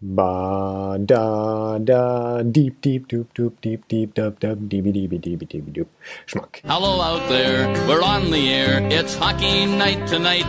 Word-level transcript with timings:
Ba 0.00 0.96
da 1.04 1.76
da 1.78 2.42
deep 2.42 2.80
deep 2.80 3.08
doop 3.08 3.34
doop 3.34 3.60
deep 3.60 3.88
deep 3.88 4.14
dub 4.14 4.38
dub 4.38 4.70
deeby 4.70 4.94
deeby 4.94 5.18
deeby 5.18 5.42
deeby 5.42 5.72
doop 5.74 5.88
schmuck. 6.24 6.60
Hello 6.62 7.00
out 7.00 7.28
there, 7.28 7.66
we're 7.88 8.00
on 8.00 8.30
the 8.30 8.48
air. 8.48 8.78
It's 8.92 9.16
hockey 9.16 9.66
night 9.66 10.06
tonight. 10.06 10.46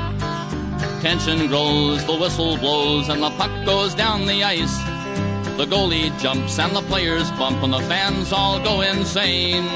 Tension 1.01 1.47
grows, 1.47 2.05
the 2.05 2.15
whistle 2.15 2.57
blows, 2.57 3.09
and 3.09 3.23
the 3.23 3.31
puck 3.31 3.65
goes 3.65 3.95
down 3.95 4.27
the 4.27 4.43
ice. 4.43 4.98
The 5.59 5.65
goalie 5.65 6.17
jumps 6.17 6.57
and 6.57 6.73
the 6.73 6.81
players 6.83 7.29
bump, 7.31 7.61
and 7.63 7.73
the 7.73 7.81
fans 7.81 8.31
all 8.31 8.63
go 8.63 8.79
insane. 8.79 9.67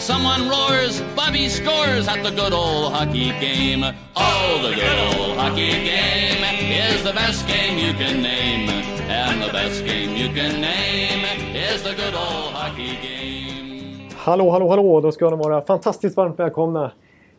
Someone 0.00 0.48
roars, 0.48 1.02
Bobby 1.14 1.50
scores 1.50 2.08
at 2.08 2.22
the 2.22 2.30
good 2.30 2.54
old 2.54 2.94
hockey 2.94 3.28
game. 3.38 3.84
Oh, 4.16 4.58
the 4.62 4.74
good 4.74 4.98
old 5.08 5.36
hockey 5.36 5.72
game 5.84 6.42
is 6.88 7.02
the 7.02 7.12
best 7.12 7.46
game 7.46 7.76
you 7.76 7.92
can 7.92 8.22
name. 8.22 8.70
And 9.10 9.42
the 9.42 9.52
best 9.52 9.84
game 9.84 10.16
you 10.16 10.28
can 10.28 10.62
name 10.62 11.26
is 11.54 11.82
the 11.82 11.94
good 11.94 12.14
old 12.14 12.54
hockey 12.54 12.96
game. 13.02 14.08
Hallå, 14.16 14.50
hallå, 14.50 14.68
hallå! 14.68 15.00
Då 15.00 15.12
ska 15.12 15.30
ni 15.30 15.36
vara 15.36 15.62
fantastiskt 15.62 16.16
varmt 16.16 16.38
välkomna 16.38 16.92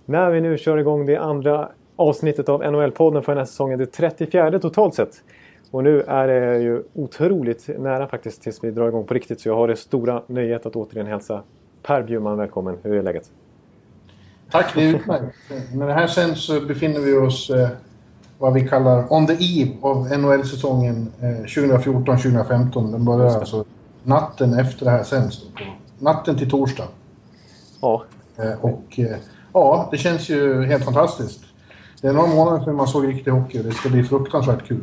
när 0.05 0.29
vi 0.29 0.41
nu 0.41 0.57
kör 0.57 0.77
igång 0.77 1.05
det 1.05 1.17
andra 1.17 1.69
avsnittet 1.95 2.49
av 2.49 2.63
NHL-podden 2.63 3.21
för 3.21 3.31
den 3.31 3.37
här 3.37 3.45
säsongen. 3.45 3.79
Det 3.79 3.85
34 3.85 4.59
totalt 4.59 4.95
sett. 4.95 5.23
Och 5.71 5.83
nu 5.83 6.01
är 6.01 6.27
det 6.27 6.59
ju 6.59 6.83
otroligt 6.93 7.69
nära 7.79 8.07
faktiskt 8.07 8.41
tills 8.41 8.63
vi 8.63 8.71
drar 8.71 8.87
igång 8.87 9.05
på 9.05 9.13
riktigt. 9.13 9.41
Så 9.41 9.49
jag 9.49 9.55
har 9.55 9.67
det 9.67 9.75
stora 9.75 10.23
nöjet 10.27 10.65
att 10.65 10.75
återigen 10.75 11.07
hälsa 11.07 11.43
Per 11.83 12.03
Bjurman 12.03 12.37
välkommen. 12.37 12.77
Hur 12.83 12.95
är 12.95 13.03
läget? 13.03 13.31
Tack, 14.51 14.75
det 14.75 14.83
är 14.83 14.95
utmärkt. 14.95 15.35
När 15.73 15.87
det 15.87 15.93
här 15.93 16.07
sänds 16.07 16.45
så 16.45 16.61
befinner 16.61 16.99
vi 16.99 17.17
oss 17.17 17.49
eh, 17.49 17.69
vad 18.37 18.53
vi 18.53 18.67
kallar 18.67 19.13
on 19.13 19.27
the 19.27 19.33
eve 19.33 19.71
av 19.81 20.17
NHL-säsongen 20.19 21.11
eh, 21.21 21.25
2014-2015. 21.25 22.91
Den 22.91 23.05
börjar 23.05 23.39
alltså 23.39 23.65
natten 24.03 24.59
efter 24.59 24.85
det 24.85 24.91
här 24.91 25.03
sänds. 25.03 25.45
Natten 25.99 26.37
till 26.37 26.49
torsdag. 26.49 26.87
Ja. 27.81 28.03
Eh, 28.37 28.65
och 28.65 28.99
eh, 28.99 29.17
ja, 29.53 29.87
det 29.91 29.97
känns 29.97 30.29
ju 30.29 30.65
helt 30.65 30.85
fantastiskt. 30.85 31.39
Det 32.01 32.07
är 32.07 32.13
några 32.13 32.27
månader 32.27 32.63
sedan 32.63 32.75
man 32.75 32.87
såg 32.87 33.07
riktig 33.07 33.31
hockey 33.31 33.59
och 33.59 33.63
det 33.63 33.71
ska 33.71 33.89
bli 33.89 34.03
fruktansvärt 34.03 34.67
kul. 34.67 34.81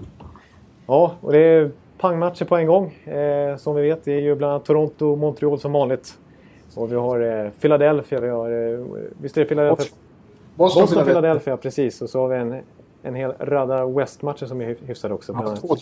Ja, 0.86 1.12
och 1.20 1.32
det 1.32 1.38
är 1.38 1.70
pangmatcher 1.98 2.44
på 2.44 2.56
en 2.56 2.66
gång. 2.66 2.94
Eh, 3.04 3.56
som 3.56 3.74
vi 3.74 3.82
vet, 3.82 4.04
det 4.04 4.12
är 4.12 4.20
ju 4.20 4.34
bland 4.34 4.52
annat 4.52 4.64
Toronto 4.64 5.06
och 5.06 5.18
Montreal 5.18 5.60
som 5.60 5.72
vanligt. 5.72 6.18
Och 6.74 6.92
vi 6.92 6.96
har 6.96 7.44
eh, 7.44 7.50
Philadelphia, 7.60 8.20
vi 8.20 8.28
har... 8.28 8.72
Eh, 8.72 8.78
visst 9.20 9.36
är 9.36 9.40
det 9.40 9.46
Philadelphia? 9.46 9.76
Boston, 9.76 9.98
Boston, 10.54 10.82
Boston 10.82 11.04
Philadelphia, 11.04 11.56
precis. 11.56 12.02
Och 12.02 12.10
så 12.10 12.20
har 12.20 12.28
vi 12.28 12.36
en, 12.36 12.60
en 13.02 13.14
hel 13.14 13.32
radda 13.40 13.86
West-matcher 13.86 14.46
som 14.46 14.60
är 14.60 14.66
hy- 14.66 14.86
hyfsade 14.86 15.14
också. 15.14 15.32
Ja, 15.32 15.56
två. 15.56 15.76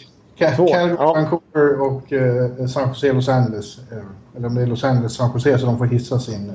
Två, 0.56 0.66
Calgary, 0.66 0.94
ja. 0.98 1.12
Vancouver 1.12 1.80
och 1.80 2.12
eh, 2.12 2.66
San 2.66 2.88
Jose, 2.88 3.12
Los 3.12 3.28
Angeles. 3.28 3.78
Eh, 3.92 3.98
eller 4.36 4.48
om 4.48 4.54
det 4.54 4.62
är 4.62 4.66
Los 4.66 4.84
Angeles, 4.84 5.14
San 5.16 5.30
Jose, 5.34 5.58
så 5.58 5.66
de 5.66 5.78
får 5.78 5.84
hissa 5.84 6.18
sin 6.18 6.52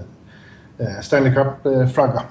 eh, 0.77 0.99
Stanley 1.01 1.33
Cup-flagga. 1.35 2.21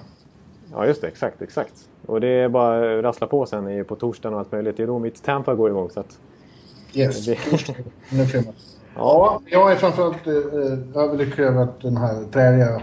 Ja, 0.73 0.87
just 0.87 1.01
det. 1.01 1.09
Exakt, 1.09 1.43
exakt. 1.43 1.75
Och 2.07 2.21
det 2.21 2.29
är 2.29 2.49
bara 2.49 2.99
att 2.99 3.05
rassla 3.05 3.27
på 3.27 3.47
sen 3.47 3.85
på 3.85 3.97
torsdagen 3.97 4.35
och 4.35 4.41
allt 4.41 4.53
möjligt. 4.53 4.77
Det 4.77 4.83
är 4.83 4.87
då 4.87 4.99
mitt 4.99 5.23
Tampa 5.23 5.55
går 5.55 5.71
igång. 5.71 5.91
Så 5.91 6.01
att, 6.01 6.19
yes, 6.95 7.27
det, 7.27 7.39
man. 8.11 8.55
Ja, 8.97 9.41
jag 9.47 9.73
är 9.73 9.77
framförallt 9.77 10.27
eh, 10.27 11.03
överlycklig 11.03 11.45
över 11.45 11.63
att 11.63 11.81
den 11.81 11.97
här 11.97 12.25
träliga 12.33 12.83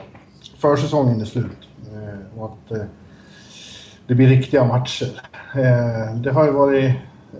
försäsongen 0.57 1.21
är 1.21 1.25
slut. 1.25 1.69
Eh, 1.93 2.39
och 2.39 2.45
att 2.45 2.71
eh, 2.71 2.85
det 4.07 4.15
blir 4.15 4.27
riktiga 4.27 4.63
matcher. 4.63 5.21
Eh, 5.55 6.15
det 6.15 6.31
har 6.31 6.45
ju 6.45 6.51
varit 6.51 6.85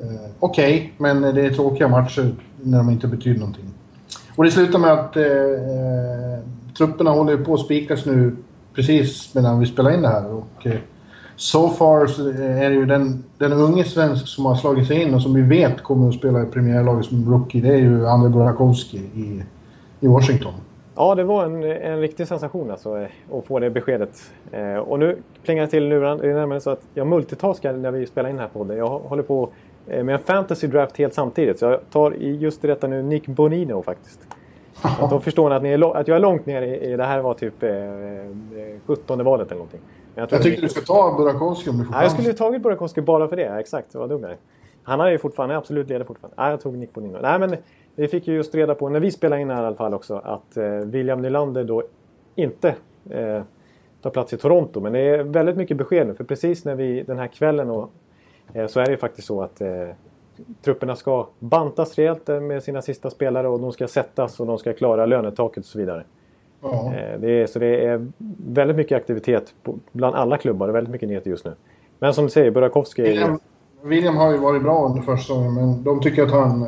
eh, 0.01 0.29
okej, 0.39 0.93
men 0.97 1.21
det 1.21 1.45
är 1.45 1.49
tråkiga 1.49 1.87
matcher 1.87 2.35
när 2.61 2.77
de 2.77 2.89
inte 2.89 3.07
betyder 3.07 3.39
någonting. 3.39 3.73
Och 4.35 4.43
det 4.43 4.51
slutar 4.51 4.79
med 4.79 4.91
att 4.91 5.15
eh, 5.15 5.23
eh, 5.23 6.39
trupperna 6.77 7.11
håller 7.11 7.37
på 7.37 7.53
att 7.53 7.59
spikas 7.59 8.05
nu 8.05 8.35
precis 8.75 9.35
medan 9.35 9.59
vi 9.59 9.65
spelar 9.65 9.93
in 9.93 10.01
det 10.01 10.07
här. 10.07 10.33
Och, 10.33 10.67
eh, 10.67 10.79
so 11.35 11.69
far 11.69 12.07
så 12.07 12.29
är 12.29 12.69
det 12.69 12.75
ju 12.75 12.85
den, 12.85 13.23
den 13.37 13.53
unge 13.53 13.83
svensk 13.83 14.27
som 14.27 14.45
har 14.45 14.55
slagit 14.55 14.87
sig 14.87 15.01
in 15.01 15.13
och 15.13 15.21
som 15.21 15.33
vi 15.33 15.41
vet 15.41 15.83
kommer 15.83 16.09
att 16.09 16.15
spela 16.15 16.41
i 16.41 16.45
premiärlaget 16.45 17.05
som 17.05 17.31
rookie. 17.31 17.61
Det 17.61 17.73
är 17.73 17.77
ju 17.77 18.07
Andrei 18.07 18.31
Burakovsky 18.31 18.97
i, 18.97 19.43
i 19.99 20.07
Washington. 20.07 20.53
ja, 20.95 21.15
det 21.15 21.23
var 21.23 21.45
en, 21.45 21.63
en 21.63 21.99
riktig 21.99 22.27
sensation 22.27 22.71
alltså, 22.71 22.97
eh, 22.97 23.07
att 23.33 23.45
få 23.45 23.59
det 23.59 23.69
beskedet. 23.69 24.31
Eh, 24.51 24.75
och 24.75 24.99
nu 24.99 25.17
plingar 25.43 25.61
det 25.63 25.69
till 25.69 25.87
luren. 25.87 26.17
Det 26.17 26.29
är 26.29 26.33
nämligen 26.33 26.61
så 26.61 26.69
att 26.69 26.81
jag 26.93 27.07
multitaskar 27.07 27.73
när 27.73 27.91
vi 27.91 28.05
spelar 28.05 28.29
in 28.29 28.35
den 28.35 28.45
här 28.45 28.53
podden. 28.53 28.77
Jag 28.77 28.99
håller 28.99 29.23
på 29.23 29.49
eh, 29.87 30.03
med 30.03 30.15
en 30.15 30.21
fantasy 30.21 30.67
draft 30.67 30.97
helt 30.97 31.13
samtidigt. 31.13 31.59
Så 31.59 31.65
jag 31.65 31.79
tar 31.91 32.11
just 32.11 32.63
i 32.63 32.67
detta 32.67 32.87
nu 32.87 33.03
Nick 33.03 33.27
Bonino 33.27 33.83
faktiskt. 33.83 34.19
Att 34.81 35.09
då 35.09 35.19
förstår 35.19 35.49
ni 35.49 35.55
att, 35.55 35.63
ni 35.63 35.69
är, 35.69 35.95
att 35.97 36.07
jag 36.07 36.15
är 36.15 36.21
långt 36.21 36.45
ner 36.45 36.61
i, 36.61 36.91
i 36.91 36.95
det 36.95 37.03
här 37.03 37.21
var 37.21 37.33
typ 37.33 37.63
eh, 37.63 37.69
eh, 37.69 38.25
17 38.85 39.23
valet 39.23 39.47
eller 39.47 39.55
någonting. 39.55 39.81
Men 40.15 40.21
jag 40.21 40.33
Jag 40.33 40.43
tycker 40.43 40.61
du 40.61 40.69
ska 40.69 40.81
ta 40.81 41.15
Burakovsky 41.17 41.69
om 41.69 41.77
du 41.77 41.85
får 41.85 41.91
Nej, 41.91 42.03
jag 42.03 42.11
skulle 42.11 42.27
ju 42.27 42.33
tagit 42.33 42.61
Burakovsky 42.61 43.01
bara 43.01 43.27
för 43.27 43.35
det. 43.35 43.59
Exakt, 43.59 43.95
vad 43.95 44.09
dum 44.09 44.21
jag 44.21 44.31
är. 44.31 44.37
Han 44.83 44.99
är 44.99 45.09
ju 45.09 45.17
fortfarande 45.17 45.57
absolut 45.57 45.89
ledig 45.89 46.07
fortfarande. 46.07 46.35
Nej, 46.41 46.51
jag 46.51 46.61
tog 46.61 46.77
Nick 46.77 46.93
Bonino. 46.93 47.17
Nej, 47.21 47.39
men 47.39 47.55
vi 47.95 48.07
fick 48.07 48.27
ju 48.27 48.33
just 48.35 48.55
reda 48.55 48.75
på, 48.75 48.89
när 48.89 48.99
vi 48.99 49.11
spelade 49.11 49.41
in 49.41 49.49
här 49.49 49.63
i 49.63 49.65
alla 49.65 49.75
fall 49.75 49.93
också, 49.93 50.21
att 50.23 50.57
eh, 50.57 50.63
William 50.65 51.21
Nylander 51.21 51.63
då 51.63 51.83
inte 52.35 52.75
eh, 53.09 53.41
tar 54.01 54.09
plats 54.09 54.33
i 54.33 54.37
Toronto. 54.37 54.79
Men 54.79 54.93
det 54.93 54.99
är 54.99 55.23
väldigt 55.23 55.57
mycket 55.57 55.77
besked 55.77 56.07
nu, 56.07 56.13
för 56.13 56.23
precis 56.23 56.65
när 56.65 56.75
vi, 56.75 57.03
den 57.03 57.19
här 57.19 57.27
kvällen 57.27 57.69
och, 57.69 57.89
eh, 58.53 58.67
så 58.67 58.79
är 58.79 58.85
det 58.85 58.91
ju 58.91 58.97
faktiskt 58.97 59.27
så 59.27 59.41
att 59.41 59.61
eh, 59.61 59.87
trupperna 60.61 60.95
ska 60.95 61.27
bantas 61.39 61.95
rejält 61.95 62.29
eh, 62.29 62.39
med 62.39 62.63
sina 62.63 62.81
sista 62.81 63.09
spelare 63.09 63.47
och 63.47 63.59
de 63.59 63.71
ska 63.71 63.87
sättas 63.87 64.39
och 64.39 64.47
de 64.47 64.57
ska 64.57 64.73
klara 64.73 65.05
lönetaket 65.05 65.57
och 65.57 65.65
så 65.65 65.77
vidare. 65.79 66.03
Ja. 66.61 66.93
Eh, 66.95 67.19
Det 67.19 67.31
är, 67.41 67.47
så 67.47 67.59
det 67.59 67.85
är 67.85 68.07
väldigt 68.47 68.77
mycket 68.77 68.95
aktivitet 68.97 69.53
bland 69.91 70.15
alla 70.15 70.37
klubbar 70.37 70.67
och 70.67 70.75
väldigt 70.75 70.91
mycket 70.91 71.09
nyheter 71.09 71.29
just 71.29 71.45
nu. 71.45 71.53
Men 71.99 72.13
som 72.13 72.23
du 72.23 72.29
säger, 72.31 72.51
Burakovsky 72.51 73.01
är. 73.01 73.07
William, 73.07 73.39
William 73.83 74.17
har 74.17 74.31
ju 74.31 74.37
varit 74.37 74.63
bra 74.63 74.85
under 74.85 75.01
första 75.01 75.17
säsongen, 75.21 75.53
men 75.53 75.83
de 75.83 76.01
tycker 76.01 76.23
att, 76.23 76.31
han, 76.31 76.67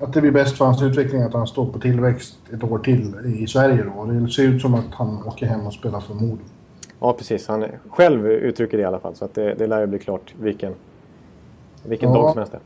att 0.00 0.12
det 0.12 0.20
blir 0.20 0.30
bäst 0.30 0.58
för 0.58 0.64
hans 0.64 0.82
utveckling 0.82 1.22
att 1.22 1.32
han 1.32 1.46
står 1.46 1.66
på 1.66 1.78
tillväxt 1.78 2.38
ett 2.54 2.64
år 2.64 2.78
till 2.78 3.14
i 3.42 3.46
Sverige. 3.46 3.84
Då. 3.96 4.04
Det 4.04 4.28
ser 4.30 4.42
ut 4.42 4.62
som 4.62 4.74
att 4.74 4.84
han 4.90 5.18
åker 5.26 5.46
hem 5.46 5.66
och 5.66 5.72
spelar 5.72 6.00
för 6.00 6.14
Modo. 6.14 6.38
Ja, 7.00 7.12
precis. 7.12 7.48
Han 7.48 7.64
själv 7.90 8.26
uttrycker 8.26 8.76
det 8.76 8.82
i 8.82 8.86
alla 8.86 8.98
fall. 8.98 9.14
Så 9.14 9.24
att 9.24 9.34
det, 9.34 9.54
det 9.54 9.66
lär 9.66 9.80
ju 9.80 9.86
bli 9.86 9.98
klart 9.98 10.34
vilken, 10.40 10.72
vilken 11.84 12.08
Ja. 12.08 12.14
dag 12.16 12.30
som 12.30 12.38
helst 12.38 12.52
det. 12.52 12.58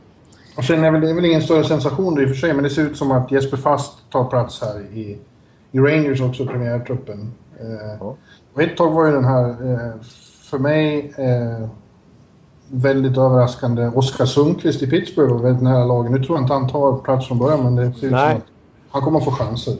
Och 0.57 0.63
sen 0.63 0.83
är 0.83 0.91
väl, 0.91 1.01
det 1.01 1.09
är 1.09 1.13
väl 1.13 1.25
ingen 1.25 1.41
större 1.41 1.63
sensation 1.63 2.21
i 2.21 2.25
och 2.25 2.29
för 2.29 2.35
sig, 2.35 2.53
men 2.53 2.63
det 2.63 2.69
ser 2.69 2.81
ut 2.81 2.97
som 2.97 3.11
att 3.11 3.31
Jesper 3.31 3.57
Fast 3.57 4.11
tar 4.11 4.23
plats 4.23 4.61
här 4.61 4.81
i, 4.93 5.17
i 5.71 5.79
Rangers 5.79 6.21
också, 6.21 6.45
premiärtruppen. 6.47 7.31
Eh, 7.59 7.97
Ja. 7.99 8.15
och 8.53 8.61
ett 8.61 8.77
tag 8.77 8.91
var 8.91 9.05
ju 9.05 9.11
den 9.11 9.25
här, 9.25 9.49
eh, 9.49 10.01
för 10.49 10.57
mig, 10.59 11.13
eh, 11.17 11.67
väldigt 12.67 13.17
överraskande 13.17 13.87
Oskar 13.87 14.25
Sundqvist 14.25 14.81
i 14.81 14.87
Pittsburgh 14.89 15.33
var 15.33 15.39
väldigt 15.41 15.63
nära 15.63 15.85
lagen. 15.85 16.11
Nu 16.11 16.23
tror 16.23 16.37
jag 16.37 16.43
inte 16.43 16.53
han 16.53 16.69
tar 16.69 16.97
plats 16.97 17.27
från 17.27 17.39
början, 17.39 17.63
men 17.63 17.75
det 17.75 17.83
ser 17.83 18.07
ut 18.07 18.11
som 18.11 18.13
att 18.19 18.41
han 18.89 19.01
kommer 19.01 19.19
att 19.19 19.25
få 19.25 19.31
chanser. 19.31 19.73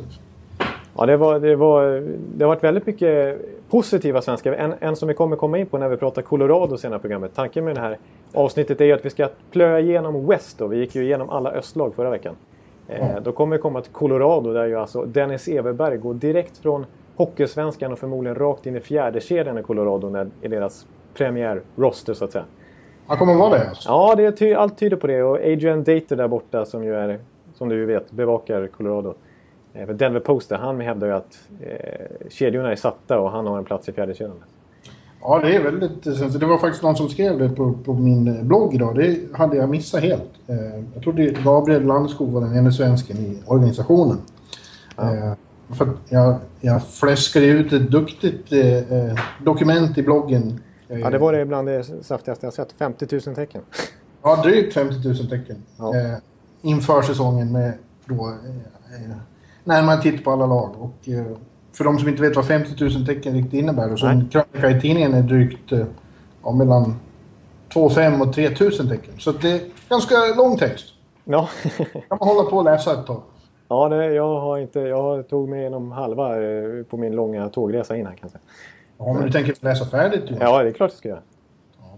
Ja, 0.98 1.06
det, 1.06 1.18
var, 1.18 1.40
det, 1.40 1.56
var, 1.56 2.04
det 2.36 2.44
har 2.44 2.50
varit 2.50 2.64
väldigt 2.64 2.86
mycket 2.88 3.42
positiva 3.74 4.22
svenskar. 4.22 4.54
En, 4.54 4.74
en 4.80 4.96
som 4.96 5.08
vi 5.08 5.14
kommer 5.14 5.36
komma 5.36 5.58
in 5.58 5.66
på 5.66 5.78
när 5.78 5.90
vi 5.90 5.98
pratar 5.98 6.22
Colorado 6.22 6.78
senare 6.78 6.98
i 6.98 7.02
programmet. 7.02 7.32
Tanken 7.36 7.66
med 7.66 7.76
det 7.76 7.82
här 7.82 7.98
avsnittet 8.34 8.82
är 8.82 8.86
ju 8.86 8.92
att 8.92 9.06
vi 9.06 9.10
ska 9.10 9.30
plöja 9.52 9.80
igenom 9.80 10.28
West. 10.28 10.60
Då. 10.60 10.68
Vi 10.68 10.78
gick 10.78 10.96
ju 10.96 11.04
igenom 11.04 11.30
alla 11.30 11.52
östlag 11.52 11.96
förra 11.96 12.10
veckan. 12.10 12.36
Eh, 12.88 13.20
då 13.24 13.32
kommer 13.32 13.56
vi 13.56 13.62
komma 13.62 13.82
till 13.82 13.92
Colorado 13.92 14.54
där 14.54 14.66
ju 14.66 14.76
alltså 14.76 15.06
Dennis 15.06 15.48
Everberg 15.48 15.98
går 15.98 16.14
direkt 16.14 16.58
från 16.58 16.86
Hockeysvenskan 17.16 17.92
och 17.92 18.00
förmodligen 18.00 18.36
rakt 18.36 18.66
in 18.66 18.76
i 18.76 18.80
fjärde 18.80 19.22
kedjan 19.22 19.58
i 19.58 19.64
Colorado 19.64 20.10
när, 20.10 20.28
i 20.42 20.48
deras 20.48 20.88
premiär-roster 21.14 22.14
så 22.14 22.26
att 22.26 22.32
säga. 22.32 22.46
Han 23.08 23.18
kommer 23.18 23.36
vara 23.36 23.50
det 23.50 23.70
alltså. 23.70 23.90
Ja, 23.90 24.16
det 24.16 24.32
ty 24.32 24.54
allt 24.54 24.78
tyder 24.78 24.98
på 24.98 25.08
det. 25.08 25.24
Och 25.24 25.36
Adrian 25.36 25.84
Dater 25.84 26.16
där 26.16 26.28
borta 26.28 26.66
som 26.66 26.84
ju 26.84 26.96
är, 26.96 27.20
som 27.54 27.70
du 27.70 27.86
vet, 27.86 28.12
bevakar 28.12 28.68
Colorado. 28.68 29.14
Eh, 29.74 29.86
för 29.86 29.94
Denver 29.94 30.20
Post 30.20 30.50
där, 30.50 30.58
han 30.58 30.80
hävdar 30.82 31.08
ju 31.08 31.14
att 31.14 31.40
eh, 31.62 32.30
kedjorna 32.30 32.72
är 32.72 32.76
satta 32.76 33.20
och 33.20 33.32
han 33.32 33.48
har 33.48 33.58
en 33.58 33.66
plats 33.66 33.90
i 33.90 33.92
fjärde 33.92 34.14
kedjan. 34.14 34.44
Ja, 35.22 35.40
det 35.40 35.56
är 35.56 35.64
väldigt... 35.64 36.04
Det 36.40 36.46
var 36.46 36.58
faktiskt 36.58 36.84
någon 36.84 36.96
som 36.96 37.10
skrev 37.10 37.40
det 37.40 37.50
på, 37.50 37.74
på 37.86 37.94
min 37.94 38.48
blogg 38.48 38.74
idag. 38.76 38.96
Det 38.96 39.20
hade 39.34 39.58
jag 39.58 39.70
missat 39.70 40.02
helt. 40.02 40.30
Eh, 40.48 40.56
Jag 40.94 41.04
trodde 41.04 41.26
Gabriel 41.44 41.84
Landskog 41.86 42.32
var 42.32 42.42
den 42.42 42.56
enda 42.58 42.72
svensken 42.72 43.18
i 43.18 43.38
organisationen. 43.46 44.18
Eh, 44.98 45.34
För 45.76 45.90
jag, 46.10 46.36
jag 46.62 46.88
fläskade 46.88 47.46
ut 47.46 47.74
ett 47.74 47.92
duktigt 47.92 48.52
eh, 48.52 48.78
eh, 48.78 49.20
dokument 49.44 49.98
i 49.98 50.04
bloggen. 50.04 50.60
Eh, 50.90 51.00
Ja, 51.00 51.10
det 51.10 51.18
var 51.18 51.34
det 51.34 51.46
bland 51.46 51.68
det 51.68 51.84
saftigaste 52.02 52.46
jag 52.46 52.54
sett. 52.54 52.72
50 52.72 53.08
000 53.28 53.36
tecken. 53.36 53.62
Ja, 54.24 54.42
drygt 54.44 54.74
50 54.74 55.08
000 55.08 55.16
tecken. 55.30 55.64
Ja. 55.78 55.96
Eh, 55.98 56.18
inför 56.62 57.02
säsongen 57.02 57.52
med 57.52 57.74
då... 58.06 58.34
Eh, 59.66 59.74
eh, 59.74 59.82
närmare 59.82 60.02
titt 60.02 60.24
på 60.24 60.32
alla 60.32 60.46
lag. 60.46 60.76
Och, 60.80 61.10
eh, 61.10 61.26
för 61.74 61.84
de 61.84 62.00
som 62.00 62.10
inte 62.10 62.22
vet 62.22 62.36
vad 62.36 62.48
50 62.48 62.84
000 62.84 63.06
tecken 63.06 63.34
riktigt 63.34 63.54
innebär. 63.54 63.88
Nej. 63.88 64.12
en 64.12 64.30
krönika 64.30 64.78
i 64.78 64.82
tidningen 64.82 65.14
är 65.14 65.22
drygt 65.22 65.72
eh, 65.72 65.86
ja, 66.44 66.52
mellan 66.52 67.00
2 67.74 67.90
5 67.90 68.22
och 68.22 68.34
3 68.34 68.50
000 68.50 68.72
tecken. 68.72 69.14
Så 69.18 69.32
det 69.32 69.52
är 69.52 69.62
ganska 69.90 70.16
lång 70.38 70.58
text. 70.58 70.86
Ja. 71.24 71.50
kan 71.94 72.18
man 72.20 72.20
hålla 72.20 72.50
på 72.50 72.58
och 72.58 72.64
läsa 72.64 72.94
ett 72.94 73.06
tag. 73.06 73.22
Ja, 73.68 73.90
det, 73.90 74.14
jag 74.14 74.40
har 74.40 74.58
inte... 74.58 74.80
Jag 74.80 75.30
tog 75.30 75.50
mig 75.50 75.60
igenom 75.60 75.92
halva 75.92 76.44
eh, 76.44 76.84
på 76.90 76.98
min 76.98 77.16
långa 77.16 77.50
tågresa 77.50 77.98
in 77.98 78.06
här 78.06 78.14
kan 78.14 78.20
jag 78.22 78.32
säga. 78.32 78.42
Ja, 78.98 79.14
men 79.14 79.24
du 79.24 79.32
tänker 79.32 79.56
läsa 79.60 79.86
färdigt 79.86 80.32
ju. 80.32 80.36
Ja, 80.40 80.64
det 80.64 80.70
är 80.70 80.74
klart 80.74 80.92
jag 80.92 80.98
ska 80.98 81.10
göra. 81.10 81.22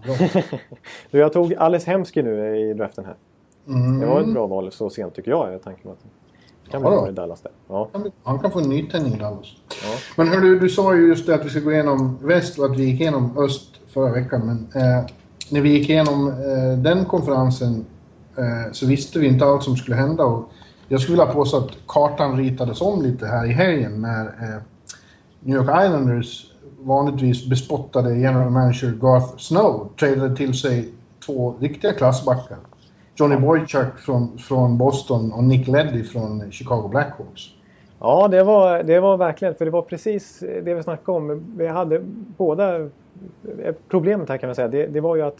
Ja. 0.06 0.40
Du, 1.10 1.18
jag 1.18 1.32
tog 1.32 1.54
Alice 1.54 1.90
Hemsky 1.90 2.22
nu 2.22 2.58
i 2.58 2.74
draften 2.74 3.04
här. 3.04 3.14
Mm. 3.68 4.00
Det 4.00 4.06
var 4.06 4.20
ett 4.20 4.32
bra 4.32 4.46
val 4.46 4.72
så 4.72 4.90
sent 4.90 5.14
tycker 5.14 5.30
jag. 5.30 5.52
Jag 5.52 5.62
tänker 5.62 5.86
mig 5.88 5.96
kan 6.70 6.80
bli 6.80 6.90
bra 6.90 7.08
i 7.08 7.12
Dallas 7.12 7.40
där. 7.40 7.52
Ja. 7.68 7.88
Han 8.22 8.38
kan 8.38 8.50
få 8.50 8.58
en 8.58 8.68
nytändning 8.68 9.14
i 9.14 9.18
Dallas. 9.18 9.46
Ja. 9.68 9.98
Men 10.16 10.28
hör 10.28 10.40
du, 10.40 10.58
du 10.58 10.68
sa 10.68 10.94
ju 10.94 11.08
just 11.08 11.26
det 11.26 11.34
att 11.34 11.44
vi 11.44 11.50
ska 11.50 11.60
gå 11.60 11.72
igenom 11.72 12.18
väst 12.22 12.58
och 12.58 12.64
att 12.64 12.76
vi 12.78 12.84
gick 12.84 13.00
igenom 13.00 13.38
öst 13.38 13.70
förra 13.86 14.12
veckan. 14.12 14.46
Men 14.46 14.82
eh, 14.82 15.06
när 15.50 15.60
vi 15.60 15.68
gick 15.68 15.90
igenom 15.90 16.28
eh, 16.28 16.78
den 16.78 17.04
konferensen 17.04 17.86
eh, 18.36 18.72
så 18.72 18.86
visste 18.86 19.18
vi 19.18 19.26
inte 19.26 19.44
allt 19.44 19.62
som 19.62 19.76
skulle 19.76 19.96
hända. 19.96 20.24
Och 20.24 20.50
jag 20.88 21.00
skulle 21.00 21.18
vilja 21.18 21.32
påstå 21.32 21.56
att 21.56 21.70
kartan 21.86 22.36
ritades 22.36 22.80
om 22.80 23.02
lite 23.02 23.26
här 23.26 23.46
i 23.46 23.52
helgen 23.52 24.02
när 24.02 24.24
eh, 24.24 24.62
New 25.40 25.56
York 25.56 25.86
Islanders 25.86 26.52
vanligtvis 26.78 27.46
bespottade 27.46 28.18
general 28.18 28.50
manager 28.50 28.90
Garth 28.90 29.36
Snow 29.36 29.90
tradade 30.00 30.36
till 30.36 30.54
sig 30.54 30.92
två 31.26 31.54
riktiga 31.60 31.92
klassbackar. 31.92 32.58
Johnny 33.16 33.36
Boychuk 33.36 33.98
från, 33.98 34.38
från 34.38 34.78
Boston 34.78 35.32
och 35.32 35.44
Nick 35.44 35.68
Leddy 35.68 36.04
från 36.04 36.50
Chicago 36.50 36.88
Blackhawks. 36.88 37.42
Ja, 38.00 38.28
det 38.28 38.44
var, 38.44 38.82
det 38.82 39.00
var 39.00 39.16
verkligen, 39.16 39.54
för 39.54 39.64
det 39.64 39.70
var 39.70 39.82
precis 39.82 40.38
det 40.38 40.74
vi 40.74 40.82
snackade 40.82 41.18
om. 41.18 41.44
Vi 41.56 41.66
hade 41.66 42.02
båda... 42.36 42.88
Problemet 43.88 44.28
här 44.28 44.36
kan 44.38 44.48
man 44.48 44.54
säga, 44.54 44.68
det, 44.68 44.86
det 44.86 45.00
var 45.00 45.16
ju 45.16 45.22
att 45.22 45.36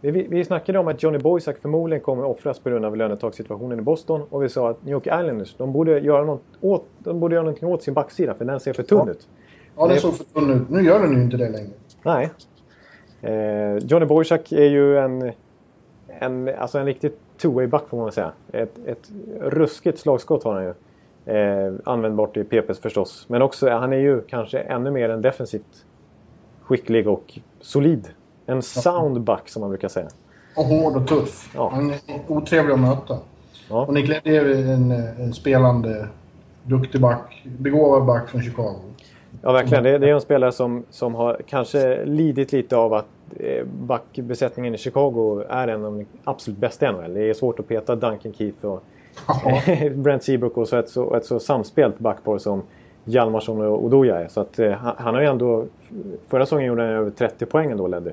vi, 0.00 0.10
vi 0.30 0.44
snackade 0.44 0.78
om 0.78 0.88
att 0.88 1.02
Johnny 1.02 1.18
Boysack 1.18 1.58
förmodligen 1.58 2.02
kommer 2.04 2.24
offras 2.24 2.58
på 2.58 2.70
grund 2.70 2.84
av 2.84 2.96
lönetakssituationen 2.96 3.78
i 3.78 3.82
Boston. 3.82 4.22
Och 4.30 4.42
vi 4.42 4.48
sa 4.48 4.70
att 4.70 4.84
New 4.84 4.92
York 4.92 5.06
Islanders, 5.06 5.54
de 5.58 5.72
borde 5.72 5.98
göra, 5.98 6.24
något 6.24 6.42
åt, 6.60 6.84
de 6.98 7.20
borde 7.20 7.34
göra 7.34 7.44
någonting 7.44 7.68
åt 7.68 7.82
sin 7.82 7.94
backsida 7.94 8.34
för 8.34 8.44
den 8.44 8.60
ser 8.60 8.72
för 8.72 8.82
tunn 8.82 9.02
Ja. 9.06 9.10
ut. 9.12 9.28
Ja, 9.76 9.82
den 9.86 9.94
Det- 9.94 10.00
såg 10.00 10.14
för 10.14 10.24
tunn 10.24 10.50
ut. 10.50 10.70
Nu 10.70 10.82
gör 10.82 11.00
den 11.00 11.12
ju 11.16 11.22
inte 11.22 11.36
det 11.36 11.48
längre. 11.48 11.70
Nej. 12.02 12.30
Eh, 13.22 13.76
Johnny 13.76 14.06
Boychuk 14.06 14.52
är 14.52 14.64
ju 14.64 14.98
en, 14.98 15.32
en, 16.20 16.50
alltså 16.58 16.78
en 16.78 16.86
riktig 16.86 17.12
two-way-back 17.38 17.88
får 17.88 17.96
man 17.96 18.12
säga. 18.12 18.32
Ett, 18.52 18.78
ett 18.86 19.10
ruskigt 19.40 19.98
slagskott 19.98 20.44
har 20.44 20.54
han 20.54 20.64
ju. 20.64 20.74
Eh, 21.34 21.72
användbart 21.84 22.36
i 22.36 22.44
PPs 22.44 22.78
förstås. 22.78 23.26
Men 23.28 23.42
också, 23.42 23.70
han 23.70 23.92
är 23.92 23.96
ju 23.96 24.20
kanske 24.20 24.58
ännu 24.58 24.90
mer 24.90 25.08
en 25.08 25.22
defensivt 25.22 25.84
skicklig 26.62 27.08
och 27.08 27.38
solid. 27.60 28.08
En 28.46 28.62
sound 28.62 29.20
back 29.20 29.48
som 29.48 29.60
man 29.60 29.70
brukar 29.70 29.88
säga. 29.88 30.08
Och 30.56 30.64
hård 30.64 30.96
och 30.96 31.08
tuff. 31.08 31.50
Ja. 31.54 31.70
Han 31.74 31.90
är 31.90 31.98
otrevlig 32.28 32.74
att 32.74 32.80
möta. 32.80 33.18
Ja. 33.70 33.86
Och 33.86 33.94
Nick 33.94 34.08
Leddy 34.08 34.36
är 34.36 34.72
en, 34.74 34.90
en 34.90 35.32
spelande, 35.32 36.08
duktig 36.62 37.00
back. 37.00 37.46
Begåvad 37.58 38.06
back 38.06 38.28
från 38.28 38.42
Chicago. 38.42 38.74
Ja, 39.42 39.52
verkligen. 39.52 39.84
Det, 39.84 39.98
det 39.98 40.10
är 40.10 40.14
en 40.14 40.20
spelare 40.20 40.52
som, 40.52 40.84
som 40.90 41.14
har 41.14 41.40
kanske 41.46 42.04
lidit 42.04 42.52
lite 42.52 42.76
av 42.76 42.94
att 42.94 43.06
backbesättningen 43.64 44.74
i 44.74 44.78
Chicago 44.78 45.42
är 45.48 45.68
en 45.68 45.84
av 45.84 45.92
de 45.98 46.06
absolut 46.24 46.58
bästa 46.58 46.88
i 46.88 46.92
NHL. 46.92 47.14
Det 47.14 47.30
är 47.30 47.34
svårt 47.34 47.60
att 47.60 47.68
peta 47.68 47.96
Duncan 47.96 48.32
Keith 48.32 48.64
och. 48.64 48.82
Brent 49.94 50.22
Seabrook 50.22 50.56
och 50.56 50.68
så 50.68 50.76
ett, 50.76 50.88
så 50.88 51.14
ett 51.14 51.24
så 51.24 51.40
samspelt 51.40 51.98
backpar 51.98 52.38
som 52.38 52.62
Hjalmarsson 53.04 53.60
och 53.60 53.84
Odoja 53.84 54.16
är. 54.20 54.28
Så 54.28 54.40
att, 54.40 54.58
eh, 54.58 54.72
han, 54.72 55.14
har 55.14 55.20
ju 55.22 55.26
ändå... 55.28 55.64
Förra 56.28 56.46
säsongen 56.46 56.66
gjorde 56.66 56.82
han 56.82 56.90
över 56.90 57.10
30 57.10 57.46
poäng 57.46 57.70
ändå, 57.70 57.86
Leddy. 57.86 58.10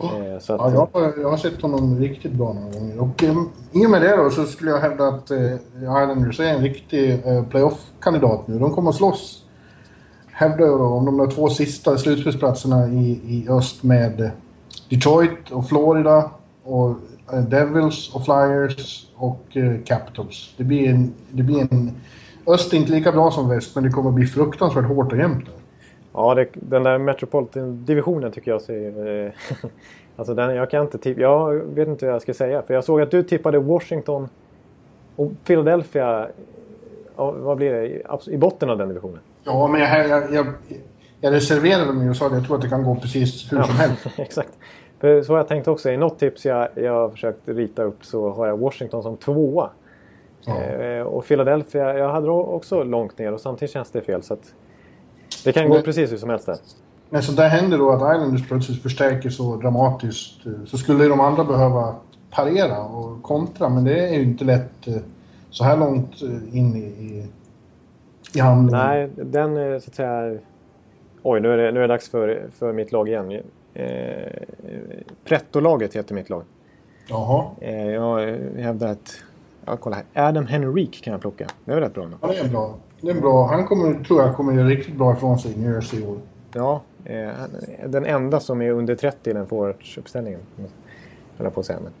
Eh, 0.00 0.38
så 0.40 0.52
att, 0.54 0.60
Ja, 0.74 0.88
jag, 0.92 1.00
har- 1.00 1.20
jag 1.20 1.30
har 1.30 1.36
sett 1.36 1.62
honom 1.62 1.98
riktigt 2.00 2.32
bra 2.32 2.52
några 2.52 2.78
gånger. 2.80 3.00
Och 3.02 3.24
eh, 3.24 3.34
i 3.72 3.86
och 3.86 3.90
med 3.90 4.02
det 4.02 4.16
då 4.16 4.30
så 4.30 4.44
skulle 4.44 4.70
jag 4.70 4.78
hävda 4.78 5.04
att 5.08 5.30
eh, 5.30 5.54
Islanders 5.76 6.40
är 6.40 6.44
en 6.44 6.62
riktig 6.62 7.12
eh, 7.26 7.44
playoff-kandidat 7.48 8.46
nu. 8.48 8.58
De 8.58 8.70
kommer 8.72 8.90
att 8.90 8.96
slåss, 8.96 9.41
hävdar 10.32 10.66
ju 10.66 10.78
då, 10.78 10.84
om 10.84 11.04
de 11.04 11.16
där 11.16 11.26
två 11.26 11.48
sista 11.48 11.98
slutspelsplatserna 11.98 12.88
i, 12.88 13.20
i 13.26 13.46
öst 13.48 13.82
med 13.82 14.30
Detroit 14.90 15.50
och 15.50 15.68
Florida 15.68 16.30
och 16.64 16.90
eh, 17.32 17.42
Devils 17.42 18.14
och 18.14 18.24
Flyers 18.24 19.06
och 19.16 19.56
eh, 19.56 19.74
Capitals. 19.84 20.54
Det 20.56 20.64
blir 20.64 20.88
en... 20.88 21.14
Det 21.30 21.42
blir 21.42 21.60
en 21.70 21.90
öst 22.46 22.72
är 22.72 22.76
inte 22.76 22.92
lika 22.92 23.12
bra 23.12 23.30
som 23.30 23.48
väst, 23.48 23.74
men 23.74 23.84
det 23.84 23.90
kommer 23.90 24.08
att 24.08 24.14
bli 24.14 24.26
fruktansvärt 24.26 24.84
hårt 24.84 25.12
och 25.12 25.18
jämnt 25.18 25.46
där. 25.46 25.54
Ja, 26.12 26.34
det, 26.34 26.48
den 26.52 26.82
där 26.82 26.98
Metropolitan-divisionen 26.98 28.32
tycker 28.32 28.50
jag 28.50 28.62
ser... 28.62 29.24
Eh, 29.26 29.32
alltså 30.16 30.34
den, 30.34 30.54
jag 30.54 30.70
kan 30.70 30.82
inte 30.82 30.98
tippa... 30.98 31.20
Jag 31.20 31.54
vet 31.54 31.88
inte 31.88 32.06
vad 32.06 32.14
jag 32.14 32.22
ska 32.22 32.34
säga. 32.34 32.62
För 32.62 32.74
jag 32.74 32.84
såg 32.84 33.00
att 33.00 33.10
du 33.10 33.22
tippade 33.22 33.58
Washington 33.58 34.28
och 35.16 35.32
Philadelphia... 35.44 36.28
Vad 37.16 37.56
blir 37.56 37.72
det? 37.72 38.02
I 38.30 38.36
botten 38.38 38.70
av 38.70 38.78
den 38.78 38.88
divisionen. 38.88 39.20
Ja, 39.44 39.66
men 39.68 39.80
jag, 39.80 40.08
jag, 40.08 40.34
jag, 40.34 40.46
jag 41.20 41.32
reserverade 41.32 41.92
mig 41.92 42.10
och 42.10 42.16
sa 42.16 42.26
att 42.26 42.32
jag 42.32 42.46
tror 42.46 42.56
att 42.56 42.62
det 42.62 42.68
kan 42.68 42.84
gå 42.84 42.94
precis 42.96 43.52
hur 43.52 43.62
som 43.62 43.76
helst. 43.76 44.06
Exakt. 44.16 44.58
För 45.00 45.22
så 45.22 45.32
har 45.32 45.38
jag 45.38 45.48
tänkt 45.48 45.68
också. 45.68 45.90
I 45.90 45.96
något 45.96 46.18
tips 46.18 46.44
jag, 46.46 46.68
jag 46.74 46.92
har 46.92 47.08
försökt 47.10 47.48
rita 47.48 47.82
upp 47.82 48.04
så 48.04 48.30
har 48.30 48.46
jag 48.46 48.58
Washington 48.58 49.02
som 49.02 49.16
tvåa. 49.16 49.70
Ja. 50.44 50.60
Eh, 50.62 51.02
och 51.02 51.24
Philadelphia, 51.26 51.98
jag 51.98 52.12
hade 52.12 52.30
också 52.30 52.82
långt 52.82 53.18
ner 53.18 53.32
och 53.32 53.40
samtidigt 53.40 53.72
känns 53.72 53.90
det 53.90 54.00
fel. 54.00 54.22
Så 54.22 54.34
att 54.34 54.54
det 55.44 55.52
kan 55.52 55.68
gå 55.68 55.74
Men- 55.74 55.82
precis 55.84 56.12
hur 56.12 56.16
som 56.16 56.30
helst 56.30 56.46
där. 56.46 56.56
Men 57.10 57.22
så 57.22 57.32
där 57.32 57.48
händer 57.48 57.78
då 57.78 57.90
att 57.90 58.14
Islanders 58.16 58.48
plötsligt 58.48 58.82
förstärker 58.82 59.30
så 59.30 59.56
dramatiskt. 59.56 60.46
eh, 60.46 60.52
Så 60.66 60.78
skulle 60.78 61.04
de 61.08 61.20
andra 61.20 61.44
behöva 61.44 61.94
parera 62.30 62.82
och 62.84 63.22
kontra, 63.22 63.68
men 63.68 63.84
det 63.84 64.08
är 64.08 64.14
ju 64.14 64.22
inte 64.22 64.44
lätt 64.44 64.86
eh, 64.88 64.94
så 65.50 65.64
här 65.64 65.76
långt 65.76 66.22
eh, 66.22 66.58
in 66.58 66.76
i, 66.76 67.26
i, 68.34 68.40
handlingen. 68.40 68.86
Nej, 68.86 69.08
den 69.16 69.56
eh, 69.56 69.78
så 69.78 69.90
att 69.90 69.94
säga... 69.94 70.38
Oj, 71.22 71.40
nu 71.40 71.52
är 71.52 71.56
det, 71.56 71.72
nu 71.72 71.78
är 71.78 71.88
det 71.88 71.94
dags 71.94 72.08
för, 72.08 72.46
för 72.58 72.72
mitt 72.72 72.92
lag 72.92 73.08
igen. 73.08 73.42
Eh, 73.74 73.86
Pretto-laget 75.24 75.96
heter 75.96 76.14
mitt 76.14 76.30
lag. 76.30 76.42
Jaha. 77.08 77.44
Eh, 77.60 77.90
jag 77.90 78.38
hävdar 78.56 78.88
att... 78.88 79.14
Ja, 79.64 79.76
kolla 79.76 79.96
här. 79.96 80.28
Adam 80.28 80.46
Henrik 80.46 81.04
kan 81.04 81.12
jag 81.12 81.20
plocka. 81.20 81.46
Det 81.64 81.70
är 81.70 81.74
väl 81.74 81.84
rätt 81.84 81.94
bra. 81.94 82.08
Ja, 82.20 82.28
det 82.28 82.38
är 82.38 82.48
bra. 82.48 82.74
Det 83.00 83.10
är 83.10 83.20
bra. 83.20 83.46
Han 83.46 83.66
kommer, 83.66 84.04
tror 84.04 84.22
jag 84.22 84.36
kommer 84.36 84.52
göra 84.52 84.66
riktigt 84.66 84.96
bra 84.96 85.12
ifrån 85.12 85.38
sig 85.38 85.52
i 85.52 85.56
New 85.56 85.72
Jersey 85.72 86.00
i 86.00 86.06
år. 86.06 86.18
Ja, 86.52 86.80
eh, 87.04 87.30
den 87.86 88.06
enda 88.06 88.40
som 88.40 88.62
är 88.62 88.70
under 88.70 88.94
30 88.94 89.30
i 89.30 89.32
den 89.32 89.46
forwardsuppställningen. 89.46 90.40
höll 91.36 91.44
jag 91.44 91.54
på 91.54 91.60
att 91.60 91.66
säga. 91.66 91.78
Men... 91.82 91.92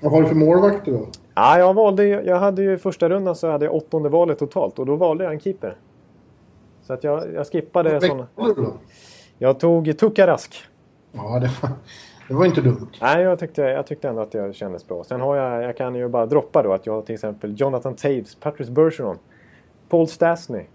Vad 0.00 0.12
har 0.12 0.22
du 0.22 0.28
för 0.28 0.34
målvakter 0.34 0.92
då? 0.92 1.06
Ja, 1.34 1.58
jag 1.58 1.74
valde 1.74 2.06
Jag 2.06 2.38
hade 2.38 2.62
ju 2.62 2.78
första 2.78 3.08
rundan 3.08 3.36
så 3.36 3.50
hade 3.50 3.64
jag 3.64 3.74
åttonde 3.74 4.08
valet 4.08 4.38
totalt 4.38 4.78
och 4.78 4.86
då 4.86 4.96
valde 4.96 5.24
jag 5.24 5.32
en 5.32 5.40
keeper. 5.40 5.76
Så 6.90 6.94
att 6.94 7.04
jag, 7.04 7.34
jag 7.34 7.46
skippade 7.46 8.00
sådana. 8.00 8.26
Jag 9.38 9.60
tog 9.60 9.98
Tuka 9.98 10.26
Rask. 10.26 10.64
Ja, 11.12 11.38
det 11.38 11.50
var, 11.62 11.70
det 12.28 12.34
var 12.34 12.44
inte 12.44 12.60
dumt. 12.60 12.88
Nej, 13.00 13.22
jag 13.22 13.38
tyckte, 13.38 13.62
jag 13.62 13.86
tyckte 13.86 14.08
ändå 14.08 14.22
att 14.22 14.32
det 14.32 14.56
kändes 14.56 14.88
bra. 14.88 15.04
Sen 15.04 15.20
har 15.20 15.36
jag, 15.36 15.62
jag 15.62 15.76
kan 15.76 15.94
ju 15.94 16.08
bara 16.08 16.26
droppa 16.26 16.62
då 16.62 16.72
att 16.72 16.86
jag 16.86 16.92
har 16.92 17.02
till 17.02 17.14
exempel 17.14 17.60
Jonathan 17.60 17.94
Taves, 17.94 18.34
Patrice 18.34 18.70
Bergeron, 18.70 19.18
Paul 19.88 20.08
Stastny, 20.08 20.66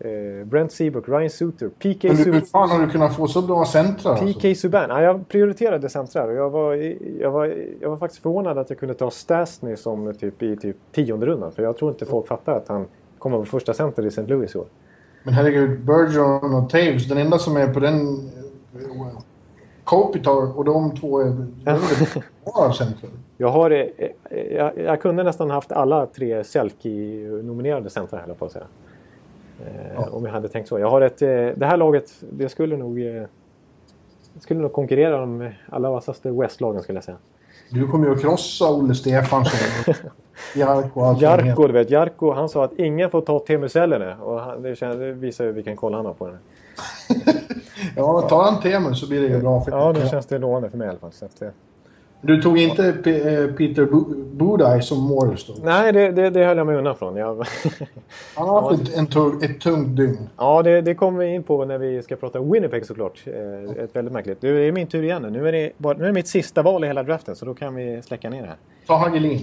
eh, 0.00 0.46
Brent 0.46 0.72
Seabrook, 0.72 1.08
Ryan 1.08 1.30
Suter, 1.30 1.68
PK, 1.68 2.08
du, 2.08 2.14
hur 2.32 2.40
fan 2.40 2.70
har 2.70 2.80
du 2.80 2.90
kunnat 2.90 3.16
få 3.16 3.28
så 3.28 3.42
bra? 3.42 3.58
Alltså? 3.58 4.16
PK 4.16 4.54
Subban. 4.54 4.90
Ja, 4.90 5.02
jag 5.02 5.28
prioriterade 5.28 5.88
centrar 5.88 6.28
och 6.28 6.34
jag 6.34 6.50
var, 6.50 6.74
jag, 7.20 7.30
var, 7.30 7.54
jag 7.80 7.90
var 7.90 7.96
faktiskt 7.96 8.22
förvånad 8.22 8.58
att 8.58 8.70
jag 8.70 8.78
kunde 8.78 8.94
ta 8.94 9.10
Stastny 9.10 9.76
som 9.76 10.14
typ 10.14 10.42
i 10.42 10.56
typ 10.56 10.76
tionde 10.92 11.26
rundan. 11.26 11.52
För 11.52 11.62
jag 11.62 11.76
tror 11.76 11.90
inte 11.90 12.06
folk 12.06 12.26
fattar 12.26 12.56
att 12.56 12.68
han 12.68 12.86
kommer 13.18 13.36
vara 13.36 13.46
första 13.46 13.74
center 13.74 14.04
i 14.04 14.08
St. 14.08 14.22
Louis 14.22 14.54
i 14.54 14.58
år. 14.58 14.66
Men 15.26 15.34
herregud, 15.34 15.80
Bergeron 15.80 16.54
och 16.54 16.70
Taves, 16.70 17.08
den 17.08 17.18
enda 17.18 17.38
som 17.38 17.56
är 17.56 17.74
på 17.74 17.80
den... 17.80 18.30
Kopitar 19.84 20.58
och 20.58 20.64
de 20.64 20.96
två 20.96 21.20
är 21.20 21.32
bra 22.44 22.72
centrar. 22.78 23.10
Jag, 23.36 23.48
har, 23.48 23.70
eh, 23.70 23.86
eh, 24.30 24.40
jag, 24.54 24.78
jag 24.78 25.00
kunde 25.00 25.22
nästan 25.22 25.50
haft 25.50 25.72
alla 25.72 26.06
tre 26.06 26.44
Selke-nominerade 26.44 27.90
centrar 27.90 28.20
höll 28.20 28.28
jag 28.28 28.38
på 28.38 28.44
att 28.44 28.52
säga. 28.52 28.64
Eh, 29.60 29.92
Ja. 29.94 30.08
Om 30.10 30.24
jag 30.24 30.32
hade 30.32 30.48
tänkt 30.48 30.68
så. 30.68 30.78
Jag 30.78 30.90
har 30.90 31.00
ett, 31.00 31.18
det 31.58 31.66
här 31.66 31.76
laget, 31.76 32.10
det 32.30 32.48
skulle 32.48 32.76
nog, 32.76 32.96
det 32.98 34.40
skulle 34.40 34.60
nog 34.60 34.72
konkurrera 34.72 35.22
om 35.22 35.50
alla 35.68 35.90
vassaste 35.90 36.30
West-lagen 36.30 36.82
skulle 36.82 36.96
jag 36.96 37.04
säga. 37.04 37.18
Du 37.70 37.88
kommer 37.88 38.06
ju 38.06 38.12
att 38.12 38.20
krossa 38.20 38.70
Olle 38.70 38.94
Stefansson 38.94 39.58
Jarko 40.54 41.00
och 41.00 41.06
allt 41.06 41.22
vad 41.22 41.38
de 41.38 41.46
Jarko, 41.46 41.66
du 41.66 41.72
vet. 41.72 41.90
Jarko, 41.90 42.32
han 42.32 42.48
sa 42.48 42.64
att 42.64 42.72
ingen 42.78 43.10
får 43.10 43.20
ta 43.20 43.38
Teemu 43.38 43.68
Selänne. 43.68 44.16
Och 44.16 44.40
han, 44.40 44.62
det, 44.62 44.76
känns, 44.76 44.96
det 44.96 45.12
visar 45.12 45.44
ju 45.44 45.52
vilken 45.52 45.76
koll 45.76 45.94
han 45.94 46.06
har 46.06 46.14
på 46.14 46.26
den. 46.26 46.38
Ja, 47.96 48.20
tar 48.20 48.42
han 48.42 48.60
Teemu 48.60 48.94
så 48.94 49.08
blir 49.08 49.20
det 49.20 49.26
ju 49.26 49.40
bra. 49.40 49.64
För 49.64 49.72
Ja, 49.72 49.92
nu 49.92 50.08
känns 50.08 50.26
det 50.26 50.38
lovande 50.38 50.70
för 50.70 50.78
mig 50.78 50.86
i 50.86 50.90
alla 50.90 50.98
fall. 50.98 51.12
Så 51.12 51.24
att, 51.24 51.42
Du 52.20 52.42
tog 52.42 52.58
inte 52.58 52.92
P- 53.04 53.34
eh, 53.34 53.46
Peter 53.46 53.82
Bu- 53.86 54.24
Budaj 54.32 54.82
som 54.82 54.98
Morris 55.02 55.46
då? 55.46 55.54
nej, 55.64 55.92
det, 55.92 56.10
det, 56.12 56.30
det 56.30 56.44
höll 56.44 56.56
jag 56.58 56.66
mig 56.66 56.76
undan 56.76 56.96
från. 56.96 57.16
Jag, 57.16 57.46
Han 58.36 58.48
har 58.48 58.62
haft 58.62 58.82
ett, 58.82 58.96
en 58.98 59.06
tung, 59.06 59.42
ett 59.42 59.60
tungt 59.60 59.96
dygn. 59.96 60.28
ja, 60.36 60.62
det, 60.62 60.80
det 60.80 60.94
kommer 60.94 61.18
vi 61.24 61.34
in 61.34 61.42
på 61.42 61.64
när 61.64 61.78
vi 61.78 62.02
ska 62.02 62.16
prata 62.16 62.40
Winnipeg 62.40 62.86
såklart. 62.86 63.22
Eh, 63.26 63.82
ett 63.84 63.96
väldigt 63.96 64.12
märkligt. 64.12 64.40
Det 64.40 64.48
är 64.48 64.72
min 64.72 64.86
tur 64.86 65.02
igen 65.02 65.22
nu. 65.22 65.30
Nu 65.30 65.48
är, 65.48 65.52
det 65.52 65.72
bara, 65.78 65.96
nu 65.96 66.02
är 66.02 66.06
det 66.06 66.12
mitt 66.12 66.28
sista 66.28 66.62
val 66.62 66.84
i 66.84 66.86
hela 66.86 67.02
draften, 67.02 67.36
så 67.36 67.44
då 67.44 67.54
kan 67.54 67.74
vi 67.74 68.02
släcka 68.02 68.30
ner 68.30 68.42
det 68.42 68.48
här. 68.48 68.56
Ta 68.86 68.96
Hagelin. 68.96 69.40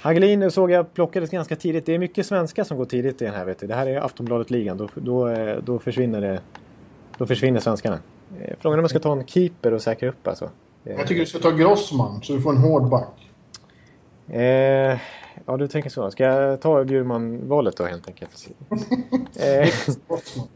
Hagelin 0.00 0.50
såg 0.50 0.70
jag 0.70 0.94
plockades 0.94 1.30
ganska 1.30 1.56
tidigt. 1.56 1.86
Det 1.86 1.94
är 1.94 1.98
mycket 1.98 2.26
svenskar 2.26 2.64
som 2.64 2.76
går 2.78 2.84
tidigt 2.84 3.22
i 3.22 3.24
den 3.24 3.34
här. 3.34 3.44
Vet 3.44 3.58
du. 3.58 3.66
Det 3.66 3.74
här 3.74 3.86
är 3.86 4.00
Aftonbladet-ligan. 4.00 4.76
Då, 4.76 4.88
då, 4.94 5.28
eh, 5.28 5.56
då, 5.64 5.78
försvinner 5.78 6.20
det, 6.20 6.40
då 7.18 7.26
försvinner 7.26 7.60
svenskarna. 7.60 7.98
Eh, 8.40 8.54
frågan 8.60 8.74
är 8.74 8.78
om 8.78 8.82
man 8.82 8.88
ska 8.88 8.98
ta 8.98 9.12
en 9.12 9.26
keeper 9.26 9.72
och 9.74 9.82
säkra 9.82 10.08
upp 10.08 10.26
alltså. 10.28 10.48
Jag 10.84 11.06
tycker 11.06 11.20
du 11.20 11.26
ska 11.26 11.38
ta 11.38 11.50
Grossman 11.50 12.22
så 12.22 12.32
du 12.32 12.40
får 12.40 12.50
en 12.50 12.58
hård 12.58 12.88
back. 12.88 13.30
Eh, 14.28 14.98
ja, 15.46 15.56
du 15.58 15.68
tänker 15.68 15.90
så. 15.90 16.10
Ska 16.10 16.24
jag 16.24 16.60
ta 16.60 16.84
Bjurman-valet 16.84 17.76
då 17.76 17.84
helt 17.84 18.08
enkelt? 18.08 18.48
eh, 19.36 19.68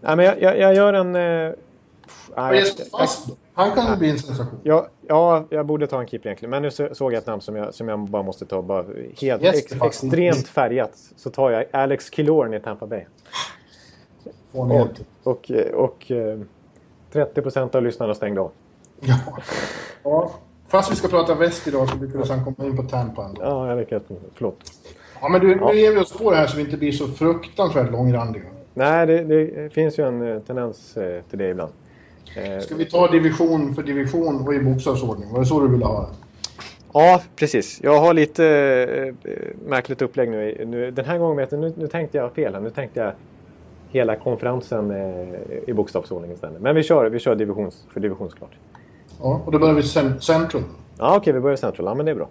nej, 0.01 0.17
men 0.17 0.19
jag, 0.19 0.43
jag, 0.43 0.59
jag 0.59 0.75
gör 0.75 0.93
en... 0.93 1.17
Eh, 1.17 1.53
nej, 2.37 2.65
fast 2.93 3.27
då? 3.27 3.35
Han 3.55 3.75
kan 3.75 3.93
ju 3.93 3.97
bli 3.97 4.11
en 4.11 4.19
sensation. 4.19 4.61
Ja, 4.63 4.89
ja, 5.07 5.45
jag 5.51 5.67
borde 5.67 5.87
ta 5.87 6.01
en 6.01 6.07
keeper 6.07 6.29
egentligen. 6.29 6.51
Men 6.51 6.63
nu 6.63 6.71
såg 6.71 7.13
jag 7.13 7.19
ett 7.19 7.27
namn 7.27 7.41
som 7.41 7.57
jag, 7.57 7.75
som 7.75 7.89
jag 7.89 8.01
bara 8.01 8.23
måste 8.23 8.47
ta. 8.47 8.63
Bara 8.63 8.85
helt 9.21 9.43
ex, 9.43 9.73
extremt 9.83 10.49
färgat. 10.49 10.93
Så 11.17 11.31
tar 11.31 11.51
jag 11.51 11.65
Alex 11.73 12.11
Killorn 12.11 12.55
i 12.55 12.61
Tampa 12.61 12.87
Bay. 12.87 13.05
Och, 14.53 14.71
och, 14.71 14.91
och, 15.23 15.51
och 15.75 16.11
30% 17.13 17.77
av 17.77 17.83
lyssnarna 17.83 18.15
stängde 18.15 18.41
av. 18.41 18.51
Ja. 19.01 19.19
ja. 20.03 20.31
Fast 20.69 20.93
vi 20.93 20.97
ska 20.97 21.09
prata 21.09 21.35
väst 21.35 21.69
idag 21.69 21.89
så 21.89 21.97
brukar 21.97 22.19
du 22.19 22.25
sen 22.25 22.45
komma 22.45 22.69
in 22.69 22.77
på 22.77 22.83
Tampa. 22.83 23.31
Ja, 23.41 23.69
jag 23.69 23.79
lyckas. 23.79 24.03
Förlåt. 24.35 24.57
Ja, 25.21 25.29
men 25.29 25.41
du, 25.41 25.51
ja. 25.51 25.73
nu 25.73 25.79
ger 25.79 25.93
vi 25.93 25.99
oss 25.99 26.13
på 26.13 26.31
det 26.31 26.37
här 26.37 26.47
så 26.47 26.57
vi 26.57 26.63
inte 26.63 26.77
blir 26.77 26.93
så 26.93 27.09
fruktansvärt 27.09 27.91
långrandiga. 27.91 28.45
Nej, 28.75 29.07
det, 29.07 29.25
det 29.25 29.73
finns 29.73 29.99
ju 29.99 30.09
en 30.09 30.33
eh, 30.33 30.41
tendens 30.41 30.97
eh, 30.97 31.23
till 31.31 31.39
det 31.39 31.49
ibland. 31.49 31.73
Eh, 32.37 32.61
ska 32.61 32.75
vi 32.75 32.85
ta 32.85 33.11
division 33.11 33.75
för 33.75 33.83
division 33.83 34.47
och 34.47 34.55
i 34.55 34.61
bokstavsordning? 34.61 35.33
Var 35.33 35.41
det 35.41 35.47
så 35.47 35.61
du 35.61 35.69
ville 35.69 35.85
ha 35.85 36.01
det? 36.01 36.09
Ja, 36.93 37.23
precis. 37.37 37.81
Jag 37.83 38.01
har 38.01 38.15
lite 38.15 38.47
äh, 39.25 39.33
märkligt 39.67 40.03
upplägg 40.03 40.31
nu. 40.31 40.65
nu. 40.67 40.91
Den 40.91 41.05
här 41.05 41.19
gången, 41.19 41.49
nu, 41.51 41.73
nu 41.77 41.87
tänkte 41.87 42.19
jag 42.19 42.33
fel. 42.33 42.63
Nu 42.63 42.71
tänkte 42.71 43.01
jag 43.01 43.13
hela 43.91 44.17
konferensen 44.17 44.91
äh, 44.91 45.59
i 45.67 45.73
bokstavsordning 45.73 46.33
istället. 46.33 46.61
Men 46.61 46.75
vi 46.75 46.83
kör, 46.83 47.11
vi 47.11 47.19
kör 47.19 47.35
divisions, 47.35 47.87
för 47.93 48.01
divisionsklart. 48.01 48.51
Ja, 49.23 49.41
och 49.45 49.53
då 49.53 49.59
börjar 49.59 49.75
vi 49.75 49.83
Central. 49.83 50.63
Ja, 50.99 51.09
okej, 51.09 51.19
okay, 51.19 51.33
vi 51.33 51.41
börjar 51.41 51.57
Central. 51.57 51.87
Ja, 51.87 51.95
men 51.95 52.07
det 52.07 52.13
är 52.13 52.17
bra. 52.17 52.29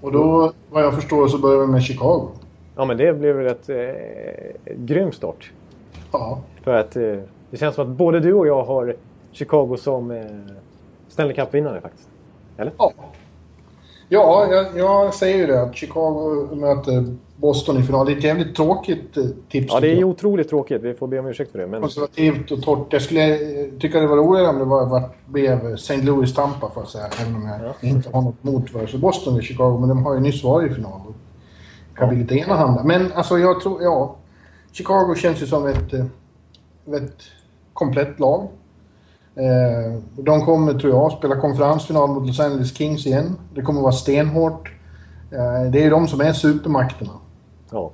Och 0.00 0.12
då, 0.12 0.52
vad 0.70 0.82
jag 0.82 0.94
förstår, 0.94 1.28
så 1.28 1.38
börjar 1.38 1.60
vi 1.60 1.66
med 1.66 1.82
Chicago. 1.82 2.28
Ja, 2.76 2.84
men 2.84 2.96
det 2.96 3.12
blev 3.12 3.36
väl 3.36 3.46
ett 3.46 3.68
eh, 3.68 4.74
grym 4.76 5.12
start. 5.12 5.50
Ja. 6.12 6.40
För 6.62 6.74
att 6.74 6.96
eh, 6.96 7.16
det 7.50 7.56
känns 7.56 7.74
som 7.74 7.90
att 7.90 7.96
både 7.96 8.20
du 8.20 8.32
och 8.32 8.46
jag 8.46 8.64
har 8.64 8.96
Chicago 9.32 9.76
som 9.76 10.10
eh, 10.10 10.24
Stanley 11.08 11.34
Cup-vinnare 11.34 11.80
faktiskt. 11.80 12.08
Eller? 12.56 12.72
Ja. 12.78 12.92
Ja, 14.08 14.46
jag, 14.50 14.78
jag, 14.78 15.14
säger 15.14 15.38
ju 15.38 15.46
det. 15.46 15.62
Att 15.62 15.76
Chicago 15.76 16.48
möter 16.54 17.16
Boston 17.40 17.78
i 17.78 17.82
final. 17.82 18.06
Det 18.06 18.12
är 18.12 18.16
ett 18.16 18.24
jävligt 18.24 18.56
tråkigt 18.56 19.16
eh, 19.16 19.24
tips. 19.50 19.72
Ja, 19.72 19.80
det 19.80 19.92
är 19.92 20.04
otroligt 20.04 20.48
tråkigt. 20.48 20.82
Vi 20.82 20.94
får 20.94 21.06
be 21.06 21.18
om 21.18 21.26
ursäkt 21.26 21.52
för 21.52 21.58
det. 21.58 21.66
Men... 21.66 21.80
Konservativt 21.80 22.50
och 22.50 22.62
torrt. 22.62 22.92
Jag 22.92 23.02
skulle 23.02 23.38
tycka 23.80 24.00
det 24.00 24.06
var 24.06 24.16
roligare 24.16 24.48
om 24.48 24.58
det 24.58 24.64
var, 24.64 24.86
var, 24.86 25.02
blev 25.26 25.74
St. 25.74 25.96
Louis-Tampa, 25.96 26.70
för 26.74 26.80
att 26.80 26.88
säga. 26.88 27.06
Även 27.20 27.34
om 27.34 27.46
jag 27.48 27.60
ja. 27.64 27.88
inte 27.88 28.10
har 28.12 28.22
något 28.22 28.44
mot 28.44 28.74
vare 28.74 28.86
sig 28.86 29.00
Boston 29.00 29.32
eller 29.34 29.42
Chicago. 29.42 29.78
Men 29.80 29.88
de 29.88 30.06
har 30.06 30.14
ju 30.14 30.20
nyss 30.20 30.44
varit 30.44 30.72
i 30.72 30.74
final. 30.74 31.00
Det 31.06 31.98
kan 31.98 32.08
ja. 32.08 32.14
bli 32.14 32.22
lite 32.22 32.34
enahanda. 32.34 32.84
Men 32.84 33.12
alltså, 33.12 33.38
jag 33.38 33.60
tror... 33.60 33.82
Ja. 33.82 34.16
Chicago 34.72 35.14
känns 35.16 35.42
ju 35.42 35.46
som 35.46 35.66
ett, 35.66 35.92
eh, 35.92 36.04
ett 36.94 37.22
komplett 37.72 38.20
lag. 38.20 38.48
Eh, 39.34 40.00
de 40.16 40.44
kommer, 40.44 40.78
tror 40.78 40.92
jag, 40.92 41.12
spela 41.12 41.40
konferensfinal 41.40 42.08
mot 42.08 42.26
Los 42.26 42.40
Angeles 42.40 42.76
Kings 42.76 43.06
igen. 43.06 43.36
Det 43.54 43.62
kommer 43.62 43.80
vara 43.80 43.92
stenhårt. 43.92 44.72
Det 45.72 45.84
är 45.84 45.90
de 45.90 46.08
som 46.08 46.20
är 46.20 46.32
supermakterna. 46.32 47.19
Ja. 47.70 47.92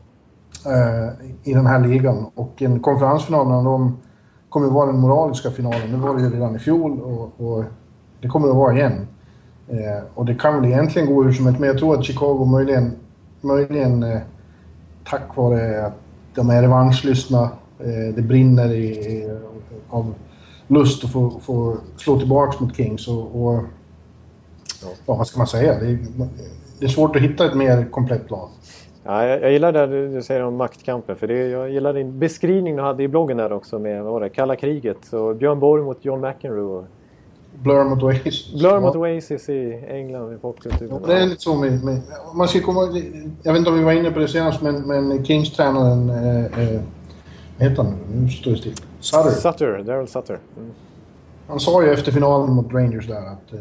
Eh, 0.67 1.09
I 1.43 1.55
den 1.55 1.67
här 1.67 1.87
ligan. 1.87 2.31
Och 2.35 2.63
en 2.63 2.81
konferensfinal 2.81 3.47
mellan 3.47 3.65
dem 3.65 3.99
kommer 4.49 4.69
vara 4.69 4.87
den 4.87 5.01
moraliska 5.01 5.51
finalen. 5.51 5.93
Det 5.93 5.97
var 5.97 6.17
det 6.17 6.23
ju 6.23 6.31
redan 6.31 6.57
i 6.57 6.59
fjol 6.59 7.01
och, 7.01 7.41
och 7.47 7.65
det 8.21 8.29
kommer 8.29 8.49
att 8.49 8.57
vara 8.57 8.77
igen. 8.77 9.07
och 10.15 10.25
det 10.25 10.35
kan 10.35 10.61
väl 10.61 10.73
egentligen 10.73 11.15
gå 11.15 11.23
hur 11.23 11.33
som 11.33 11.47
helst, 11.47 11.61
men 11.61 11.69
jag 11.69 11.79
tror 11.79 11.95
att 11.99 12.05
Chicago 12.05 12.45
möjligen, 12.45 12.93
möjligen 13.41 14.21
tack 15.05 15.37
vare 15.37 15.87
att 15.87 15.95
de 16.35 16.51
är 16.51 16.63
revanschlystna, 16.63 17.51
det 18.15 18.23
brinner 18.23 18.73
i, 18.73 19.31
av 19.89 20.15
lust 20.67 21.05
att 21.05 21.11
få, 21.11 21.41
få 21.41 21.77
slå 21.97 22.19
tillbaka 22.19 22.65
mot 22.65 22.77
Kings. 22.77 23.09
Och, 23.09 23.47
och 23.47 23.63
ja. 24.83 25.15
vad 25.17 25.27
ska 25.27 25.39
man 25.39 25.47
säga? 25.47 25.79
Det 25.81 25.87
är, 25.87 25.99
det 26.79 26.85
är 26.85 26.89
svårt 26.89 27.17
att 27.17 27.23
hitta 27.23 27.47
ett 27.47 27.55
mer 27.57 27.91
komplett 27.91 28.31
lag. 28.31 28.49
Ja, 29.07 29.27
jag, 29.27 29.43
jag 29.43 29.53
gillar 29.53 29.73
det 29.73 30.09
du 30.09 30.23
säger 30.23 30.43
om 30.43 30.57
maktkampen. 30.57 31.17
För 31.17 31.27
det, 31.27 31.49
jag 31.49 31.71
gillar 31.71 31.93
din 31.93 32.19
beskrivning 32.19 32.77
du 32.77 32.83
hade 32.83 33.03
i 33.03 33.09
bloggen 33.09 33.37
där 33.37 33.53
också 33.53 33.79
med 33.79 34.05
vad 34.05 34.13
var 34.13 34.21
det, 34.21 34.29
kalla 34.29 34.57
kriget. 34.57 35.13
Och 35.13 35.37
Björn 35.37 35.61
Borg 35.61 35.83
mot 35.83 36.05
John 36.05 36.21
McEnroe. 36.21 36.85
Blur 37.63 37.85
mot 37.85 38.03
Oasis. 38.03 38.53
Blur 38.53 38.81
mot 38.81 38.97
Oasis 38.97 39.49
i 39.49 39.85
England 39.89 40.35
i 40.35 40.39
popkulturen. 40.39 41.01
Ja, 41.03 41.07
det 41.07 41.21
är 41.21 41.27
lite 41.27 41.43
så 41.43 41.55
med, 41.55 41.85
med, 41.85 42.03
man 42.35 42.49
ska 42.49 42.61
komma, 42.61 42.81
Jag 43.43 43.53
vet 43.53 43.59
inte 43.59 43.71
om 43.71 43.79
vi 43.79 43.85
var 43.85 43.93
inne 43.93 44.11
på 44.11 44.19
det 44.19 44.29
senast 44.29 44.63
men, 44.63 44.81
men 44.81 45.25
Kings-tränaren... 45.25 46.11
Eh, 46.11 46.45
eh, 46.45 46.81
vad 47.59 47.69
heter 47.69 47.83
han 47.83 47.93
nu? 47.93 48.21
Nu 48.21 48.29
står 48.29 48.51
det 48.51 48.57
still. 48.57 48.75
Sutter. 49.01 49.31
Sutter, 49.31 49.83
Daryl 49.83 50.09
Sutter. 50.09 50.39
Mm. 50.57 50.71
Han 51.49 51.61
sa 51.61 51.83
ju 51.83 51.93
efter 51.93 52.13
finalen 52.13 52.51
mot 52.51 52.73
Rangers 52.73 53.07
där 53.07 53.27
att 53.27 53.53
eh, 53.53 53.61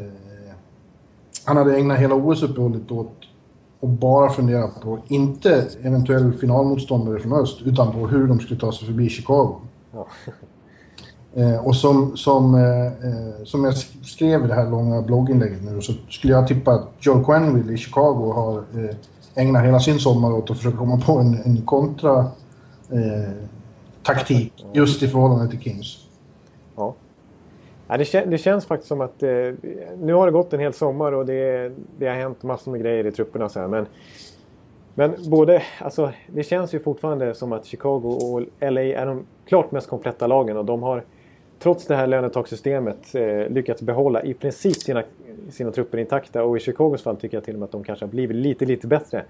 han 1.46 1.58
hade 1.58 1.78
ägnat 1.78 2.00
hela 2.00 2.16
OS-uppehållet 2.16 2.92
åt 2.92 3.14
att 3.86 4.00
bara 4.00 4.30
fundera 4.30 4.68
på, 4.68 5.00
inte 5.08 5.68
eventuell 5.84 6.34
finalmotståndare 6.34 7.20
från 7.20 7.34
öst, 7.34 7.62
utan 7.65 7.92
på 7.92 8.08
hur 8.08 8.27
de 8.27 8.39
skulle 8.39 8.60
ta 8.60 8.72
sig 8.72 8.88
förbi 8.88 9.10
Chicago. 9.10 9.56
Ja. 9.92 10.08
Eh, 11.38 11.65
och 11.65 11.75
som, 11.75 12.18
som, 12.18 12.56
eh, 12.56 12.86
eh 12.86 13.44
som 13.44 13.63
jag 13.63 13.77
skrev 14.04 14.46
i 14.46 14.48
det 14.48 14.54
här 14.54 14.70
långa 14.70 15.01
blogginlägget 15.01 15.63
nu 15.63 15.82
så 15.82 15.94
skulle 16.10 16.34
jag 16.34 16.48
tippa 16.48 16.72
att 16.72 16.88
Joe 17.00 17.24
Quenneville 17.24 17.74
i 17.74 17.77
Chicago 17.77 18.34
har 18.34 18.58
eh, 18.58 18.96
ägnat 19.36 19.65
hela 19.65 19.80
sin 19.80 20.00
sommar 20.00 20.32
åt 20.32 20.51
att 20.51 20.58
försöka 20.58 20.77
komma 20.77 20.98
på 20.98 21.20
en, 21.20 21.42
en 21.46 21.62
kontra 21.62 22.20
eh, 22.89 23.32
taktik 24.04 24.65
just 24.74 25.04
i 25.04 25.08
förhållande 25.08 25.50
till 25.50 25.60
Kings. 25.60 26.05
Ja. 27.88 27.98
det, 27.98 28.06
kän 28.06 28.30
det 28.30 28.38
känns 28.38 28.65
faktiskt 28.65 28.88
som 28.88 29.01
att 29.01 29.24
eh, 29.24 29.30
nu 30.00 30.13
har 30.13 30.25
det 30.25 30.32
gått 30.32 30.54
en 30.54 30.60
hel 30.60 30.74
sommar 30.74 31.12
och 31.12 31.25
det, 31.25 31.72
det 31.98 32.08
har 32.08 32.15
hänt 32.15 32.44
massor 32.44 32.72
med 32.72 32.82
grejer 32.82 33.06
i 33.06 33.12
trupperna. 33.12 33.50
Så 33.50 33.60
här, 33.60 33.68
men, 33.68 33.86
men 34.94 35.15
både, 35.30 35.63
alltså, 35.80 36.12
det 36.27 36.44
känns 36.44 36.74
ju 36.74 36.80
fortfarande 36.80 37.34
som 37.34 37.54
att 37.54 37.65
Chicago 37.65 38.18
och 38.22 38.42
LA 38.72 38.82
är 38.82 39.06
de 39.06 39.25
klart 39.48 39.72
mest 39.72 39.89
kompletta 39.89 40.27
lagen 40.27 40.58
och 40.58 40.65
de 40.65 40.84
har 40.84 41.04
trots 41.60 41.86
det 41.86 41.96
här 41.96 42.08
lönetakssystemet 42.08 43.15
eh, 43.15 43.50
lyckats 43.50 43.82
behålla 43.82 44.24
i 44.24 44.34
princip 44.34 44.75
sina, 44.75 45.04
sina 45.50 45.72
trupper 45.72 45.98
intakta 45.98 46.44
och 46.44 46.58
i 46.58 46.60
Chicagos 46.60 47.04
fall 47.04 47.18
tycker 47.18 47.38
jag 47.38 47.44
till 47.44 47.54
och 47.54 47.60
med 47.60 47.65
att 47.65 47.72
de 47.72 47.84
kanske 47.84 48.06
har 48.06 48.10
blivit 48.12 48.38
lite, 48.38 48.65
lite 48.65 48.88
bättre. 48.88 49.24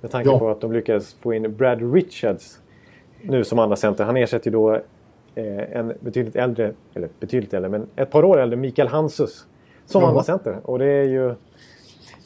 Med 0.00 0.10
tanke 0.10 0.30
ja. 0.30 0.38
på 0.38 0.50
att 0.50 0.60
de 0.60 0.72
lyckades 0.72 1.14
få 1.14 1.34
in 1.34 1.56
Brad 1.56 1.94
Richards 1.94 2.60
nu 3.22 3.44
som 3.44 3.58
andra 3.58 3.76
center. 3.76 4.04
Han 4.04 4.16
ersätter 4.16 4.50
ju 4.50 4.52
då 4.52 4.80
en 5.34 5.92
betydligt 6.00 6.36
äldre, 6.36 6.72
eller 6.94 7.08
betydligt 7.20 7.54
äldre, 7.54 7.70
men 7.70 7.86
ett 7.96 8.10
par 8.10 8.24
år 8.24 8.40
äldre 8.40 8.56
Mikael 8.56 8.88
Hansus 8.88 9.46
som 9.86 10.04
andra 10.04 10.22
center. 10.22 10.58
Och 10.64 10.78
det 10.78 10.86
är 10.86 11.04
ju... 11.04 11.34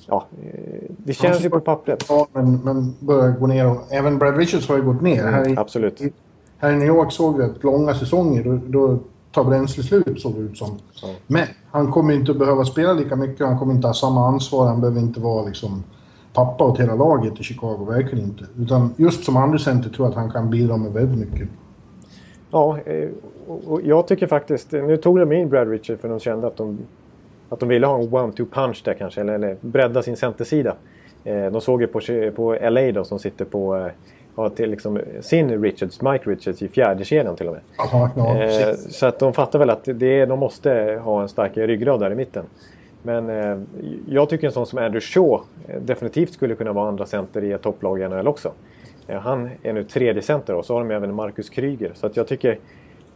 Ja, 0.09 0.27
eh, 0.43 0.91
det 0.97 1.13
känns 1.13 1.45
ju 1.45 1.51
på 1.51 1.61
pappret. 1.61 2.05
Ja, 2.09 2.27
men, 2.33 2.61
men 2.65 2.95
börjar 3.01 3.31
gå 3.31 3.47
ner 3.47 3.71
och 3.71 3.77
även 3.91 4.19
Brad 4.19 4.37
Richards 4.37 4.69
har 4.69 4.77
ju 4.77 4.83
gått 4.83 5.01
ner. 5.01 5.23
Mm, 5.23 5.35
här 5.35 5.49
i, 5.49 5.57
absolut. 5.57 6.01
I, 6.01 6.13
här 6.59 6.73
i 6.73 6.77
New 6.77 6.89
York 6.89 7.13
såg 7.13 7.39
vi 7.39 7.45
att 7.45 7.65
långa 7.65 7.95
säsonger, 7.95 8.45
då, 8.45 8.61
då 8.67 8.99
tar 9.33 9.45
bränsle 9.45 9.83
slut 9.83 10.21
såg 10.21 10.35
det 10.35 10.41
ut 10.41 10.59
som. 10.59 10.79
Ja. 11.03 11.09
Men 11.27 11.47
han 11.71 11.93
kommer 11.93 12.15
inte 12.15 12.33
att 12.33 12.39
behöva 12.39 12.65
spela 12.65 12.93
lika 12.93 13.17
mycket, 13.17 13.47
han 13.47 13.59
kommer 13.59 13.75
inte 13.75 13.87
ha 13.87 13.95
samma 13.95 14.29
ansvar, 14.29 14.67
han 14.67 14.81
behöver 14.81 15.01
inte 15.01 15.21
vara 15.21 15.47
liksom 15.47 15.85
pappa 16.33 16.65
åt 16.65 16.81
hela 16.81 16.95
laget 16.95 17.41
i 17.41 17.43
Chicago, 17.43 17.85
verkligen 17.89 18.25
inte. 18.25 18.45
Utan 18.59 18.95
just 18.97 19.25
som 19.25 19.37
andra 19.37 19.59
center 19.59 19.91
tror 19.91 20.07
jag 20.07 20.11
att 20.11 20.17
han 20.17 20.31
kan 20.31 20.51
bidra 20.51 20.77
med 20.77 20.93
väldigt 20.93 21.19
mycket. 21.19 21.49
Ja, 22.57 22.79
eh, 22.87 23.09
och 23.47 23.81
jag 23.85 24.07
tycker 24.07 24.27
faktiskt... 24.27 24.73
Nu 24.73 24.97
tog 24.97 25.19
de 25.19 25.33
in 25.33 25.49
Brad 25.49 25.71
Richard 25.71 25.99
för 25.99 26.09
de 26.09 26.21
kände 26.21 26.47
att 26.47 26.57
de, 26.57 26.79
att 27.49 27.61
de 27.61 27.69
ville 27.69 27.87
ha 27.87 27.99
en 27.99 28.09
one-two 28.09 28.47
punch 28.51 28.83
där 28.85 28.95
kanske, 28.95 29.21
eller, 29.21 29.33
eller 29.33 29.57
bredda 29.61 30.03
sin 30.03 30.17
centersida. 30.17 30.77
Eh, 31.25 31.47
de 31.47 31.61
såg 31.61 31.81
ju 31.81 31.87
på, 31.87 32.01
på 32.37 32.59
LA 32.71 32.93
då 32.93 33.05
som 33.05 33.19
sitter 33.19 33.45
på 33.45 33.77
eh, 33.77 33.87
ja, 34.37 34.49
till 34.49 34.71
liksom 34.71 35.01
sin 35.21 35.63
Richards, 35.63 36.03
Mike 36.03 36.31
Richards 36.31 36.63
i 36.63 36.69
fjärde 36.69 37.05
kedjan 37.05 37.37
till 37.37 37.47
och 37.47 37.53
med. 37.53 37.63
Aha, 37.79 38.11
ja, 38.17 38.75
så 38.77 39.07
att 39.07 39.19
de 39.19 39.33
fattar 39.33 39.59
väl 39.59 39.71
att 39.71 39.85
det, 39.85 40.27
de 40.27 40.39
måste 40.39 41.01
ha 41.05 41.23
en 41.23 41.29
starkare 41.29 41.67
ryggrad 41.67 42.01
där 42.01 42.11
i 42.11 42.15
mitten. 42.15 42.45
Men 43.03 43.31
eh, 43.31 43.59
jag 44.09 44.29
tycker 44.29 44.47
en 44.47 44.53
sån 44.53 44.67
som 44.67 44.79
Andrew 44.79 45.01
Shaw 45.01 45.41
eh, 45.69 45.81
definitivt 45.81 46.33
skulle 46.33 46.55
kunna 46.55 46.73
vara 46.73 46.89
andra 46.89 47.07
center 47.07 47.45
i 47.45 47.53
ett 47.53 47.63
topplag 47.63 48.01
i 48.01 48.09
NHL 48.09 48.29
också. 48.29 48.53
Eh, 49.07 49.21
han 49.21 49.51
är 49.63 49.73
nu 49.73 49.85
tredje 49.85 50.23
center 50.23 50.55
och 50.55 50.65
så 50.65 50.75
har 50.75 50.85
de 50.85 50.95
även 50.95 51.15
Marcus 51.15 51.51
Kryger. 51.51 51.93
Så 51.95 52.07
att 52.07 52.17
jag 52.17 52.29
tycker 52.29 52.59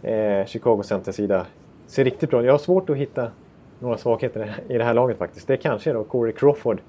eh, 0.03 0.47
Chicago 0.47 0.83
centersida 0.83 1.47
ser 1.87 2.05
riktigt 2.05 2.31
bra 2.31 2.41
ut. 2.41 2.47
Jag 2.47 2.53
har 2.53 2.59
svårt 2.59 2.91
att 2.91 2.97
hitta 2.97 3.31
några 3.79 3.99
svagheter 3.99 4.57
i 4.69 4.79
det 4.79 4.85
här 4.85 4.95
laget 4.95 5.19
faktiskt. 5.19 5.47
Det 5.47 5.57
kanske 5.57 5.91
är 5.91 5.95
då 5.95 6.05
Corey 6.05 6.33
Crawford. 6.33 6.81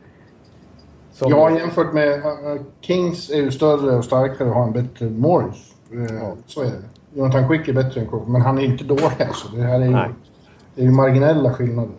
Som... 1.12 1.32
Ja, 1.32 1.60
jämfört 1.60 1.94
med 1.94 2.18
uh, 2.18 2.62
Kings 2.82 3.30
är 3.30 3.38
ju 3.38 3.52
större 3.52 3.98
och 3.98 4.06
starkare 4.06 4.50
och 4.50 4.56
har 4.56 4.64
en 4.64 4.74
bättre 4.74 5.10
Morris. 5.10 5.76
Uh, 5.94 6.06
ja. 6.06 6.36
Så 6.48 6.62
är 6.62 6.66
det. 6.66 6.84
Jonathan 7.14 7.48
Quick 7.48 7.68
är 7.68 7.74
bättre 7.74 8.02
än 8.02 8.08
Cook, 8.08 8.28
men 8.28 8.42
han 8.42 8.58
är 8.58 8.64
inte 8.64 8.84
dålig 8.94 9.22
alltså. 9.28 9.56
Det 9.56 9.62
här 9.62 9.82
är 9.82 9.86
ju, 9.86 10.14
det 10.76 10.82
är 10.82 10.86
ju 10.86 10.92
marginella 10.92 11.54
skillnader. 11.54 11.96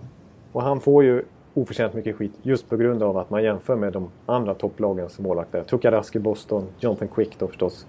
Och 0.53 0.63
han 0.63 0.81
får 0.81 1.05
ju 1.05 1.25
oförtjänt 1.55 1.95
mycket 1.95 2.17
skit 2.17 2.33
just 2.43 2.69
på 2.69 2.77
grund 2.77 3.03
av 3.03 3.19
att 3.19 3.31
man 3.31 3.45
jämför 3.45 3.77
med 3.77 3.93
de 3.93 4.11
andra 4.27 4.55
topplagens 4.55 5.19
målvakter. 5.19 5.65
Tukarask 5.65 6.17
i 6.17 6.19
Boston, 6.19 6.67
Jonathan 6.79 7.09
Quick 7.09 7.39
då 7.39 7.49
förstås 7.49 7.87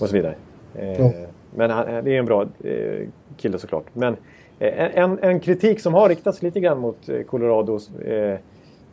och 0.00 0.08
så 0.08 0.16
vidare. 0.16 0.34
Eh, 0.74 1.00
ja. 1.00 1.12
Men 1.54 1.70
han, 1.70 1.86
det 1.86 2.14
är 2.14 2.18
en 2.18 2.24
bra 2.24 2.42
eh, 2.64 3.08
kille 3.36 3.58
såklart. 3.58 3.84
Men 3.92 4.16
eh, 4.58 4.98
en, 4.98 5.18
en, 5.18 5.40
kritik 5.40 5.80
som 5.80 5.94
har 5.94 6.08
riktats 6.08 6.42
lite 6.42 6.60
grann 6.60 6.78
mot 6.78 7.08
eh, 7.08 7.22
Colorados 7.22 7.94
eh, 7.94 8.38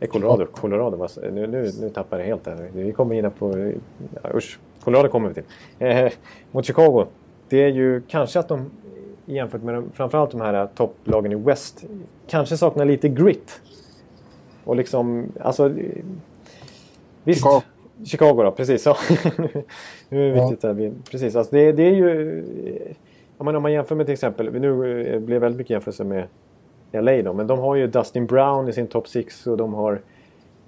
Colorado, 0.08 0.46
Colorado, 0.46 1.08
nu, 1.32 1.46
nu, 1.46 1.70
nu 1.80 1.90
tappar 1.90 2.18
jag 2.18 2.26
helt 2.26 2.46
här. 2.46 2.70
Vi 2.72 2.92
kommer 2.92 3.14
in 3.14 3.30
på... 3.30 3.72
Ja, 4.22 4.30
usch, 4.34 4.58
Colorado 4.84 5.08
kommer 5.08 5.28
vi 5.28 5.34
till. 5.34 5.44
Eh, 5.78 6.12
mot 6.50 6.64
Chicago. 6.64 7.06
Det 7.48 7.64
är 7.64 7.68
ju 7.68 8.02
kanske 8.08 8.38
att 8.38 8.48
de 8.48 8.70
jämfört 9.26 9.62
med 9.62 9.74
de, 9.74 9.90
framförallt 9.94 10.30
de 10.30 10.40
här 10.40 10.68
topplagen 10.74 11.32
i 11.32 11.34
West 11.34 11.84
kanske 12.26 12.56
saknar 12.56 12.84
lite 12.84 13.08
grit. 13.08 13.60
Och 14.64 14.76
liksom, 14.76 15.32
alltså... 15.40 15.74
Visst, 17.24 17.40
Chicago, 17.40 17.62
Chicago 18.04 18.42
då, 18.42 18.50
precis. 18.50 18.86
Ja. 18.86 18.96
nu 20.08 20.30
är 20.30 20.34
det 20.34 20.40
viktigt 20.40 20.64
ja. 20.64 20.90
Precis, 21.10 21.36
alltså 21.36 21.54
det, 21.54 21.72
det 21.72 21.82
är 21.82 21.94
ju... 21.94 22.44
Ja, 23.38 23.44
men 23.44 23.56
om 23.56 23.62
man 23.62 23.72
jämför 23.72 23.94
med 23.94 24.06
till 24.06 24.12
exempel, 24.12 24.52
nu 24.52 24.76
blev 25.18 25.26
det 25.26 25.38
väldigt 25.38 25.58
mycket 25.58 25.70
jämförelse 25.70 26.04
med 26.04 26.26
LA 26.92 27.22
då, 27.22 27.32
men 27.32 27.46
de 27.46 27.58
har 27.58 27.74
ju 27.74 27.86
Dustin 27.86 28.26
Brown 28.26 28.68
i 28.68 28.72
sin 28.72 28.86
top 28.86 29.08
6 29.08 29.46
och 29.46 29.56
de 29.56 29.74
har... 29.74 30.00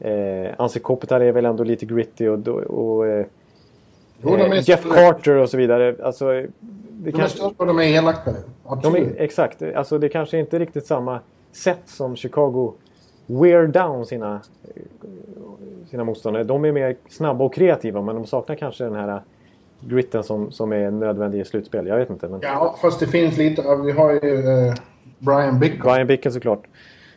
Eh, 0.00 0.50
Anse 0.56 0.78
Kopitar 0.78 1.20
är 1.20 1.32
väl 1.32 1.44
ändå 1.44 1.64
lite 1.64 1.86
gritty 1.86 2.28
och... 2.28 2.48
och 2.48 3.06
eh, 3.06 3.26
jo, 4.22 4.36
eh, 4.36 4.68
Jeff 4.68 4.82
Carter 4.82 5.36
och 5.36 5.50
så 5.50 5.56
vidare. 5.56 5.96
Alltså, 6.02 6.26
det 6.26 6.48
de 7.04 7.12
kanske, 7.12 7.44
är 7.44 7.50
större 7.50 7.66
de 7.66 7.78
är 7.78 7.82
elakare. 7.82 8.36
De 8.82 8.96
är, 8.96 9.14
exakt, 9.16 9.62
alltså 9.62 9.98
det 9.98 10.08
kanske 10.08 10.38
inte 10.38 10.56
är 10.56 10.60
riktigt 10.60 10.86
samma 10.86 11.20
sätt 11.52 11.82
som 11.84 12.16
Chicago 12.16 12.72
wear 13.26 13.66
down 13.66 14.06
sina, 14.06 14.40
sina 15.90 16.04
motståndare. 16.04 16.44
De 16.44 16.64
är 16.64 16.72
mer 16.72 16.96
snabba 17.08 17.44
och 17.44 17.54
kreativa 17.54 18.02
men 18.02 18.14
de 18.14 18.26
saknar 18.26 18.56
kanske 18.56 18.84
den 18.84 18.94
här 18.94 19.22
gritten 19.80 20.22
som, 20.22 20.50
som 20.50 20.72
är 20.72 20.90
nödvändig 20.90 21.40
i 21.40 21.44
slutspel. 21.44 21.86
Jag 21.86 21.96
vet 21.96 22.10
inte. 22.10 22.28
Men... 22.28 22.40
Ja, 22.42 22.76
fast 22.82 23.00
det 23.00 23.06
finns 23.06 23.36
lite. 23.36 23.62
Vi 23.84 23.92
har 23.92 24.12
ju 24.12 24.38
eh, 24.38 24.74
Brian 25.18 25.60
Bickle. 25.60 25.80
Brian 25.82 26.06
Bickle 26.06 26.30
såklart. 26.30 26.62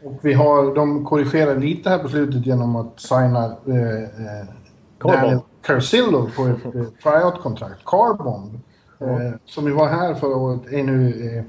Och 0.03 0.13
vi 0.21 0.33
har, 0.33 0.75
de 0.75 1.05
korrigerar 1.05 1.55
lite 1.55 1.89
här 1.89 1.99
på 1.99 2.09
slutet 2.09 2.45
genom 2.45 2.75
att 2.75 2.99
signa 2.99 3.45
eh, 3.45 4.03
eh, 4.03 4.47
Daniel 4.97 5.39
Carcillo 5.61 6.29
på 6.35 6.43
ett 6.43 6.75
eh, 6.75 6.83
tryout-kontrakt. 7.03 7.85
Carbon. 7.85 8.61
Eh, 8.99 9.31
som 9.45 9.65
ju 9.67 9.73
var 9.73 9.87
här 9.87 10.13
förra 10.13 10.35
året, 10.35 10.61
är 10.71 10.83
nu 10.83 11.07
eh, 11.07 11.43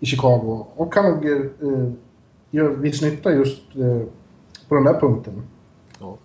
i 0.00 0.06
Chicago. 0.06 0.66
Och 0.76 0.92
kan 0.92 1.04
nog 1.04 1.26
gör 2.50 2.68
viss 2.68 3.02
nytta 3.02 3.32
just 3.32 3.62
eh, 3.76 4.06
på 4.68 4.74
den 4.74 4.84
där 4.84 5.00
punkten. 5.00 5.42
Ja. 6.00 6.16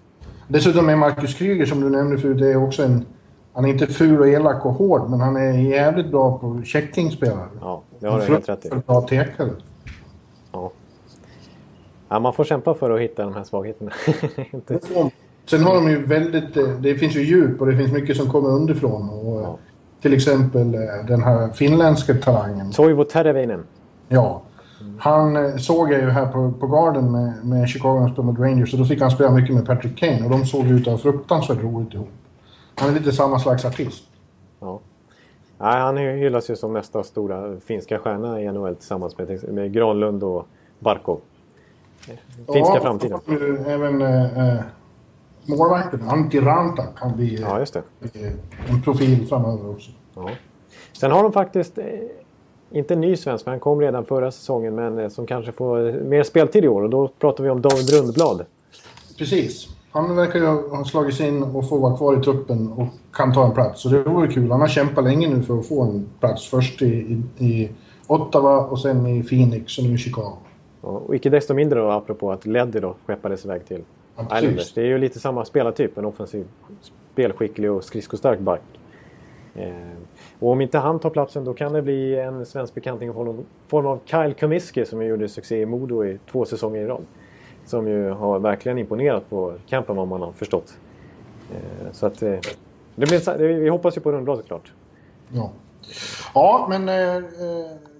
Dessutom 0.47 0.89
är 0.89 0.95
Marcus 0.95 1.33
Kryger, 1.33 1.65
som 1.65 1.81
du 1.81 1.89
nämnde 1.89 2.17
förut, 2.17 2.39
det 2.39 2.51
är 2.51 2.63
också 2.63 2.83
en... 2.83 3.05
Han 3.53 3.65
är 3.65 3.69
inte 3.69 3.87
ful 3.87 4.19
och 4.19 4.27
elak 4.27 4.65
och 4.65 4.73
hård, 4.73 5.09
men 5.09 5.19
han 5.19 5.37
är 5.37 5.51
jävligt 5.51 6.11
bra 6.11 6.37
på 6.37 6.61
checkingspelare. 6.65 7.47
Ja, 7.61 7.81
det 7.99 8.07
har 8.07 8.19
du 8.19 8.25
helt 8.25 8.49
rätt 8.49 8.65
i. 8.65 8.69
bra 8.87 9.01
tekare. 9.01 9.49
Ja. 10.51 10.71
ja. 12.09 12.19
Man 12.19 12.33
får 12.33 12.43
kämpa 12.43 12.73
för 12.73 12.91
att 12.91 13.01
hitta 13.01 13.23
de 13.23 13.33
här 13.33 13.43
svagheterna. 13.43 13.91
Sen 15.45 15.63
har 15.63 15.75
de 15.75 15.89
ju 15.89 16.05
väldigt... 16.05 16.57
Eh, 16.57 16.69
det 16.69 16.95
finns 16.95 17.15
ju 17.15 17.21
djup 17.21 17.61
och 17.61 17.67
det 17.67 17.77
finns 17.77 17.91
mycket 17.91 18.17
som 18.17 18.29
kommer 18.29 18.49
underifrån. 18.49 19.09
Och, 19.09 19.41
ja. 19.41 19.57
Till 20.01 20.13
exempel 20.13 20.75
eh, 20.75 20.81
den 21.07 21.23
här 21.23 21.49
finländska 21.49 22.13
talangen. 22.13 22.71
Toivo 22.71 23.03
Terveinen. 23.03 23.63
Ja. 24.07 24.41
Han 24.99 25.35
eh, 25.35 25.55
såg 25.55 25.93
jag 25.93 26.01
ju 26.01 26.09
här 26.09 26.25
på, 26.25 26.51
på 26.59 26.67
Garden 26.67 27.11
med, 27.11 27.45
med 27.45 27.69
Chicago 27.69 28.11
och 28.17 28.25
mot 28.25 28.39
Rangers 28.39 28.73
och 28.73 28.79
då 28.79 28.85
fick 28.85 29.01
han 29.01 29.11
spela 29.11 29.31
mycket 29.31 29.55
med 29.55 29.65
Patrick 29.65 29.97
Kane 29.97 30.23
och 30.23 30.29
de 30.29 30.45
såg 30.45 30.65
ut 30.65 30.87
att 30.87 30.93
ha 30.93 30.97
fruktansvärt 30.97 31.63
roligt 31.63 31.93
ihop. 31.93 32.09
Han 32.75 32.89
är 32.89 32.93
lite 32.93 33.11
samma 33.11 33.39
slags 33.39 33.65
artist. 33.65 34.03
Ja. 34.59 34.79
Nej, 35.57 35.79
han 35.81 35.97
hyllas 35.97 36.49
ju 36.49 36.55
som 36.55 36.73
nästa 36.73 37.03
stora 37.03 37.59
finska 37.59 37.99
stjärna 37.99 38.41
i 38.41 38.51
NHL 38.51 38.75
tillsammans 38.75 39.17
med, 39.17 39.53
med 39.53 39.73
Granlund 39.73 40.23
och 40.23 40.47
Barkov. 40.79 41.19
Finska 42.53 42.75
ja, 42.75 42.79
framtiden. 42.81 43.19
Även 43.65 44.01
äh, 44.01 44.59
målvakten 45.45 46.09
Antti 46.09 46.39
Ranta 46.39 46.83
kan 46.83 47.15
bli 47.15 47.41
ja, 47.41 47.65
en 48.67 48.81
profil 48.81 49.27
framöver 49.27 49.69
också. 49.69 49.91
Ja. 50.15 50.29
Sen 50.93 51.11
har 51.11 51.23
de 51.23 51.31
faktiskt 51.31 51.79
inte 52.71 52.95
ny 52.95 53.15
svensk, 53.15 53.43
för 53.43 53.51
han 53.51 53.59
kom 53.59 53.81
redan 53.81 54.05
förra 54.05 54.31
säsongen, 54.31 54.75
men 54.75 54.99
eh, 54.99 55.09
som 55.09 55.25
kanske 55.25 55.51
får 55.51 56.03
mer 56.03 56.23
speltid 56.23 56.65
i 56.65 56.67
år. 56.67 56.81
Och 56.81 56.89
då 56.89 57.07
pratar 57.07 57.43
vi 57.43 57.49
om 57.49 57.61
David 57.61 57.89
Rundblad. 57.89 58.45
Precis. 59.17 59.67
Han 59.91 60.15
verkar 60.15 60.39
ju 60.39 60.45
ha 60.45 60.85
slagit 60.85 61.15
sig 61.15 61.27
in 61.27 61.43
och 61.43 61.69
få 61.69 61.77
vara 61.77 61.97
kvar 61.97 62.19
i 62.19 62.23
truppen 62.23 62.71
och 62.71 62.87
kan 63.13 63.33
ta 63.33 63.45
en 63.45 63.53
plats. 63.53 63.81
Så 63.81 63.89
det 63.89 64.03
vore 64.03 64.27
kul. 64.27 64.51
Han 64.51 64.61
har 64.61 64.67
kämpat 64.67 65.03
länge 65.03 65.29
nu 65.29 65.43
för 65.43 65.59
att 65.59 65.67
få 65.67 65.81
en 65.81 66.09
plats. 66.19 66.49
Först 66.49 66.81
i, 66.81 66.85
i, 66.85 67.45
i 67.45 67.69
Ottawa 68.07 68.57
och 68.57 68.79
sen 68.79 69.07
i 69.07 69.23
Phoenix 69.23 69.77
och 69.77 69.83
nu 69.83 69.93
i 69.93 69.97
Chicago. 69.97 70.37
Ja, 70.81 70.89
och 70.89 71.15
icke 71.15 71.29
desto 71.29 71.53
mindre 71.53 71.79
då, 71.79 71.91
apropå 71.91 72.31
att 72.31 72.45
Leddy 72.45 72.79
då 72.79 72.95
skeppades 73.05 73.45
iväg 73.45 73.65
till 73.65 73.81
ja, 74.15 74.37
Islanders. 74.37 74.73
Det 74.73 74.81
är 74.81 74.85
ju 74.85 74.97
lite 74.97 75.19
samma 75.19 75.45
spelartyp. 75.45 75.97
En 75.97 76.05
offensiv, 76.05 76.45
spelskicklig 77.11 77.71
och 77.71 77.83
skridskostark 77.83 78.39
back. 78.39 78.61
Eh, 79.55 79.71
och 80.41 80.51
om 80.51 80.61
inte 80.61 80.77
han 80.77 80.99
tar 80.99 81.09
platsen 81.09 81.43
då 81.43 81.53
kan 81.53 81.73
det 81.73 81.81
bli 81.81 82.19
en 82.19 82.45
svensk 82.45 82.73
bekanting 82.73 83.09
i 83.09 83.13
form 83.67 83.85
av 83.85 83.99
Kyle 84.05 84.33
Comiskey 84.33 84.85
som 84.85 85.05
gjorde 85.05 85.29
succé 85.29 85.61
i 85.61 85.65
Modo 85.65 86.05
i 86.05 86.19
två 86.31 86.45
säsonger 86.45 86.81
i 86.81 86.85
rad. 86.85 87.05
Som 87.65 87.87
ju 87.87 88.09
har 88.09 88.39
verkligen 88.39 88.77
imponerat 88.77 89.29
på 89.29 89.53
campen 89.67 89.95
vad 89.95 90.07
man 90.07 90.21
har 90.21 90.31
förstått. 90.31 90.73
Eh, 91.51 91.91
så 91.91 92.05
att 92.05 92.21
eh, 92.21 92.39
det 92.95 93.05
blir, 93.05 93.59
vi 93.59 93.69
hoppas 93.69 93.97
ju 93.97 94.01
på 94.01 94.11
rundblad 94.11 94.37
såklart. 94.37 94.71
Ja. 95.29 95.51
ja, 96.33 96.67
men 96.69 96.89
eh, 96.89 97.23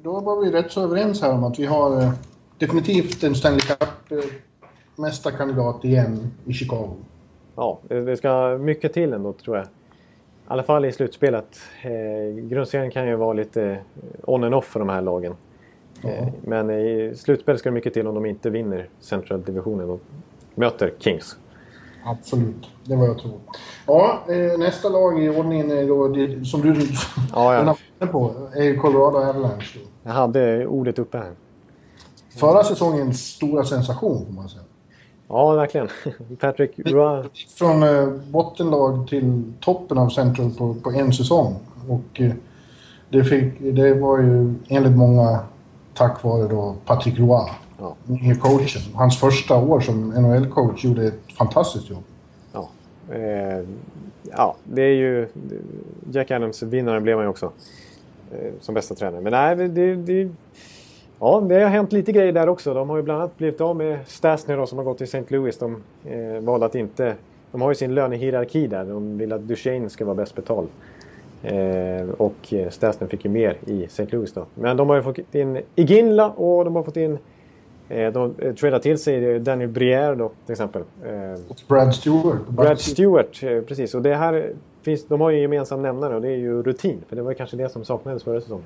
då 0.04 0.19
var 0.19 0.41
vi 0.41 0.51
rätt 0.51 0.71
så 0.71 0.84
överens 0.84 1.21
här 1.21 1.34
om 1.34 1.43
att 1.43 1.60
vi 1.60 1.65
har 1.65 2.12
definitivt 2.58 3.23
en 3.23 3.36
Stanley 3.36 3.62
Cup-mästarkandidat 3.62 5.86
igen 5.86 6.32
i 6.45 6.54
Chicago. 6.54 6.95
Ja, 7.56 7.80
det 7.88 8.17
ska 8.17 8.58
mycket 8.58 8.93
till 8.93 9.13
ändå 9.13 9.34
tror 9.34 9.58
jag. 9.58 9.67
I 10.51 10.53
alla 10.53 10.63
fall 10.63 10.85
i 10.85 10.91
slutspelet. 10.91 11.59
Eh, 11.81 12.43
grundserien 12.43 12.91
kan 12.91 13.07
ju 13.07 13.15
vara 13.15 13.33
lite 13.33 13.63
eh, 13.63 13.79
on 14.21 14.43
and 14.43 14.55
off 14.55 14.65
för 14.65 14.79
de 14.79 14.89
här 14.89 15.01
lagen. 15.01 15.35
Eh, 16.03 16.27
men 16.41 16.69
i 16.69 17.13
slutspel 17.15 17.57
ska 17.57 17.69
det 17.69 17.73
mycket 17.73 17.93
till 17.93 18.07
om 18.07 18.15
de 18.15 18.25
inte 18.25 18.49
vinner 18.49 18.89
Central 18.99 19.43
Divisionen 19.43 19.89
och 19.89 19.99
möter 20.55 20.93
Kings. 20.99 21.37
Absolut, 22.05 22.69
det 22.83 22.95
var 22.95 23.07
jag 23.07 23.17
tror. 23.17 23.33
Ja, 23.87 24.23
eh, 24.27 24.59
nästa 24.59 24.89
lag 24.89 25.23
i 25.23 25.29
ordningen 25.29 25.71
är 25.71 25.87
då, 25.87 26.07
det, 26.07 26.45
som 26.45 26.61
du 26.61 26.75
ja, 27.33 27.75
ja. 27.99 28.07
på, 28.07 28.35
är 28.55 28.77
Colorado 28.77 29.17
Avalanche. 29.17 29.79
Jag 30.03 30.11
hade 30.11 30.67
ordet 30.67 30.99
uppe 30.99 31.17
här. 31.17 31.31
Förra 32.39 32.63
säsongens 32.63 33.21
stora 33.21 33.63
sensation 33.63 34.25
får 34.25 34.33
man 34.33 34.49
säga. 34.49 34.63
Ja, 35.31 35.53
verkligen. 35.53 35.87
Patrick 36.39 36.71
Roy. 36.77 37.23
Från 37.57 37.83
eh, 37.83 38.07
bottenlag 38.07 39.07
till 39.07 39.43
toppen 39.59 39.97
av 39.97 40.09
Central 40.09 40.51
på, 40.57 40.73
på 40.73 40.89
en 40.91 41.13
säsong. 41.13 41.55
Och 41.89 42.21
eh, 42.21 42.31
det, 43.09 43.23
fick, 43.23 43.59
det 43.59 43.93
var 43.93 44.19
ju 44.19 44.53
enligt 44.67 44.97
många 44.97 45.39
tack 45.93 46.23
vare 46.23 46.47
då 46.47 46.75
Patrick 46.85 47.19
Roy. 47.19 47.49
Ja. 47.79 47.95
Nye 48.05 48.35
coachen. 48.35 48.81
Hans 48.93 49.19
första 49.19 49.57
år 49.57 49.79
som 49.79 50.13
NHL-coach 50.13 50.85
gjorde 50.85 51.07
ett 51.07 51.33
fantastiskt 51.37 51.89
jobb. 51.89 52.03
Ja. 52.53 52.69
Eh, 53.15 53.65
ja, 54.31 54.55
det 54.63 54.81
är 54.81 54.95
ju... 54.95 55.27
Jack 56.11 56.31
Adams 56.31 56.63
vinnare 56.63 57.01
blev 57.01 57.17
han 57.17 57.25
ju 57.25 57.29
också. 57.29 57.51
Eh, 58.31 58.51
som 58.61 58.75
bästa 58.75 58.95
tränare. 58.95 59.21
Men 59.21 59.31
nej, 59.31 59.69
det, 59.69 59.95
det 59.95 60.29
Ja, 61.23 61.43
det 61.49 61.62
har 61.62 61.69
hänt 61.69 61.93
lite 61.93 62.12
grejer 62.12 62.31
där 62.31 62.49
också. 62.49 62.73
De 62.73 62.89
har 62.89 62.97
ju 62.97 63.03
bland 63.03 63.21
annat 63.21 63.38
blivit 63.38 63.62
av 63.62 63.75
med 63.75 63.99
Stasner 64.07 64.57
då, 64.57 64.65
som 64.65 64.77
har 64.77 64.86
gått 64.86 64.97
till 64.97 65.03
St. 65.03 65.23
Louis. 65.27 65.57
De 65.57 65.84
eh, 66.05 66.43
valde 66.43 66.65
att 66.65 66.75
inte... 66.75 67.15
De 67.51 67.62
har 67.62 67.71
ju 67.71 67.75
sin 67.75 67.95
lönehierarki 67.95 68.67
där. 68.67 68.86
De 68.86 69.17
vill 69.17 69.34
att 69.34 69.41
Duchene 69.41 69.89
ska 69.89 70.05
vara 70.05 70.15
bäst 70.15 70.36
betald. 70.36 70.67
Eh, 71.43 72.10
och 72.17 72.53
eh, 72.53 72.69
Stasner 72.69 73.07
fick 73.07 73.25
ju 73.25 73.31
mer 73.31 73.57
i 73.65 73.84
St. 73.84 74.07
Louis 74.10 74.34
då. 74.34 74.45
Men 74.55 74.77
de 74.77 74.89
har 74.89 74.95
ju 74.95 75.03
fått 75.03 75.36
in 75.36 75.62
Iginla 75.75 76.29
och 76.29 76.65
de 76.65 76.75
har 76.75 76.84
fått 76.84 76.97
in... 76.97 77.17
Eh, 77.89 78.12
de 78.12 78.36
eh, 78.38 78.53
tradar 78.53 78.79
till 78.79 78.97
sig 78.97 79.39
Daniel 79.39 79.69
Brière 79.69 80.15
då 80.15 80.31
till 80.45 80.51
exempel. 80.51 80.81
Eh, 81.05 81.55
Brad 81.67 81.95
Stewart. 81.95 82.47
Brad 82.47 82.79
Stewart, 82.79 83.43
eh, 83.43 83.62
precis. 83.62 83.95
Och 83.95 84.01
det 84.01 84.15
här 84.15 84.53
finns, 84.81 85.07
de 85.07 85.21
har 85.21 85.29
ju 85.29 85.36
en 85.36 85.41
gemensam 85.41 85.81
nämnare 85.81 86.15
och 86.15 86.21
det 86.21 86.29
är 86.29 86.38
ju 86.38 86.63
rutin. 86.63 87.01
För 87.10 87.15
det 87.15 87.21
var 87.21 87.34
kanske 87.34 87.57
det 87.57 87.69
som 87.69 87.86
saknades 87.86 88.23
förra 88.23 88.41
säsongen. 88.41 88.65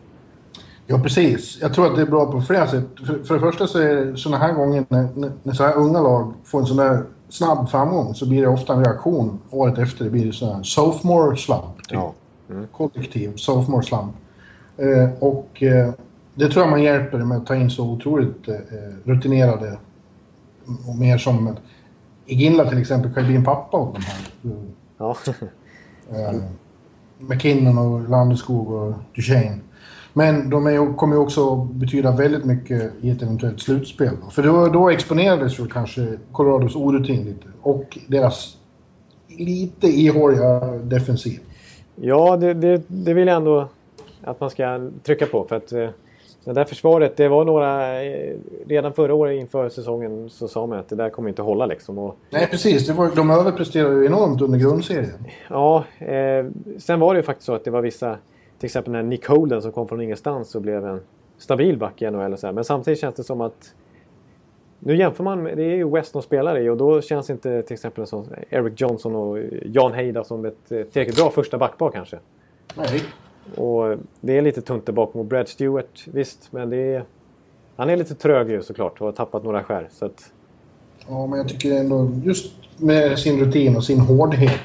Ja, 0.88 1.00
precis. 1.00 1.58
Jag 1.62 1.74
tror 1.74 1.88
att 1.88 1.96
det 1.96 2.02
är 2.02 2.06
bra 2.06 2.32
på 2.32 2.42
flera 2.42 2.68
sätt. 2.68 2.86
För, 3.08 3.24
för 3.24 3.34
det 3.34 3.40
första 3.40 3.68
så 3.68 3.80
är 3.80 3.96
det 3.96 4.18
sådana 4.18 4.46
här 4.46 4.54
gånger 4.54 4.86
när, 4.90 5.32
när 5.44 5.54
så 5.54 5.64
här 5.64 5.76
unga 5.76 6.02
lag 6.02 6.34
får 6.44 6.60
en 6.60 6.66
sån 6.66 6.78
där 6.78 7.04
snabb 7.30 7.70
framgång 7.70 8.16
så 8.16 8.26
blir 8.30 8.42
det 8.42 8.48
ofta 8.48 8.74
en 8.74 8.86
reaktion 8.86 9.40
året 9.50 9.78
efter. 9.78 10.06
Det 10.06 10.12
blir 10.12 10.32
sån 10.32 10.56
här 10.56 10.64
sophomore 10.64 11.38
slump. 11.38 11.78
Typ. 11.78 11.92
Ja. 11.92 12.14
Mm. 12.50 12.68
Kollektiv 12.72 13.36
sophomore 13.36 13.84
slump. 13.84 14.16
Eh, 14.78 15.10
och 15.20 15.64
eh, 15.64 15.92
det 16.36 16.50
tror 16.50 16.64
jag 16.64 16.70
man 16.70 16.84
hjälper 16.84 17.18
med 17.18 17.38
att 17.38 17.46
ta 17.46 17.56
in 17.56 17.70
så 17.70 17.90
otroligt 17.90 18.48
eh, 18.48 18.56
rutinerade 19.04 19.78
och 20.88 20.96
mer 20.96 21.18
som 21.18 21.56
Iginla 22.26 22.70
till 22.70 22.78
exempel 22.78 23.14
kan 23.14 23.24
ju 23.24 23.28
bli 23.28 23.36
en 23.36 23.44
pappa 23.44 23.78
åt 23.78 23.96
de 23.96 24.02
här. 24.02 24.18
Ja. 24.98 25.16
Eh, 26.10 26.36
McKinnon 27.18 27.78
och 27.78 28.10
Landeskog 28.10 28.72
och 28.72 28.94
Duchene. 29.16 29.60
Men 30.18 30.50
de 30.50 30.68
är, 30.68 30.96
kommer 30.98 31.16
ju 31.16 31.22
också 31.22 31.56
betyda 31.56 32.12
väldigt 32.12 32.46
mycket 32.46 32.92
i 33.02 33.10
ett 33.10 33.22
eventuellt 33.22 33.60
slutspel. 33.62 34.10
För 34.32 34.44
då, 34.44 34.68
då 34.68 34.90
exponerades 34.90 35.60
ju 35.60 35.68
kanske 35.68 36.08
Colorados 36.32 36.76
orutin 36.76 37.26
lite. 37.26 37.48
Och 37.62 37.98
deras 38.08 38.58
lite 39.28 39.88
ihåliga 39.88 40.60
defensiv. 40.84 41.40
Ja, 41.96 42.38
det, 42.38 42.54
det, 42.54 42.82
det 42.88 43.14
vill 43.14 43.28
jag 43.28 43.38
ändå 43.38 43.68
att 44.24 44.40
man 44.40 44.50
ska 44.50 44.90
trycka 45.04 45.26
på. 45.26 45.46
För 45.50 45.56
att 45.56 45.72
eh, 45.72 45.88
det 46.46 46.54
där 46.54 46.66
försvaret, 46.66 47.18
det 47.18 47.28
var 47.28 47.46
några... 47.46 48.04
eh, 48.04 48.36
Redan 48.68 48.94
förra 48.94 49.14
året 49.14 49.40
inför 49.40 49.70
säsongen 49.70 50.30
så 50.30 50.48
sa 50.48 50.66
man 50.68 50.80
att 50.80 50.90
det 50.90 50.96
där 50.96 51.10
kommer 51.10 51.30
inte 51.30 51.42
hålla 51.42 51.66
liksom. 51.66 51.98
Och, 51.98 52.16
Nej, 52.30 52.48
precis. 52.52 52.88
Det 52.88 52.94
var, 52.94 53.12
de 53.16 53.30
överpresterade 53.32 53.96
ju 53.96 54.06
enormt 54.06 54.42
under 54.42 54.60
grundserien. 54.60 55.26
ja, 55.50 55.84
eh, 56.00 56.46
sen 56.78 57.00
var 57.00 57.14
det 57.14 57.18
ju 57.20 57.24
faktiskt 57.24 57.46
så 57.46 57.54
att 57.54 57.64
det 57.64 57.72
var 57.72 57.82
vissa... 57.82 58.18
Till 58.60 58.66
exempel 58.66 58.94
när 58.94 59.04
Nick 59.04 59.28
Holden 59.28 59.62
som 59.62 59.72
kom 59.72 59.88
från 59.88 60.02
ingenstans 60.02 60.56
och 60.56 60.62
blev 60.62 60.86
en 60.86 61.02
stabil 61.38 61.78
back 61.78 62.02
i 62.02 62.12
NHL. 62.12 62.38
Men 62.54 62.64
samtidigt 62.64 63.00
känns 63.00 63.16
det 63.16 63.24
som 63.24 63.42
att... 63.42 63.74
Nu 64.80 64.98
jämför 64.98 65.24
man 65.24 65.44
med... 65.44 65.58
Det 65.58 65.64
är 65.64 65.76
ju 65.76 65.90
West 65.90 66.14
de 66.14 66.22
spelar 66.22 66.60
i 66.60 66.70
och 66.70 66.78
då 66.78 67.02
känns 67.02 67.30
inte 67.30 67.62
till 67.62 67.74
exempel 67.74 68.08
sån 68.08 68.28
Eric 68.50 68.82
Johnson 68.82 69.16
och 69.16 69.38
Jan 69.66 69.94
Heida 69.94 70.24
som 70.24 70.46
ett 70.46 70.72
eh, 70.72 70.84
tillräckligt 70.84 71.16
bra 71.16 71.30
första 71.30 71.58
backpar 71.58 71.92
kanske. 71.92 72.20
Nej. 72.76 73.02
Och 73.56 73.98
det 74.22 74.38
är 74.38 74.42
lite 74.42 74.62
tunt 74.62 74.86
där 74.86 74.94
bakom. 74.94 75.22
Och 75.22 75.26
Brad 75.26 75.48
Stewart, 75.48 76.08
visst, 76.08 76.52
men 76.52 76.70
det 76.70 76.78
är... 76.78 77.04
Han 77.76 77.90
är 77.90 77.98
lite 77.98 78.16
trög 78.16 78.50
ju 78.50 78.62
såklart 78.62 79.02
och 79.02 79.06
har 79.06 79.12
tappat 79.12 79.44
några 79.44 79.64
skär. 79.64 79.88
Så 79.92 80.06
att, 80.06 80.32
Ja, 81.08 81.28
men 81.28 81.40
jag 81.40 81.50
tycker 81.50 81.80
ändå 81.80 82.12
just 82.24 82.54
med 82.78 83.20
sin 83.20 83.40
rutin 83.40 83.76
och 83.76 83.84
sin 83.84 84.00
hårdhet 84.00 84.60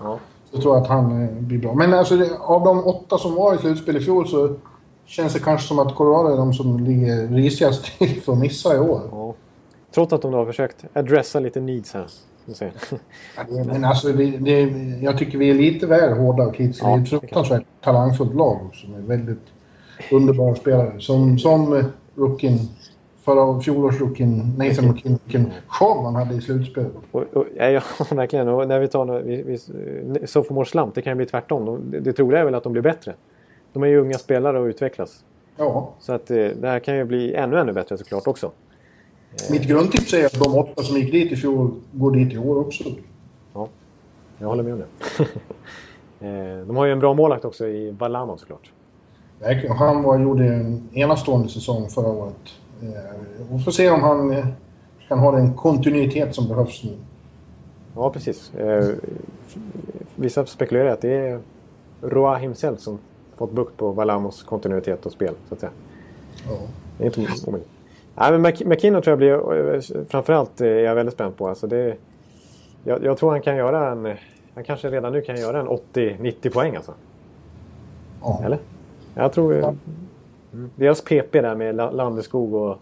ja. 0.00 0.18
Så 0.54 0.60
tror 0.60 0.74
jag 0.74 0.82
att 0.82 0.88
han 0.88 1.22
eh, 1.22 1.30
blir 1.30 1.58
bra. 1.58 1.74
Men 1.74 1.94
alltså, 1.94 2.16
det, 2.16 2.38
av 2.38 2.64
de 2.64 2.84
åtta 2.86 3.18
som 3.18 3.34
var 3.34 3.54
i 3.54 3.58
slutspel 3.58 3.96
i 3.96 4.00
fjol 4.00 4.28
så 4.28 4.54
känns 5.06 5.32
det 5.32 5.40
kanske 5.40 5.68
som 5.68 5.78
att 5.78 5.94
Colorado 5.94 6.32
är 6.32 6.36
de 6.36 6.52
som 6.52 6.84
ligger 6.84 7.28
risigast 7.28 7.98
till 7.98 8.22
för 8.22 8.32
att 8.32 8.38
missa 8.38 8.76
i 8.76 8.78
år. 8.78 9.00
ja. 9.10 9.34
Trots 9.94 10.12
att 10.12 10.22
de 10.22 10.32
då 10.32 10.38
har 10.38 10.46
försökt 10.46 10.84
adressa 10.92 11.40
lite 11.40 11.60
needs 11.60 11.94
här. 11.94 12.06
Ja, 12.46 12.54
det, 13.48 13.64
men 13.64 13.84
alltså, 13.84 14.08
det, 14.08 14.24
det, 14.26 14.60
jag 15.02 15.18
tycker 15.18 15.38
vi 15.38 15.50
är 15.50 15.54
lite 15.54 15.86
väl 15.86 16.12
hårda 16.12 16.46
och 16.46 16.54
kritiska. 16.54 16.86
Ja, 16.86 16.96
det 16.96 17.00
är 17.00 17.02
ett 17.02 17.08
fruktansvärt 17.08 17.64
talangfullt 17.84 18.34
lag 18.34 18.60
också 18.66 18.86
med 18.86 19.04
väldigt 19.04 19.42
underbara 20.12 20.54
spelare. 20.54 21.00
Som, 21.00 21.38
som 21.38 21.76
eh, 21.76 21.84
rookien, 22.14 22.58
förra 23.24 23.60
fjolårsrookien 23.60 24.54
Nathan 24.58 24.88
McKinnon, 24.88 25.18
vilken 25.24 25.52
show 25.66 26.04
han 26.04 26.14
hade 26.14 26.34
i 26.34 26.40
slutspelet. 26.40 26.92
Ja, 27.12 27.68
ja, 27.68 27.82
verkligen. 28.10 28.48
Och 28.48 28.68
när 28.68 28.80
vi 28.80 28.88
tar 28.88 29.20
vi, 29.20 29.42
vi, 29.42 30.26
sophomore 30.26 30.66
slump, 30.66 30.94
det 30.94 31.02
kan 31.02 31.10
ju 31.10 31.14
bli 31.16 31.26
tvärtom. 31.26 31.64
De, 31.64 32.00
det, 32.00 32.12
troliga 32.12 32.40
är 32.40 32.44
väl 32.44 32.54
att 32.54 32.62
de 32.62 32.72
blir 32.72 32.82
bättre. 32.82 33.14
De 33.72 33.82
är 33.82 33.86
ju 33.86 33.98
unga 33.98 34.18
spelare 34.18 34.60
och 34.60 34.64
utvecklas. 34.64 35.24
Ja, 35.56 35.94
Så 36.00 36.12
att 36.12 36.30
eh, 36.30 36.36
det 36.36 36.68
här 36.68 36.78
kan 36.78 36.96
ju 36.96 37.04
bli 37.04 37.34
ännu, 37.34 37.58
ännu 37.58 37.72
bättre 37.72 37.98
såklart 37.98 38.26
också. 38.26 38.50
mitt 39.50 39.68
grundtips 39.68 40.14
är 40.14 40.26
att 40.26 40.40
de 40.44 40.58
åtta 40.58 40.82
som 40.82 40.96
gick 40.96 41.12
dit 41.12 41.32
i 41.32 41.36
fjol 41.36 41.70
går 41.92 42.10
dit 42.10 42.32
i 42.32 42.38
år 42.38 42.60
också. 42.60 42.84
Ja, 43.54 43.68
jag 44.38 44.48
håller 44.48 44.62
med 44.62 44.72
om 44.72 44.78
det. 44.78 44.86
Eh, 46.20 46.66
de 46.66 46.76
har 46.76 46.84
ju 46.86 46.92
en 46.92 46.98
bra 46.98 47.14
målakt 47.14 47.44
också 47.44 47.66
i 47.66 47.90
Valamo 47.90 48.36
såklart. 48.36 48.70
Verkligen. 49.40 49.76
Han 49.76 50.02
var, 50.02 50.18
gjorde 50.18 50.44
en 50.44 50.88
enastående 50.92 51.48
säsong 51.48 51.88
förra 51.88 52.08
året. 52.08 52.54
Eh, 52.84 52.90
Vi 53.52 53.62
får 53.62 53.70
se 53.72 53.90
om 53.90 54.02
han 54.02 54.30
eh, 54.32 54.46
kan 55.08 55.18
ha 55.18 55.32
den 55.32 55.54
kontinuitet 55.54 56.34
som 56.34 56.48
behövs 56.48 56.84
nu. 56.84 56.90
Ja, 57.96 58.10
precis. 58.10 58.54
Eh, 58.54 58.88
vissa 60.16 60.46
spekulerar 60.46 60.88
att 60.88 61.00
det 61.00 61.12
är 61.28 61.38
Roa 62.02 62.36
himself 62.36 62.80
som 62.80 62.98
fått 63.36 63.52
bukt 63.52 63.76
på 63.76 63.90
Valamos 63.92 64.42
kontinuitet 64.42 65.06
och 65.06 65.12
spel, 65.12 65.34
så 65.48 65.54
att 65.54 65.60
säga. 65.60 65.72
Ja. 66.48 66.56
Det 66.98 67.04
är 67.04 67.18
inte 67.18 67.20
omöjligt. 67.48 67.68
Nej, 68.16 68.32
men 68.32 68.46
Mc- 68.46 68.66
McKinnon 68.66 69.02
tror 69.02 69.10
jag 69.12 69.18
blir... 69.18 70.04
Framförallt 70.08 70.60
är 70.60 70.66
jag 70.78 70.94
väldigt 70.94 71.14
spänd 71.14 71.36
på. 71.36 71.48
Alltså 71.48 71.66
det, 71.66 71.96
jag, 72.84 73.04
jag 73.04 73.18
tror 73.18 73.30
han 73.30 73.42
kan 73.42 73.56
göra 73.56 73.90
en... 73.92 74.16
Han 74.54 74.64
kanske 74.64 74.90
redan 74.90 75.12
nu 75.12 75.20
kan 75.22 75.36
göra 75.36 75.60
en 75.60 75.68
80-90 75.68 76.50
poäng 76.52 76.76
alltså. 76.76 76.92
Ja. 78.22 78.40
Eller? 78.44 78.58
Jag 79.14 79.32
tror... 79.32 79.58
eh, 79.58 79.70
mm. 80.54 80.70
Deras 80.76 81.00
PP 81.00 81.40
där 81.40 81.54
med 81.56 81.74
La- 81.74 81.90
Landeskog 81.90 82.54
och 82.54 82.78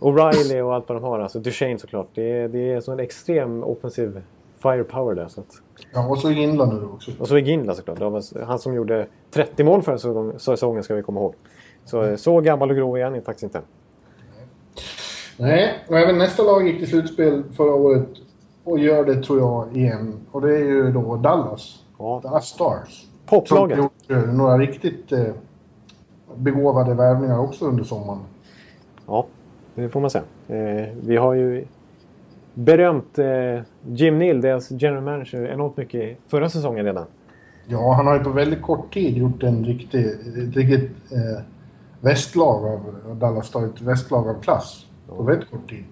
O'Reilly 0.00 0.60
och 0.60 0.74
allt 0.74 0.88
vad 0.88 0.96
de 0.96 1.04
har. 1.04 1.18
Alltså 1.20 1.38
Duchene 1.38 1.78
såklart. 1.78 2.08
Det 2.14 2.32
är, 2.32 2.48
det 2.48 2.72
är 2.72 2.80
så 2.80 2.92
en 2.92 3.00
extrem 3.00 3.64
offensiv 3.64 4.20
firepower 4.62 5.14
där. 5.14 5.28
Så 5.28 5.40
att, 5.40 5.46
ja, 5.92 6.08
och 6.08 6.18
så 6.18 6.30
Ginla 6.30 6.66
nu 6.66 6.84
också. 6.84 7.10
och 7.18 7.28
så 7.28 7.34
är 7.36 7.40
Ginla 7.40 7.74
såklart. 7.74 7.98
Han 8.46 8.58
som 8.58 8.74
gjorde 8.74 9.06
30 9.30 9.64
mål 9.64 9.82
förra 9.82 9.98
säsongen, 10.38 10.82
ska 10.82 10.94
vi 10.94 11.02
komma 11.02 11.20
ihåg. 11.20 11.34
Så, 11.84 12.02
eh, 12.02 12.16
så 12.16 12.40
gammal 12.40 12.70
och 12.70 12.76
grå 12.76 12.96
är 12.98 13.04
han 13.04 13.22
faktiskt 13.22 13.42
inte. 13.44 13.60
Nej, 15.38 15.84
och 15.88 15.98
även 15.98 16.18
nästa 16.18 16.42
lag 16.42 16.66
gick 16.68 16.78
till 16.78 16.88
slutspel 16.88 17.42
förra 17.56 17.74
året 17.74 18.08
och 18.64 18.78
gör 18.78 19.04
det 19.04 19.22
tror 19.22 19.38
jag 19.38 19.76
igen. 19.76 20.20
Och 20.30 20.40
det 20.40 20.56
är 20.56 20.64
ju 20.64 20.92
då 20.92 21.16
Dallas. 21.16 21.84
Ja. 21.98 22.20
Dallas 22.22 22.46
Stars. 22.48 22.88
Som 23.00 23.08
Poplaget. 23.26 23.78
gjort 23.78 23.92
eh, 24.10 24.18
några 24.22 24.58
riktigt 24.58 25.12
eh, 25.12 25.24
begåvade 26.36 26.94
värvningar 26.94 27.38
också 27.38 27.64
under 27.64 27.84
sommaren. 27.84 28.20
Ja, 29.06 29.26
det 29.74 29.88
får 29.88 30.00
man 30.00 30.10
säga. 30.10 30.24
Eh, 30.48 30.88
vi 31.02 31.16
har 31.16 31.34
ju 31.34 31.64
berömt 32.54 33.18
eh, 33.18 33.60
Jim 33.86 34.18
Neal, 34.18 34.40
deras 34.40 34.70
general 34.70 35.02
manager, 35.02 35.46
enormt 35.46 35.76
mycket 35.76 36.18
förra 36.28 36.48
säsongen 36.48 36.84
redan. 36.84 37.06
Ja, 37.66 37.92
han 37.92 38.06
har 38.06 38.18
ju 38.18 38.24
på 38.24 38.30
väldigt 38.30 38.62
kort 38.62 38.94
tid 38.94 39.16
gjort 39.16 39.42
en 39.42 39.64
riktig, 39.64 40.06
ett 40.06 40.56
riktigt 40.56 40.90
eh, 41.12 41.42
västlag 42.00 42.64
av 42.64 43.16
Dallas. 43.16 43.54
Ett 43.56 43.80
västlag 43.80 44.28
av 44.28 44.42
klass. 44.42 44.86
På 45.08 45.22
väldigt 45.22 45.50
kort 45.50 45.70
tid. 45.70 45.84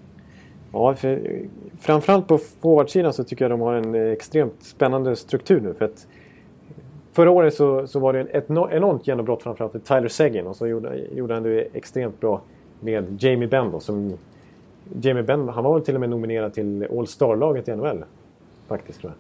Ja, 0.72 0.94
för, 0.94 1.42
framförallt 1.80 2.28
på 2.28 2.38
forwardsidan 2.38 3.12
så 3.12 3.24
tycker 3.24 3.44
jag 3.44 3.50
de 3.50 3.60
har 3.60 3.74
en 3.74 3.94
eh, 3.94 4.12
extremt 4.12 4.62
spännande 4.62 5.16
struktur 5.16 5.60
nu. 5.60 5.74
För 5.74 5.84
att 5.84 6.06
förra 7.12 7.30
året 7.30 7.54
så, 7.54 7.86
så 7.86 7.98
var 7.98 8.12
det 8.12 8.20
ett 8.20 8.48
no- 8.48 8.68
enormt 8.72 9.06
genombrott 9.06 9.42
framförallt 9.42 9.72
för 9.72 9.78
Tyler 9.78 10.08
Seguin 10.08 10.46
och 10.46 10.56
så 10.56 10.66
gjorde, 10.66 10.98
gjorde 11.14 11.34
han 11.34 11.42
det 11.42 11.60
extremt 11.72 12.20
bra 12.20 12.40
med 12.80 13.16
Jamie 13.22 13.48
Benn 13.48 13.70
då, 13.72 13.80
som 13.80 14.12
Jamie 15.00 15.22
Benn, 15.22 15.48
han 15.48 15.64
var 15.64 15.74
väl 15.74 15.84
till 15.84 15.94
och 15.94 16.00
med 16.00 16.10
nominerad 16.10 16.54
till 16.54 16.86
All 16.98 17.06
Star-laget 17.06 17.68
i 17.68 17.76
NHL. 17.76 18.04
Faktiskt 18.68 19.00
tror 19.00 19.12
jag. 19.12 19.18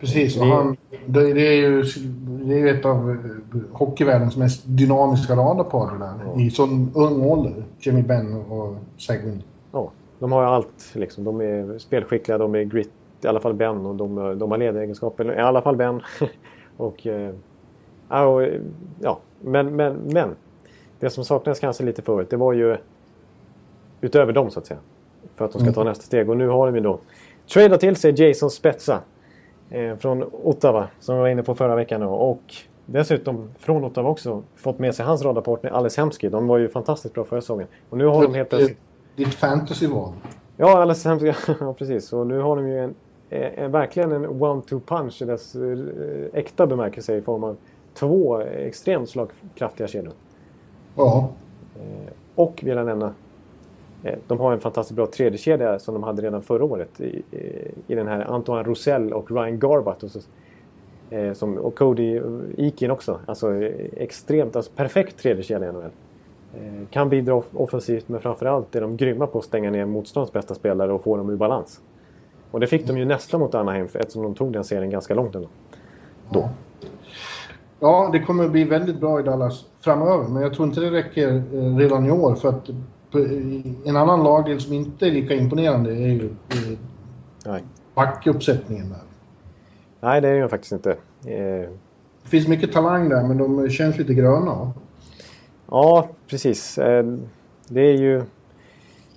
Precis, 0.00 0.40
och 0.40 0.46
Det- 0.46 0.52
han, 0.52 0.76
det, 1.06 1.32
det, 1.34 1.40
är 1.46 1.52
ju, 1.70 1.82
det 2.22 2.54
är 2.54 2.58
ju 2.58 2.68
ett 2.70 2.84
av 2.84 3.10
eh, 3.10 3.60
hockeyvärldens 3.72 4.36
mest 4.36 4.62
dynamiska 4.66 5.34
radarpar 5.34 5.98
där. 5.98 6.40
I 6.42 6.50
sån 6.50 6.90
ung 6.94 7.22
ålder. 7.22 7.52
Jimmy 7.80 8.02
Benn 8.02 8.34
och 8.34 8.74
Seguin. 8.98 9.42
Ja, 9.72 9.90
de 10.18 10.32
har 10.32 10.42
ju 10.42 10.48
allt 10.48 10.90
liksom. 10.94 11.24
De 11.24 11.40
är 11.40 11.78
spelskickliga, 11.78 12.38
de 12.38 12.54
är 12.54 12.62
grit, 12.62 12.90
i 13.22 13.26
alla 13.26 13.40
fall 13.40 13.54
Ben 13.54 13.86
och 13.86 13.94
de, 13.94 14.38
de 14.38 14.50
har 14.50 14.58
ledaregenskaper. 14.58 15.38
I 15.38 15.42
alla 15.42 15.62
fall 15.62 15.76
Ben. 15.76 16.00
och, 16.76 17.06
eh, 17.06 17.34
ja, 18.08 18.24
och, 18.24 18.42
eh, 18.42 18.60
ja, 19.00 19.18
men, 19.40 19.76
men, 19.76 19.94
men. 19.94 20.36
Det 21.00 21.10
som 21.10 21.24
saknades 21.24 21.60
kanske 21.60 21.84
lite 21.84 22.02
förut, 22.02 22.30
det 22.30 22.36
var 22.36 22.52
ju 22.52 22.76
utöver 24.00 24.32
dem 24.32 24.50
så 24.50 24.58
att 24.58 24.66
säga. 24.66 24.80
För 25.34 25.44
att 25.44 25.52
de 25.52 25.62
ska 25.62 25.72
ta 25.72 25.84
nästa 25.84 26.04
steg. 26.04 26.30
Och 26.30 26.36
nu 26.36 26.48
har 26.48 26.66
de 26.66 26.74
ju 26.74 26.80
då 26.80 26.98
tradat 27.52 27.80
till 27.80 27.96
sig 27.96 28.22
Jason 28.22 28.50
Spezza. 28.50 29.00
Eh, 29.72 29.96
från 29.96 30.24
Ottawa, 30.32 30.88
som 31.00 31.14
vi 31.14 31.20
var 31.20 31.28
inne 31.28 31.42
på 31.42 31.54
förra 31.54 31.76
veckan. 31.76 32.00
Då. 32.00 32.08
Och 32.08 32.54
dessutom 32.86 33.50
från 33.58 33.84
Ottawa 33.84 34.10
också 34.10 34.42
fått 34.56 34.78
med 34.78 34.94
sig 34.94 35.06
hans 35.06 35.22
radarpartner 35.22 35.70
Alice 35.70 36.00
Hemsky. 36.00 36.28
De 36.28 36.46
var 36.46 36.58
ju 36.58 36.68
fantastiskt 36.68 37.14
bra 37.14 37.24
förra 37.24 37.40
säsongen. 37.40 37.66
Och 37.90 37.98
nu 37.98 38.06
har 38.06 38.22
de 38.22 38.34
helt 38.34 38.48
plötsligt... 38.48 38.78
Ditt 39.16 39.34
fantasyval. 39.34 40.12
Ja, 40.56 40.82
Alice 40.82 41.08
Hemsky. 41.08 41.32
ja, 41.60 41.74
precis. 41.74 42.12
Och 42.12 42.26
nu 42.26 42.38
har 42.38 42.56
de 42.56 42.68
ju 42.68 42.78
en, 42.78 42.94
en, 43.32 43.70
verkligen 43.70 44.12
en 44.12 44.26
one-two 44.26 44.80
punch 44.80 45.22
i 45.22 45.24
dess 45.24 45.54
eh, 45.54 45.78
äkta 46.32 46.66
bemärkelse 46.66 47.16
i 47.16 47.22
form 47.22 47.44
av 47.44 47.56
två 47.94 48.40
extremt 48.40 49.08
slagkraftiga 49.08 49.88
kedjor. 49.88 50.12
Ja. 50.96 51.28
Och 52.34 52.60
vill 52.64 52.76
jag 52.76 52.86
nämna, 52.86 53.14
eh, 54.02 54.18
de 54.26 54.40
har 54.40 54.52
en 54.52 54.60
fantastiskt 54.60 54.96
bra 54.96 55.06
tredje 55.06 55.38
kedja 55.38 55.78
som 55.78 55.94
de 55.94 56.02
hade 56.02 56.22
redan 56.22 56.42
förra 56.42 56.64
året 56.64 57.00
i, 57.00 57.22
i, 57.86 57.94
den 57.94 58.06
här 58.06 58.20
Antoine 58.20 58.64
Roussel 58.64 59.12
och 59.12 59.30
Ryan 59.30 59.58
Garbutt. 59.58 60.02
Och, 60.02 60.10
så, 60.10 60.20
eh, 61.10 61.32
som, 61.32 61.58
och 61.58 61.74
Cody 61.74 62.20
Eakin 62.58 62.90
också. 62.90 63.20
Alltså 63.26 63.54
eh, 63.54 63.88
extremt, 63.96 64.56
alltså 64.56 64.72
perfekt 64.76 65.18
tredje 65.18 65.42
kedja 65.42 65.68
i 65.68 65.72
NHL. 65.72 65.90
Eh, 66.54 66.88
kan 66.90 67.08
bidra 67.08 67.34
off- 67.34 67.54
offensivt 67.54 68.08
men 68.08 68.20
framförallt 68.20 68.76
är 68.76 68.80
de 68.80 68.96
grymma 68.96 69.26
på 69.26 69.38
att 69.38 69.44
stänga 69.44 69.70
ner 69.70 69.84
motståndets 69.84 70.32
bästa 70.32 70.54
spelare 70.54 70.92
och 70.92 71.02
få 71.02 71.16
dem 71.16 71.30
ur 71.30 71.36
balans. 71.36 71.80
Och 72.52 72.60
det 72.60 72.66
fick 72.66 72.86
de 72.86 72.98
ju 72.98 73.04
nästan 73.04 73.40
mot 73.40 73.54
Anaheim 73.54 73.84
eftersom 73.84 74.22
de 74.22 74.34
tog 74.34 74.52
den 74.52 74.64
serien 74.64 74.90
ganska 74.90 75.14
långt 75.14 75.34
ändå. 75.34 75.48
Då. 76.30 76.48
Ja, 77.80 78.10
det 78.12 78.18
kommer 78.18 78.44
att 78.44 78.50
bli 78.50 78.64
väldigt 78.64 79.00
bra 79.00 79.20
i 79.20 79.22
Dallas 79.22 79.64
framöver, 79.80 80.28
men 80.28 80.42
jag 80.42 80.54
tror 80.54 80.68
inte 80.68 80.80
det 80.80 80.90
räcker 80.90 81.42
eh, 81.52 81.76
redan 81.76 82.06
i 82.06 82.10
år 82.10 82.34
för 82.34 82.48
att 82.48 82.68
en 83.84 83.96
annan 83.96 84.24
lagdel 84.24 84.60
som 84.60 84.72
inte 84.72 85.06
är 85.06 85.10
lika 85.10 85.34
imponerande 85.34 85.90
är 85.90 86.08
ju 86.08 86.30
Nej. 87.46 87.62
backuppsättningen 87.94 88.88
där. 88.88 89.02
Nej, 90.00 90.20
det 90.20 90.28
är 90.28 90.34
ju 90.34 90.48
faktiskt 90.48 90.72
inte. 90.72 90.90
Eh... 91.24 91.68
Det 92.22 92.28
finns 92.28 92.48
mycket 92.48 92.72
talang 92.72 93.08
där, 93.08 93.22
men 93.22 93.38
de 93.38 93.70
känns 93.70 93.98
lite 93.98 94.14
gröna. 94.14 94.72
Ja, 95.70 96.08
precis. 96.26 96.78
Eh, 96.78 97.04
det 97.68 97.80
är 97.80 97.96
ju 97.96 98.22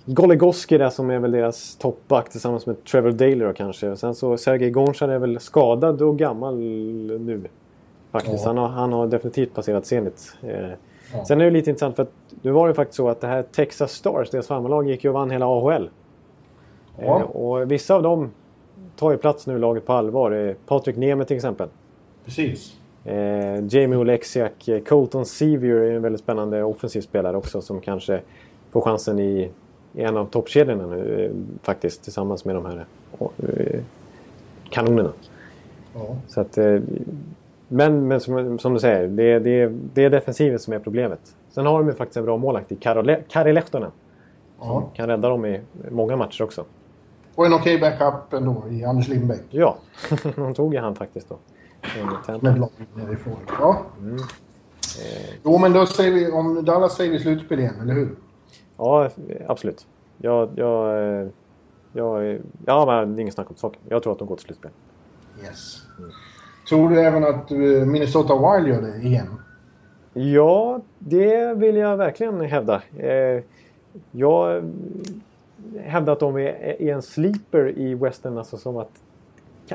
Goligoski 0.06 0.78
där 0.78 0.90
som 0.90 1.10
är 1.10 1.18
väl 1.18 1.30
deras 1.30 1.76
toppback 1.76 2.28
tillsammans 2.28 2.66
med 2.66 2.84
Trevor 2.84 3.12
Daly 3.12 3.52
kanske. 3.56 3.96
Sen 3.96 4.14
så 4.14 4.36
Sergej 4.36 4.70
Gonchar 4.70 5.08
är 5.08 5.18
väl 5.18 5.40
skadad 5.40 6.02
och 6.02 6.18
gammal 6.18 6.58
nu. 6.58 7.42
Faktiskt. 8.10 8.44
Ja. 8.44 8.48
Han, 8.48 8.58
har, 8.58 8.68
han 8.68 8.92
har 8.92 9.06
definitivt 9.06 9.54
passerat 9.54 9.86
Zenit. 9.86 10.36
Eh, 10.42 10.68
ja. 11.12 11.24
Sen 11.24 11.40
är 11.40 11.44
det 11.44 11.50
lite 11.50 11.70
intressant 11.70 11.96
för 11.96 12.02
att 12.02 12.12
nu 12.42 12.50
var 12.50 12.68
det 12.68 12.74
faktiskt 12.74 12.96
så 12.96 13.08
att 13.08 13.20
det 13.20 13.26
här 13.26 13.42
Texas 13.42 13.92
Stars, 13.92 14.30
deras 14.30 14.46
farmarlag, 14.46 14.88
gick 14.88 15.04
ju 15.04 15.10
och 15.10 15.14
vann 15.14 15.30
hela 15.30 15.46
AHL. 15.46 15.90
Ja. 16.98 17.20
Eh, 17.20 17.22
och 17.22 17.70
vissa 17.70 17.94
av 17.94 18.02
dem 18.02 18.30
tar 18.96 19.10
ju 19.10 19.18
plats 19.18 19.46
nu 19.46 19.56
i 19.56 19.58
laget 19.58 19.86
på 19.86 19.92
allvar. 19.92 20.54
Patrik 20.66 20.96
Neme 20.96 21.24
till 21.24 21.36
exempel. 21.36 21.68
Precis. 22.24 22.76
Eh, 23.04 23.64
Jamie 23.68 23.96
Oleksiak, 23.96 24.68
eh, 24.68 24.82
Colton 24.82 25.26
Sevier 25.26 25.76
är 25.76 25.92
en 25.92 26.02
väldigt 26.02 26.20
spännande 26.20 26.62
offensiv 26.62 27.00
spelare 27.00 27.36
också 27.36 27.60
som 27.60 27.80
kanske 27.80 28.20
får 28.70 28.80
chansen 28.80 29.18
i, 29.18 29.50
i 29.96 30.02
en 30.02 30.16
av 30.16 30.26
toppkedjorna 30.26 30.86
nu 30.86 31.24
eh, 31.24 31.30
faktiskt 31.62 32.02
tillsammans 32.02 32.44
med 32.44 32.54
de 32.54 32.66
här 32.66 32.86
eh, 33.18 33.80
kanonerna. 34.70 35.12
Ja. 35.94 36.16
Så 36.28 36.40
att, 36.40 36.58
eh, 36.58 36.80
men 37.68 38.08
men 38.08 38.20
som, 38.20 38.58
som, 38.58 38.74
du 38.74 38.80
säger, 38.80 39.08
det, 39.08 39.38
det, 39.38 39.72
det 39.94 40.04
är 40.04 40.10
defensiven 40.10 40.58
som 40.58 40.72
är 40.72 40.78
problemet. 40.78 41.20
Sen 41.50 41.66
har 41.66 41.78
de 41.78 41.88
ju 41.88 41.94
faktiskt 41.94 42.16
en 42.16 42.24
bra 42.24 42.36
målvakt 42.36 42.72
i 42.72 42.76
Kari 43.28 43.52
Lehtonen. 43.52 43.90
Ja. 44.60 44.90
kan 44.94 45.08
rädda 45.08 45.28
dem 45.28 45.46
i 45.46 45.60
många 45.90 46.16
matcher 46.16 46.44
också. 46.44 46.64
Och 47.34 47.46
en 47.46 47.54
okej 47.54 47.76
okay 47.76 47.90
backup 47.90 48.32
ändå 48.32 48.64
i 48.70 48.84
Anders 48.84 49.08
Lindbäck. 49.08 49.42
Ja, 49.50 49.76
de 50.36 50.54
tog 50.54 50.74
ju 50.74 50.80
han 50.80 50.94
faktiskt 50.94 51.28
då. 51.28 51.38
Med 52.40 52.58
lag 52.58 52.70
nerifrån. 52.94 53.36
Ja. 53.60 53.82
Mm. 54.00 54.18
Jo, 55.42 55.58
men 55.58 55.72
då 55.72 55.86
säger 55.86 56.12
vi, 56.12 56.30
om 56.30 56.64
Dallas 56.64 56.96
säger 56.96 57.12
vi 57.12 57.18
slutspel 57.18 57.58
igen, 57.58 57.74
eller 57.82 57.94
hur? 57.94 58.16
Ja, 58.76 59.10
absolut. 59.46 59.86
Jag, 60.18 60.50
jag, 60.56 61.02
eh, 61.02 61.28
jag, 61.92 62.38
ja, 62.66 62.86
men 62.86 63.14
det 63.14 63.20
är 63.20 63.22
inget 63.22 63.34
snack 63.34 63.50
om 63.50 63.56
saken. 63.56 63.80
Jag 63.88 64.02
tror 64.02 64.12
att 64.12 64.18
de 64.18 64.28
går 64.28 64.36
till 64.36 64.44
slutspel. 64.44 64.70
Yes. 65.44 65.82
Mm. 65.98 66.10
Tror 66.68 66.90
du 66.90 67.00
även 67.00 67.24
att 67.24 67.50
eh, 67.50 67.58
Minnesota 67.58 68.34
Wild 68.34 68.68
gör 68.68 68.82
det 68.82 69.06
igen? 69.06 69.28
Ja, 70.12 70.80
det 70.98 71.54
vill 71.54 71.76
jag 71.76 71.96
verkligen 71.96 72.40
hävda. 72.40 72.82
Jag 74.10 74.72
hävdar 75.80 76.12
att 76.12 76.20
de 76.20 76.36
är 76.36 76.82
en 76.82 77.02
sleeper 77.02 77.78
i 77.78 77.94
Western, 77.94 78.38
alltså 78.38 78.56
som 78.56 78.76
att 78.76 78.90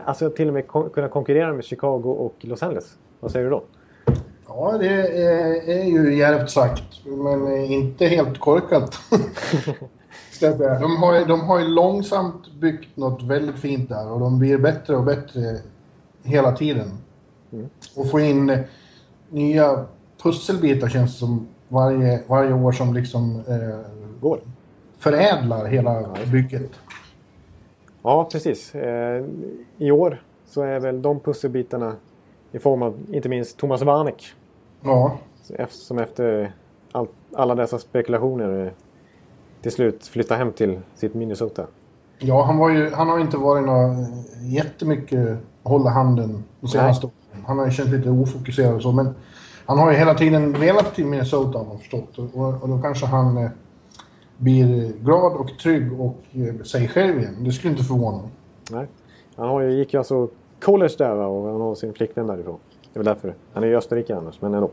alltså 0.06 0.30
till 0.30 0.48
och 0.48 0.54
med 0.54 0.68
kunna 0.68 1.10
konkurrera 1.10 1.54
med 1.54 1.64
Chicago 1.64 2.04
och 2.06 2.36
Los 2.42 2.64
Angeles. 2.64 2.98
Vad 3.20 3.32
säger 3.32 3.46
du 3.46 3.52
då? 3.52 3.64
Ja, 4.56 4.78
det 4.78 4.88
är, 4.88 5.70
är 5.70 5.84
ju 5.84 6.16
djärvt 6.16 6.50
sagt, 6.50 7.06
men 7.06 7.56
inte 7.66 8.06
helt 8.06 8.40
korkat. 8.40 9.00
de, 10.40 10.98
har, 10.98 11.28
de 11.28 11.42
har 11.42 11.60
ju 11.60 11.68
långsamt 11.68 12.54
byggt 12.54 12.98
något 12.98 13.24
väldigt 13.24 13.60
fint 13.60 13.90
där 13.90 14.12
och 14.12 14.20
de 14.20 14.40
blir 14.40 14.58
bättre 14.58 14.96
och 14.96 15.04
bättre 15.04 15.58
hela 16.24 16.52
tiden. 16.52 16.92
Mm. 17.52 17.70
Och 17.96 18.12
få 18.12 18.20
in 18.20 18.64
nya 19.30 19.86
pusselbitar 20.24 20.90
känns 20.90 21.20
som 21.20 21.48
varje, 21.68 22.24
varje 22.28 22.54
år 22.54 22.72
som 22.72 22.94
liksom 22.94 23.44
eh, 23.48 23.92
går. 24.22 24.40
förädlar 24.98 25.66
hela 25.66 26.16
bygget. 26.32 26.72
Ja, 28.02 28.30
precis. 28.32 28.76
Eh, 28.76 29.26
I 29.78 29.92
år 29.92 30.24
så 30.46 30.62
är 30.62 30.80
väl 30.80 31.02
de 31.02 31.20
pusselbitarna 31.20 31.96
i 32.52 32.60
form 32.60 32.82
av 32.82 33.00
inte 33.12 33.30
minst 33.30 33.58
Thomas 33.58 33.82
Warneck. 33.82 34.34
Ja. 34.82 35.18
Som 35.70 36.00
efter 36.00 36.54
all, 36.92 37.08
alla 37.36 37.56
dessa 37.56 37.80
spekulationer 37.80 38.66
eh, 38.66 38.72
till 39.62 39.72
slut 39.72 40.08
flyttar 40.08 40.38
hem 40.38 40.52
till 40.52 40.80
sitt 40.96 41.14
Minnesota. 41.14 41.66
Ja, 42.20 42.44
han, 42.44 42.76
ju, 42.76 42.90
han 42.90 43.10
har 43.10 43.20
inte 43.20 43.38
varit 43.38 43.66
något 43.66 44.08
jättemycket 44.42 45.38
hålla 45.64 45.90
handen 45.90 46.44
de 46.62 46.68
senaste 46.68 47.06
åren. 47.06 47.44
Han 47.46 47.58
har 47.58 47.66
ju 47.66 47.72
känt 47.72 47.90
lite 47.90 48.10
ofokuserad 48.10 48.76
och 48.76 48.82
så, 48.82 48.92
men 48.92 49.16
han 49.66 49.80
har 49.80 49.92
ju 49.92 49.98
hela 49.98 50.14
tiden 50.14 50.54
velat 50.54 50.96
till 50.96 51.06
Minnesota 51.06 51.58
har 51.58 51.66
man 51.66 51.78
förstått. 51.78 52.18
Och, 52.18 52.62
och 52.62 52.70
då 52.70 52.82
kanske 52.82 53.06
han 53.06 53.38
eh, 53.38 53.50
blir 54.38 54.94
glad 54.94 55.34
och 55.34 55.60
trygg 55.60 56.00
och 56.00 56.18
eh, 56.32 56.64
sig 56.64 56.88
själv 56.88 57.20
igen. 57.20 57.44
Det 57.44 57.52
skulle 57.52 57.72
inte 57.72 57.84
förvåna 57.84 58.18
mig. 58.18 58.30
Nej. 58.72 58.88
Han 59.36 59.50
har 59.50 59.62
ju, 59.62 59.72
gick 59.72 59.94
ju 59.94 59.98
alltså 59.98 60.28
college 60.62 60.96
där 60.98 61.16
va? 61.16 61.26
och 61.26 61.52
han 61.52 61.62
har 61.62 61.76
sin 61.76 61.94
flickvän 61.94 62.28
därifrån. 62.28 62.60
Det 62.94 63.00
är 63.00 63.04
väl 63.04 63.06
därför. 63.06 63.34
Han 63.54 63.64
är 63.64 63.68
ju 63.68 63.78
Österrike 63.78 64.16
annars, 64.16 64.42
men 64.42 64.54
ändå. 64.54 64.70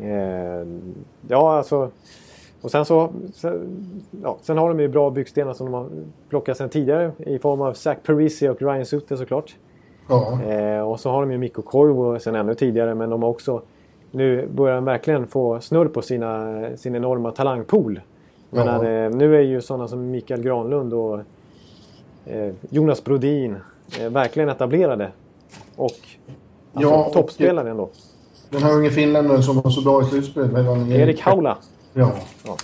Eh, 0.00 0.66
ja, 1.28 1.56
alltså. 1.56 1.90
Och 2.60 2.70
sen 2.70 2.84
så... 2.84 3.10
Sen, 3.34 3.76
ja, 4.22 4.36
sen 4.42 4.58
har 4.58 4.68
de 4.68 4.80
ju 4.80 4.88
bra 4.88 5.10
byggstenar 5.10 5.52
som 5.52 5.66
de 5.66 5.74
har 5.74 5.88
plockat 6.28 6.56
sen 6.56 6.68
tidigare 6.68 7.12
i 7.18 7.38
form 7.38 7.60
av 7.60 7.72
Zach 7.72 7.98
Parisi 8.06 8.48
och 8.48 8.62
Ryan 8.62 8.86
Suter 8.86 9.16
såklart. 9.16 9.54
Ja. 10.08 10.42
Eh, 10.42 10.80
och 10.80 11.00
så 11.00 11.10
har 11.10 11.20
de 11.20 11.32
ju 11.32 11.38
Mikko 11.38 11.62
Koivu 11.62 12.18
sen 12.20 12.34
ännu 12.34 12.54
tidigare, 12.54 12.94
men 12.94 13.10
de 13.10 13.22
har 13.22 13.30
också... 13.30 13.62
Nu 14.10 14.46
börjar 14.46 14.74
de 14.74 14.84
verkligen 14.84 15.26
få 15.26 15.60
snurr 15.60 15.88
på 15.88 16.02
sina, 16.02 16.62
sin 16.76 16.94
enorma 16.94 17.30
talangpool. 17.30 18.00
Men 18.50 18.66
ja. 18.66 18.84
Eh, 18.84 19.10
nu 19.10 19.36
är 19.36 19.40
ju 19.40 19.60
sådana 19.60 19.88
som 19.88 20.10
Mikael 20.10 20.42
Granlund 20.42 20.94
och 20.94 21.20
eh, 22.26 22.54
Jonas 22.70 23.04
Brodin 23.04 23.56
eh, 24.00 24.10
verkligen 24.10 24.48
etablerade. 24.48 25.10
Och 25.76 25.98
alltså, 26.76 26.90
ja, 26.90 27.10
toppspelare 27.12 27.70
ändå. 27.70 27.88
Den 28.50 28.62
här 28.62 28.72
unge 28.72 28.90
finländaren 28.90 29.42
som 29.42 29.60
var 29.60 29.70
så 29.70 29.82
bra 29.82 30.02
i 30.02 30.04
slutspelet. 30.04 30.90
Erik 30.90 31.20
Haula. 31.20 31.58
Ja. 31.94 32.12
ja. 32.44 32.56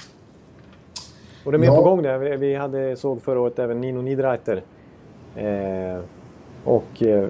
Och 1.45 1.53
det 1.53 1.57
är 1.57 1.59
mer 1.59 1.67
ja. 1.67 1.77
på 1.77 1.83
gång 1.83 2.03
där. 2.03 2.19
Vi, 2.19 2.55
hade, 2.55 2.97
såg 2.97 3.23
förra 3.23 3.41
året 3.41 3.59
även 3.59 3.81
Nino 3.81 4.01
Niederreiter. 4.01 4.63
Eh, 5.37 6.01
och 6.65 7.03
eh, 7.03 7.29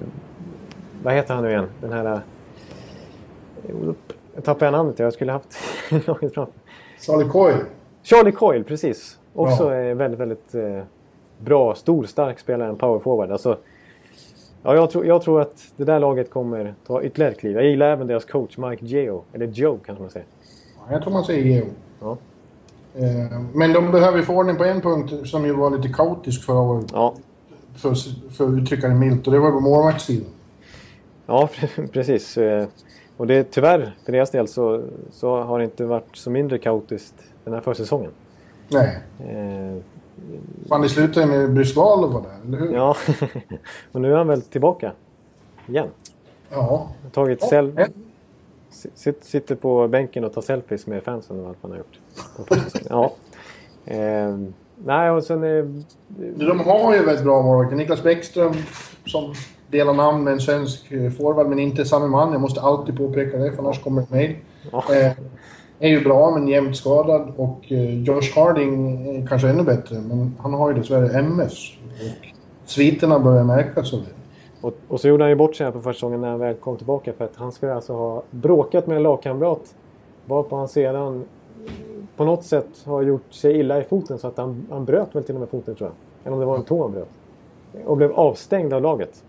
vad 1.03 1.13
heter 1.13 1.33
han 1.33 1.43
nu 1.43 1.49
igen? 1.49 1.69
Den 1.81 1.93
här... 1.93 2.05
Eh, 2.05 2.21
jag 4.35 4.43
tappade 4.43 4.71
namnet. 4.71 4.99
Jag 4.99 5.13
skulle 5.13 5.31
haft 5.31 5.57
laget 5.89 6.33
framför. 6.33 6.53
Charlie 6.99 7.29
Coyle. 7.29 7.57
Charlie 8.03 8.31
Coyle, 8.31 8.63
precis. 8.63 9.19
Också 9.33 9.73
ja. 9.73 9.95
väldigt, 9.95 10.19
väldigt 10.19 10.55
eh, 10.55 10.83
bra, 11.37 11.75
stor, 11.75 12.03
stark 12.03 12.39
spelare, 12.39 12.69
en 12.69 12.75
powerforward. 12.75 13.31
Alltså, 13.31 13.57
ja, 14.63 14.75
jag, 14.75 14.89
tror, 14.91 15.05
jag 15.05 15.21
tror 15.21 15.41
att 15.41 15.73
det 15.77 15.83
där 15.83 15.99
laget 15.99 16.29
kommer 16.29 16.73
ta 16.87 17.03
ytterligare 17.03 17.31
ett 17.31 17.39
kliv. 17.39 17.55
Jag 17.55 17.65
gillar 17.65 17.91
även 17.91 18.07
deras 18.07 18.25
coach 18.25 18.57
Mike 18.57 18.85
Geo. 18.85 19.23
Eller 19.33 19.45
Joe 19.45 19.79
kanske 19.85 20.01
man 20.01 20.11
säger. 20.11 20.27
Ja, 20.77 20.93
jag 20.93 21.01
tror 21.03 21.13
man 21.13 21.23
säger 21.23 21.43
Geo. 21.43 21.65
Ja. 22.01 22.17
Eh, 22.95 23.41
men 23.53 23.73
de 23.73 23.91
behöver 23.91 24.21
få 24.21 24.33
ordning 24.33 24.55
på 24.55 24.63
en 24.63 24.81
punkt 24.81 25.27
som 25.27 25.45
ju 25.45 25.53
var 25.53 25.77
lite 25.77 25.89
kaotisk 25.89 26.45
förra 26.45 26.59
året. 26.59 26.85
Ja. 26.93 27.13
För, 27.75 27.93
för 28.31 28.47
att 28.47 28.61
uttrycka 28.61 28.87
det 28.87 28.95
milt. 28.95 29.27
Och 29.27 29.33
det 29.33 29.39
var 29.39 29.51
på 29.51 29.59
målvaktssidan. 29.59 30.29
Ja, 31.25 31.49
precis. 31.91 32.37
Eh, 32.37 32.67
och 33.17 33.27
det, 33.27 33.43
tyvärr, 33.43 33.95
för 34.05 34.11
deras 34.11 34.31
del, 34.31 34.47
så, 34.47 34.83
så 35.11 35.41
har 35.41 35.59
det 35.59 35.65
inte 35.65 35.85
varit 35.85 36.15
så 36.17 36.29
mindre 36.29 36.57
kaotiskt 36.57 37.15
den 37.43 37.53
här 37.53 37.61
försäsongen. 37.61 38.11
Nej. 38.69 38.99
Eh, 40.17 40.67
Fan, 40.69 40.81
det 40.81 40.89
slutade 40.89 41.25
med 41.25 41.53
Brysval 41.53 42.13
var 42.13 42.21
där, 42.21 42.29
eller 42.47 42.57
hur? 42.57 42.73
Ja, 42.75 42.95
och 43.91 44.01
nu 44.01 44.13
är 44.13 44.17
han 44.17 44.27
väl 44.27 44.41
tillbaka 44.41 44.91
igen. 45.67 45.87
Ja. 46.51 46.87
Tagit 47.11 47.39
ja. 47.41 47.47
Sel- 48.95 49.13
sitter 49.21 49.55
på 49.55 49.87
bänken 49.87 50.23
och 50.23 50.33
tar 50.33 50.41
selfies 50.41 50.87
med 50.87 51.03
fansen 51.03 51.39
och 51.39 51.47
allt 51.49 51.57
man 51.63 51.71
har 51.71 51.77
gjort. 51.77 51.99
ja. 52.89 53.13
Eh, 53.85 54.37
nej, 54.85 55.11
och 55.11 55.23
sen... 55.23 55.43
Eh, 55.43 55.65
De 56.35 56.59
har 56.59 56.95
ju 56.95 57.05
väldigt 57.05 57.23
bra 57.25 57.41
målvakter. 57.41 57.75
Niklas 57.77 58.03
Bäckström 58.03 58.53
som 59.05 59.33
delar 59.67 59.93
namn 59.93 60.23
med 60.23 60.33
en 60.33 60.39
svensk 60.41 60.87
forward, 61.17 61.47
men 61.47 61.59
inte 61.59 61.85
samma 61.85 62.07
man. 62.07 62.31
Jag 62.31 62.41
måste 62.41 62.61
alltid 62.61 62.97
påpeka 62.97 63.37
det, 63.37 63.51
för 63.51 63.59
annars 63.59 63.83
kommer 63.83 64.01
ett 64.01 64.09
mejl. 64.09 64.35
Ja. 64.71 64.83
Eh, 64.95 65.11
är 65.79 65.89
ju 65.89 66.03
bra 66.03 66.31
men 66.31 66.47
jämnt 66.47 66.77
skadad 66.77 67.33
och 67.37 67.71
eh, 67.71 68.03
Josh 68.03 68.35
Harding 68.35 69.05
är 69.07 69.27
kanske 69.27 69.49
ännu 69.49 69.63
bättre 69.63 69.95
men 70.07 70.35
han 70.39 70.53
har 70.53 70.69
ju 70.71 70.77
dessvärre 70.77 71.19
MS. 71.19 71.71
Och 72.63 72.69
sviterna 72.69 73.19
börjar 73.19 73.43
märkas 73.43 73.93
av 73.93 73.99
det. 73.99 74.23
Och, 74.67 74.73
och, 74.87 74.99
så 75.01 75.07
gjorde 75.07 75.23
han 75.23 75.29
ju 75.29 75.35
bort 75.35 75.55
sig 75.55 75.65
här 75.65 75.71
på 75.71 75.93
säsongen 75.93 76.21
när 76.21 76.29
han 76.29 76.39
väl 76.39 76.55
kom 76.55 76.77
tillbaka 76.77 77.13
för 77.13 77.25
att 77.25 77.35
han 77.35 77.51
skulle 77.51 77.73
alltså 77.73 77.93
ha 77.93 78.23
bråkat 78.31 78.87
med 78.87 78.97
en 78.97 79.03
lagkamrat. 79.03 79.75
Varpå 80.25 80.55
han 80.55 80.67
sedan 80.67 81.25
på 82.15 82.25
något 82.25 82.43
sätt 82.43 82.83
har 82.85 83.01
gjort 83.01 83.33
sig 83.33 83.59
illa 83.59 83.81
i 83.81 83.83
foten 83.83 84.19
så 84.19 84.27
att 84.27 84.37
han, 84.37 84.67
han 84.69 84.85
bröt 84.85 85.15
väl 85.15 85.23
till 85.23 85.35
och 85.35 85.39
med 85.41 85.49
foten 85.49 85.75
tror 85.75 85.89
jag. 85.89 85.95
Eller 86.25 86.33
om 86.33 86.39
det 86.39 86.45
var 86.45 86.55
en 86.55 86.63
tå 86.63 86.81
han 86.81 86.91
bröt. 86.91 87.09
och 87.85 87.97
blev 87.97 88.11
avstängd 88.11 88.73
av 88.73 88.81
laget. 88.81 89.23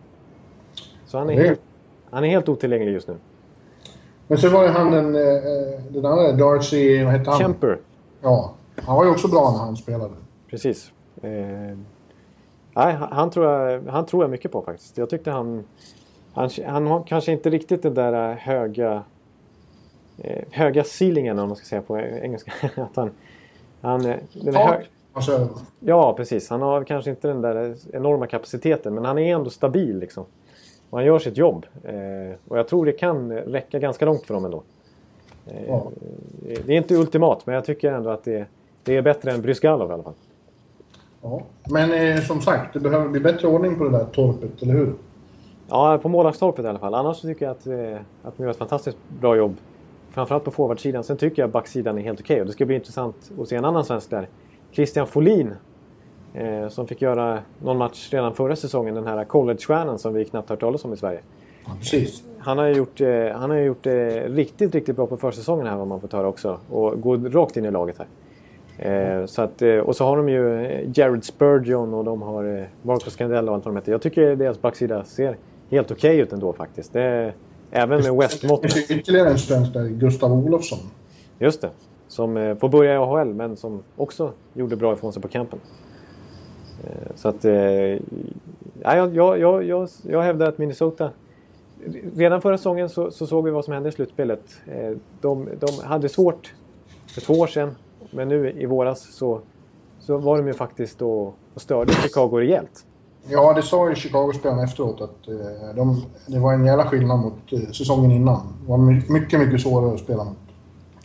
Så 1.06 1.18
han 1.18 1.30
är, 1.30 1.34
helt, 1.34 1.60
han 2.10 2.24
är 2.24 2.28
helt 2.28 2.48
otillgänglig 2.48 2.92
just 2.92 3.08
nu. 3.08 3.14
Men 4.28 4.38
så 4.38 4.48
var 4.48 4.62
ju 4.62 4.68
han 4.68 4.90
den, 4.90 5.14
eh, 5.14 5.42
den 5.88 6.06
andra, 6.06 6.32
Darcy, 6.32 7.04
vad 7.04 7.12
hette 7.12 7.30
han? 7.30 7.40
Kemper, 7.40 7.78
Ja. 8.22 8.54
Han 8.76 8.96
var 8.96 9.04
ju 9.04 9.10
också 9.10 9.28
bra 9.28 9.50
när 9.50 9.58
han 9.58 9.76
spelade. 9.76 10.14
precis. 10.50 10.92
Eh, 11.22 11.30
nej, 12.74 12.96
han, 13.10 13.30
tror 13.30 13.46
jag, 13.46 13.82
han 13.88 14.06
tror 14.06 14.22
jag 14.22 14.30
mycket 14.30 14.52
på 14.52 14.62
faktiskt. 14.62 14.98
Jag 14.98 15.10
tyckte 15.10 15.30
han... 15.30 15.64
Han, 16.34 16.50
han 16.66 16.86
har 16.86 17.02
kanske 17.02 17.32
inte 17.32 17.50
riktigt 17.50 17.82
den 17.82 17.94
där 17.94 18.30
eh, 18.30 18.36
höga... 18.36 19.02
Eh, 20.18 20.44
höga 20.50 20.84
ceilingen 20.84 21.38
om 21.38 21.48
man 21.48 21.56
ska 21.56 21.66
säga 21.66 21.82
på 21.82 21.98
engelska. 21.98 22.52
Att 22.82 22.96
han, 22.96 23.10
han, 23.80 24.06
eh, 24.06 24.16
den 24.32 24.54
är 24.54 24.58
hö, 24.58 24.66
Tak. 24.68 24.84
Alltså, 25.12 25.48
Ja, 25.80 26.14
precis. 26.16 26.50
Han 26.50 26.62
har 26.62 26.84
kanske 26.84 27.10
inte 27.10 27.28
den 27.28 27.40
där 27.42 27.76
enorma 27.92 28.26
kapaciteten, 28.26 28.94
men 28.94 29.04
han 29.04 29.18
är 29.18 29.34
ändå 29.34 29.50
stabil. 29.50 29.98
Liksom. 29.98 30.24
Han 30.90 31.04
gör 31.04 31.18
sitt 31.18 31.36
jobb. 31.36 31.66
Eh, 31.84 31.94
och 32.48 32.58
jag 32.58 32.68
tror 32.68 32.86
det 32.86 32.92
kan 32.92 33.32
räcka 33.32 33.78
ganska 33.78 34.04
långt 34.04 34.26
för 34.26 34.34
dem 34.34 34.44
ändå. 34.44 34.62
Eh, 35.46 35.62
Ja. 35.68 35.86
Det 36.66 36.72
är 36.72 36.76
inte 36.76 36.94
ultimat, 36.94 37.46
men 37.46 37.54
jag 37.54 37.64
tycker 37.64 37.92
ändå 37.92 38.10
att 38.10 38.24
det, 38.24 38.46
det 38.82 38.96
är 38.96 39.02
bättre 39.02 39.30
än 39.32 39.42
Brysgalov 39.42 39.90
i 39.90 39.92
alla 39.92 40.02
fall. 40.02 40.12
ja. 41.22 41.42
Men 41.70 41.92
eh, 42.16 42.20
som 42.22 42.40
sagt, 42.40 42.72
det 42.74 42.80
behöver 42.80 43.08
bli 43.08 43.20
bättre 43.20 43.48
ordning 43.48 43.78
på 43.78 43.84
det 43.84 43.90
där 43.90 44.04
torpet, 44.04 44.62
eller 44.62 44.72
hur? 44.74 44.94
Ja, 45.68 45.98
på 46.02 46.08
målvaktstorpet 46.08 46.64
i 46.64 46.68
alla 46.68 46.78
fall. 46.78 46.94
Annars 46.94 47.20
tycker 47.20 47.44
jag 47.46 47.52
att, 47.52 47.66
eh, 47.66 48.00
att 48.22 48.36
de 48.36 48.42
gör 48.42 48.50
ett 48.50 48.56
fantastiskt 48.56 48.98
bra 49.20 49.36
jobb. 49.36 49.56
Framförallt 50.10 50.44
på 50.44 50.50
forwardsidan. 50.50 51.04
Sen 51.04 51.16
tycker 51.16 51.42
jag 51.42 51.46
att 51.46 51.52
backsidan 51.52 51.98
är 51.98 52.02
helt 52.02 52.20
okej. 52.20 52.40
Och 52.40 52.46
det 52.46 52.52
ska 52.52 52.64
bli 52.66 52.74
intressant 52.74 53.32
att 53.40 53.48
se 53.48 53.56
en 53.56 53.64
annan 53.64 53.84
svensk 53.84 54.10
där. 54.10 54.28
Christian 54.72 55.06
Folin. 55.06 55.54
Eh, 56.34 56.68
som 56.68 56.86
fick 56.86 57.02
göra 57.02 57.38
någon 57.62 57.78
match 57.78 58.08
redan 58.12 58.34
förra 58.34 58.56
säsongen. 58.56 58.94
Den 58.94 59.06
här 59.06 59.24
collegestjärnan 59.24 59.98
som 59.98 60.14
vi 60.14 60.24
knappt 60.24 60.48
hört 60.48 60.60
talas 60.60 60.84
om 60.84 60.92
i 60.92 60.96
Sverige. 60.96 61.20
Ja, 61.66 61.72
precis. 61.78 62.22
Han 62.38 62.58
har 62.58 62.66
ju 62.66 62.74
gjort, 62.74 63.00
eh, 63.00 63.28
han 63.34 63.50
har 63.50 63.56
gjort 63.56 63.82
det 63.82 64.28
riktigt, 64.28 64.74
riktigt 64.74 64.96
bra 64.96 65.06
på 65.06 65.16
försäsongen 65.16 65.66
här 65.66 65.76
vad 65.76 65.86
man 65.86 66.00
fått 66.00 66.12
höra 66.12 66.28
också. 66.28 66.58
Och 66.70 67.00
går 67.00 67.16
rakt 67.16 67.56
in 67.56 67.64
i 67.64 67.70
laget 67.70 67.96
här. 67.98 68.06
Eh, 68.78 69.26
så 69.26 69.42
att, 69.42 69.62
eh, 69.62 69.76
och 69.76 69.96
så 69.96 70.04
har 70.04 70.16
de 70.16 70.28
ju 70.28 70.64
eh, 70.64 70.90
Jared 70.98 71.24
Spurgeon 71.24 71.94
och 71.94 72.04
de 72.04 72.22
har 72.22 72.58
eh, 72.58 72.64
Marcus 72.82 73.16
Candell 73.16 73.48
och 73.48 73.54
allt 73.54 73.64
vad 73.64 73.74
de 73.74 73.78
heter. 73.78 73.92
Jag 73.92 74.02
tycker 74.02 74.36
deras 74.36 74.60
backsida 74.60 75.04
ser 75.04 75.36
helt 75.70 75.90
okej 75.90 76.18
ut 76.18 76.32
ändå 76.32 76.52
faktiskt. 76.52 76.92
Det, 76.92 77.32
även 77.70 78.02
med 78.02 78.30
ju 78.76 78.96
ytterligare 78.96 79.28
en 79.28 79.38
svensk 79.38 79.72
där, 79.72 79.88
Gustav 79.88 80.32
Olofsson. 80.32 80.78
Just 81.38 81.60
det. 81.60 81.70
Som 82.08 82.36
eh, 82.36 82.56
får 82.56 82.68
börja 82.68 82.94
i 82.94 82.96
AHL 82.96 83.34
men 83.34 83.56
som 83.56 83.82
också 83.96 84.32
gjorde 84.52 84.76
bra 84.76 84.92
ifrån 84.92 85.12
sig 85.12 85.22
på 85.22 85.28
campen. 85.28 85.58
Eh, 86.84 87.14
så 87.14 87.28
att... 87.28 87.44
Eh, 87.44 87.52
ja, 87.52 87.98
jag, 88.82 89.16
jag, 89.16 89.64
jag, 89.64 89.88
jag, 90.02 90.22
hävdar 90.22 90.48
att 90.48 90.58
Minnesota... 90.58 91.10
Redan 92.16 92.40
förra 92.40 92.58
säsongen 92.58 92.88
så, 92.88 93.10
så 93.10 93.26
såg 93.26 93.44
vi 93.44 93.50
vad 93.50 93.64
som 93.64 93.74
hände 93.74 93.88
i 93.88 93.92
slutspelet. 93.92 94.42
Eh, 94.66 94.96
de, 95.20 95.48
de 95.60 95.84
hade 95.84 96.08
svårt 96.08 96.54
för 97.06 97.20
två 97.20 97.34
år 97.34 97.46
sedan. 97.46 97.74
Men 98.10 98.28
nu 98.28 98.50
i 98.50 98.66
våras 98.66 99.14
så, 99.14 99.40
så 99.98 100.16
var 100.18 100.36
de 100.38 100.46
ju 100.46 100.52
faktiskt 100.52 100.98
då 100.98 101.34
och 101.54 101.60
störde 101.60 101.92
Chicago 101.92 102.38
rejält. 102.38 102.86
Ja, 103.28 103.52
det 103.52 103.62
sa 103.62 103.88
ju 103.88 103.94
Chicago-spelarna 103.94 104.62
efteråt 104.62 105.00
att 105.00 105.26
de, 105.76 106.02
det 106.26 106.38
var 106.38 106.52
en 106.52 106.66
jävla 106.66 106.84
skillnad 106.84 107.18
mot 107.18 107.74
säsongen 107.76 108.10
innan. 108.10 108.40
Det 108.62 108.70
var 108.70 108.78
my- 108.78 109.02
mycket, 109.08 109.40
mycket 109.40 109.60
svårare 109.60 109.94
att 109.94 110.00
spela 110.00 110.24
mot. 110.24 110.36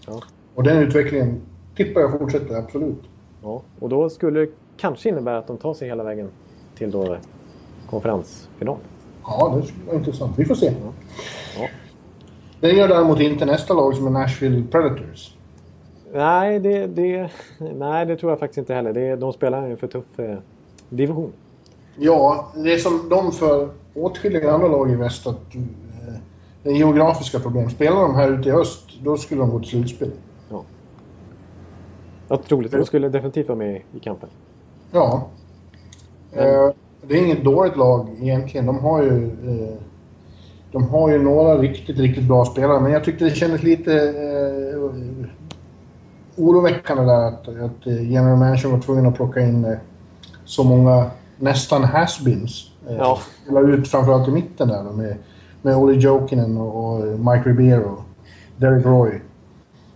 Ja. 0.08 0.21
Och 0.55 0.63
den 0.63 0.77
utvecklingen 0.77 1.41
tippar 1.75 2.01
jag 2.01 2.19
fortsätter, 2.19 2.55
absolut. 2.55 3.03
Ja, 3.43 3.62
och 3.79 3.89
då 3.89 4.10
skulle 4.10 4.47
kanske 4.80 5.10
innebära 5.10 5.38
att 5.38 5.48
de 5.48 5.58
tar 5.58 5.74
sig 5.74 5.88
hela 5.88 6.04
vägen 6.04 6.30
till 6.76 6.92
då 6.92 7.18
konferensfinal. 7.89 8.78
Ja, 9.24 9.58
det 9.58 9.68
skulle 9.68 9.86
vara 9.86 9.98
intressant. 9.98 10.39
Vi 10.39 10.46
får 10.46 10.56
se. 10.56 10.74
Ja. 11.58 11.68
Det 12.60 12.72
gör 12.72 12.88
däremot 12.88 13.20
inte 13.20 13.46
nästa 13.46 13.74
lag 13.74 13.96
som 13.96 14.08
är 14.08 14.12
Nashville 14.12 14.63
Predators. 14.72 15.36
Nej, 16.13 16.60
det, 16.60 16.88
det, 16.88 17.30
nej, 17.76 18.06
det 18.06 18.18
tror 18.18 18.32
jag 18.32 18.39
faktiskt 18.39 18.58
inte 18.58 18.74
heller. 18.74 18.94
Det, 18.94 19.15
de 19.15 19.34
spelar 19.34 19.68
en 19.68 19.78
för 19.78 19.88
tuff 19.88 20.20
eh, 20.20 20.38
division. 20.89 21.32
Ja, 21.98 22.52
det 22.56 22.74
är 22.74 22.78
som 22.78 23.10
de 23.10 23.32
för 23.32 23.70
åtskilliga 23.94 24.52
andra 24.52 24.68
lag 24.68 24.92
i 24.92 24.96
väst 24.96 25.28
att 25.28 25.56
eh, 25.56 26.72
är 26.72 26.72
geografiska 26.72 27.39
problem. 27.39 27.70
Spelar 27.70 28.02
de 28.02 28.15
här 28.15 28.32
ute 28.32 28.50
i 28.50 28.52
öst, 28.52 28.89
då 29.04 29.18
skulle 29.18 29.42
de 29.42 29.50
gå 29.50 29.60
till 29.60 29.70
slutspel. 29.70 30.12
Otroligt. 32.30 32.72
De 32.72 32.86
skulle 32.86 33.10
definitivt 33.10 33.48
vara 33.48 33.58
med 33.58 33.82
i 33.96 34.00
kampen. 34.00 34.30
Ja. 34.91 35.28
Eh, 36.32 36.69
det 37.08 37.17
är 37.19 37.25
inget 37.25 37.43
dåligt 37.43 37.78
lag 37.78 38.10
egentligen. 38.21 38.65
De 38.65 38.80
har 38.80 39.04
ju... 39.04 39.25
Eh, 39.25 39.75
de 40.71 40.84
har 40.88 41.10
ju 41.10 41.23
några 41.23 41.58
riktigt, 41.58 41.97
riktigt 41.99 42.23
bra 42.23 42.45
spelare, 42.45 42.80
men 42.80 42.91
jag 42.91 43.04
tyckte 43.04 43.25
det 43.25 43.36
kändes 43.36 43.63
lite 43.63 43.93
eh, 43.93 44.91
oroväckande 46.36 47.04
där 47.04 47.28
att, 47.28 47.47
att 47.47 47.88
eh, 47.88 48.12
general 48.12 48.38
manager 48.38 48.69
var 48.69 48.80
tvungen 48.80 49.06
att 49.06 49.15
plocka 49.15 49.39
in 49.39 49.78
så 50.45 50.63
många 50.63 51.06
nästan 51.38 51.84
has-beens. 51.84 52.71
Eh, 52.89 52.95
Ja. 52.97 53.19
Spela 53.43 53.60
ut 53.60 53.88
framförallt 53.88 54.28
i 54.28 54.32
mitten 54.32 54.67
där 54.67 54.84
med, 54.84 55.15
med 55.62 55.78
Olli 55.78 55.97
Jokinen 55.97 56.58
och, 56.58 56.93
och 56.93 57.19
Mike 57.19 57.49
Ribeiro. 57.49 58.04
Derek 58.58 58.86
Roy. 58.86 59.21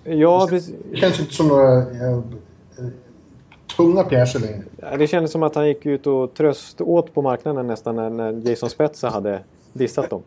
Ja, 0.03 0.47
precis. 0.49 0.75
Det 0.91 0.97
känns 0.97 1.19
inte 1.19 1.34
som 1.34 1.47
några 1.47 1.84
tunga 3.77 4.03
pjäser 4.03 4.39
längre. 4.39 4.97
Det 4.97 5.07
kändes 5.07 5.31
som 5.31 5.43
att 5.43 5.55
han 5.55 5.67
gick 5.67 5.86
ut 5.86 6.07
och 6.07 6.33
tröst 6.33 6.81
åt 6.81 7.13
på 7.13 7.21
marknaden 7.21 7.67
nästan 7.67 7.95
när, 7.95 8.09
när 8.09 8.49
Jason 8.49 8.69
Spezza 8.69 9.09
hade 9.09 9.39
dissat 9.73 10.09
dem. 10.09 10.21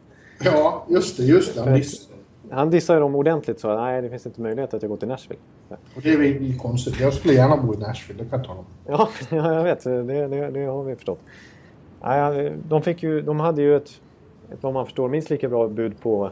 Ja, 0.45 0.87
just 0.89 1.17
det. 1.17 1.23
Just 1.23 1.55
det. 1.55 1.61
Han 1.61 1.75
visste. 1.75 2.13
Han 2.51 2.71
dissade 2.71 3.01
dem 3.01 3.15
ordentligt 3.15 3.61
så 3.61 3.77
nej, 3.81 4.03
det 4.03 4.11
finns 4.11 4.27
inte 4.27 4.41
möjlighet 4.41 4.75
att 4.75 4.83
jag 4.83 4.91
går 4.91 4.97
till 4.97 5.09
Nashville. 5.09 5.41
Och 5.69 6.03
det 6.03 6.11
är 6.11 6.59
konstigt. 6.59 7.01
Jag 7.01 7.15
skulle 7.15 7.35
gärna 7.35 7.57
bo 7.57 7.75
i 7.75 7.77
Nashville, 7.77 8.23
det 8.23 8.31
kan 8.31 8.39
jag 8.39 8.49
tala 8.49 8.59
om. 8.59 8.65
Ja, 8.87 9.09
ja, 9.37 9.55
jag 9.55 9.65
vet. 9.65 9.85
Det, 9.85 10.03
det, 10.03 10.51
det 10.51 10.65
har 10.65 10.85
vi 10.85 10.95
förstått. 10.95 11.21
Nej, 12.03 12.53
de, 12.69 12.83
fick 12.83 13.03
ju, 13.03 13.23
de 13.23 13.41
hade 13.41 13.63
ju 13.63 13.77
ett, 13.77 14.01
ett, 14.53 14.59
vad 14.61 14.73
man 14.73 14.85
förstår, 14.85 15.09
minst 15.09 15.31
lika 15.31 15.49
bra 15.49 15.69
bud 15.69 16.01
på, 16.01 16.31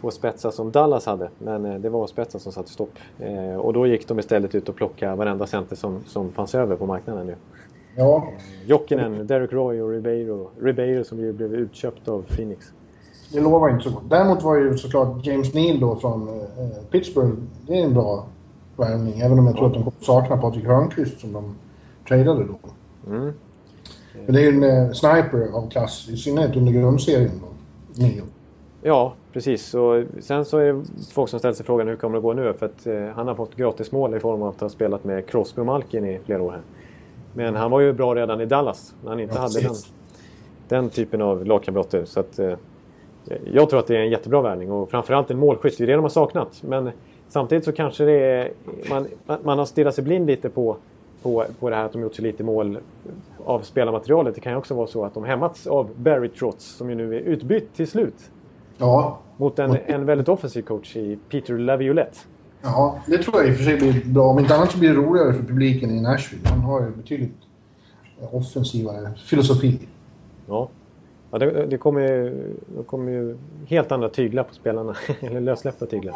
på 0.00 0.10
Spetsa 0.10 0.52
som 0.52 0.70
Dallas 0.70 1.06
hade. 1.06 1.28
Men 1.38 1.64
eh, 1.64 1.74
det 1.74 1.88
var 1.88 2.06
Spetsa 2.06 2.38
som 2.38 2.52
satte 2.52 2.70
stopp. 2.70 2.98
Eh, 3.18 3.56
och 3.56 3.72
då 3.72 3.86
gick 3.86 4.08
de 4.08 4.18
istället 4.18 4.54
ut 4.54 4.68
och 4.68 4.74
plockade 4.74 5.16
varenda 5.16 5.46
center 5.46 5.76
som, 5.76 6.04
som 6.06 6.32
fanns 6.32 6.54
över 6.54 6.76
på 6.76 6.86
marknaden 6.86 7.26
nu. 7.26 7.36
Ja, 7.96 8.28
Jokinen, 8.66 9.26
Derek 9.26 9.52
Roy 9.52 9.82
och 9.82 9.90
Ribeiro. 9.90 10.50
Ribeiro 10.60 11.04
som 11.04 11.18
ju 11.18 11.32
blev 11.32 11.54
utköpt 11.54 12.08
av 12.08 12.22
Phoenix. 12.22 12.72
det 13.32 13.40
lovar 13.40 13.70
inte 13.70 13.84
så 13.84 13.90
gott. 13.90 14.10
Däremot 14.10 14.42
var 14.42 14.56
ju 14.56 14.78
såklart 14.78 15.26
James 15.26 15.54
Neal 15.54 15.80
då 15.80 15.96
från 15.96 16.28
eh, 16.28 16.44
Pittsburgh, 16.90 17.36
det 17.66 17.80
är 17.80 17.84
en 17.84 17.94
bra 17.94 18.26
värvning. 18.76 19.20
Även 19.20 19.38
om 19.38 19.46
jag 19.46 19.56
tror 19.56 19.66
att 19.66 19.74
de 19.74 19.82
kommer 19.82 20.00
sakna 20.00 20.36
Patrik 20.36 20.64
Hörnqvist 20.64 21.20
som 21.20 21.32
de 21.32 21.54
tradade 22.08 22.44
då. 22.44 22.58
Mm. 23.10 23.32
Men 24.24 24.34
det 24.34 24.40
är 24.40 24.52
ju 24.52 24.56
en 24.56 24.86
eh, 24.86 24.92
sniper 24.92 25.48
av 25.52 25.70
klass, 25.70 26.08
i 26.08 26.16
synnerhet 26.16 26.56
under 26.56 26.72
grundserien 26.72 27.40
då. 27.40 27.48
Neal. 28.02 28.26
Ja, 28.82 29.14
precis. 29.36 29.74
Och 29.74 30.04
sen 30.20 30.44
så 30.44 30.58
är 30.58 30.72
det 30.72 30.84
folk 31.12 31.30
som 31.30 31.38
ställer 31.38 31.54
sig 31.54 31.66
frågan 31.66 31.88
hur 31.88 31.96
kommer 31.96 32.16
det 32.16 32.22
gå 32.22 32.32
nu? 32.32 32.52
För 32.52 32.66
att 32.66 32.86
eh, 32.86 33.06
han 33.14 33.28
har 33.28 33.34
fått 33.34 33.56
gratis 33.56 33.92
mål 33.92 34.14
i 34.14 34.20
form 34.20 34.42
av 34.42 34.48
att 34.48 34.60
ha 34.60 34.68
spelat 34.68 35.04
med 35.04 35.26
Crosby 35.26 35.62
och 35.62 35.66
Malkin 35.66 36.04
i 36.04 36.20
flera 36.24 36.42
år 36.42 36.50
här. 36.50 36.60
Men 37.34 37.56
han 37.56 37.70
var 37.70 37.80
ju 37.80 37.92
bra 37.92 38.14
redan 38.14 38.40
i 38.40 38.46
Dallas 38.46 38.94
när 39.02 39.10
han 39.10 39.20
inte 39.20 39.34
Ja, 39.34 39.40
hade 39.40 39.60
den, 39.60 39.74
den 40.68 40.90
typen 40.90 41.22
av 41.22 41.46
lagkamrater. 41.46 42.04
Så 42.04 42.20
att, 42.20 42.38
eh, 42.38 42.52
jag 43.52 43.70
tror 43.70 43.80
att 43.80 43.86
det 43.86 43.96
är 43.96 44.00
en 44.00 44.10
jättebra 44.10 44.42
värvning 44.42 44.72
och 44.72 44.90
framförallt 44.90 45.30
en 45.30 45.38
målskytt. 45.38 45.78
Det 45.78 45.84
är 45.84 45.86
det 45.86 45.92
de 45.92 46.02
har 46.02 46.08
saknat. 46.08 46.62
Men 46.62 46.90
samtidigt 47.28 47.64
så 47.64 47.72
kanske 47.72 48.04
det 48.04 48.24
är, 48.24 48.52
man, 48.90 49.06
man 49.42 49.58
har 49.58 49.64
stirrat 49.64 49.94
sig 49.94 50.04
blind 50.04 50.26
lite 50.26 50.48
på, 50.50 50.76
på, 51.22 51.44
på 51.60 51.70
det 51.70 51.76
här 51.76 51.84
att 51.84 51.92
de 51.92 52.02
gjort 52.02 52.14
så 52.14 52.22
lite 52.22 52.44
mål 52.44 52.78
av 53.44 53.60
spelarmaterialet. 53.60 54.34
Det 54.34 54.40
kan 54.40 54.52
ju 54.52 54.58
också 54.58 54.74
vara 54.74 54.86
så 54.86 55.04
att 55.04 55.14
de 55.14 55.24
hämmats 55.24 55.66
av 55.66 55.90
Barry 55.96 56.28
Trotz 56.28 56.64
som 56.64 56.90
ju 56.90 56.96
nu 56.96 57.16
är 57.16 57.20
utbytt 57.20 57.74
till 57.74 57.88
slut. 57.88 58.30
Ja, 58.78 59.18
Mot 59.36 59.58
en, 59.58 59.78
en 59.86 60.06
väldigt 60.06 60.28
offensiv 60.28 60.62
coach 60.62 60.96
i 60.96 61.18
Peter 61.28 61.58
Laviolette. 61.58 62.18
ja, 62.62 62.98
det 63.06 63.18
tror 63.18 63.36
jag 63.36 63.48
i 63.48 63.52
och 63.52 63.56
för 63.56 63.64
sig 63.64 63.76
blir 63.76 64.04
bra. 64.04 64.24
Om 64.24 64.38
inte 64.38 64.54
annat 64.56 64.72
så 64.72 64.78
blir 64.78 64.88
det 64.88 64.94
roligare 64.94 65.32
för 65.32 65.42
publiken 65.42 65.90
i 65.90 66.00
Nashville. 66.00 66.48
Han 66.48 66.60
har 66.60 66.80
ju 66.80 66.90
betydligt 66.90 67.36
offensivare 68.30 69.10
filosofi. 69.26 69.78
Ja. 70.46 70.68
Ja, 71.30 71.38
det, 71.38 71.66
det, 71.66 71.78
kommer 71.78 72.00
ju, 72.00 72.30
det 72.76 72.82
kommer 72.86 73.12
ju 73.12 73.36
helt 73.66 73.92
andra 73.92 74.08
tyglar 74.08 74.42
på 74.42 74.54
spelarna. 74.54 74.94
Eller 75.20 75.40
lössläppta 75.40 75.86
tyglar. 75.86 76.14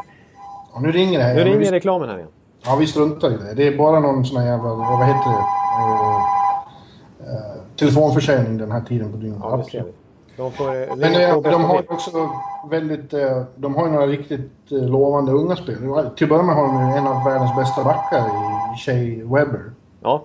Ja, 0.75 0.81
nu 0.81 0.93
ringer 0.93 1.19
det 1.19 1.25
här. 1.25 1.35
Nu 1.35 1.45
ringer 1.45 1.59
vi, 1.59 1.71
reklamen 1.71 2.09
här 2.09 2.17
igen. 2.17 2.29
ja, 2.65 2.77
vi 2.81 2.87
struntar 2.87 3.31
i 3.31 3.37
det. 3.37 3.55
Det 3.55 3.67
är 3.69 3.79
bara 3.79 4.01
någon 4.01 4.25
sån 4.25 4.41
här 4.41 4.47
jävla, 4.47 4.75
vad 4.75 5.07
heter 5.07 5.31
det? 5.31 5.45
Eh, 5.81 7.35
eh, 7.35 7.63
telefonförsäljning 7.77 8.59
den 8.59 8.71
här 8.73 8.81
tiden 8.81 9.13
på 9.13 9.17
dygnet. 9.17 9.39
Ja, 9.43 9.57
det 9.57 9.71
ser 9.71 9.85
vi. 9.85 9.93
De 10.41 10.53
får 10.53 10.69
eh, 10.69 10.97
Men 10.97 11.11
ringa 11.11 11.29
eh, 11.29 11.43
de 11.43 11.65
har 11.65 11.75
ju 11.75 11.83
också 11.89 12.31
väldigt... 12.71 13.13
Eh, 13.15 13.43
de 13.57 13.75
har 13.75 13.87
ju 13.87 13.93
några 13.93 14.07
riktigt 14.07 14.51
lovande 14.69 15.33
unga 15.33 15.57
spelare. 15.57 16.11
Till 16.17 16.25
att 16.25 16.29
börja 16.29 16.43
med 16.43 16.55
har 16.55 16.67
de 16.67 16.77
en 16.77 17.07
av 17.07 17.25
världens 17.25 17.57
bästa 17.57 17.85
backar 17.85 18.19
i 18.19 18.79
Shea 18.79 19.27
Weber. 19.27 19.73
Ja, 20.01 20.25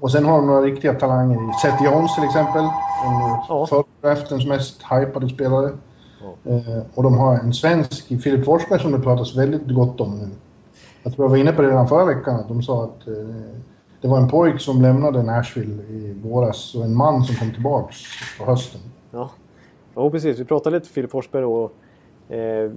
Och 0.00 0.10
sen 0.10 0.24
har 0.24 0.36
de 0.36 0.46
några 0.46 0.60
riktiga 0.60 0.94
talanger 0.94 1.50
i 1.50 1.52
Seth 1.62 1.84
Jones 1.84 2.14
till 2.14 2.24
exempel. 2.24 2.64
Ja. 3.48 3.66
Förra 3.70 3.84
draftens 4.00 4.46
mest 4.46 4.82
hypade 4.82 5.28
spelare. 5.28 5.70
Eh, 6.44 6.82
och 6.94 7.02
de 7.02 7.18
har 7.18 7.34
en 7.34 7.52
svensk 7.52 8.12
i 8.12 8.18
Filip 8.18 8.44
Forsberg 8.44 8.80
som 8.80 8.92
det 8.92 9.00
pratas 9.00 9.36
väldigt 9.36 9.74
gott 9.74 10.00
om 10.00 10.18
nu. 10.18 10.28
Jag 11.02 11.14
tror 11.14 11.24
jag 11.24 11.30
var 11.30 11.36
inne 11.36 11.52
på 11.52 11.62
det 11.62 11.68
redan 11.68 11.88
förra 11.88 12.04
veckan 12.04 12.36
att 12.36 12.48
de 12.48 12.62
sa 12.62 12.84
att 12.84 13.08
det 14.00 14.08
var 14.08 14.18
en 14.18 14.28
pojk 14.28 14.60
som 14.60 14.82
lämnade 14.82 15.22
Nashville 15.22 15.82
i 15.82 16.12
våras 16.22 16.74
och 16.74 16.84
en 16.84 16.96
man 16.96 17.24
som 17.24 17.36
kom 17.36 17.52
tillbaks 17.52 17.96
på 18.38 18.44
hösten. 18.44 18.80
Ja, 19.12 19.30
jo, 19.96 20.10
precis. 20.10 20.38
Vi 20.38 20.44
pratade 20.44 20.76
lite 20.76 20.88
Filip 20.88 21.10
Forsberg 21.10 21.44
och 21.44 21.72
eh, 22.28 22.70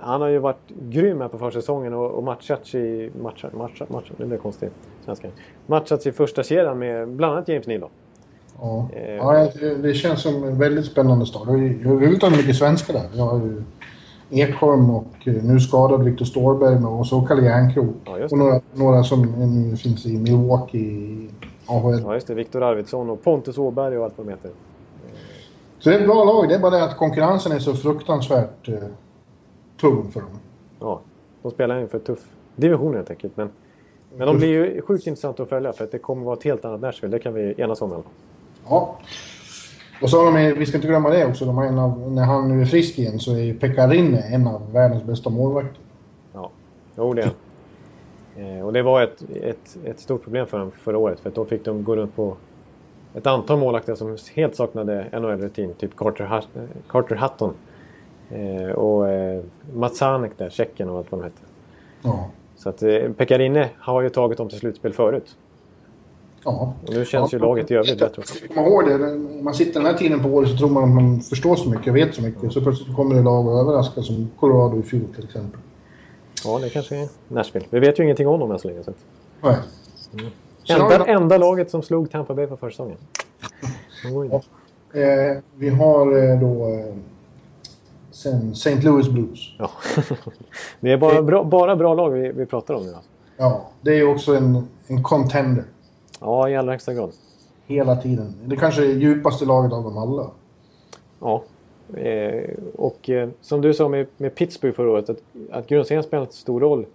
han 0.00 0.20
har 0.20 0.28
ju 0.28 0.38
varit 0.38 0.68
grym 0.90 1.20
här 1.20 1.28
på 1.28 1.38
försäsongen 1.38 1.94
och, 1.94 2.10
och 2.10 2.22
matchat 2.24 2.74
i... 2.74 3.10
Matchat, 3.22 3.52
matchat, 3.52 3.90
matchat, 3.90 4.18
det 4.18 4.26
blev 4.26 4.38
konstigt. 4.38 4.72
Svenska. 5.04 5.28
Matchat 5.66 6.06
i 6.06 6.12
första 6.12 6.42
kedjan 6.42 6.78
med 6.78 7.08
bland 7.08 7.32
annat 7.34 7.48
James 7.48 7.66
Neal 7.66 7.80
då. 7.80 7.88
Ja, 8.60 8.88
Eh. 8.92 9.14
ja 9.14 9.48
det, 9.60 9.74
det 9.74 9.94
känns 9.94 10.22
som 10.22 10.44
en 10.44 10.58
väldigt 10.58 10.84
spännande 10.86 11.26
start. 11.26 11.48
Och 11.48 11.54
Överhuvudtaget 11.54 12.38
mycket 12.38 12.56
svenskar 12.56 12.94
där. 12.94 13.08
Vi 13.12 13.20
har 13.20 13.38
ju 13.38 13.62
Ekholm 14.30 14.90
och 14.90 15.06
eh, 15.24 15.34
nu 15.42 15.60
skadad 15.60 16.04
Viktor 16.04 16.24
Ståhlberg 16.24 16.84
och 16.84 17.06
så 17.06 17.22
Kalle 17.22 17.42
Järnkrok. 17.42 17.94
Ja, 18.04 18.12
och 18.12 18.18
det. 18.20 18.36
några, 18.36 18.60
några 18.74 19.02
som 19.02 19.22
nu 19.70 19.76
finns 19.76 20.06
i 20.06 20.18
Milwaukee 20.18 20.78
i 20.78 21.28
AHL. 21.66 22.00
Ja, 22.04 22.14
just 22.14 22.26
det. 22.26 22.34
Viktor 22.34 22.62
Arvidsson 22.62 23.10
och 23.10 23.22
Pontus 23.22 23.58
Åberg 23.58 23.98
och 23.98 24.04
allt 24.04 24.14
vad 24.18 24.26
de 24.26 24.30
heter. 24.30 24.50
Så 25.82 25.90
det 25.90 25.96
är 25.96 26.00
ett 26.00 26.06
bra 26.06 26.24
lag. 26.24 26.48
Det 26.48 26.54
är 26.54 26.58
bara 26.58 26.70
det 26.70 26.84
att 26.84 26.96
konkurrensen 26.96 27.52
är 27.52 27.58
så 27.58 27.74
fruktansvärt 27.74 28.68
eh, 28.68 28.74
tung 29.80 30.10
för 30.10 30.20
dem. 30.20 30.30
Ja, 30.80 31.00
de 31.42 31.50
spelar 31.50 31.80
inför 31.80 31.98
tuff 31.98 32.18
division 32.56 32.94
helt 32.94 33.10
enkelt. 33.10 33.36
Men, 33.36 33.50
men 34.16 34.26
de 34.26 34.36
blir 34.36 34.48
ju 34.48 34.82
sjukt 34.82 35.06
intressanta 35.06 35.42
att 35.42 35.48
följa 35.48 35.72
för 35.72 35.84
att 35.84 35.92
det 35.92 35.98
kommer 35.98 36.24
vara 36.24 36.36
ett 36.36 36.44
helt 36.44 36.64
annat 36.64 36.80
Nashville. 36.80 37.16
Det 37.16 37.22
kan 37.22 37.34
vi 37.34 37.54
enas 37.58 37.82
om. 37.82 38.02
Ja. 38.68 38.98
Och 40.02 40.10
så 40.10 40.24
har 40.24 40.32
de, 40.32 40.58
vi 40.58 40.66
ska 40.66 40.76
inte 40.76 40.88
glömma 40.88 41.10
det 41.10 41.26
också, 41.26 41.44
de 41.44 41.56
har 41.56 41.64
en 41.64 41.78
av, 41.78 42.12
när 42.12 42.24
han 42.24 42.48
nu 42.48 42.62
är 42.62 42.66
frisk 42.66 42.98
igen 42.98 43.18
så 43.18 43.32
är 43.32 43.38
ju 43.42 43.58
Pekka 43.58 43.88
Rinne 43.88 44.18
en 44.18 44.46
av 44.46 44.72
världens 44.72 45.04
bästa 45.04 45.30
målvakter. 45.30 45.80
Ja, 46.32 46.50
jo 46.96 47.14
det 47.14 47.32
är 48.36 48.58
eh, 48.58 48.66
Och 48.66 48.72
det 48.72 48.82
var 48.82 49.02
ett, 49.02 49.22
ett, 49.42 49.76
ett 49.84 50.00
stort 50.00 50.22
problem 50.22 50.46
för 50.46 50.58
dem 50.58 50.70
förra 50.70 50.98
året. 50.98 51.20
För 51.20 51.28
att 51.28 51.34
då 51.34 51.44
fick 51.44 51.64
de 51.64 51.84
gå 51.84 51.96
runt 51.96 52.16
på 52.16 52.36
ett 53.14 53.26
antal 53.26 53.58
målvakter 53.58 53.94
som 53.94 54.16
helt 54.34 54.56
saknade 54.56 55.06
NHL-rutin. 55.12 55.74
Typ 55.74 55.96
Carter, 55.96 56.42
Carter 56.88 57.16
Hutton. 57.16 57.54
Eh, 58.30 58.72
och 58.72 59.08
eh, 59.08 59.42
Mats 59.74 60.00
Hanek 60.00 60.32
där, 60.36 60.50
tjecken 60.50 60.90
och 60.90 60.98
allt 60.98 61.12
vad 61.12 61.20
de 61.20 61.24
hette. 61.24 61.42
Ja. 62.02 62.30
Så 62.56 62.68
att 62.68 62.82
eh, 62.82 63.12
Pekarinne 63.16 63.68
har 63.78 64.02
ju 64.02 64.08
tagit 64.08 64.38
dem 64.38 64.48
till 64.48 64.58
slutspel 64.58 64.92
förut. 64.92 65.36
Ja. 66.44 66.74
Och 66.86 66.94
nu 66.94 67.04
känns 67.04 67.34
ju 67.34 67.38
laget 67.38 67.70
i 67.70 67.74
övrigt 67.74 67.98
bättre 67.98 68.20
också. 68.22 68.34
Kom 68.54 68.64
ihåg 68.64 68.86
det, 68.86 68.98
när 68.98 69.42
man 69.42 69.54
sitter 69.54 69.80
den 69.80 69.86
här 69.86 69.94
tiden 69.94 70.22
på 70.22 70.28
året 70.28 70.50
så 70.50 70.56
tror 70.56 70.68
man 70.68 70.82
att 70.82 70.94
man 70.94 71.20
förstår 71.20 71.56
så 71.56 71.70
mycket, 71.70 71.92
vet 71.92 72.14
så 72.14 72.22
mycket. 72.22 72.52
Så 72.52 72.60
plötsligt 72.60 72.96
kommer 72.96 73.14
det 73.14 73.22
lag 73.22 73.46
och 73.46 73.58
överraskar 73.60 74.02
som 74.02 74.30
Colorado 74.40 74.78
i 74.78 74.82
fjol 74.82 75.14
till 75.14 75.24
exempel. 75.24 75.60
Ja, 76.44 76.58
det 76.58 76.70
kanske 76.70 76.96
är 76.96 77.08
Nashville. 77.28 77.66
Vi 77.70 77.80
vet 77.80 77.98
ju 77.98 78.02
ingenting 78.02 78.28
om 78.28 78.40
dem 78.40 78.50
än 78.50 78.58
så 78.58 78.68
länge. 78.68 78.84
Så. 78.84 78.92
Nej. 79.40 79.56
Vi 80.10 80.30
enda, 80.68 81.06
enda 81.06 81.38
laget 81.38 81.70
som 81.70 81.82
slog 81.82 82.10
Tampa 82.10 82.34
Bay 82.34 82.46
på 82.46 82.56
försäsongen. 82.56 82.96
Dit. 84.02 84.32
Eh, 84.94 85.42
vi 85.56 85.68
har 85.68 86.30
eh, 86.30 86.40
då 86.40 86.68
eh, 86.68 86.94
sen 88.10 88.52
St. 88.52 88.80
Louis 88.80 89.08
Blues. 89.08 89.54
Ja. 89.58 89.70
det 90.80 90.92
är 90.92 90.96
bara 90.96 91.22
bra, 91.22 91.44
bara 91.44 91.76
bra 91.76 91.94
lag 91.94 92.10
vi, 92.10 92.32
vi 92.32 92.46
pratar 92.46 92.74
om 92.74 92.86
nu. 92.86 92.94
Ja, 93.36 93.68
det 93.80 93.90
är 93.90 93.96
ju 93.96 94.06
också 94.06 94.34
en, 94.34 94.68
en 94.86 95.02
contender. 95.02 95.64
Ja, 96.20 96.48
i 96.48 96.56
allra 96.56 96.72
högsta 96.72 96.94
grad. 96.94 97.12
Hela 97.66 97.96
tiden. 97.96 98.34
Det 98.44 98.56
kanske 98.56 98.82
är 98.82 98.94
djupaste 98.94 99.44
laget 99.44 99.72
av 99.72 99.84
dem 99.84 99.98
alla. 99.98 100.30
Ja. 101.20 101.42
Eh, 101.96 102.50
och 102.76 103.10
eh, 103.10 103.28
som 103.40 103.60
du 103.60 103.74
sa 103.74 103.88
med, 103.88 104.06
med 104.16 104.34
Pittsburgh 104.34 104.76
förra 104.76 104.90
året, 104.90 105.10
att, 105.10 105.18
att 105.50 105.66
grundserien 105.66 106.02
spelar 106.02 106.22
inte 106.22 106.36
stor 106.36 106.60
roll 106.60 106.86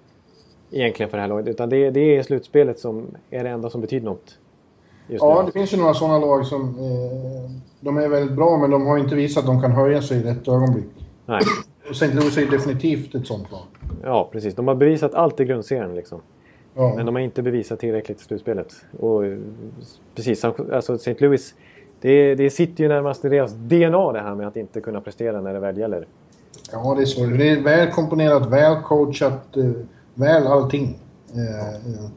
egentligen 0.72 1.10
för 1.10 1.18
det 1.18 1.22
här 1.22 1.28
laget. 1.28 1.48
Utan 1.48 1.70
det, 1.70 1.90
det 1.90 2.18
är 2.18 2.24
slutspelet 2.24 2.80
som 2.80 3.08
är 3.30 3.44
det 3.44 3.50
enda 3.50 3.70
som 3.70 3.82
betyder 3.82 4.06
något. 4.06 4.38
Ja, 5.08 5.40
nu. 5.40 5.46
det 5.46 5.52
finns 5.52 5.74
ju 5.74 5.78
några 5.78 5.94
sådana 5.94 6.20
lag 6.20 6.46
som... 6.46 6.62
Eh, 6.62 7.52
de 7.80 7.98
är 7.98 8.08
väldigt 8.08 8.36
bra, 8.36 8.58
men 8.58 8.72
de 8.72 8.86
har 8.86 8.98
inte 8.98 9.16
visat 9.16 9.44
att 9.44 9.48
de 9.48 9.62
kan 9.62 9.72
höja 9.72 10.02
sig 10.02 10.18
i 10.18 10.24
rätt 10.24 10.48
ögonblick. 10.48 10.86
Nej. 11.26 11.42
Och 11.90 11.92
St. 11.92 12.08
Louis 12.08 12.38
är 12.38 12.52
definitivt 12.52 13.16
ett 13.16 13.28
sånt 13.28 13.52
lag. 13.52 13.62
Ja, 14.04 14.30
precis. 14.32 14.56
De 14.56 14.68
har 14.68 14.76
bevisat 14.76 15.14
allt 15.14 15.40
i 15.40 15.46
grundserien 15.46 15.96
liksom. 15.96 16.22
Ja. 16.74 16.94
Men 16.96 17.06
de 17.06 17.16
har 17.16 17.22
inte 17.22 17.42
bevisat 17.42 17.80
tillräckligt 17.80 18.22
i 18.22 18.24
slutspelet. 18.24 18.74
Och 19.00 19.22
precis, 20.16 20.46
alltså 20.46 20.96
St. 20.96 21.16
Louis, 21.20 21.56
det, 22.02 22.36
det 22.36 22.50
sitter 22.50 22.84
ju 22.84 22.88
närmast 22.88 23.26
i 23.26 23.30
deras 23.30 23.54
DNA 23.54 24.12
det 24.12 24.20
här 24.20 24.36
med 24.36 24.48
att 24.48 24.58
inte 24.58 24.82
kunna 24.82 25.02
prestera 25.02 25.42
när 25.42 25.54
det 25.54 25.60
väl 25.60 25.78
gäller. 25.78 26.08
Ja, 26.72 26.94
det 26.98 27.02
är 27.02 27.06
så. 27.06 27.26
Det 27.26 27.50
är 27.50 27.62
väl 27.62 27.92
komponerat, 27.92 28.50
väl 28.50 28.82
coachat, 28.82 29.58
eh, 29.58 29.72
väl 30.18 30.48
allting. 30.48 31.00
Eh, 31.34 31.70
eh, 31.70 32.10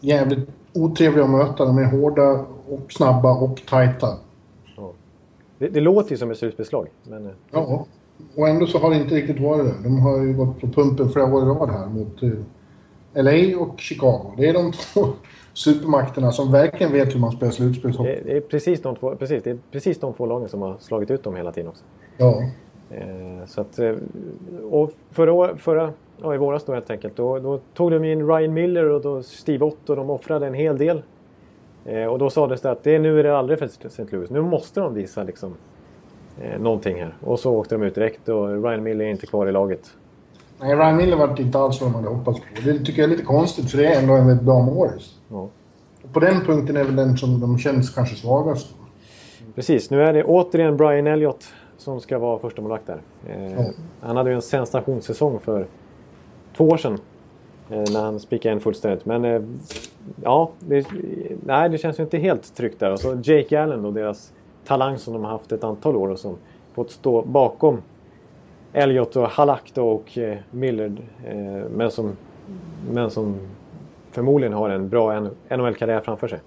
jävligt 0.00 0.48
otrevliga 0.74 1.24
att 1.24 1.30
möta. 1.30 1.64
De 1.64 1.78
är 1.78 1.84
hårda 1.84 2.44
och 2.68 2.92
snabba 2.92 3.34
och 3.34 3.62
tajta. 3.68 4.18
Det, 5.58 5.68
det 5.68 5.80
låter 5.80 6.10
ju 6.10 6.16
som 6.16 6.30
ett 6.30 6.38
slutspelslag. 6.38 6.88
Men 7.02 7.26
eh, 7.26 7.32
Ja. 7.50 7.86
Och 8.36 8.48
ändå 8.48 8.66
så 8.66 8.78
har 8.78 8.90
det 8.90 8.96
inte 8.96 9.14
riktigt 9.14 9.40
varit 9.40 9.64
det. 9.64 9.74
De 9.82 9.98
har 9.98 10.18
ju 10.20 10.32
gått 10.32 10.60
på 10.60 10.66
pumpen 10.66 11.10
flera 11.10 11.34
år 11.34 11.42
i 11.42 11.46
rad 11.46 11.70
här 11.70 11.86
mot 11.86 12.22
eh, 12.22 12.30
LA 13.22 13.58
och 13.58 13.80
Chicago. 13.80 14.34
Det 14.36 14.48
är 14.48 14.52
de 14.52 14.72
två 14.94 15.06
supermakterna 15.52 16.32
som 16.32 16.52
verkligen 16.52 16.92
vet 16.92 17.14
hur 17.14 17.20
man 17.20 17.32
spelar 17.32 17.52
slutspelshockey. 17.52 18.14
det, 18.14 18.20
det, 18.24 18.36
är 18.36 18.40
precis 18.40 18.82
de 18.82 18.96
två, 18.96 19.16
precis, 19.16 19.42
det 19.42 19.50
är 19.50 19.58
precis 19.70 20.00
de 20.00 20.14
två 20.14 20.26
lagen 20.26 20.48
som 20.48 20.62
har 20.62 20.76
slagit 20.80 21.10
ut 21.10 21.22
dem 21.22 21.36
hela 21.36 21.52
tiden 21.52 21.68
också. 21.68 21.84
Ja. 22.16 22.42
Eh, 22.90 23.46
så 23.46 23.60
att, 23.60 23.78
eh, 23.78 23.94
och 24.70 24.90
förra, 25.10 25.56
förra 25.56 25.92
ja, 26.22 26.34
i 26.34 26.38
våras 26.38 26.64
då 26.64 26.72
helt 26.74 26.90
enkelt, 26.90 27.16
då, 27.16 27.38
då 27.38 27.58
tog 27.74 27.90
de 27.90 28.04
in 28.04 28.26
Ryan 28.28 28.54
Miller 28.54 28.88
och 28.90 29.00
då 29.00 29.22
Steve 29.22 29.64
Ott 29.64 29.90
och 29.90 29.96
de 29.96 30.10
offrade 30.10 30.46
en 30.46 30.54
hel 30.54 30.78
del. 30.78 31.02
Eh, 31.84 32.04
och 32.04 32.18
då 32.18 32.30
sades 32.30 32.60
det 32.60 32.70
att 32.70 32.82
det, 32.82 32.98
nu 32.98 33.20
är 33.20 33.24
det 33.24 33.38
aldrig 33.38 33.58
för 33.58 33.66
St. 33.66 34.04
Louis. 34.10 34.30
Nu 34.30 34.40
måste 34.42 34.80
de 34.80 34.94
visa 34.94 35.22
liksom, 35.22 35.54
eh, 36.42 36.60
någonting 36.60 36.96
här. 36.96 37.14
Och 37.24 37.38
så 37.40 37.52
åkte 37.54 37.74
de 37.74 37.82
ut 37.82 37.94
direkt 37.94 38.28
och 38.28 38.62
Ryan 38.64 38.82
Miller 38.82 39.04
är 39.04 39.08
inte 39.10 39.26
kvar 39.26 39.46
i 39.46 39.52
laget. 39.52 39.90
Nej, 40.60 40.76
Ryan 40.76 40.96
Miller 40.96 41.16
var 41.16 41.40
inte 41.40 41.58
alls 41.58 41.80
vad 41.80 41.90
man 41.92 42.04
hade 42.04 42.16
hoppats 42.16 42.40
på. 42.40 42.44
Det 42.64 42.78
tycker 42.78 43.02
jag 43.02 43.04
är 43.04 43.10
lite 43.10 43.24
konstigt 43.24 43.70
för 43.70 43.78
det 43.78 43.86
är 43.86 44.00
ändå 44.02 44.14
en 44.14 44.26
väldigt 44.26 44.46
bra 44.46 44.62
Morris. 44.62 45.14
Ja. 45.28 45.48
Och 46.02 46.12
på 46.12 46.20
den 46.20 46.40
punkten 46.40 46.76
är 46.76 46.84
väl 46.84 46.96
den 46.96 47.16
som 47.16 47.40
de 47.40 47.58
känns 47.58 47.90
kanske 47.94 48.16
svagast. 48.16 48.74
Precis, 49.54 49.90
nu 49.90 50.02
är 50.02 50.12
det 50.12 50.24
återigen 50.24 50.76
Brian 50.76 51.06
Elliott 51.06 51.44
som 51.76 52.00
ska 52.00 52.18
vara 52.18 52.38
första 52.38 52.62
målvakt 52.62 52.86
där. 52.86 53.00
Eh, 53.28 53.52
Ja. 53.52 53.64
Han 54.00 54.16
hade 54.16 54.30
ju 54.30 54.36
en 54.36 54.42
sensationssäsong 54.42 55.38
för 55.38 55.66
två 56.56 56.64
år 56.64 56.76
sedan. 56.76 56.98
Eh, 57.70 57.84
när 57.92 58.02
han 58.02 58.20
spikade 58.20 58.54
in 58.54 58.60
fullständigt. 58.60 59.06
Men 59.06 59.24
eh, 59.24 59.42
ja, 60.22 60.50
det, 60.60 60.86
nej, 61.44 61.68
det 61.68 61.78
känns 61.78 61.98
ju 61.98 62.02
inte 62.02 62.18
helt 62.18 62.54
tryggt 62.54 62.80
där. 62.80 62.92
Och 62.92 63.00
så 63.00 63.18
Jake 63.22 63.62
Allen 63.62 63.82
då, 63.82 63.90
deras 63.90 64.32
talang 64.64 64.98
som 64.98 65.14
de 65.14 65.24
har 65.24 65.30
haft 65.30 65.52
ett 65.52 65.64
antal 65.64 65.96
år 65.96 66.08
och 66.08 66.18
som 66.18 66.36
fått 66.74 66.90
stå 66.90 67.22
bakom 67.22 67.82
Elliott 68.72 69.16
och 69.16 69.28
Halak 69.28 69.72
då 69.74 69.88
och 69.88 70.18
eh, 70.18 70.38
Millard. 70.50 70.98
Eh, 71.24 71.34
men, 71.70 71.90
som, 71.90 72.16
men 72.90 73.10
som 73.10 73.36
förmodligen 74.10 74.52
har 74.52 74.70
en 74.70 74.88
bra 74.88 75.20
NHL-karriär 75.50 76.00
framför 76.00 76.28
sig. 76.28 76.40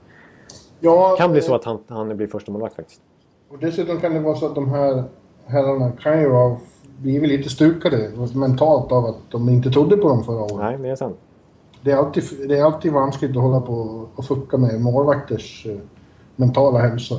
Ja, 0.80 1.16
kan 1.18 1.32
bli 1.32 1.42
så 1.42 1.56
att 1.56 1.64
han, 1.64 1.80
han 1.88 2.18
blir 2.18 2.28
första 2.28 2.52
målvakt 2.52 2.76
faktiskt. 2.76 3.02
Och 3.50 3.58
dessutom 3.60 4.00
kan 4.00 4.14
det 4.14 4.20
vara 4.20 4.36
så 4.36 4.46
att 4.46 4.56
de 4.56 4.70
här 4.70 5.04
herrarna 5.46 5.92
kan 5.92 6.22
ju 6.22 6.30
ha 6.30 6.58
blivit 7.02 7.30
lite 7.30 7.50
stukade 7.50 8.12
mentalt 8.34 8.92
av 8.92 9.06
att 9.06 9.18
de 9.30 9.50
inte 9.50 9.70
trodde 9.72 9.98
på 9.98 10.10
dem 10.10 10.24
förra 10.24 10.42
året. 10.42 10.56
Nej, 10.58 10.78
det 10.78 10.90
är 10.90 10.96
sant. 10.96 11.18
Det 11.82 11.92
är 11.92 11.98
alltid, 11.98 12.24
det 12.48 12.58
är 12.58 12.64
alltid 12.64 12.92
vanskligt 12.92 13.32
att 13.32 13.44
hålla 13.44 13.62
på 13.62 14.06
och 14.16 14.26
fucka 14.26 14.58
med 14.58 14.82
målvakters 14.82 15.66
eh, 15.70 15.78
mentala 16.36 16.80
hälsa. 16.80 17.16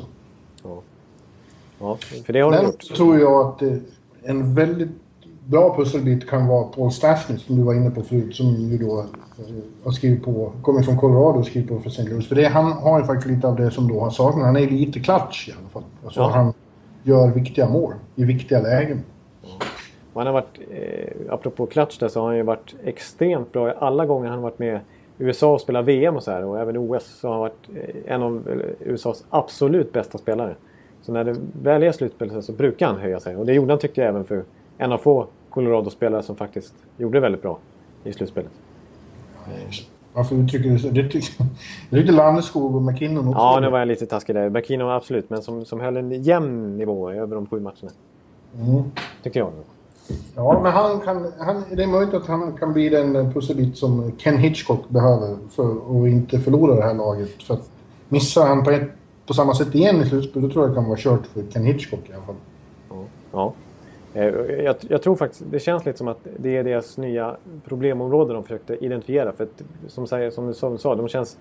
Ja, 1.79 1.99
för 2.27 2.33
det 2.33 2.41
har 2.41 2.53
de 2.53 2.65
gjort. 2.65 2.81
tror 2.97 3.19
jag 3.19 3.47
att 3.47 3.63
eh, 3.63 3.73
en 4.23 4.55
väldigt 4.55 4.89
bra 5.47 5.77
pusselbit 5.77 6.29
kan 6.29 6.47
vara 6.47 6.65
Paul 6.65 6.91
Stastny 6.93 7.39
som 7.39 7.57
du 7.57 7.63
var 7.63 7.75
inne 7.75 7.91
på 7.91 8.03
förut 8.03 8.35
som 8.37 8.47
ju 8.47 8.79
då 8.79 8.99
eh, 9.01 9.05
har 9.85 9.93
skrivit 9.93 10.25
på, 10.25 10.53
kommer 10.63 10.83
från 10.83 10.97
Colorado 10.99 11.39
och 11.39 11.47
skrivit 11.47 11.69
på 11.69 11.79
för 11.81 11.91
St. 11.91 12.03
Louis. 12.03 12.29
För 12.29 12.35
det, 12.35 12.45
han 12.49 12.73
har 12.73 13.01
ju 13.01 13.07
faktiskt 13.07 13.35
lite 13.35 13.49
av 13.49 13.57
det 13.57 13.71
som 13.71 13.89
då 13.89 14.01
har 14.01 14.11
saknats. 14.11 14.47
Han 14.47 14.57
är 14.57 14.71
lite 14.71 15.01
klatsch 15.01 15.49
i 15.49 15.53
alla 15.59 15.69
fall. 15.69 15.83
Alltså 16.05 16.21
Ja. 16.21 16.31
han 16.35 16.53
gör 17.03 17.29
viktiga 17.29 17.69
mål 17.69 17.93
i 18.17 18.25
viktiga 18.25 18.61
lägen. 18.61 19.03
Och 20.13 20.21
han 20.21 20.27
har 20.27 20.33
varit, 20.33 20.59
eh, 20.71 21.35
apropå 21.35 21.67
klatsch 21.67 22.01
där, 22.01 22.09
så 22.09 22.21
har 22.21 22.27
han 22.27 22.37
ju 22.37 22.43
varit 22.43 22.75
extremt 22.85 23.53
bra. 23.53 23.73
Alla 23.73 24.07
gånger 24.07 24.29
han 24.29 24.39
har 24.39 24.43
varit 24.43 24.59
med 24.59 24.81
USA 25.19 25.53
och 25.53 25.61
spelat 25.61 25.85
VM 25.85 26.17
och 26.17 26.23
så 26.23 26.31
här 26.31 26.45
och 26.45 26.61
även 26.61 26.77
OS 26.77 27.05
så 27.21 27.29
har 27.29 27.33
han 27.33 27.41
varit 27.41 27.69
eh, 27.75 28.15
en 28.15 28.23
av 28.23 28.49
eh, 28.49 28.89
USAs 28.89 29.25
absolut 29.31 29.93
bästa 29.93 30.19
spelare. 30.19 30.55
Så 31.03 31.13
när 31.13 31.25
det 31.25 31.37
väl 31.63 31.83
är 31.83 31.93
slutspel 31.93 32.43
så 32.43 32.53
brukar 32.53 32.87
han 32.87 33.01
höja 33.01 33.21
sig. 33.21 33.37
Och 33.37 33.47
det 33.47 33.53
gjorde 33.53 33.73
han 33.73 33.79
tyckte 33.79 34.01
jag 34.01 34.09
även 34.09 34.25
för 34.25 34.45
en 34.79 34.93
av 34.93 34.99
få 34.99 35.27
Colorado-spelare 35.51 36.23
som 36.23 36.37
faktiskt 36.37 36.75
gjorde 36.97 37.21
väldigt 37.21 37.43
bra 37.43 37.59
i 38.05 38.13
slutspelet. 38.13 38.53
Varför 40.13 40.37
uttrycker 40.37 40.71
du 40.71 40.79
så? 40.79 40.89
Det 40.89 41.09
tyckte 41.09 42.13
Landeskog 42.13 42.77
och 42.77 42.83
McKinnon 42.83 43.29
också. 43.29 43.39
Ja, 43.39 43.61
nu 43.61 43.71
var 43.71 43.79
jag 43.79 43.89
lite 43.89 44.07
taskig 44.07 44.35
där. 44.35 44.51
McKinnon 44.51 44.91
absolut, 44.91 45.31
men 45.31 45.43
som, 45.43 45.65
som 45.65 45.81
höll 45.81 45.97
en 45.97 46.23
jämn 46.23 46.77
nivå 46.77 47.11
över 47.11 47.35
de 47.35 47.47
sju 47.47 47.61
matcherna. 47.61 47.91
Mm. 48.59 48.83
Tycker 49.23 49.41
jag. 49.41 49.53
Ja, 50.37 50.61
men 50.63 50.73
han 50.73 51.01
kan, 51.01 51.33
han, 51.39 51.65
det 51.71 51.83
är 51.83 51.87
möjligt 51.87 52.15
att 52.15 52.27
han 52.27 52.53
kan 52.53 52.73
bli 52.73 52.89
den 52.89 53.33
pusselbit 53.33 53.77
som 53.77 54.13
Ken 54.19 54.39
Hitchcock 54.39 54.89
behöver 54.89 55.37
för 55.51 55.71
att 55.71 56.09
inte 56.09 56.39
förlora 56.39 56.75
det 56.75 56.83
här 56.83 56.95
laget. 56.95 57.43
För 57.43 57.55
att 57.55 57.71
missar 58.09 58.47
han 58.47 58.65
på, 58.65 58.71
ett, 58.71 58.91
på 59.27 59.35
samma 59.35 59.55
sätt 59.55 59.75
igen 59.75 60.03
i 60.03 60.07
slutspel, 60.07 60.43
då 60.43 60.49
tror 60.49 60.65
jag 60.65 60.71
det 60.71 60.75
kan 60.75 60.85
vara 60.85 60.99
kört 60.99 61.27
för 61.27 61.43
Ken 61.43 61.65
Hitchcock 61.65 62.11
i 62.11 62.13
alla 62.13 62.23
fall. 62.23 62.35
Ja. 62.91 63.05
ja. 63.33 63.53
Eh, 64.15 64.25
jag, 64.65 64.77
jag, 64.81 65.03
tror 65.03 65.17
faktiskt, 65.17 65.43
det 65.51 65.59
känns 65.59 65.87
lite 65.87 65.99
som 65.99 66.09
att 66.09 66.27
det 66.39 66.57
är 66.57 66.65
deras 66.65 66.99
nya 66.99 67.37
problemområde 67.65 68.35
de 68.35 68.43
försökte 68.43 68.85
identifiera. 68.85 69.33
För 69.33 69.45
att, 69.45 69.63
som, 69.89 70.07
som, 70.07 70.47
du, 70.47 70.55
som 70.55 70.73
du 70.73 70.79
sa, 70.79 70.95
de 70.95 71.09
känns, 71.09 71.39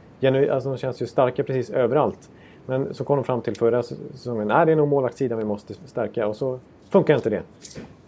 alltså, 0.52 0.70
de 0.70 0.78
känns 0.78 1.02
ju 1.02 1.06
starka 1.06 1.44
precis 1.44 1.70
överallt. 1.70 2.30
Men 2.66 2.94
så 2.94 3.04
kom 3.04 3.16
de 3.16 3.24
fram 3.24 3.42
till 3.42 3.56
förra 3.56 3.84
säsongen, 3.84 4.48
nej 4.48 4.66
det 4.66 4.72
är 4.72 4.76
nog 4.76 4.88
målvaktssidan 4.88 5.38
vi 5.38 5.46
måste 5.46 5.74
stärka 5.74 6.28
och 6.28 6.36
så 6.36 6.60
funkar 6.90 7.16
inte 7.16 7.30
det. 7.30 7.44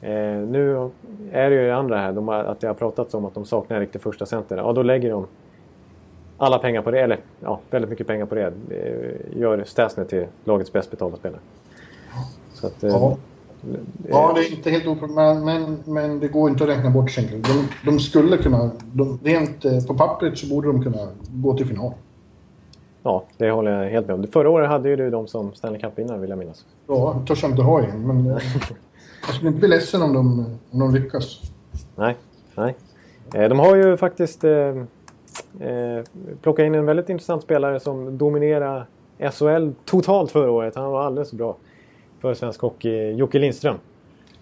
Eh, 0.01 0.47
nu 0.47 0.89
är 1.31 1.49
det 1.49 1.55
ju 1.55 1.67
det 1.67 1.75
andra 1.75 1.97
här, 1.97 2.13
de 2.13 2.27
har, 2.27 2.43
att 2.43 2.59
det 2.59 2.67
har 2.67 2.73
pratats 2.73 3.13
om 3.13 3.25
att 3.25 3.33
de 3.33 3.45
saknar 3.45 3.77
en 3.77 3.81
riktig 3.81 4.01
första 4.01 4.25
center. 4.25 4.57
Ja, 4.57 4.73
då 4.73 4.83
lägger 4.83 5.09
de 5.09 5.27
alla 6.37 6.59
pengar 6.59 6.81
på 6.81 6.91
det, 6.91 7.01
eller 7.01 7.19
ja, 7.39 7.59
väldigt 7.69 7.89
mycket 7.89 8.07
pengar 8.07 8.25
på 8.25 8.35
det. 8.35 8.53
Eh, 8.69 9.39
gör 9.39 9.63
Stasny 9.63 10.05
till 10.05 10.25
lagets 10.43 10.73
bäst 10.73 10.91
betalda 10.91 11.17
spelare. 11.17 11.39
Så 12.53 12.67
att, 12.67 12.83
eh, 12.83 12.89
ja. 12.89 13.17
Ja, 14.09 14.31
det 14.35 14.41
är 14.41 14.55
inte 14.55 14.69
helt 14.69 14.87
oproblematiskt, 14.87 15.45
men, 15.45 15.77
men 15.85 16.19
det 16.19 16.27
går 16.27 16.49
inte 16.49 16.63
att 16.63 16.69
räkna 16.69 16.89
bort 16.89 17.09
Schenkel. 17.09 17.41
De, 17.41 17.67
de 17.85 17.99
skulle 17.99 18.37
kunna, 18.37 18.71
de, 18.93 19.19
rent 19.23 19.65
eh, 19.65 19.85
på 19.87 19.93
pappret 19.93 20.37
så 20.37 20.47
borde 20.47 20.67
de 20.67 20.83
kunna 20.83 21.07
gå 21.29 21.57
till 21.57 21.67
final. 21.67 21.93
Ja, 23.03 23.23
det 23.37 23.51
håller 23.51 23.83
jag 23.83 23.89
helt 23.89 24.07
med 24.07 24.13
om. 24.13 24.27
Förra 24.27 24.49
året 24.49 24.69
hade 24.69 24.89
ju 24.89 24.95
du 24.95 25.09
dem 25.09 25.27
som 25.27 25.53
Stanley 25.53 25.81
Cup-vinnare 25.81 26.17
vill 26.19 26.29
jag 26.29 26.39
minnas. 26.39 26.65
Ja, 26.87 27.21
törs 27.27 27.43
jag 27.43 27.51
inte 27.51 27.61
ha 27.61 27.81
igen, 27.81 28.07
men 28.07 28.25
eh, 28.25 28.37
jag 29.27 29.35
skulle 29.35 29.47
inte 29.47 29.59
bli 29.59 29.67
ledsen 29.67 30.01
om 30.01 30.13
de, 30.13 30.45
om 30.71 30.79
de 30.79 30.93
lyckas. 30.93 31.41
Nej, 31.95 32.15
nej. 32.55 32.75
Eh, 33.33 33.49
de 33.49 33.59
har 33.59 33.75
ju 33.75 33.97
faktiskt 33.97 34.43
eh, 34.43 34.51
eh, 35.59 36.03
plockat 36.41 36.63
in 36.63 36.75
en 36.75 36.85
väldigt 36.85 37.09
intressant 37.09 37.43
spelare 37.43 37.79
som 37.79 38.17
dominerade 38.17 38.85
SHL 39.31 39.69
totalt 39.85 40.31
förra 40.31 40.51
året. 40.51 40.75
Han 40.75 40.91
var 40.91 41.03
alldeles 41.03 41.33
bra 41.33 41.57
för 42.19 42.33
svensk 42.33 42.61
hockey, 42.61 43.11
Jocke 43.11 43.39
Lindström. 43.39 43.75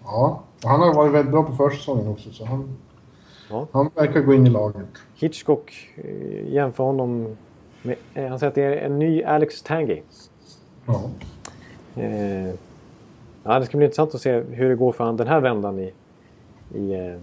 Ja, 0.04 0.42
och 0.64 0.70
han 0.70 0.80
har 0.80 0.94
varit 0.94 1.12
väldigt 1.12 1.32
bra 1.32 1.42
på 1.42 1.52
försäsongen 1.52 2.08
också. 2.08 2.30
Så 2.30 2.44
han, 2.44 2.76
ja. 3.50 3.66
han 3.72 3.90
verkar 3.94 4.20
gå 4.20 4.34
in 4.34 4.46
i 4.46 4.50
laget. 4.50 4.86
Hitchcock 5.14 5.72
jämför 6.46 6.84
honom 6.84 7.36
han 8.14 8.38
säger 8.38 8.48
att 8.48 8.54
det 8.54 8.62
är 8.62 8.76
en 8.76 8.98
ny 8.98 9.22
Alex 9.22 9.62
Tanguy. 9.62 10.02
Ja. 10.86 11.10
Eh, 11.96 12.54
ja, 13.44 13.58
det 13.58 13.66
ska 13.66 13.76
bli 13.76 13.84
intressant 13.84 14.14
att 14.14 14.20
se 14.20 14.40
hur 14.40 14.68
det 14.68 14.74
går 14.74 14.92
för 14.92 15.04
han 15.04 15.16
den 15.16 15.26
här 15.26 15.40
vändan 15.40 15.78
i, 15.78 15.92
i, 16.74 16.92
eh, 16.92 17.16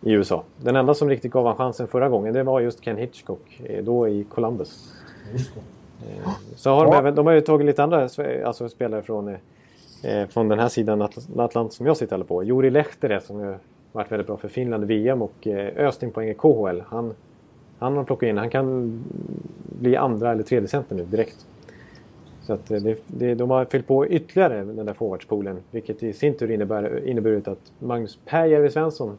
i 0.00 0.12
USA. 0.12 0.44
Den 0.56 0.76
enda 0.76 0.94
som 0.94 1.08
riktigt 1.08 1.32
gav 1.32 1.46
han 1.46 1.56
chansen 1.56 1.88
förra 1.88 2.08
gången 2.08 2.34
det 2.34 2.42
var 2.42 2.60
just 2.60 2.84
Ken 2.84 2.96
Hitchcock, 2.96 3.60
eh, 3.64 3.84
då 3.84 4.08
i 4.08 4.24
Columbus. 4.24 4.94
Eh, 6.02 6.30
så 6.56 6.70
har 6.70 6.84
de, 6.84 6.94
även, 6.94 7.14
de 7.14 7.26
har 7.26 7.32
ju 7.32 7.40
tagit 7.40 7.66
lite 7.66 7.82
andra 7.82 8.08
alltså, 8.44 8.68
spelare 8.68 9.02
från 9.02 9.36
eh, 10.02 10.26
från 10.28 10.48
den 10.48 10.58
här 10.58 10.68
sidan 10.68 11.08
Atlant 11.36 11.72
som 11.72 11.86
jag 11.86 11.96
sitter 11.96 12.22
på. 12.22 12.44
Juri 12.44 12.70
Lehtere 12.70 13.20
som 13.20 13.36
har 13.36 13.58
varit 13.92 14.12
väldigt 14.12 14.26
bra 14.26 14.36
för 14.36 14.48
Finland 14.48 14.84
i 14.84 14.86
VM 14.86 15.22
och 15.22 15.46
eh, 15.46 15.86
Östing 15.86 16.22
i 16.22 16.34
KHL. 16.34 16.82
Han, 16.88 17.14
han 17.78 17.96
har 17.96 18.04
plockat 18.04 18.26
in, 18.26 18.38
han 18.38 18.50
kan 18.50 18.92
bli 19.80 19.96
andra 19.96 20.32
eller 20.32 20.42
tredje 20.42 20.68
center 20.68 20.96
nu 20.96 21.04
direkt. 21.04 21.46
Så 22.42 22.52
att 22.52 22.70
eh, 22.70 22.78
det, 22.78 22.98
det, 23.06 23.34
de 23.34 23.50
har 23.50 23.64
fyllt 23.64 23.86
på 23.86 24.06
ytterligare 24.06 24.64
den 24.64 24.86
där 24.86 24.94
forwardspoolen 24.94 25.62
vilket 25.70 26.02
i 26.02 26.12
sin 26.12 26.36
tur 26.36 26.50
innebär, 26.50 27.08
inneburit 27.08 27.48
att 27.48 27.72
Magnus 27.78 28.18
Pääjärvi 28.24 28.70
Svensson 28.70 29.18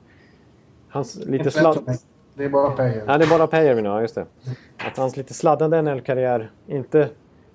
hans 0.90 1.16
lite 1.26 1.52
sladd... 1.52 1.98
Det 2.34 2.46
är 2.46 2.50
bara 2.50 2.72
Pääjärvi. 2.72 3.02
Ja, 3.08 3.18
det 3.18 3.26
är 3.26 3.30
bara 3.30 3.48
Pääjärvi 3.48 3.82
nu, 3.82 3.90
ja 3.90 4.02
just 4.02 4.16
det. 4.16 4.26
Att 4.78 4.98
hans 4.98 5.18
lite 5.18 5.34
sladdande 5.34 5.82
NHL-karriär 5.82 6.52
inte 6.68 7.10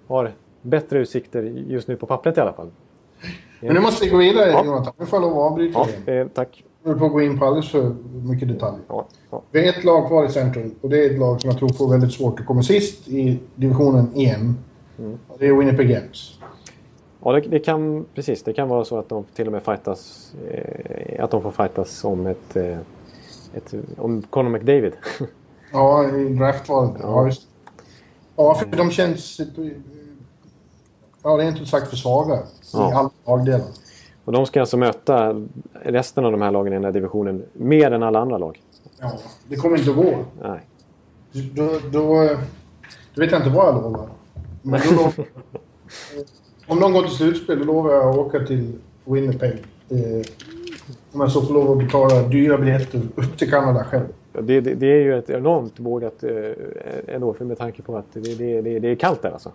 har 0.06 0.32
bättre 0.62 0.98
utsikter 0.98 1.42
just 1.42 1.88
nu 1.88 1.96
på 1.96 2.06
pappret 2.06 2.38
i 2.38 2.40
alla 2.40 2.52
fall. 2.52 2.70
Men 3.60 3.74
nu 3.74 3.80
måste 3.80 4.04
vi 4.04 4.10
gå 4.10 4.16
vidare 4.16 4.50
ja. 4.50 4.64
Jonathan. 4.64 4.92
Nu 4.96 5.06
får 5.06 5.22
jag 5.22 5.30
lov 5.30 5.38
att 5.38 5.50
avbryta 5.50 5.86
ja, 6.06 6.12
eh, 6.12 6.28
Tack. 6.28 6.64
Håller 6.84 6.98
på 6.98 7.06
att 7.06 7.12
gå 7.12 7.22
in 7.22 7.38
på 7.38 7.44
alldeles 7.44 7.70
för 7.70 7.94
mycket 8.24 8.48
detaljer. 8.48 8.80
Ja, 8.88 9.06
ja. 9.30 9.42
Vi 9.50 9.60
har 9.60 9.68
ett 9.68 9.84
lag 9.84 10.08
kvar 10.08 10.24
i 10.24 10.28
centrum 10.28 10.74
och 10.80 10.90
det 10.90 11.04
är 11.04 11.10
ett 11.10 11.18
lag 11.18 11.40
som 11.40 11.50
jag 11.50 11.58
tror 11.58 11.68
får 11.68 11.90
väldigt 11.90 12.12
svårt 12.12 12.40
att 12.40 12.46
komma 12.46 12.62
sist 12.62 13.08
i 13.08 13.38
divisionen 13.54 14.10
EM. 14.14 14.58
Mm. 14.98 15.18
Det 15.38 15.46
är 15.46 15.52
Winnipeg 15.52 15.90
Jets. 15.90 16.38
Ja, 17.24 17.32
det, 17.32 17.40
det, 17.40 17.58
kan, 17.58 18.06
precis. 18.14 18.42
Det 18.42 18.52
kan 18.52 18.68
vara 18.68 18.84
så 18.84 18.98
att 18.98 19.08
de 19.08 19.24
till 19.34 19.46
och 19.46 19.52
med 19.52 19.62
fightas, 19.62 20.32
eh, 20.50 21.24
att 21.24 21.30
de 21.30 21.42
får 21.42 21.50
fightas 21.50 22.04
om 22.04 22.26
ett, 22.26 22.56
eh, 22.56 22.78
ett 23.54 23.74
om 23.96 24.22
Conor 24.22 24.50
McDavid. 24.50 24.92
ja, 25.72 26.16
i 26.16 26.34
draftvalet. 26.34 26.96
Ja. 27.02 27.28
Ja, 27.28 27.34
ja, 28.36 28.54
för 28.54 28.76
de 28.76 28.90
känns 28.90 29.40
ja, 31.22 31.30
rent 31.30 31.60
ut 31.60 31.68
sagt 31.68 31.88
för 31.88 31.96
svaga 31.96 32.38
ja. 32.72 32.90
i 32.90 32.94
alla 32.94 33.10
lagdelar. 33.26 33.66
Och 34.24 34.32
de 34.32 34.46
ska 34.46 34.60
alltså 34.60 34.76
möta 34.76 35.42
resten 35.72 36.24
av 36.24 36.32
de 36.32 36.42
här 36.42 36.50
lagen 36.50 36.72
i 36.72 36.76
den 36.76 36.84
här 36.84 36.92
divisionen 36.92 37.44
mer 37.52 37.90
än 37.90 38.02
alla 38.02 38.18
andra 38.18 38.38
lag. 38.38 38.60
Ja, 39.00 39.18
det 39.48 39.56
kommer 39.56 39.78
inte 39.78 39.90
att 39.90 39.96
gå. 39.96 40.24
Nej. 40.42 40.60
Då, 41.32 41.78
då, 41.90 42.28
då 43.14 43.20
vet 43.20 43.30
jag 43.30 43.40
inte 43.40 43.50
vad 43.50 43.66
jag 43.66 43.74
lovar. 43.74 44.08
Men 44.62 44.80
då 44.88 44.90
lovar, 44.90 45.12
om 46.66 46.80
de 46.80 46.92
går 46.92 47.02
till 47.02 47.10
slutspel, 47.10 47.58
då 47.58 47.64
lovar 47.64 47.92
jag 47.92 48.08
att 48.08 48.16
åka 48.16 48.40
till 48.40 48.72
Winnipeg. 49.04 49.64
Eh, 49.88 49.98
om 51.12 51.20
jag 51.20 51.32
så 51.32 51.42
får 51.42 51.54
lov 51.54 51.70
att 51.70 51.78
betala 51.78 52.22
dyra 52.22 52.58
biljetter 52.58 53.00
upp 53.14 53.38
till 53.38 53.50
Kanada 53.50 53.84
själv. 53.84 54.06
Det, 54.32 54.60
det, 54.60 54.74
det 54.74 54.86
är 54.86 55.00
ju 55.00 55.18
ett 55.18 55.30
enormt 55.30 55.80
vågat 55.80 56.24
eh, 56.24 57.14
ändå, 57.14 57.34
för 57.34 57.44
med 57.44 57.58
tanke 57.58 57.82
på 57.82 57.96
att 57.96 58.06
det, 58.12 58.60
det 58.60 58.88
är 58.88 58.94
kallt 58.94 59.22
där 59.22 59.30
alltså. 59.30 59.52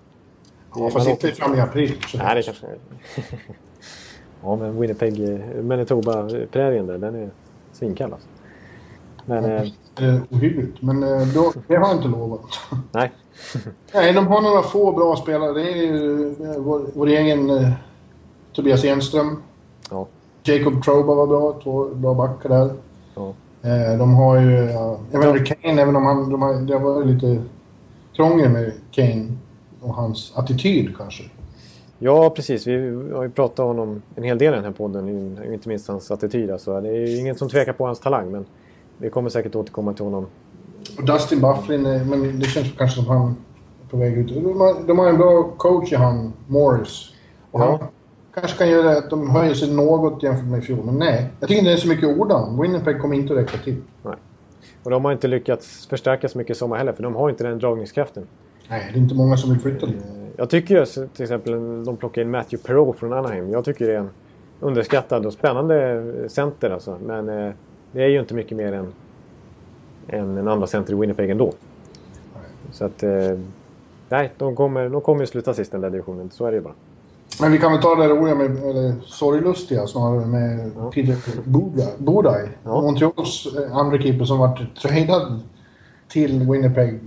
Ja, 0.76 0.90
fast 0.90 1.10
inte 1.10 1.32
fram 1.32 1.56
i 1.56 1.60
april. 1.60 1.94
Nej, 2.14 2.36
det 2.36 2.44
kanske 2.44 2.68
Ja, 4.48 4.56
men 4.56 4.80
Winnipeg, 4.80 5.44
Manitoba-prärien 5.64 6.88
där, 6.88 6.98
den 6.98 7.16
är 7.16 7.30
svinkall 7.74 8.14
alltså. 8.14 8.28
Men... 9.26 9.44
Ja, 9.44 10.06
eh, 10.06 10.20
ohyggligt, 10.30 10.82
men 10.82 11.04
eh, 11.04 11.28
då, 11.28 11.54
det 11.68 11.76
har 11.76 11.88
jag 11.88 11.98
inte 11.98 12.08
lovat. 12.08 12.42
Nej. 12.92 13.12
Nej, 13.94 14.14
de 14.14 14.28
har 14.28 14.42
några 14.42 14.62
få 14.62 14.92
bra 14.92 15.16
spelare. 15.16 15.54
Det 15.54 15.72
är 15.72 15.96
eh, 16.26 16.62
vår, 16.62 16.82
vår 16.94 17.08
egen 17.08 17.50
eh, 17.50 17.72
Tobias 18.54 18.84
Enström. 18.84 19.42
Ja. 19.90 20.08
Jacob 20.44 20.84
Troba 20.84 21.14
var 21.14 21.28
bra, 21.28 21.60
två 21.64 21.86
bra 21.86 22.14
backar 22.14 22.50
där. 22.50 22.74
Ja. 23.16 23.34
Eh, 23.62 23.98
de 24.00 24.14
har 24.14 24.38
ju... 24.42 24.52
Ja, 24.52 25.00
Evander 25.12 25.46
Kane, 25.46 25.82
även 25.82 25.96
om 25.96 26.06
han, 26.06 26.30
de 26.30 26.42
har, 26.42 26.54
det 26.54 26.80
var 26.80 27.04
lite 27.04 27.44
krångel 28.16 28.50
med 28.50 28.72
Kane 28.92 29.32
och 29.82 29.94
hans 29.94 30.34
attityd 30.36 30.98
kanske. 30.98 31.24
Ja, 32.00 32.30
precis. 32.30 32.68
Vi 32.68 32.74
har 33.14 33.24
ju 33.24 33.30
pratat 33.30 33.60
om 33.60 33.68
honom 33.68 34.02
en 34.16 34.24
hel 34.24 34.38
del 34.38 34.54
i 34.54 34.56
den 34.56 34.66
här 34.66 34.72
podden. 34.72 35.10
Inte 35.54 35.70
minst 35.70 35.88
hans 35.88 36.12
attityd. 36.12 36.52
Alltså. 36.52 36.82
Det 36.82 36.90
är 36.90 37.20
ingen 37.20 37.36
som 37.36 37.50
tvekar 37.50 37.74
på 37.74 37.86
hans 37.86 38.00
talang, 38.00 38.32
men 38.32 38.46
vi 38.98 39.10
kommer 39.10 39.30
säkert 39.30 39.56
återkomma 39.56 39.94
till 39.94 40.06
honom. 40.06 40.26
Och 40.98 41.06
Dustin 41.06 41.42
Bufflin, 41.42 41.82
men 41.82 42.40
det 42.40 42.46
känns 42.46 42.68
kanske 42.78 43.02
som 43.02 43.08
han 43.08 43.36
är 43.86 43.90
på 43.90 43.98
väg 43.98 44.18
ut. 44.18 44.28
De 44.28 44.62
har, 44.62 44.88
de 44.88 45.00
har 45.00 45.10
en 45.10 45.18
bra 45.18 45.44
coach 45.58 45.92
i 45.92 45.96
han, 45.96 46.34
Morris. 46.48 47.14
Och 47.52 47.62
ja. 47.62 47.66
han 47.66 47.90
kanske 48.34 48.58
kan 48.58 48.70
göra 48.70 48.98
att 48.98 49.10
de 49.10 49.30
höjer 49.30 49.54
sig 49.54 49.74
något 49.74 50.24
jämfört 50.24 50.46
med 50.46 50.60
i 50.60 50.62
fjol. 50.62 50.86
Men 50.86 50.96
nej, 50.96 51.28
jag 51.40 51.50
tycker 51.50 51.60
inte 51.60 51.70
det 51.70 51.76
är 51.76 51.78
så 51.78 51.88
mycket 51.88 52.18
ord 52.18 52.32
om. 52.32 52.62
Winnipeg 52.62 53.02
kommer 53.02 53.16
inte 53.16 53.34
att 53.34 53.40
räcka 53.40 53.58
till. 53.58 53.76
Nej. 54.04 54.16
Och 54.84 54.92
de 54.92 55.06
har 55.06 55.12
inte 55.12 55.28
lyckats 55.28 55.88
förstärka 55.88 56.30
så 56.30 56.38
mycket 56.38 56.56
i 56.56 56.60
sommar 56.60 56.78
heller, 56.78 56.94
för 56.94 57.04
de 57.04 57.16
har 57.16 57.30
inte 57.30 57.44
den 57.44 57.60
dragningskraften. 57.60 58.28
Nej, 58.70 58.90
det 58.94 59.00
är 59.00 59.02
inte 59.02 59.16
många 59.16 59.38
som 59.38 59.50
vill 59.50 59.60
flytta 59.60 59.86
dit. 59.86 60.06
Jag 60.40 60.50
tycker 60.50 60.86
till 61.08 61.24
exempel 61.24 61.84
de 61.84 61.98
plockar 61.98 62.22
in 62.22 62.32
Matthew 62.32 62.68
Perreault 62.68 62.98
från 62.98 63.14
Anaheim. 63.14 63.52
Jag 63.52 63.66
tycker 63.66 63.88
det 63.88 63.94
är 63.94 64.00
en 64.00 64.10
underskattad 64.60 65.26
och 65.26 65.34
spännande 65.34 66.04
center 66.30 66.70
alltså. 66.70 66.98
Men 67.06 67.30
eh, 67.30 67.54
det 67.92 68.04
är 68.04 68.08
ju 68.08 68.20
inte 68.20 68.34
mycket 68.34 68.58
mer 68.58 68.74
än, 68.74 68.94
än 70.08 70.38
en 70.38 70.48
andra 70.48 70.68
center 70.68 70.94
i 70.94 70.96
Winnipeg 70.96 71.30
ändå. 71.30 71.54
Så 72.72 72.86
att... 72.86 73.04
Eh, 73.04 73.40
nej, 74.10 74.32
de 74.38 74.56
kommer, 74.56 74.90
de 74.90 75.02
kommer 75.02 75.22
ju 75.22 75.28
sluta 75.28 75.54
sist 75.54 75.72
i 75.72 75.72
den 75.72 75.82
där 75.82 75.90
divisionen. 75.90 76.30
Så 76.32 76.46
är 76.46 76.52
det 76.52 76.58
ju 76.58 76.64
bara. 76.64 76.74
Men 77.42 77.52
vi 77.52 77.58
kan 77.58 77.72
väl 77.72 77.82
ta 77.82 77.96
det 77.96 78.08
roliga 78.08 78.36
med, 78.36 78.64
eller 78.64 78.94
sorglustiga 79.06 79.88
snarare, 79.88 80.26
med 80.26 80.72
ja. 80.78 80.92
Peter 80.92 81.18
Bodaj. 81.98 82.50
Ja. 82.64 82.82
Montreals 82.82 83.48
eh, 83.56 83.78
andra 83.78 84.02
keeper 84.02 84.26
som 84.26 84.40
varit 84.40 84.76
tradad 84.76 85.40
till 86.08 86.40
Winnipeg 86.52 87.00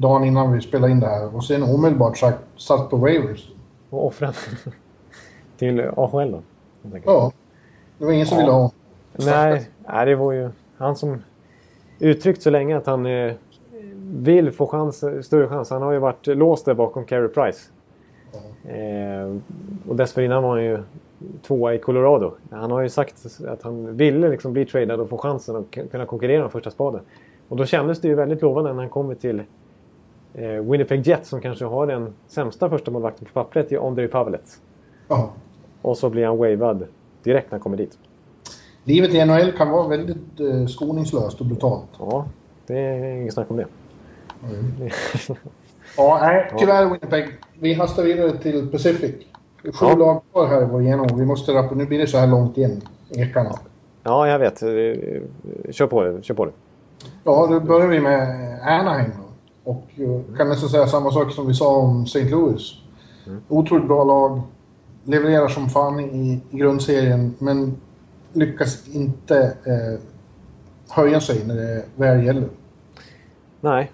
dagen 0.00 0.24
innan 0.24 0.52
vi 0.52 0.60
spelade 0.60 0.92
in 0.92 1.00
det 1.00 1.06
här 1.06 1.36
och 1.36 1.44
sen 1.44 1.62
omedelbart 1.62 2.18
sagt, 2.18 2.38
satt 2.56 2.90
på 2.90 2.96
waivers. 2.96 3.48
Och 3.90 4.06
offrat 4.06 4.36
till 5.56 5.80
AHL 5.96 6.30
då? 6.30 6.42
Ja. 7.04 7.32
Det 7.98 8.04
var 8.04 8.12
ingen 8.12 8.26
som 8.26 8.38
ja. 8.38 8.42
ville 8.42 8.52
ha 8.52 8.70
Nej, 9.12 9.68
nej, 9.88 10.06
det 10.06 10.16
var 10.16 10.32
ju 10.32 10.50
han 10.76 10.96
som 10.96 11.22
uttryckt 11.98 12.42
så 12.42 12.50
länge 12.50 12.76
att 12.76 12.86
han 12.86 13.06
eh, 13.06 13.32
vill 14.02 14.52
få 14.52 14.66
chans, 14.66 15.04
större 15.22 15.48
chans. 15.48 15.70
Han 15.70 15.82
har 15.82 15.92
ju 15.92 15.98
varit 15.98 16.26
låst 16.26 16.64
där 16.64 16.74
bakom 16.74 17.04
Carey 17.04 17.28
Price. 17.28 17.70
Eh, 18.64 19.36
och 19.88 19.96
dessförinnan 19.96 20.42
var 20.42 20.50
han 20.50 20.64
ju 20.64 20.82
tvåa 21.42 21.74
i 21.74 21.78
Colorado. 21.78 22.34
Han 22.50 22.70
har 22.70 22.80
ju 22.80 22.88
sagt 22.88 23.26
att 23.48 23.62
han 23.62 23.96
ville 23.96 24.28
liksom 24.28 24.52
bli 24.52 24.66
tradad 24.66 25.00
och 25.00 25.08
få 25.08 25.18
chansen 25.18 25.56
att 25.56 25.90
kunna 25.90 26.06
konkurrera 26.06 26.44
om 26.44 26.50
första 26.50 26.70
spaden. 26.70 27.00
Och 27.48 27.56
då 27.56 27.66
kändes 27.66 28.00
det 28.00 28.08
ju 28.08 28.14
väldigt 28.14 28.42
lovande 28.42 28.72
när 28.72 28.80
han 28.80 28.90
kommer 28.90 29.14
till 29.14 29.42
Winnipeg 30.46 31.06
Jets 31.06 31.28
som 31.28 31.40
kanske 31.40 31.64
har 31.64 31.86
den 31.86 32.14
sämsta 32.26 32.70
första 32.70 32.90
målvakten 32.90 33.26
på 33.26 33.32
pappret 33.32 33.72
i 33.72 33.78
Ondrej 33.78 34.08
Pavelets. 34.08 34.60
Ja. 35.08 35.30
Och 35.82 35.98
så 35.98 36.10
blir 36.10 36.26
han 36.26 36.38
wavad 36.38 36.86
direkt 37.22 37.46
när 37.50 37.58
han 37.58 37.60
kommer 37.62 37.76
dit. 37.76 37.98
Livet 38.84 39.14
i 39.14 39.24
NHL 39.24 39.52
kan 39.52 39.70
vara 39.70 39.88
väldigt 39.88 40.40
eh, 40.40 40.66
skoningslöst 40.66 41.40
och 41.40 41.46
brutalt. 41.46 41.88
Ja, 41.98 42.26
det 42.66 42.78
är 42.78 43.12
inget 43.16 43.34
snack 43.34 43.50
om 43.50 43.56
det. 43.56 43.66
Ja, 45.96 46.18
nej, 46.22 46.52
tyvärr 46.58 46.84
Winnipeg. 46.84 47.28
Vi 47.60 47.74
hastar 47.74 48.02
vidare 48.02 48.38
till 48.38 48.68
Pacific. 48.70 49.14
Sju 49.62 49.70
Ja. 49.80 49.94
lag 49.96 50.22
kvar 50.32 50.46
här 50.46 50.62
i 50.62 50.64
vår 50.64 50.82
genom. 50.82 51.06
Vi 51.18 51.24
måste 51.26 51.52
rappa. 51.52 51.74
Nu 51.74 51.86
blir 51.86 51.98
det 51.98 52.06
så 52.06 52.18
här 52.18 52.26
långt 52.26 52.58
igen. 52.58 52.80
Ekarna. 53.10 53.50
Ja, 54.02 54.28
jag 54.28 54.38
vet. 54.38 54.62
Eh, 54.62 54.68
Kör 55.70 55.86
på 55.86 56.02
det. 56.04 56.22
Kör 56.22 56.34
på 56.34 56.44
det. 56.44 56.52
Ja, 57.24 57.46
då 57.50 57.60
börjar 57.60 57.88
vi 57.88 58.00
med 58.00 58.20
Anaheim 58.62 59.10
då. 59.16 59.27
Och 59.68 59.84
eh, 59.96 60.36
kan 60.36 60.48
nästan 60.48 60.68
säga 60.68 60.86
samma 60.86 61.10
sak 61.10 61.32
som 61.32 61.46
vi 61.46 61.54
sa 61.54 61.76
om 61.76 62.02
St. 62.04 62.24
Louis. 62.24 62.74
Otroligt 63.48 63.86
bra 63.88 64.04
lag. 64.04 64.40
Levererar 65.04 65.48
som 65.48 65.68
fan 65.68 66.00
i, 66.00 66.40
i 66.50 66.56
grundserien, 66.56 67.34
men 67.38 67.76
lyckas 68.32 68.88
inte 68.88 69.36
eh, 69.64 70.00
höja 70.88 71.20
sig 71.20 71.46
när 71.46 71.56
det 71.56 71.84
väl 71.96 72.24
gäller. 72.26 72.48
Nej, 73.60 73.92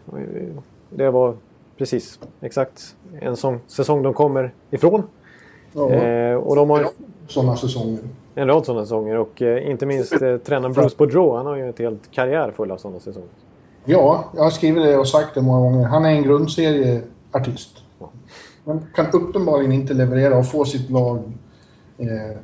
det 0.91 1.11
var 1.11 1.37
precis 1.79 2.21
exakt 2.41 2.97
en 3.21 3.37
sån 3.37 3.61
säsong 3.67 4.03
de 4.03 4.15
kommer 4.15 4.53
ifrån. 4.71 5.03
Ja, 5.73 5.91
Eh, 5.91 6.37
och 6.37 6.57
de 6.57 6.71
har 6.71 6.81
ju 6.81 6.87
sådana 7.27 7.57
säsonger. 7.57 7.99
en 8.35 8.47
rad 8.49 8.67
sådana 8.67 8.85
säsonger 8.85 9.19
och 9.19 9.43
eh, 9.43 9.71
inte 9.71 9.87
minst 9.87 10.23
eh, 10.23 10.37
tränaren 10.37 10.73
Bruce 10.73 10.97
Boudreau. 10.99 11.37
Han 11.37 11.47
har 11.47 11.57
ju 11.57 11.69
ett 11.69 11.79
helt 11.79 12.11
karriär 12.11 12.51
full 12.57 12.71
av 12.71 12.77
sådana 12.77 13.01
säsonger. 13.01 13.29
Ja, 13.85 14.25
jag 14.35 14.43
har 14.43 14.51
skrivit 14.51 14.83
det 14.83 14.99
och 14.99 15.09
sagt 15.09 15.35
det 15.35 15.43
många 15.43 15.61
gånger. 15.61 15.89
Han 15.89 16.05
är 16.05 16.11
en 16.11 16.23
grundserieartist. 16.23 17.79
Men 18.65 18.87
kan 18.95 19.07
uppenbarligen 19.13 19.73
inte 19.73 19.95
leverera 19.95 20.39
och 20.39 20.51
få 20.51 20.65
sitt 20.65 20.91
lag 20.91 21.23
eh, 21.99 22.37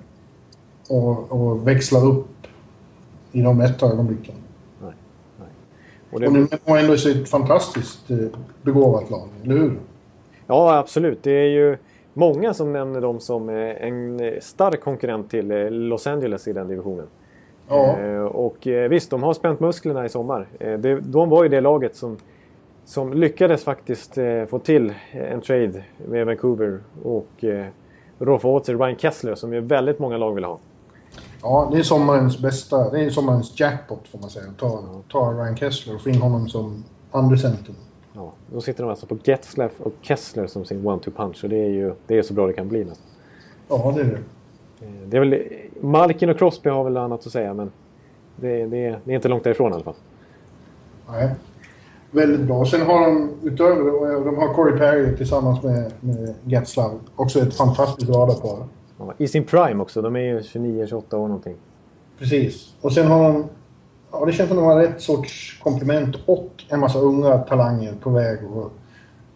och, 0.89 1.33
och 1.33 1.69
växla 1.69 2.01
upp 2.01 2.29
i 3.33 3.43
de 3.43 3.61
rätta 3.61 3.87
ögonblicken. 3.87 4.35
Och 4.81 4.93
Och 6.11 6.21
det, 6.21 6.27
är 6.27 6.77
ändå 6.77 6.93
ett 6.93 7.29
fantastiskt 7.29 8.11
eh, 8.11 8.19
begåvat 8.63 9.11
lag, 9.11 9.29
eller 9.45 9.55
hur? 9.55 9.79
ja, 10.47 10.79
absolut. 10.79 11.23
Det 11.23 11.31
är 11.31 11.49
ju 11.49 11.77
många 12.15 12.55
som 12.55 12.73
nämner 12.73 13.01
dem 13.01 13.21
som 13.21 13.49
eh, 13.49 13.87
en 13.87 14.21
stark 14.41 14.81
konkurrent 14.81 15.31
till 15.31 15.51
eh, 15.51 15.71
Los 15.71 16.07
Angeles 16.07 16.49
i 16.49 16.53
den 16.53 16.69
divisionen. 16.69 17.07
Ja, 17.71 17.99
Eh, 17.99 18.21
Och 18.23 18.67
eh, 18.67 18.89
visst, 18.89 19.11
de 19.11 19.23
har 19.23 19.33
spänt 19.35 19.61
musklerna 19.61 20.05
i 20.05 20.09
sommar. 20.09 20.47
Eh, 20.61 20.79
de 21.01 21.29
var 21.29 21.43
ju 21.43 21.49
det 21.49 21.61
laget 21.61 21.97
som, 21.97 22.17
som 22.85 23.13
lyckades 23.15 23.65
faktiskt 23.65 24.19
få 24.49 24.59
till 24.59 24.93
en 25.13 25.41
trade 25.41 25.85
med 26.09 26.27
Vancouver 26.27 26.79
och 27.03 27.45
eh, 27.45 27.67
roffa 28.19 28.49
åt 28.49 28.67
sig 28.67 28.75
Ryan 28.75 28.97
Kessler 28.97 29.35
som 29.35 29.53
ju 29.55 29.61
väldigt 29.61 29.99
många 29.99 30.17
lag 30.17 30.35
vill 30.35 30.45
ha. 30.45 30.59
ja, 31.43 31.69
det 31.73 31.79
är 31.79 31.83
sommarens 31.83 32.39
bästa, 32.43 32.91
det 32.91 33.01
är 33.01 33.11
sommarens 33.11 33.61
jackpot 33.61 34.09
får 34.09 34.19
man 34.19 34.31
säga. 34.31 34.45
Ta, 34.59 34.85
ta 35.13 35.33
Ryan 35.33 35.57
Kessler 35.57 35.95
och 35.95 36.01
få 36.01 36.09
in 36.11 36.23
honom 36.23 36.49
som 36.49 36.85
andra 37.11 37.37
center. 37.37 37.75
Ja, 38.13 38.33
då 38.53 38.61
sitter 38.61 38.83
de 38.83 38.91
alltså 38.91 39.07
på 39.07 39.17
Getzlaff 39.25 39.73
och 39.81 39.93
Kessler 40.03 40.47
som 40.47 40.65
sin 40.65 40.83
one-two 40.87 41.11
punch 41.17 41.45
och 41.45 41.51
det 41.51 41.57
är 41.65 41.69
ju 41.69 41.93
det 42.07 42.19
är 42.19 42.23
så 42.23 42.35
bra 42.35 42.47
det 42.47 42.53
kan 42.53 42.69
bli 42.69 42.85
nästan. 42.85 43.07
Ja, 43.69 43.93
det 43.97 44.01
är 44.01 44.05
det. 44.05 44.19
Det 45.07 45.17
är 45.17 45.21
väl, 45.21 45.43
Malkin 45.81 46.31
och 46.31 46.39
Crosby 46.39 46.71
har 46.71 46.85
väl 46.85 46.97
annat 46.97 47.27
att 47.27 47.33
säga 47.33 47.55
men 47.55 47.71
det, 48.37 48.67
det, 48.67 48.99
det 49.05 49.13
är 49.13 49.15
inte 49.15 49.29
långt 49.29 49.45
därifrån 49.45 49.73
i 49.73 49.75
alla 49.75 49.85
fall. 49.85 49.95
Nej. 51.11 51.35
Väldigt 52.11 52.41
bra. 52.41 52.65
Sen 52.65 52.81
har 52.81 53.01
de 53.01 53.31
utöver 53.43 53.85
det, 53.85 54.25
de 54.25 54.37
har 54.37 54.55
Corey 54.55 54.79
Perry 54.79 55.17
tillsammans 55.17 55.63
med, 55.63 55.93
med 56.01 56.35
Getzlav. 56.45 57.01
Också 57.17 57.41
ett 57.41 57.57
fantastiskt 57.57 58.11
radarpar. 58.11 58.67
Ja, 58.99 59.15
I 59.19 59.29
sin 59.29 59.45
prime 59.45 59.83
också, 59.83 60.03
de 60.03 60.17
är 60.17 60.21
ju 60.21 60.41
29-28 60.41 61.15
år 61.15 61.29
någonting. 61.29 61.57
Precis. 62.19 62.75
Och 62.81 62.93
sen 62.93 63.07
har 63.07 63.33
de... 63.33 63.45
Ja, 64.13 64.25
det 64.25 64.33
känns 64.33 64.49
som 64.49 64.57
de 64.57 64.67
har 64.67 64.77
rätt 64.77 65.01
sorts 65.01 65.61
komplement 65.63 66.17
och 66.27 66.65
en 66.69 66.81
massa 66.81 66.99
unga 66.99 67.39
talanger 67.39 67.95
på 68.03 68.11
väg 68.11 68.39
och 68.55 68.73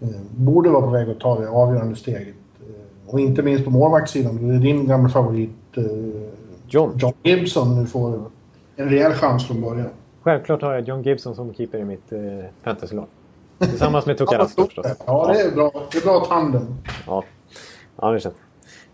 eh, 0.01 0.09
borde 0.31 0.71
vara 0.71 0.83
på 0.83 0.91
väg 0.91 1.11
att 1.11 1.21
ta 1.21 1.41
det 1.41 1.49
avgörande 1.49 1.97
steget. 1.97 2.35
Eh, 2.61 3.13
och 3.13 3.21
inte 3.21 3.43
minst 3.43 3.65
på 3.65 3.71
målvaktssidan. 3.71 4.49
Det 4.49 4.55
är 4.55 4.59
din 4.59 4.87
gamla 4.87 5.09
favorit 5.09 5.51
John. 6.69 6.93
John 6.99 7.13
Gibson 7.23 7.81
nu 7.81 7.87
får 7.87 8.31
en 8.77 8.89
rejäl 8.89 9.13
chans 9.13 9.47
från 9.47 9.61
början. 9.61 9.89
Självklart 10.23 10.63
har 10.63 10.73
jag 10.73 10.89
John 10.89 11.03
Gibson 11.03 11.35
som 11.35 11.55
keeper 11.55 11.79
i 11.79 11.85
mitt 11.85 12.13
eh, 12.13 12.21
fantasylag. 12.63 13.07
Tillsammans 13.59 14.07
med 14.07 14.19
Tuukka 14.19 14.39
Rask 14.39 14.55
förstås. 14.55 14.87
Ja, 15.07 15.33
det 15.33 15.41
är 15.41 15.51
bra. 15.51 15.71
Det 15.93 15.99
är 15.99 16.03
bra 16.03 16.21
tandem. 16.21 16.67
Ja, 17.07 17.25
ja 17.97 18.11
det 18.11 18.21
känns. 18.21 18.35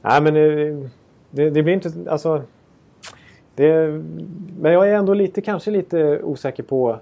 Nej, 0.02 0.22
men 0.22 0.36
eh, 0.36 0.90
det, 1.30 1.50
det 1.50 1.62
blir 1.62 1.74
inte... 1.74 1.92
Alltså, 2.10 2.42
det, 3.54 3.88
men 4.60 4.72
jag 4.72 4.88
är 4.88 4.94
ändå 4.94 5.14
lite, 5.14 5.40
kanske 5.40 5.70
lite 5.70 6.22
osäker 6.22 6.62
på, 6.62 6.98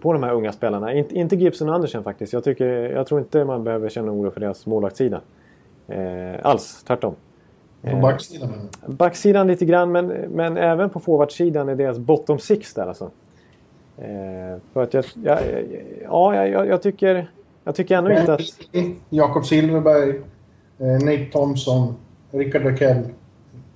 på 0.00 0.12
de 0.12 0.22
här 0.22 0.32
unga 0.32 0.52
spelarna. 0.52 0.94
Inte, 0.94 1.14
inte 1.14 1.36
Gibson 1.36 1.68
och 1.68 1.74
Andersen 1.74 2.04
faktiskt. 2.04 2.32
Jag, 2.32 2.44
tycker, 2.44 2.66
jag 2.66 3.06
tror 3.06 3.20
inte 3.20 3.44
man 3.44 3.64
behöver 3.64 3.88
känna 3.88 4.12
oro 4.12 4.30
för 4.30 4.40
deras 4.40 4.66
målvaktssida. 4.66 5.20
Eh, 5.88 6.34
alls, 6.42 6.84
tvärtom. 6.86 7.14
På 7.82 7.96
backsidan. 7.96 8.68
Backsidan 8.86 9.46
lite 9.46 9.64
grann, 9.64 9.92
men, 9.92 10.06
men 10.06 10.56
även 10.56 10.90
på 10.90 11.00
forwardsidan 11.00 11.68
är 11.68 11.74
deras 11.74 11.98
bottom 11.98 12.38
six 12.38 12.74
där 12.74 12.86
alltså. 12.86 13.10
Eh, 13.98 14.60
för 14.72 14.82
att 14.82 14.94
jag, 14.94 15.04
jag, 15.24 15.38
ja, 16.04 16.46
jag, 16.46 16.66
jag, 16.66 16.82
tycker, 16.82 17.30
jag 17.64 17.74
tycker 17.74 17.96
ändå 17.96 18.12
inte 18.12 18.34
att... 18.34 18.40
Jakob 19.08 19.46
Silverberg, 19.46 20.10
eh, 20.78 20.86
Nate 20.86 21.28
Thompson, 21.32 21.94
Rickard 22.30 22.64
Rakell. 22.64 23.08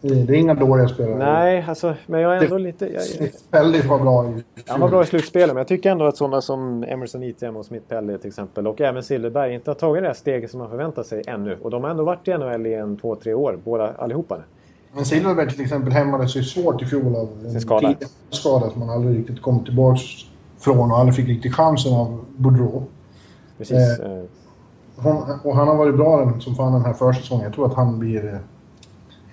Eh, 0.04 0.10
Det 0.10 0.32
är 0.32 0.38
inga 0.38 0.54
dåliga 0.54 0.88
spelare. 0.88 1.18
Nej, 1.18 1.64
alltså, 1.68 1.94
men 2.06 2.20
jag 2.20 2.36
är 2.36 2.42
ändå 2.44 2.58
lite... 2.58 2.86
Jag, 2.86 3.02
Väldigt 3.50 3.84
var 3.84 3.98
bra 3.98 4.28
i 4.28 4.42
han 4.66 4.80
var 4.80 4.88
bra 4.88 5.02
i 5.02 5.06
slutspelet, 5.06 5.48
men 5.48 5.56
jag 5.56 5.66
tycker 5.68 5.90
ändå 5.90 6.04
att 6.04 6.16
sådana 6.16 6.40
som 6.40 6.84
Emerson 6.88 7.22
Item 7.22 7.56
och 7.56 7.66
Smith 7.66 7.86
Pelly 7.88 8.18
till 8.18 8.28
exempel 8.28 8.66
och 8.66 8.80
även 8.80 9.02
Silverberg 9.02 9.54
inte 9.54 9.70
har 9.70 9.74
tagit 9.74 10.02
det 10.02 10.06
här 10.06 10.14
steget 10.14 10.50
som 10.50 10.58
man 10.60 10.70
förväntar 10.70 11.02
sig 11.02 11.22
ännu. 11.26 11.58
Och 11.62 11.70
de 11.70 11.82
har 11.84 11.90
ändå 11.90 12.04
varit 12.04 12.28
i 12.28 12.38
NHL 12.38 12.66
i 12.66 12.74
en, 12.74 12.96
två, 12.96 13.16
tre 13.16 13.34
år, 13.34 13.58
båda 13.64 13.92
allihopa. 13.98 14.36
Men 14.94 15.04
Silverberg 15.04 15.50
till 15.50 15.60
exempel 15.60 15.92
hämmade 15.92 16.28
sig 16.28 16.44
svårt 16.44 16.82
i 16.82 16.86
fjol 16.86 17.16
av 17.16 17.28
en 17.44 17.60
skada. 17.60 17.94
skada 18.30 18.70
som 18.70 18.80
man 18.80 18.90
aldrig 18.90 19.18
riktigt 19.18 19.42
kom 19.42 19.64
tillbaka 19.64 20.00
från 20.58 20.90
och 20.90 20.98
aldrig 20.98 21.16
fick 21.16 21.28
riktigt 21.28 21.54
chansen 21.54 21.92
av 21.92 22.24
Boudreau. 22.36 22.82
Precis. 23.58 23.98
Eh. 24.00 24.12
Eh, 24.12 24.24
Hon, 24.96 25.16
och 25.44 25.56
han 25.56 25.68
har 25.68 25.76
varit 25.76 25.96
bra 25.96 26.32
som 26.40 26.54
fan 26.54 26.72
den 26.72 26.84
här 26.84 26.92
försäsongen. 26.92 27.44
Jag 27.44 27.54
tror 27.54 27.66
att 27.66 27.74
han 27.74 27.98
blir... 27.98 28.40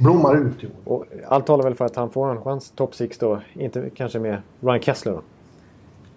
Blommar 0.04 0.38
ut 0.38 0.64
i 0.64 0.68
år. 0.68 0.72
och 0.98 1.06
allt 1.28 1.46
talar 1.46 1.64
väl 1.64 1.76
för 1.76 1.86
att 1.86 1.96
han 1.96 2.10
får 2.10 2.32
en 2.32 2.42
chans 2.42 2.72
top 2.76 2.96
six 2.96 3.18
då. 3.18 3.42
Inte 3.54 3.90
kanske 3.96 4.20
med 4.20 4.42
Ryan 4.60 4.80
Kessler 4.82 5.12
då. 5.14 5.22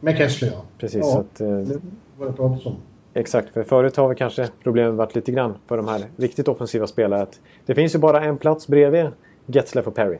Med 0.01 0.17
Kessler 0.19 0.49
ja. 0.53 0.63
Precis. 0.79 1.01
Ja. 1.05 1.21
Att, 1.21 1.41
eh, 1.41 1.49
Det 1.49 1.81
var 2.19 2.27
det 2.27 2.33
pratats 2.33 2.67
om. 2.67 2.77
Exakt, 3.15 3.49
för 3.49 3.63
förut 3.63 3.97
har 3.97 4.09
vi 4.09 4.15
kanske 4.15 4.49
problemet 4.63 4.95
varit 4.95 5.15
lite 5.15 5.33
grann 5.33 5.55
för 5.67 5.77
de 5.77 5.89
här 5.89 6.05
riktigt 6.17 6.49
offensiva 6.49 6.87
spelarna. 6.87 7.23
Att 7.23 7.41
det 7.67 7.75
finns 7.75 7.95
ju 7.95 7.99
bara 7.99 8.25
en 8.25 8.37
plats 8.39 8.69
bredvid 8.69 9.07
Getzlaff 9.47 9.87
och 9.87 9.95
Perry. 9.95 10.19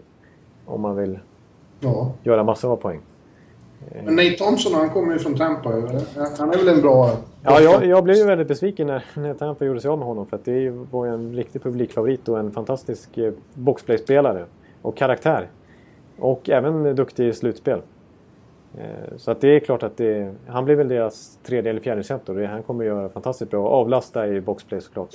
Om 0.67 0.81
man 0.81 0.97
vill 0.97 1.19
Ja. 1.81 2.13
göra 2.23 2.45
massor 2.45 2.73
av 2.73 2.77
poäng. 2.77 3.01
Men 4.05 4.17
Nate 4.17 4.31
Thompson, 4.31 4.75
han 4.75 4.91
kommer 4.91 5.13
ju 5.13 5.19
från 5.19 5.35
Tampa. 5.37 5.69
Han 6.39 6.53
är 6.53 6.57
väl 6.59 6.69
en 6.69 6.81
bra... 6.81 7.11
Ja, 7.43 7.61
jag, 7.61 7.87
jag 7.87 8.05
blev 8.05 8.17
ju 8.17 8.25
väldigt 8.25 8.49
besviken 8.49 8.87
när, 8.87 9.05
när 9.15 9.35
Tampa 9.35 9.65
gjorde 9.65 9.81
sig 9.81 9.91
av 9.91 9.99
med 9.99 10.07
honom. 10.07 10.27
För 10.27 10.37
att 10.37 10.45
det 10.45 10.71
var 10.71 11.07
ju 11.07 11.15
en 11.15 11.35
riktig 11.37 11.63
publikfavorit 11.63 12.29
och 12.29 12.39
en 12.39 12.51
fantastisk 12.53 13.19
eh, 13.19 13.33
boxplay-spelare. 13.55 14.45
Och 14.83 14.97
karaktär. 14.97 15.49
Och 16.19 16.51
även 16.51 16.97
duktig 16.97 17.29
i 17.29 17.33
slutspel. 17.33 17.81
Eh, 18.79 19.17
Så 19.17 19.31
att 19.31 19.41
det 19.41 19.49
är 19.49 19.61
klart 19.61 19.83
att 19.83 19.97
det, 19.97 20.35
han 20.47 20.65
blir 20.65 20.75
väl 20.75 20.89
deras 20.89 21.39
tredje 21.43 21.71
eller 21.71 21.81
fjärde 21.81 22.05
center. 22.05 22.45
Han 22.45 22.63
kommer 22.63 22.85
göra 22.85 23.09
fantastiskt 23.09 23.51
bra. 23.51 23.69
Avlasta 23.69 24.29
i 24.29 24.41
boxplay 24.41 24.81
såklart. 24.81 25.09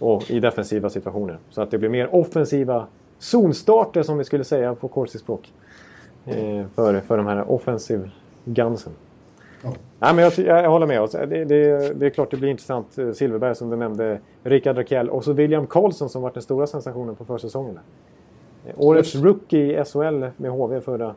Och, 0.00 0.14
och 0.14 0.30
i 0.30 0.40
defensiva 0.40 0.90
situationer. 0.90 1.38
Så 1.50 1.62
att 1.62 1.70
det 1.70 1.78
blir 1.78 1.88
mer 1.88 2.14
offensiva 2.14 2.86
zonstarter 3.18 4.02
som 4.02 4.18
vi 4.18 4.24
skulle 4.24 4.44
säga 4.44 4.74
på 4.74 4.88
corsi-språk. 4.88 5.52
Eh, 5.52 5.54
för, 6.74 7.00
för 7.00 7.16
de 7.16 7.26
här 7.26 7.50
offensive 7.50 8.10
gunsen. 8.44 8.92
Ja. 9.62 9.72
Nej, 9.98 10.14
men 10.14 10.24
jag, 10.24 10.32
jag 10.38 10.70
håller 10.70 10.86
med. 10.86 11.00
oss. 11.02 11.10
Det, 11.12 11.26
det, 11.26 11.44
det 12.00 12.06
är 12.06 12.10
klart 12.10 12.30
det 12.30 12.36
blir 12.36 12.48
intressant. 12.48 12.98
Eh, 12.98 13.12
Silverberg 13.12 13.54
som 13.54 13.70
du 13.70 13.76
nämnde, 13.76 14.18
Rickard 14.42 14.76
Rakell 14.78 15.10
och 15.10 15.24
så 15.24 15.32
William 15.32 15.66
Karlsson 15.66 16.08
som 16.08 16.22
var 16.22 16.30
den 16.34 16.42
stora 16.42 16.66
sensationen 16.66 17.14
på 17.14 17.24
försäsongen. 17.24 17.78
Eh, 18.66 18.74
Årets 18.76 19.14
rookie 19.14 19.80
i 19.80 19.84
SHL 19.84 20.24
med 20.36 20.50
HV 20.50 20.80
förra 20.80 21.14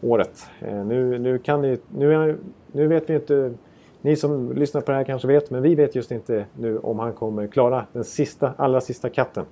året. 0.00 0.46
Eh, 0.60 0.84
Nu, 0.84 1.18
nu, 1.18 1.38
kan 1.38 1.62
det, 1.62 1.80
nu, 1.96 2.38
nu 2.72 2.86
vet 2.86 3.10
vi 3.10 3.14
inte 3.14 3.52
ni 4.00 4.16
som 4.16 4.52
lyssnar 4.52 4.80
på 4.80 4.90
det 4.90 4.96
här 4.96 5.04
kanske 5.04 5.28
vet, 5.28 5.50
men 5.50 5.62
vi 5.62 5.74
vet 5.74 5.94
just 5.94 6.10
inte 6.10 6.44
nu 6.58 6.78
om 6.78 6.98
han 6.98 7.12
kommer 7.12 7.46
klara 7.46 7.86
den 7.92 8.04
sista, 8.04 8.52
allra 8.56 8.80
sista 8.80 9.08
katten. 9.08 9.44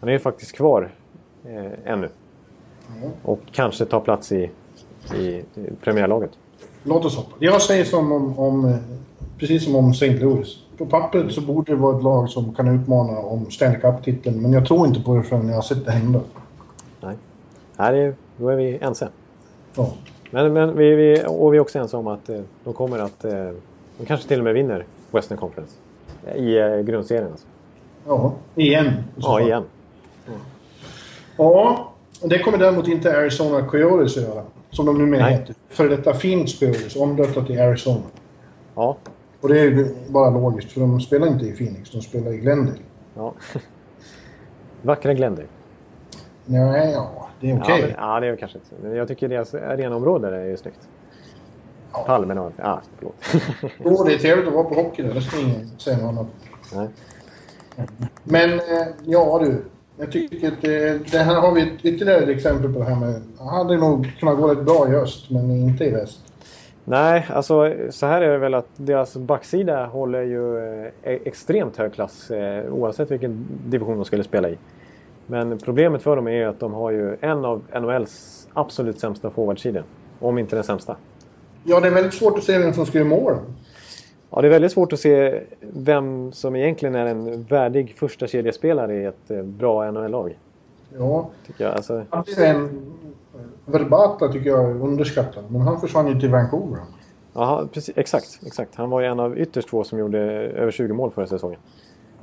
Han 0.00 0.08
är 0.08 0.12
ju 0.12 0.18
faktiskt 0.18 0.52
kvar 0.56 0.90
eh, 1.44 1.92
ännu. 1.92 2.08
Ja. 3.02 3.08
Och 3.22 3.40
kanske 3.52 3.84
tar 3.84 4.00
plats 4.00 4.32
i, 4.32 4.50
i, 5.14 5.42
premiärlaget. 5.80 6.30
Låt 6.82 7.04
oss 7.04 7.16
hoppas. 7.16 7.34
Jag 7.38 7.62
säger 7.62 7.84
som 7.84 8.12
om, 8.12 8.38
om, 8.38 8.78
precis 9.38 9.64
som 9.64 9.76
om 9.76 9.90
St. 9.90 10.10
Louis. 10.10 10.56
På 10.78 10.86
pappret 10.86 11.32
så 11.32 11.40
borde 11.40 11.72
det 11.72 11.76
vara 11.76 11.96
ett 11.96 12.02
lag 12.02 12.28
som 12.28 12.54
kan 12.54 12.68
utmana 12.68 13.18
om 13.18 13.50
Stanley 13.50 13.80
Cup-titeln, 13.80 14.42
men 14.42 14.52
jag 14.52 14.66
tror 14.66 14.86
inte 14.86 15.00
på 15.00 15.14
det 15.14 15.22
förrän 15.22 15.48
jag 15.48 15.54
har 15.54 15.62
sett 15.62 15.84
det 15.84 15.92
hända. 15.92 16.20
Nej. 17.00 17.16
Här 17.76 17.92
är, 17.92 18.14
då 18.36 18.48
är 18.48 18.56
vi 18.56 18.78
ense. 18.80 19.08
Ja. 19.74 19.90
Men, 20.30 20.52
men 20.52 20.76
vi, 20.76 20.94
vi, 20.94 21.24
och 21.28 21.54
vi 21.54 21.56
är 21.56 21.60
också 21.60 21.78
ense 21.78 21.96
om 21.96 22.06
att 22.06 22.28
eh, 22.28 22.40
de 22.64 22.74
kommer 22.74 22.98
att... 22.98 23.24
Eh, 23.24 23.50
de 23.98 24.06
kanske 24.06 24.28
till 24.28 24.38
och 24.38 24.44
med 24.44 24.54
vinner 24.54 24.84
Western 25.10 25.38
Conference. 25.38 25.76
I 26.34 26.58
eh, 26.58 26.78
grundserien 26.78 27.30
alltså. 27.30 27.46
Ja, 28.06 28.32
igen. 28.54 28.92
Ja, 29.16 29.40
igen. 29.40 29.64
Ja, 31.36 31.92
det 32.22 32.38
kommer 32.38 32.58
däremot 32.58 32.88
inte 32.88 33.18
Arizona 33.18 33.66
Coyotes 33.66 34.16
att 34.16 34.22
göra. 34.22 34.42
Som 34.70 34.86
de 34.86 34.98
numera 34.98 35.22
Nej. 35.22 35.32
heter. 35.32 35.54
För 35.68 35.88
detta 35.88 36.12
Phoenix 36.12 36.58
Coyotes, 36.58 36.96
omdöpta 36.96 37.44
till 37.44 37.60
Arizona. 37.60 38.02
Ja. 38.74 38.96
Och 39.40 39.48
det 39.48 39.60
är 39.60 39.64
ju 39.64 39.94
bara 40.08 40.30
logiskt, 40.30 40.72
för 40.72 40.80
de 40.80 41.00
spelar 41.00 41.26
inte 41.26 41.46
i 41.46 41.52
Phoenix, 41.52 41.90
de 41.90 42.02
spelar 42.02 42.32
i 42.32 42.36
Glendale. 42.36 42.78
ja. 43.14 43.34
Vackra 44.82 45.14
Glendale. 45.14 45.48
Nej, 46.44 46.90
ja, 46.92 47.28
det 47.40 47.50
är 47.50 47.60
okej. 47.60 47.80
Ja, 47.80 47.86
men, 47.86 47.94
ja, 47.98 48.20
det 48.20 48.26
är 48.26 48.36
kanske 48.36 48.58
inte. 48.58 48.74
Men 48.82 48.96
jag 48.96 49.08
tycker 49.08 49.28
deras 49.28 49.54
arenaområde 49.54 50.36
är 50.36 50.44
ju 50.44 50.56
snyggt. 50.56 50.88
Ja. 51.92 52.04
Palmerna 52.06 52.42
och... 52.42 52.52
Ja, 52.56 52.80
förlåt. 52.98 53.14
Jo, 53.84 54.04
det 54.04 54.14
är 54.14 54.18
trevligt 54.18 54.48
att 54.48 54.54
vara 54.54 54.64
på 54.64 54.74
hockey 54.74 55.02
där, 55.02 55.14
det 55.14 55.20
ska 55.20 55.40
ingen 55.40 55.68
säga 55.78 55.96
något 55.96 56.08
annat. 56.08 56.26
Nej. 56.74 56.88
Men, 58.24 58.52
eh, 58.52 58.86
ja 59.04 59.38
du. 59.42 59.64
Jag 59.98 60.12
tycker 60.12 60.48
att 60.48 60.62
det, 60.62 61.10
det 61.10 61.18
här 61.18 61.40
har 61.40 61.54
vi 61.54 61.72
ytterligare 61.82 62.22
ett 62.22 62.28
exempel 62.28 62.72
på 62.72 62.78
det 62.78 62.84
här 62.84 62.96
med... 62.96 63.22
Han 63.38 63.48
hade 63.48 63.76
nog 63.76 64.12
kunnat 64.18 64.36
gå 64.36 64.48
rätt 64.48 64.64
bra 64.64 64.88
i 64.92 64.94
öst, 64.94 65.30
men 65.30 65.50
inte 65.50 65.84
i 65.84 65.90
väst. 65.90 66.18
Nej, 66.84 67.26
alltså 67.30 67.72
så 67.90 68.06
här 68.06 68.22
är 68.22 68.32
det 68.32 68.38
väl 68.38 68.54
att 68.54 68.68
deras 68.76 69.16
backsida 69.16 69.86
håller 69.86 70.22
ju 70.22 70.58
eh, 70.58 70.92
extremt 71.02 71.76
hög 71.76 71.92
klass 71.92 72.30
eh, 72.30 72.72
oavsett 72.72 73.10
vilken 73.10 73.46
division 73.66 73.96
de 73.96 74.04
skulle 74.04 74.24
spela 74.24 74.48
i. 74.48 74.58
Men 75.26 75.58
problemet 75.58 76.02
för 76.02 76.16
dem 76.16 76.28
är 76.28 76.46
att 76.46 76.60
de 76.60 76.74
har 76.74 76.90
ju 76.90 77.16
en 77.20 77.44
av 77.44 77.62
NHLs 77.80 78.48
absolut 78.52 78.98
sämsta 78.98 79.30
forwardsidor. 79.30 79.82
Om 80.18 80.38
inte 80.38 80.56
den 80.56 80.64
sämsta. 80.64 80.96
Ja, 81.64 81.80
det 81.80 81.86
är 81.86 81.92
väldigt 81.92 82.14
svårt 82.14 82.38
att 82.38 82.44
se 82.44 82.58
vem 82.58 82.72
som 82.72 82.86
ska 82.86 82.98
göra 82.98 83.08
mål. 83.08 83.34
Ja, 84.30 84.40
det 84.40 84.48
är 84.48 84.50
väldigt 84.50 84.72
svårt 84.72 84.92
att 84.92 85.00
se 85.00 85.40
vem 85.60 86.32
som 86.32 86.56
egentligen 86.56 86.94
är 86.94 87.06
en 87.06 87.42
värdig 87.42 87.94
första 87.98 88.26
kedjespelare 88.26 88.94
i 88.96 89.04
ett 89.04 89.30
eh, 89.30 89.42
bra 89.42 89.90
NHL-lag. 89.90 90.38
Ja, 90.98 91.30
Tycker 91.46 91.64
jag. 91.64 91.74
Alltså, 91.74 92.04
han 92.10 92.24
är 92.38 92.54
en... 92.54 92.92
Verbata 93.64 94.28
tycker 94.28 94.50
jag 94.50 94.70
är 94.70 94.82
underskattad, 94.82 95.44
men 95.48 95.60
han 95.60 95.80
försvann 95.80 96.08
ju 96.08 96.20
till 96.20 96.30
Vancouver. 96.30 96.80
ja, 97.32 97.68
precis, 97.72 97.98
exakt, 97.98 98.40
exakt. 98.46 98.74
Han 98.74 98.90
var 98.90 99.00
ju 99.00 99.06
en 99.06 99.20
av 99.20 99.38
ytterst 99.38 99.68
två 99.68 99.84
som 99.84 99.98
gjorde 99.98 100.18
över 100.18 100.70
20 100.70 100.92
mål 100.92 101.10
förra 101.10 101.26
säsongen. 101.26 101.58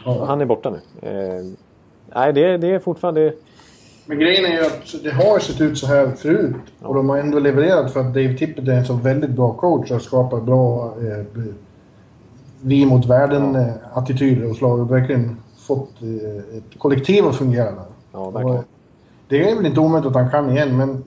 Ja. 0.06 0.26
Han 0.26 0.42
är 0.42 0.46
borta 0.46 0.70
nu. 0.70 1.10
Eh, 1.10 1.44
nej, 2.16 2.34
det, 2.34 2.58
det 2.58 2.68
är 2.68 2.80
fortfarande... 2.80 3.34
Men 4.06 4.20
grejen 4.20 4.46
är 4.46 4.58
ju 4.58 4.66
att 4.66 5.04
det 5.04 5.12
har 5.12 5.40
sett 5.40 5.62
ut 5.62 5.78
så 5.78 5.88
här 5.88 6.08
förut. 6.08 6.56
Och 6.82 6.96
de 6.96 7.10
har 7.10 7.18
ändå 7.18 7.40
levererat 7.40 7.94
för 7.94 8.00
att 8.00 8.14
Dave 8.14 8.38
Tippett 8.38 8.68
är 8.68 8.72
en 8.72 8.86
så 8.86 8.94
väldigt 8.94 9.30
bra 9.30 9.54
coach 9.54 9.92
och 9.92 10.02
skapar 10.02 10.42
bra 10.42 10.94
eh, 11.02 11.44
vi 12.64 12.86
mot 12.86 13.06
världen-attityder 13.06 14.50
och 14.50 14.56
slag. 14.56 14.80
Och 14.80 14.92
verkligen 14.92 15.38
fått 15.58 16.02
eh, 16.02 16.58
ett 16.58 16.80
kollektiv 16.80 17.26
att 17.26 17.36
fungera 17.36 17.72
där. 17.72 17.86
Ja, 18.12 18.30
verkligen. 18.30 18.58
Och 18.58 18.66
det 19.28 19.52
är 19.52 19.56
väl 19.56 19.66
inte 19.66 19.80
omöjligt 19.80 20.08
att 20.08 20.16
han 20.16 20.30
kan 20.30 20.52
igen, 20.52 20.78
men 20.78 21.04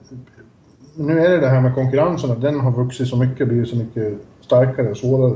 nu 0.95 1.19
är 1.19 1.29
det 1.29 1.37
det 1.37 1.47
här 1.47 1.61
med 1.61 1.75
konkurrensen, 1.75 2.31
att 2.31 2.41
den 2.41 2.59
har 2.59 2.71
vuxit 2.71 3.07
så 3.07 3.17
mycket, 3.17 3.47
blivit 3.47 3.69
så 3.69 3.75
mycket 3.75 4.13
starkare 4.41 4.89
och 4.89 4.97
svårare. 4.97 5.35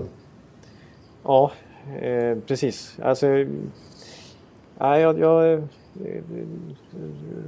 Ja, 1.23 1.51
eh, 2.01 2.37
precis. 2.47 2.97
Alltså, 3.03 3.27
nej, 4.79 5.01
jag, 5.01 5.19
jag 5.19 5.53
eh, 5.53 5.59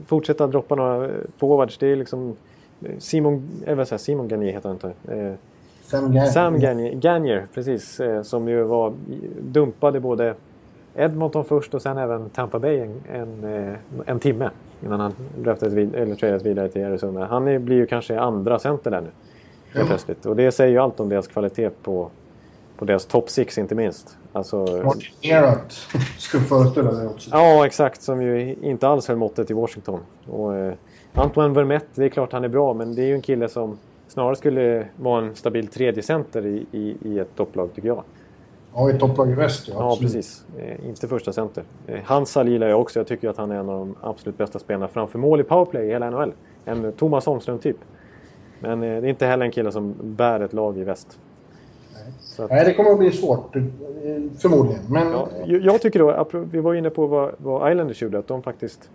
fortsätter 0.05 0.45
att 0.45 0.51
droppa 0.51 0.75
några 0.75 1.09
forwards. 1.37 1.77
Det 1.77 1.87
är 1.87 1.95
liksom 1.95 2.35
eh, 2.81 2.97
Simon, 2.99 3.49
eller 3.65 3.75
vad 3.75 3.87
säger 3.87 3.93
jag, 3.93 4.01
Simon 4.01 4.27
Gagné 4.27 4.51
heter 4.51 4.69
han 4.69 4.75
inte. 4.75 5.13
Eh, 5.13 5.33
Sam 5.83 6.03
Gagner. 6.03 6.25
Sam 6.25 6.59
Gagner, 6.59 6.91
Gagner 6.93 7.45
precis. 7.53 7.99
Eh, 7.99 8.21
som 8.21 8.47
ju 8.47 8.63
var 8.63 8.93
dumpade 9.41 9.99
både 9.99 10.35
Edmonton 10.95 11.45
först 11.45 11.73
och 11.73 11.81
sen 11.81 11.97
även 11.97 12.29
Tampa 12.29 12.59
Bay 12.59 12.79
en, 12.79 13.01
en, 13.13 13.43
eh, 13.67 13.73
en 14.05 14.19
timme 14.19 14.49
innan 14.83 14.99
han 14.99 15.13
draftades 15.37 15.73
vid, 15.73 15.95
eller 15.95 16.15
tradades 16.15 16.45
vidare 16.45 16.69
till 16.69 16.85
Arizona. 16.85 17.25
Han 17.25 17.47
är, 17.47 17.59
blir 17.59 17.75
ju 17.75 17.85
kanske 17.85 18.19
andra 18.19 18.59
center 18.59 18.91
där 18.91 19.01
nu. 19.01 19.09
Helt 19.73 19.87
plötsligt. 19.87 20.25
Och 20.25 20.35
det 20.35 20.51
säger 20.51 20.71
ju 20.71 20.77
allt 20.77 20.99
om 20.99 21.09
deras 21.09 21.27
kvalitet 21.27 21.69
på, 21.69 22.09
på 22.77 22.85
deras 22.85 23.05
top 23.05 23.29
six 23.29 23.57
inte 23.57 23.75
minst. 23.75 24.17
Alltså, 24.33 24.57
Martin 24.85 25.13
Erat 25.21 25.73
skulle 26.17 26.43
föreställa 26.43 26.91
dig 26.91 27.07
också. 27.07 27.29
ja, 27.33 27.65
exakt. 27.65 28.01
Som 28.01 28.21
ju 28.21 28.55
inte 28.61 28.87
alls 28.87 29.07
höll 29.07 29.17
måttet 29.17 29.51
i 29.51 29.53
Washington. 29.53 29.99
Och, 30.29 30.55
eh, 30.55 30.73
Antoine 31.13 31.53
Vermette, 31.53 31.87
det 31.95 32.05
är 32.05 32.09
klart 32.09 32.31
han 32.31 32.43
är 32.43 32.47
bra, 32.47 32.73
men 32.73 32.95
det 32.95 33.01
är 33.01 33.05
ju 33.05 33.13
en 33.13 33.21
kille 33.21 33.49
som 33.49 33.77
snarare 34.13 34.35
skulle 34.35 34.87
vara 34.95 35.25
en 35.25 35.35
stabil 35.35 35.67
tredje 35.67 36.03
center 36.03 36.45
i, 36.45 36.65
i, 36.71 36.95
i 37.01 37.19
ett 37.19 37.35
topplag, 37.35 37.69
tycker 37.75 37.87
jag. 37.87 38.03
Ja, 38.75 38.91
i 38.91 38.97
topplag 38.99 39.29
i 39.31 39.33
väst, 39.33 39.67
ja. 39.67 39.73
Ja, 39.77 39.91
absolut. 39.91 40.13
precis. 40.13 40.45
Eh, 40.57 40.87
inte 40.89 41.07
första 41.07 41.33
center. 41.33 41.63
Eh, 41.87 41.99
Hansa 42.03 42.43
gillar 42.43 42.67
jag 42.67 42.81
också. 42.81 42.99
Jag 42.99 43.07
tycker 43.07 43.29
att 43.29 43.37
han 43.37 43.51
är 43.51 43.55
en 43.55 43.69
av 43.69 43.79
de 43.79 43.95
absolut 44.01 44.37
bästa 44.37 44.59
spelarna 44.59 44.87
framför 44.87 45.19
mål 45.19 45.39
i 45.39 45.43
powerplay 45.43 45.85
i 45.85 45.89
hela 45.89 46.09
NHL. 46.09 46.33
En 46.65 46.91
Thomas 46.91 47.25
Holmström-typ. 47.25 47.77
Men 48.59 48.83
eh, 48.83 49.01
det 49.01 49.07
är 49.07 49.09
inte 49.09 49.25
heller 49.25 49.45
en 49.45 49.51
kille 49.51 49.71
som 49.71 49.93
bär 50.01 50.39
ett 50.39 50.53
lag 50.53 50.77
i 50.77 50.83
väst. 50.83 51.19
Så 52.19 52.43
att, 52.43 52.49
Nej, 52.49 52.65
det 52.65 52.73
kommer 52.73 52.91
att 52.91 52.99
bli 52.99 53.11
svårt. 53.11 53.55
eh, 53.55 53.63
Förmodligen. 54.41 54.81
Men 54.89 55.11
ja, 55.11 55.27
jag 55.45 55.81
tycker 55.81 55.99
då, 55.99 56.25
vi 56.51 56.59
var 56.59 56.73
inne 56.73 56.89
på 56.89 57.07
vad, 57.07 57.31
vad 57.37 57.71
Islanders 57.71 58.01
gjorde, 58.01 58.19
att 58.19 58.27
de 58.27 58.43
faktiskt 58.43 58.89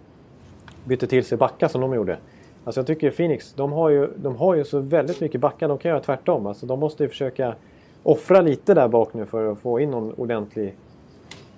bytte 0.85 1.07
till 1.07 1.25
sig 1.25 1.39
backar 1.39 1.69
som 1.69 1.81
de 1.81 1.95
gjorde. 1.95 2.19
Alltså 2.65 2.81
jag 2.81 2.87
tycker 2.87 3.11
Phoenix, 3.11 3.53
de 3.53 3.73
har, 3.73 3.89
ju, 3.89 4.09
de 4.17 4.37
har 4.37 4.55
ju 4.55 4.65
så 4.65 4.79
väldigt 4.79 5.21
mycket 5.21 5.41
backar, 5.41 5.69
de 5.69 5.79
kan 5.79 5.89
göra 5.89 6.01
tvärtom. 6.01 6.47
Alltså 6.47 6.67
de 6.67 6.81
måste 6.81 7.03
ju 7.03 7.09
försöka 7.09 7.55
offra 8.03 8.41
lite 8.41 8.75
där 8.75 8.89
bak 8.89 9.15
nu 9.15 9.27
för 9.27 9.53
att 9.53 9.59
få 9.59 9.81
in 9.81 9.91
någon 9.91 10.13
ordentlig 10.13 10.75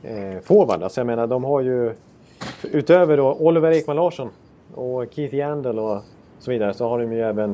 eh, 0.03 0.41
forward. 0.43 0.83
Alltså 0.83 1.01
jag 1.01 1.07
menar, 1.07 1.27
de 1.27 1.45
har 1.45 1.61
ju 1.61 1.93
utöver 2.63 3.17
då 3.17 3.35
Oliver 3.35 3.71
Ekman 3.71 3.97
Larsson 3.97 4.31
och 4.75 5.05
Keith 5.11 5.35
Yandel 5.35 5.79
och 5.79 6.03
så 6.39 6.51
vidare 6.51 6.75
så 6.75 6.89
har 6.89 6.99
de 6.99 7.13
ju 7.13 7.21
även 7.21 7.51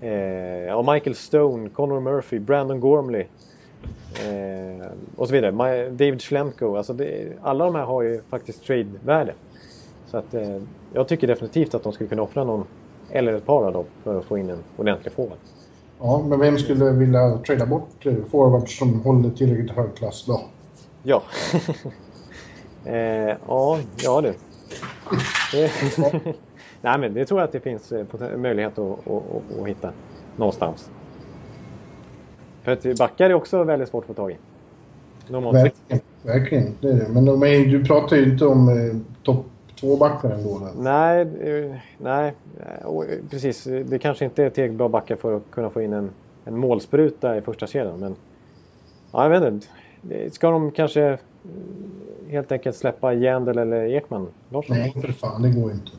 eh, 0.00 0.92
Michael 0.92 1.14
Stone, 1.14 1.68
Connor 1.68 2.00
Murphy, 2.00 2.38
Brandon 2.38 2.80
Gormley 2.80 3.26
eh, 4.26 4.86
och 5.16 5.28
så 5.28 5.34
vidare. 5.34 5.52
My, 5.52 5.90
David 5.90 6.22
Schlemko. 6.22 6.76
Alltså 6.76 6.92
det, 6.92 7.32
alla 7.42 7.64
de 7.64 7.74
här 7.74 7.84
har 7.84 8.02
ju 8.02 8.22
faktiskt 8.30 8.64
trade-värde. 8.64 9.34
Så 10.12 10.18
att, 10.18 10.34
eh, 10.34 10.56
jag 10.92 11.08
tycker 11.08 11.26
definitivt 11.26 11.74
att 11.74 11.82
de 11.82 11.92
skulle 11.92 12.08
kunna 12.08 12.22
offra 12.22 12.44
någon 12.44 12.64
eller 13.10 13.32
ett 13.32 13.46
par 13.46 13.64
av 13.66 13.72
dem 13.72 13.84
för 14.02 14.18
att 14.18 14.24
få 14.24 14.38
in 14.38 14.50
en 14.50 14.58
ordentlig 14.76 15.12
forward. 15.12 15.38
Ja, 16.00 16.24
men 16.28 16.40
vem 16.40 16.58
skulle 16.58 16.90
vilja 16.90 17.38
trada 17.46 17.66
bort 17.66 18.06
eh, 18.06 18.14
forwards 18.30 18.78
som 18.78 19.00
håller 19.00 19.30
tillräckligt 19.30 19.70
hög 19.70 19.94
klass 19.94 20.24
då? 20.26 20.40
Ja. 21.02 21.22
eh, 22.84 23.36
ja, 23.48 23.78
ja 24.02 24.20
du. 24.20 24.34
Nej 26.80 26.98
men 26.98 27.14
det 27.14 27.24
tror 27.24 27.40
jag 27.40 27.46
att 27.46 27.52
det 27.52 27.60
finns 27.60 27.92
eh, 27.92 28.06
möjlighet 28.36 28.78
att, 28.78 29.06
att, 29.08 29.60
att, 29.60 29.68
hitta 29.68 29.92
någonstans. 30.36 30.90
För 32.62 32.72
att 32.72 32.98
backar 32.98 33.30
är 33.30 33.34
också 33.34 33.64
väldigt 33.64 33.88
svårt 33.88 34.02
att 34.02 34.06
få 34.06 34.14
tag 34.14 34.30
i. 34.30 34.36
Normalt. 35.28 35.56
Verkligen. 35.56 36.00
Verkligen, 36.22 36.74
det 36.80 36.88
är 36.88 36.94
det. 36.94 37.08
Men 37.08 37.24
de 37.24 37.42
är, 37.42 37.66
du 37.66 37.84
pratar 37.84 38.16
ju 38.16 38.32
inte 38.32 38.46
om 38.46 38.68
eh, 38.68 38.96
topp 39.22 39.46
två-backar 39.82 40.30
ändå. 40.30 40.68
Nej, 40.78 41.20
eh, 41.20 41.76
nej. 41.98 42.34
eh, 42.60 42.86
eh, 42.86 43.18
precis. 43.30 43.64
Det 43.64 43.98
kanske 43.98 44.24
inte 44.24 44.44
är 44.44 44.50
tillräckligt 44.50 44.78
bra 44.78 44.88
backar 44.88 45.16
för 45.16 45.36
att 45.36 45.42
kunna 45.50 45.70
få 45.70 45.82
in 45.82 45.92
en, 45.92 46.10
en 46.44 46.58
målspruta 46.58 47.36
i 47.36 47.40
första 47.40 47.66
kedjan. 47.66 48.00
Men 48.00 48.16
ja, 49.12 49.22
jag 49.22 49.40
vet 49.40 49.52
inte. 49.52 49.66
Ska 50.30 50.50
de 50.50 50.70
kanske 50.70 51.18
helt 52.28 52.52
enkelt 52.52 52.76
släppa 52.76 53.12
Jandel 53.14 53.58
eller 53.58 53.84
Ekman 53.84 54.28
Larsson? 54.48 54.76
Nej, 54.76 54.92
för 55.00 55.12
fan, 55.12 55.42
det 55.42 55.50
går 55.50 55.72
inte. 55.72 55.90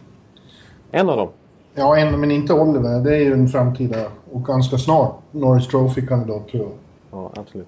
En 0.92 1.10
av 1.10 1.18
dem? 1.18 1.30
Ja, 1.76 1.98
en, 1.98 2.20
men 2.20 2.32
inte 2.32 2.54
Oliver. 2.54 3.00
Det 3.00 3.16
är 3.16 3.20
ju 3.20 3.34
en 3.34 3.48
framtida 3.48 4.06
och 4.32 4.46
ganska 4.46 4.78
snart 4.78 5.16
Norris 5.32 5.68
Trophy-kandidat 5.68 6.48
tror 6.48 6.64
jag. 6.64 6.72
Ja, 7.12 7.32
absolut. 7.36 7.68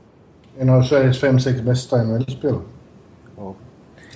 En 0.57 0.70
av 0.70 0.82
Sveriges 0.84 1.22
fem, 1.22 1.39
sex 1.39 1.61
bästa 1.61 2.03
NHL-spelare. 2.03 2.61
Ja, 3.38 3.53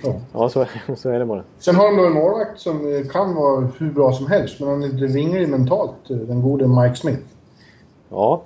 Ja. 0.03 0.13
ja 0.33 0.49
så, 0.49 0.65
så 0.95 1.09
är 1.09 1.19
det 1.19 1.25
bara. 1.25 1.43
Sen 1.59 1.75
har 1.75 1.85
de 1.87 1.97
då 1.97 2.05
en 2.05 2.13
målvakt 2.13 2.59
som 2.59 2.93
eh, 2.95 3.07
kan 3.11 3.35
vara 3.35 3.67
hur 3.77 3.91
bra 3.91 4.11
som 4.13 4.27
helst, 4.27 4.59
men 4.59 4.69
han 4.69 4.83
är 4.83 4.87
lite 4.87 5.13
vinglig 5.13 5.49
mentalt. 5.49 6.09
eh, 6.09 6.17
Den 6.17 6.41
gode 6.41 6.67
Mike 6.67 6.95
Smith. 6.95 7.21
Ja, 8.09 8.41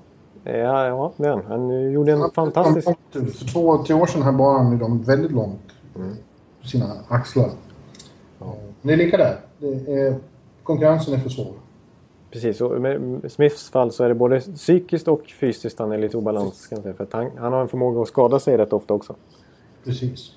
Ja, 0.45 0.87
ja 0.87 1.11
det 1.17 1.27
är 1.27 1.31
han. 1.31 1.41
Han 1.47 1.91
gjorde 1.91 2.11
en 2.11 2.31
fantastisk... 2.31 2.89
För 3.11 3.53
två, 3.53 3.83
tre 3.83 3.95
år 3.95 4.05
sedan 4.05 4.21
här 4.21 4.31
bar 4.31 4.53
han 4.57 4.77
dem 4.79 5.01
väldigt 5.03 5.31
långt. 5.31 5.61
Mm. 5.95 6.15
På 6.61 6.67
sina 6.67 6.85
axlar. 7.07 7.49
Ja. 8.39 8.55
Det 8.81 8.93
är 8.93 8.97
lika 8.97 9.17
där. 9.17 9.37
Är, 9.87 10.15
konkurrensen 10.63 11.13
är 11.13 11.17
för 11.17 11.29
svår. 11.29 11.53
Precis, 12.31 12.61
och 12.61 12.81
med 12.81 13.21
Smiths 13.31 13.69
fall 13.69 13.91
så 13.91 14.03
är 14.03 14.09
det 14.09 14.15
både 14.15 14.39
psykiskt 14.39 15.07
och 15.07 15.21
fysiskt 15.39 15.79
han 15.79 15.91
är 15.91 15.97
lite 15.97 16.17
obalans. 16.17 16.67
Kan 16.67 16.81
säga, 16.81 16.93
för 16.93 17.07
han, 17.11 17.29
han 17.37 17.53
har 17.53 17.61
en 17.61 17.67
förmåga 17.67 18.01
att 18.01 18.07
skada 18.07 18.39
sig 18.39 18.57
rätt 18.57 18.73
ofta 18.73 18.93
också. 18.93 19.15
Precis. 19.83 20.31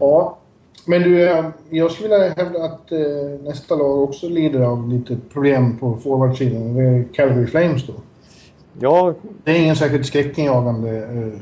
Ja, 0.00 0.38
men 0.84 1.02
du, 1.02 1.42
jag 1.70 1.90
skulle 1.90 2.08
vilja 2.08 2.34
hävda 2.34 2.64
att 2.64 2.92
eh, 2.92 2.98
nästa 3.42 3.74
lag 3.74 4.02
också 4.02 4.28
lider 4.28 4.60
av 4.60 4.88
lite 4.88 5.16
problem 5.32 5.78
på 5.78 5.96
forwardsidan. 5.96 6.74
Det 6.74 6.82
är 6.82 7.04
Calgary 7.12 7.46
Flames 7.46 7.86
då. 7.86 7.92
Ja. 8.80 9.14
Det 9.44 9.50
är 9.50 9.62
ingen 9.62 9.76
särskilt 9.76 10.06
skräckinjagande 10.06 10.98
eh, 10.98 11.40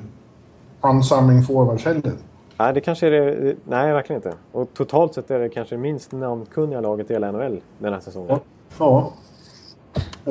ansamling 0.81 1.43
forwards 1.43 1.85
heller. 1.85 2.13
Nej, 2.57 2.75
det 2.75 2.81
kanske 2.81 3.07
är 3.07 3.11
det. 3.11 3.57
Nej, 3.65 3.93
verkligen 3.93 4.19
inte. 4.19 4.35
Och 4.53 4.69
totalt 4.75 5.15
sett 5.15 5.31
är 5.31 5.39
det 5.39 5.49
kanske 5.49 5.77
minst 5.77 6.13
namnkunniga 6.13 6.81
laget 6.81 7.11
i 7.11 7.13
hela 7.13 7.33
NHL 7.33 7.61
den 7.79 7.93
här 7.93 8.01
säsongen. 8.01 8.29
Ja. 8.29 8.41
ja. 8.79 9.13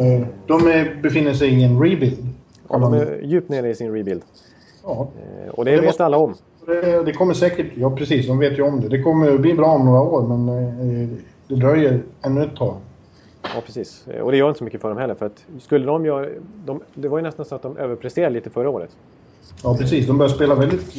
Eh, 0.01 0.28
de 0.47 0.68
är, 0.68 1.01
befinner 1.01 1.34
sig 1.34 1.49
i 1.49 1.64
en 1.64 1.84
rebuild. 1.84 2.28
Ja, 2.70 2.78
de 2.78 2.93
är 2.93 3.22
djupt 3.24 3.49
nere 3.49 3.70
i 3.70 3.76
sin 3.76 3.93
rebuild. 3.93 4.24
Ja. 4.84 5.07
Eh, 5.45 5.49
och 5.49 5.66
det, 5.66 5.72
det 5.72 5.78
vet 5.78 5.86
måste... 5.86 6.05
alla 6.05 6.18
om. 6.18 6.34
Det, 6.66 7.03
det, 7.03 7.14
kommer 7.14 7.34
säkert, 7.34 7.68
ja 7.76 7.95
precis, 7.95 8.28
de 8.28 8.39
vet 8.39 8.59
ju 8.59 8.64
om 8.64 8.82
det. 8.82 8.89
Det 8.89 9.01
kommer 9.01 9.38
bli 9.38 9.53
bra 9.53 9.68
om 9.68 9.86
några 9.86 10.01
år 10.01 10.28
men 10.28 10.49
eh, 10.49 11.09
det 11.47 11.55
dröjer 11.55 12.03
ännu 12.22 12.43
ett 12.43 12.55
tag. 12.55 12.76
Ja 13.41 13.61
precis, 13.66 14.05
och 14.22 14.32
det 14.32 14.38
gör 14.38 14.47
inte 14.47 14.57
så 14.57 14.64
mycket 14.64 14.82
för 14.82 14.89
dem 14.89 14.97
heller 14.97 15.16
för 15.16 15.26
att 15.26 15.45
skulle 15.59 15.86
de 15.86 16.05
göra... 16.05 16.30
De, 16.66 16.80
det 16.93 17.07
var 17.07 17.18
ju 17.18 17.24
nästan 17.24 17.45
så 17.45 17.55
att 17.55 17.61
de 17.61 17.78
överpresterade 17.78 18.34
lite 18.34 18.49
förra 18.49 18.70
året. 18.70 18.89
Ja 19.64 19.78
precis, 19.78 20.07
de 20.07 20.18
började 20.18 20.36
spela 20.36 20.55
väldigt 20.55 20.91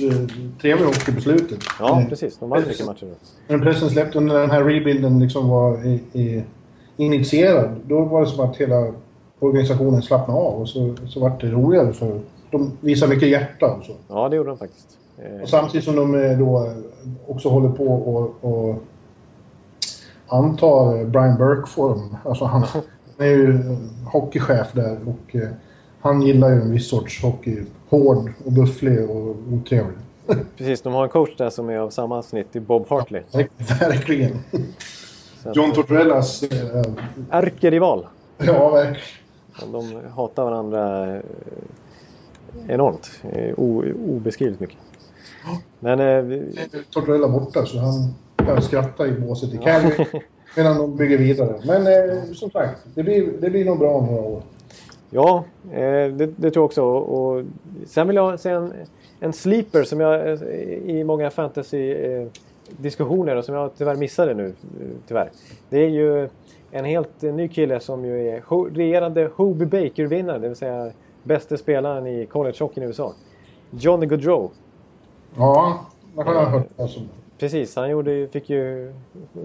trevlig 0.61 0.85
hockey 0.85 1.15
på 1.15 1.21
slutet. 1.21 1.59
Ja 1.81 2.05
precis, 2.09 2.39
de 2.39 2.51
vann 2.51 2.63
mycket 2.69 2.87
matcher. 2.87 3.07
När 3.49 3.59
pressen 3.59 3.91
släppte 3.91 4.19
under 4.19 4.41
den 4.41 4.51
här 4.51 4.65
rebuilden 4.65 5.21
liksom 5.21 5.49
var 5.49 5.87
i, 5.87 6.01
i, 6.13 6.45
initierad, 6.97 7.81
då 7.85 8.01
var 8.05 8.21
det 8.21 8.27
som 8.27 8.51
att 8.51 8.57
hela 8.57 8.93
organisationen 9.39 10.03
slappnade 10.03 10.41
av 10.41 10.61
och 10.61 10.69
så, 10.69 10.95
så 11.09 11.21
var 11.21 11.33
det 11.41 11.47
roligare 11.47 11.93
för 11.93 12.21
de 12.51 12.73
visade 12.81 13.15
mycket 13.15 13.29
hjärta 13.29 13.75
och 13.79 13.85
så. 13.85 13.93
Ja, 14.09 14.29
det 14.29 14.37
gjorde 14.37 14.49
de 14.49 14.59
faktiskt. 14.59 14.99
Eh, 15.19 15.43
och 15.43 15.49
samtidigt 15.49 15.85
som 15.85 15.97
de 15.97 16.15
eh, 16.15 16.39
då 16.39 16.73
också 17.27 17.49
håller 17.49 17.69
på 17.69 17.87
och, 17.87 18.35
och 18.41 18.83
antar 20.27 21.05
Brian 21.05 21.39
Burke-form. 21.39 22.17
Alltså 22.25 22.45
han, 22.45 22.65
är 23.19 23.27
ju 23.27 23.77
hockeychef 24.13 24.73
där 24.73 24.99
och 25.07 25.37
eh, 25.37 25.49
han 26.01 26.23
gillar 26.23 26.49
ju 26.49 26.61
en 26.61 26.71
viss 26.71 26.89
sorts 26.89 27.23
hockey. 27.23 27.65
Hård 27.89 28.33
och 28.45 28.53
bufflig 28.53 29.11
och 29.11 29.37
otrevlig. 29.53 29.99
Precis, 30.57 30.83
de 30.83 30.93
har 30.93 31.03
en 31.03 31.09
coach 31.09 31.37
där 31.37 31.51
som 31.51 31.71
är 31.71 31.79
av 31.79 31.91
samma 31.91 32.23
snitt 32.23 32.57
i 32.57 32.61
Bob 32.61 32.89
Hartley. 32.89 33.23
Ja, 33.31 33.45
verkligen. 33.81 34.39
John 35.55 35.73
Tortorellas... 35.73 36.43
Äh, 36.43 36.83
Ärkerival. 37.31 38.07
Ja, 38.39 38.71
verkligen. 38.71 39.73
De 39.73 40.01
hatar 40.15 40.45
varandra 40.45 41.17
enormt. 42.69 43.11
O, 43.57 43.85
obeskrivligt 44.09 44.61
mycket. 44.61 44.79
Men... 45.81 46.01
Eh, 46.01 46.41
Tortorella 46.91 47.29
borta 47.29 47.67
så 47.67 47.79
han 47.79 48.15
kan 48.37 48.63
skratta 48.63 49.07
i 49.07 49.13
båset 49.13 49.55
i 49.55 49.59
Calgary 49.59 50.07
medan 50.57 50.79
de 50.79 50.97
bygger 50.97 51.19
vidare. 51.19 51.61
Men 51.65 51.87
eh, 51.87 52.23
som 52.33 52.51
sagt, 52.51 52.87
det 52.95 53.03
blir, 53.03 53.33
det 53.41 53.51
blir 53.51 53.65
nog 53.65 53.79
bra 53.79 53.91
om 53.91 54.07
några 54.07 54.23
år. 54.23 54.43
Ja, 55.11 55.45
eh, 55.73 56.13
det, 56.13 56.27
det, 56.37 56.51
tror 56.51 56.63
jag 56.63 56.65
också. 56.65 56.85
Och, 56.85 57.45
sen 57.87 58.07
vill 58.07 58.17
jag 58.17 58.41
säga 58.41 58.57
en, 58.57 58.73
en 59.21 59.33
sleeper 59.33 59.83
som 59.83 60.01
jag 60.01 60.31
eh, 60.31 60.43
i 60.87 61.05
många 61.05 61.31
fantasy-diskussioner 61.31 63.37
och 63.37 63.45
som 63.45 63.55
jag 63.55 63.71
tyvärr 63.79 63.97
missade 63.97 64.35
nu, 64.35 64.55
tyvärr. 65.09 65.31
Det 65.69 65.79
är 65.79 65.89
ju 65.89 66.29
en 66.71 66.85
helt 66.85 67.23
ny 67.23 67.49
kille 67.49 67.81
som 67.81 68.05
ju 68.05 68.29
är 68.29 68.71
regerande 68.75 69.31
Hobie 69.37 69.67
Baker-vinnare, 69.67 70.39
det 70.39 70.49
vill 70.49 70.57
säga 70.57 70.91
bästa 71.23 71.57
spelaren 71.57 72.07
i 72.07 72.27
college-hockeyn 72.27 72.83
i 72.83 72.87
USA. 72.87 73.13
Johnny 73.71 74.07
Gaudreau. 74.07 74.51
Ja, 75.37 75.87
det 76.17 76.23
har 76.23 76.35
jag 76.35 76.47
hört 76.47 76.67
Alltså. 76.79 77.01
Precis, 77.39 77.77
han 77.77 77.91
gjorde, 77.91 78.29
fick 78.29 78.51
ju 78.51 78.93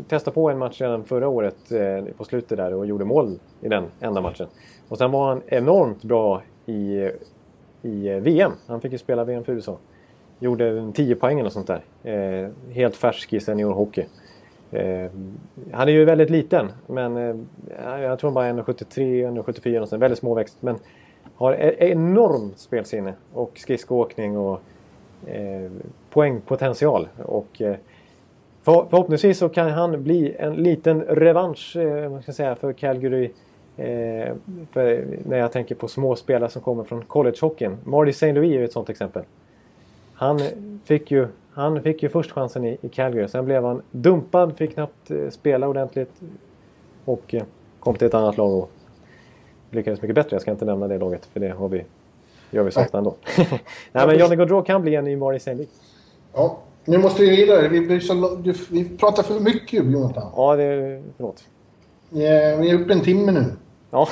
testa 0.07 0.31
på 0.31 0.49
en 0.49 0.57
match 0.57 0.81
redan 0.81 1.03
förra 1.03 1.27
året 1.27 1.71
eh, 1.71 2.13
på 2.17 2.25
slutet 2.25 2.57
där 2.57 2.73
och 2.73 2.85
gjorde 2.85 3.05
mål 3.05 3.39
i 3.61 3.69
den 3.69 3.83
enda 3.99 4.21
matchen. 4.21 4.47
Och 4.89 4.97
sen 4.97 5.11
var 5.11 5.27
han 5.29 5.41
enormt 5.47 6.03
bra 6.03 6.41
i, 6.65 7.09
i 7.81 8.07
eh, 8.07 8.17
VM. 8.17 8.51
Han 8.67 8.81
fick 8.81 8.91
ju 8.91 8.97
spela 8.97 9.23
VM 9.23 9.43
för 9.43 9.53
USA. 9.53 9.77
Gjorde 10.39 10.91
10 10.95 11.15
poäng 11.15 11.39
eller 11.39 11.49
sånt 11.49 11.67
där. 11.67 11.81
Eh, 12.03 12.49
helt 12.73 12.95
färsk 12.95 13.33
i 13.33 13.39
seniorhockey. 13.39 14.05
Eh, 14.71 15.11
han 15.71 15.87
är 15.87 15.91
ju 15.91 16.05
väldigt 16.05 16.29
liten, 16.29 16.71
men 16.87 17.17
eh, 17.17 17.35
jag 18.01 18.19
tror 18.19 18.27
han 18.29 18.33
bara 18.33 18.45
är 18.45 18.53
1,73, 18.53 19.43
1,74 19.43 19.79
och 19.79 19.89
sen 19.89 19.99
väldigt 19.99 20.19
småväxt. 20.19 20.57
Men 20.59 20.75
har 21.35 21.53
e-, 21.53 21.75
enormt 21.79 22.59
spelsinne 22.59 23.13
och 23.33 23.51
skridskoåkning 23.55 24.37
och 24.37 24.61
Eh, 25.27 25.71
poängpotential. 26.09 27.07
Och, 27.17 27.61
eh, 27.61 27.75
för, 28.63 28.85
förhoppningsvis 28.89 29.37
så 29.37 29.49
kan 29.49 29.69
han 29.69 30.03
bli 30.03 30.35
en 30.39 30.53
liten 30.53 31.01
revansch 31.01 31.75
eh, 31.75 32.09
man 32.09 32.21
ska 32.21 32.33
säga, 32.33 32.55
för 32.55 32.73
Calgary. 32.73 33.31
Eh, 33.77 34.33
för 34.71 35.05
när 35.25 35.37
jag 35.37 35.51
tänker 35.51 35.75
på 35.75 35.87
små 35.87 36.15
spelare 36.15 36.49
som 36.49 36.61
kommer 36.61 36.83
från 36.83 37.01
collegehockeyn. 37.01 37.77
Marty 37.83 38.09
St. 38.09 38.33
Louis 38.33 38.57
är 38.57 38.63
ett 38.63 38.71
sånt 38.71 38.89
exempel. 38.89 39.23
Han 40.13 40.39
fick 40.85 41.11
ju, 41.11 41.27
han 41.51 41.83
fick 41.83 42.03
ju 42.03 42.09
först 42.09 42.31
chansen 42.31 42.65
i, 42.65 42.77
i 42.81 42.89
Calgary. 42.89 43.27
Sen 43.27 43.45
blev 43.45 43.63
han 43.63 43.81
dumpad, 43.91 44.57
fick 44.57 44.73
knappt 44.73 45.11
eh, 45.11 45.29
spela 45.29 45.67
ordentligt. 45.67 46.21
Och 47.05 47.33
eh, 47.33 47.43
kom 47.79 47.95
till 47.95 48.07
ett 48.07 48.13
annat 48.13 48.37
lag 48.37 48.53
och 48.53 48.71
lyckades 49.71 50.01
mycket 50.01 50.15
bättre. 50.15 50.35
Jag 50.35 50.41
ska 50.41 50.51
inte 50.51 50.65
nämna 50.65 50.87
det 50.87 50.97
laget 50.97 51.25
för 51.25 51.39
det 51.39 51.49
har 51.49 51.69
vi 51.69 51.83
gör 52.51 52.63
vi 52.63 52.69
ofta 52.69 52.97
ändå. 52.97 53.15
Nej, 53.91 54.07
men 54.07 54.19
Johnny 54.19 54.35
Gaudreau 54.35 54.63
kan 54.63 54.81
bli 54.81 54.95
en 54.95 55.03
ny 55.03 55.15
Maurice 55.15 55.43
Sendik. 55.43 55.69
Ja, 56.33 56.57
nu 56.85 56.97
måste 56.97 57.21
vi 57.21 57.29
vidare. 57.29 57.67
Vi, 57.67 58.01
så, 58.01 58.37
vi 58.69 58.97
pratar 58.97 59.23
för 59.23 59.39
mycket, 59.39 59.85
Jonathan. 59.85 60.31
Ja, 60.35 60.55
det 60.55 60.63
är... 60.63 61.03
Förlåt. 61.17 61.43
vi 62.09 62.69
är 62.69 62.73
uppe 62.73 62.93
en 62.93 63.01
timme 63.01 63.31
nu. 63.31 63.45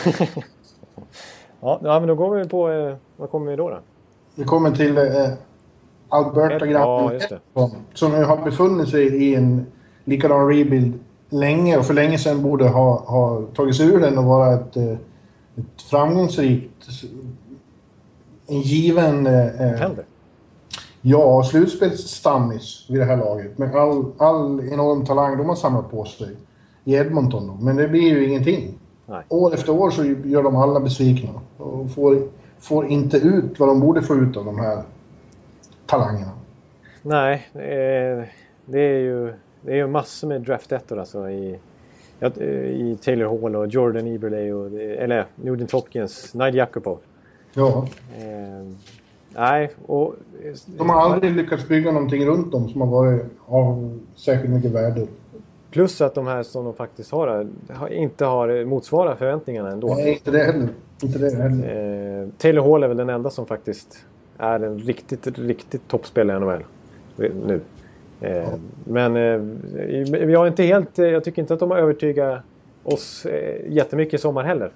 Ja. 1.60 1.80
ja, 1.84 2.00
men 2.00 2.08
då 2.08 2.16
går 2.16 2.36
vi 2.36 2.50
på... 2.50 2.70
Eh, 2.70 2.96
vad 3.16 3.32
kommer 3.32 3.52
vi 3.52 3.58
då? 3.58 3.70
då? 3.70 3.80
Vi 4.36 4.44
kommer 4.44 4.72
till 4.72 4.98
eh, 4.98 5.04
Alberta 6.10 6.66
ja, 6.66 7.14
just 7.14 7.30
det. 7.30 7.40
Som 7.94 8.12
nu 8.12 8.24
har 8.24 8.38
befunnit 8.38 8.90
sig 8.90 9.24
i 9.24 9.36
en 9.36 9.66
likadan 10.04 10.48
rebuild 10.48 11.00
länge 11.30 11.78
och 11.78 11.86
för 11.86 11.94
länge 11.94 12.18
sedan 12.18 12.44
borde 12.44 12.68
ha, 12.68 13.00
ha 13.00 13.42
tagit 13.56 13.76
sig 13.76 13.88
ur 13.88 14.00
den 14.00 14.18
och 14.18 14.24
vara 14.24 14.54
ett, 14.54 14.78
eh, 14.78 14.92
ett 15.56 15.82
framgångsrikt 15.90 16.88
en 18.48 18.62
given... 18.62 19.28
Eh, 19.28 19.34
Händer. 19.58 20.06
Ja, 21.02 21.44
slutspelsstammis 21.44 22.86
vid 22.90 23.00
det 23.00 23.06
här 23.06 23.18
laget. 23.18 23.58
Med 23.58 23.76
all, 23.76 24.06
all 24.18 24.60
enorm 24.60 25.06
talang 25.06 25.38
de 25.38 25.50
har 25.50 25.56
samlat 25.56 25.92
på 25.92 26.06
sig 26.06 26.36
i 26.84 26.94
Edmonton. 26.94 27.48
Då. 27.48 27.54
Men 27.54 27.76
det 27.76 27.88
blir 27.88 28.02
ju 28.02 28.26
ingenting. 28.26 28.80
Nej. 29.06 29.24
År 29.30 29.54
efter 29.54 29.72
år 29.72 29.90
så 29.90 30.06
gör 30.06 30.44
de 30.44 30.56
alla 30.56 30.80
besvikna. 30.80 31.30
Och 31.58 31.92
får, 31.92 32.28
får 32.60 32.88
inte 32.88 33.18
ut 33.18 33.60
vad 33.60 33.70
de 33.70 33.80
borde 33.80 34.02
få 34.02 34.16
ut 34.16 34.38
av 34.38 34.46
de 34.46 34.60
här 34.60 34.84
talangerna. 35.86 36.32
Nej, 37.02 37.48
det 38.66 38.80
är 38.80 39.00
ju, 39.00 39.34
det 39.62 39.72
är 39.72 39.76
ju 39.76 39.88
massor 39.88 40.28
med 40.28 40.42
draftettor 40.42 41.00
alltså 41.00 41.30
i, 41.30 41.60
i 42.70 42.98
Taylor 43.02 43.42
Hall 43.42 43.56
och 43.56 43.68
Jordan 43.68 44.08
Eberle 44.08 44.54
och, 44.54 44.72
eller 44.82 45.26
Nugent 45.36 45.72
Hopkins, 45.72 46.34
Nigel 46.34 46.56
Jakubov. 46.56 46.98
Ja. 47.58 47.88
Eh, 48.18 48.68
nej, 49.36 49.72
och... 49.86 50.16
De 50.78 50.90
har 50.90 51.02
aldrig 51.02 51.36
lyckats 51.36 51.68
bygga 51.68 51.92
någonting 51.92 52.26
runt 52.26 52.52
dem 52.52 52.70
som 52.70 52.82
har 52.82 52.88
varit 52.88 53.26
av 53.46 54.00
särskilt 54.16 54.54
mycket 54.54 54.72
värde. 54.72 55.08
Plus 55.72 56.02
att 56.02 56.16
de 56.16 56.28
här 56.28 56.44
som 56.44 56.66
de 56.66 56.74
faktiskt 56.74 57.12
har 57.12 57.48
inte 57.92 58.26
har 58.26 58.66
motsvarat 58.66 59.18
förväntningarna 59.18 59.72
ändå. 59.72 59.88
Nej, 59.88 60.14
inte 60.14 60.32
det 60.32 60.44
heller. 60.44 60.70
Inte 61.04 61.20
det 61.20 61.36
heller. 61.36 62.22
Eh, 62.22 62.30
Taylor 62.38 62.72
Hall 62.72 62.84
är 62.84 62.88
väl 62.88 62.98
den 62.98 63.10
enda 63.10 63.30
som 63.30 63.46
faktiskt 63.46 64.06
är 64.38 64.60
en 64.60 64.80
riktigt, 64.80 65.40
riktigt 65.40 65.88
toppspelare 65.88 66.38
i 66.38 66.40
NHL 66.40 66.64
nu. 67.46 67.62
Eh, 68.22 68.38
ja. 68.38 68.50
Men 68.84 69.16
eh, 69.16 69.40
vi 70.28 70.36
har 70.36 70.48
inte 70.48 70.64
helt, 70.64 70.98
jag 70.98 71.24
tycker 71.24 71.42
inte 71.42 71.54
att 71.54 71.60
de 71.60 71.72
har 71.72 71.78
övertygat 71.78 72.42
oss 72.84 73.26
eh, 73.26 73.72
jättemycket 73.72 74.14
i 74.14 74.18
sommar 74.18 74.44
heller. 74.44 74.72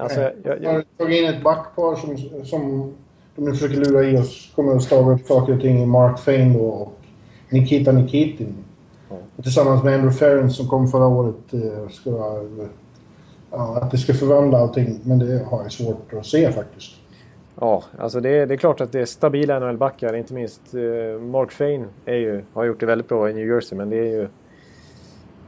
Alltså, 0.00 0.20
jag, 0.20 0.32
jag, 0.44 0.62
jag... 0.62 0.84
tagit 0.98 1.22
in 1.22 1.28
ett 1.28 1.42
backpar 1.42 1.96
som, 1.96 2.16
som 2.44 2.92
de 3.36 3.44
nu 3.44 3.52
försöker 3.52 3.76
lura 3.76 4.04
i 4.04 4.18
oss. 4.18 4.52
Kommer 4.54 4.76
att 4.76 4.82
stava 4.82 5.12
upp 5.12 5.26
saker 5.26 5.54
och 5.54 5.60
ting 5.60 5.82
i 5.82 5.86
Mark 5.86 6.18
Fane 6.18 6.58
då 6.58 6.64
och 6.64 6.98
Nikita 7.48 7.92
Nikitin. 7.92 8.54
Ja. 9.10 9.16
Tillsammans 9.42 9.84
med 9.84 9.94
Andrew 9.94 10.18
Ferrens 10.18 10.56
som 10.56 10.68
kom 10.68 10.88
förra 10.88 11.06
året. 11.06 11.52
Eh, 11.52 12.06
ja, 13.50 13.78
att 13.82 13.90
det 13.90 13.98
ska 13.98 14.14
förvandla 14.14 14.58
allting. 14.58 15.00
Men 15.02 15.18
det 15.18 15.44
har 15.44 15.62
jag 15.62 15.72
svårt 15.72 16.12
att 16.12 16.26
se 16.26 16.52
faktiskt. 16.52 16.94
Ja, 17.60 17.82
alltså 17.98 18.20
det, 18.20 18.46
det 18.46 18.54
är 18.54 18.58
klart 18.58 18.80
att 18.80 18.92
det 18.92 19.00
är 19.00 19.04
stabila 19.04 19.58
NHL-backar. 19.58 20.14
Inte 20.14 20.34
minst 20.34 20.74
eh, 20.74 21.20
Mark 21.20 21.52
Fane 21.52 21.84
är 22.04 22.16
ju, 22.16 22.44
har 22.52 22.64
gjort 22.64 22.80
det 22.80 22.86
väldigt 22.86 23.08
bra 23.08 23.30
i 23.30 23.34
New 23.34 23.46
Jersey, 23.46 23.78
men 23.78 23.90
det 23.90 23.96
är 23.96 24.04
ju... 24.04 24.28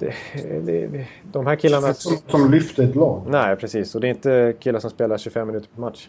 Det, 0.01 0.12
det, 0.61 1.07
de 1.32 1.46
här 1.46 1.57
killarna... 1.57 1.94
Som, 1.94 2.16
som 2.26 2.51
lyfter 2.51 2.82
ett 2.82 2.96
lag. 2.96 3.22
Nej, 3.28 3.57
precis. 3.57 3.94
Och 3.94 4.01
det 4.01 4.07
är 4.07 4.11
inte 4.11 4.55
killar 4.61 4.80
som 4.80 4.90
spelar 4.90 5.18
25 5.18 5.46
minuter 5.46 5.68
per 5.74 5.80
match. 5.80 6.09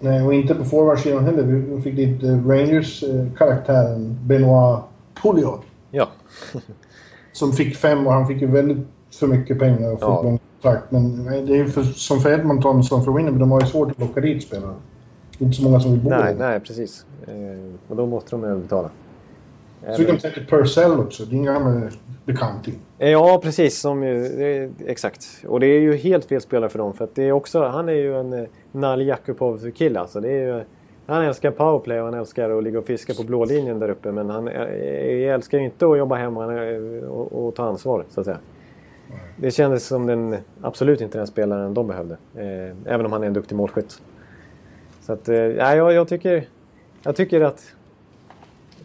Nej, 0.00 0.22
och 0.22 0.34
inte 0.34 0.54
på 0.54 0.64
forwardsidan 0.64 1.24
heller. 1.24 1.42
Vi 1.42 1.82
fick 1.82 1.96
dit 1.96 2.22
uh, 2.24 2.48
Rangers-karaktären 2.48 4.18
Benoit 4.22 4.80
Pouliot. 5.22 5.60
Ja. 5.90 6.08
som 7.32 7.52
fick 7.52 7.76
fem 7.76 8.06
och 8.06 8.12
han 8.12 8.26
fick 8.26 8.40
ju 8.40 8.46
väldigt 8.46 8.78
för 9.20 9.26
mycket 9.26 9.58
pengar 9.58 9.92
och 9.92 9.98
Ja. 10.02 10.22
långt 10.22 10.42
kontrakt. 10.62 10.90
Men 10.90 11.24
det 11.24 11.52
är 11.52 11.56
ju 11.56 11.68
för, 11.68 11.82
som 11.82 12.20
för 12.20 12.30
Edmonton 12.32 12.84
som 12.84 13.04
för 13.04 13.12
Winnerby, 13.12 13.38
de 13.38 13.50
har 13.50 13.60
ju 13.60 13.66
svårt 13.66 13.90
att 13.90 13.98
locka 13.98 14.20
dit 14.20 14.42
spelare. 14.42 14.74
Det 15.38 15.44
är 15.44 15.46
inte 15.46 15.56
så 15.56 15.64
många 15.64 15.80
som 15.80 15.90
vill 15.92 16.00
bo 16.00 16.10
Nej, 16.10 16.34
där. 16.34 16.48
nej, 16.48 16.60
precis. 16.60 17.06
Eh, 17.26 17.34
och 17.88 17.96
då 17.96 18.06
måste 18.06 18.30
de 18.30 18.44
överbetala. 18.44 18.90
Så 19.96 20.02
de 20.02 20.18
säkert 20.18 20.50
Purcell 20.50 20.92
också, 21.00 21.24
din 21.24 21.44
gamla 21.44 21.90
bekanting. 22.24 22.74
Eh, 22.98 23.10
Ja, 23.10 23.40
precis. 23.42 23.78
Som, 23.80 24.02
ju- 24.02 24.70
exakt. 24.86 25.26
Och 25.48 25.60
det 25.60 25.66
är 25.66 25.80
ju 25.80 25.96
helt 25.96 26.24
fel 26.24 26.40
spelare 26.40 26.70
för 26.70 26.78
dem. 26.78 26.94
För 26.94 27.04
att 27.04 27.14
det 27.14 27.22
är 27.22 27.32
också, 27.32 27.64
han 27.64 27.88
är 27.88 27.92
ju 27.92 28.16
en 28.20 28.32
eh, 28.32 28.44
Nal 28.72 29.02
Jakubov-kille. 29.02 30.00
Alltså. 30.00 30.20
Det 30.20 30.28
är 30.30 30.56
ju, 30.56 30.64
han 31.06 31.22
älskar 31.22 31.50
powerplay 31.50 31.98
och 32.00 32.04
han 32.04 32.14
älskar 32.14 32.50
att 32.50 32.64
ligga 32.64 32.78
och 32.78 32.86
fiska 32.86 33.14
på 33.14 33.22
blå 33.22 33.44
linjen 33.44 33.78
där 33.78 33.88
uppe. 33.88 34.12
Men 34.12 34.30
han 34.30 34.48
eh, 34.48 35.34
älskar 35.34 35.58
ju 35.58 35.64
inte 35.64 35.86
att 35.86 35.98
jobba 35.98 36.16
hemma 36.16 36.46
och, 37.08 37.46
och 37.46 37.54
ta 37.54 37.64
ansvar, 37.64 38.04
så 38.08 38.20
att 38.20 38.26
säga. 38.26 38.38
Det 39.36 39.50
kändes 39.50 39.86
som 39.86 40.06
den 40.06 40.36
absolut 40.62 41.00
inte 41.00 41.18
den 41.18 41.26
spelaren 41.26 41.74
de 41.74 41.86
behövde. 41.86 42.16
Eh, 42.34 42.92
även 42.94 43.06
om 43.06 43.12
han 43.12 43.22
är 43.22 43.26
en 43.26 43.32
duktig 43.32 43.56
målskytt. 43.56 44.02
Så 45.00 45.12
att, 45.12 45.28
eh, 45.28 45.36
ja, 45.36 45.74
jag, 45.76 45.92
jag, 45.92 46.08
tycker, 46.08 46.48
jag 47.02 47.16
tycker 47.16 47.40
att 47.40 47.62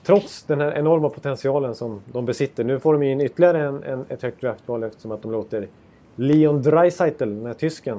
trots 0.03 0.43
den 0.43 0.61
här 0.61 0.77
enorma 0.77 1.09
potentialen 1.09 1.75
som 1.75 2.01
de 2.11 2.25
besitter. 2.25 2.63
Nu 2.63 2.79
får 2.79 2.93
de 2.93 3.03
in 3.03 3.21
ytterligare 3.21 3.67
en, 3.67 3.83
en, 3.83 4.05
ett 4.09 4.21
högt 4.21 4.41
draftval 4.41 4.83
eftersom 4.83 5.11
att 5.11 5.21
de 5.21 5.31
låter 5.31 5.67
Leon 6.15 6.61
Draisaitl, 6.61 7.23
den 7.23 7.45
här 7.45 7.53
tysken, 7.53 7.97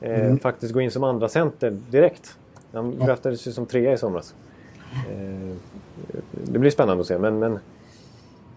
eh, 0.00 0.36
faktiskt 0.36 0.74
gå 0.74 0.80
in 0.80 0.90
som 0.90 1.04
andra 1.04 1.28
center 1.28 1.70
direkt. 1.90 2.36
Han 2.72 2.98
draftades 2.98 3.46
ju 3.46 3.52
som 3.52 3.66
trea 3.66 3.92
i 3.92 3.98
somras. 3.98 4.34
Eh, 5.10 5.56
det 6.32 6.58
blir 6.58 6.70
spännande 6.70 7.00
att 7.00 7.06
se, 7.06 7.18
men, 7.18 7.38
men 7.38 7.58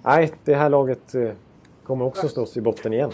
nej, 0.03 0.32
det 0.45 0.55
här 0.55 0.69
laget 0.69 1.15
eh, 1.15 1.30
kommer 1.84 2.05
också 2.05 2.28
slåss 2.28 2.57
i 2.57 2.61
botten 2.61 2.93
igen. 2.93 3.11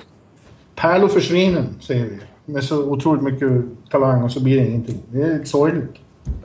Pärlor 0.76 1.08
försvinner, 1.08 1.64
säger 1.80 2.06
vi. 2.06 2.20
Med 2.54 2.64
så 2.64 2.84
otroligt 2.84 3.24
mycket 3.24 3.52
talang 3.90 4.24
och 4.24 4.32
så 4.32 4.44
blir 4.44 4.60
det 4.60 4.68
ingenting. 4.68 4.98
Det 5.12 5.22
är 5.22 5.44
sorgligt. 5.44 5.96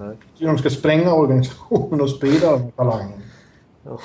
Nej. 0.00 0.16
De 0.38 0.58
ska 0.58 0.70
spränga 0.70 1.14
organisationen 1.14 2.00
och 2.00 2.10
sprida 2.10 2.56
den 2.56 2.70
talangen. 2.70 3.20
Ja, 3.82 3.98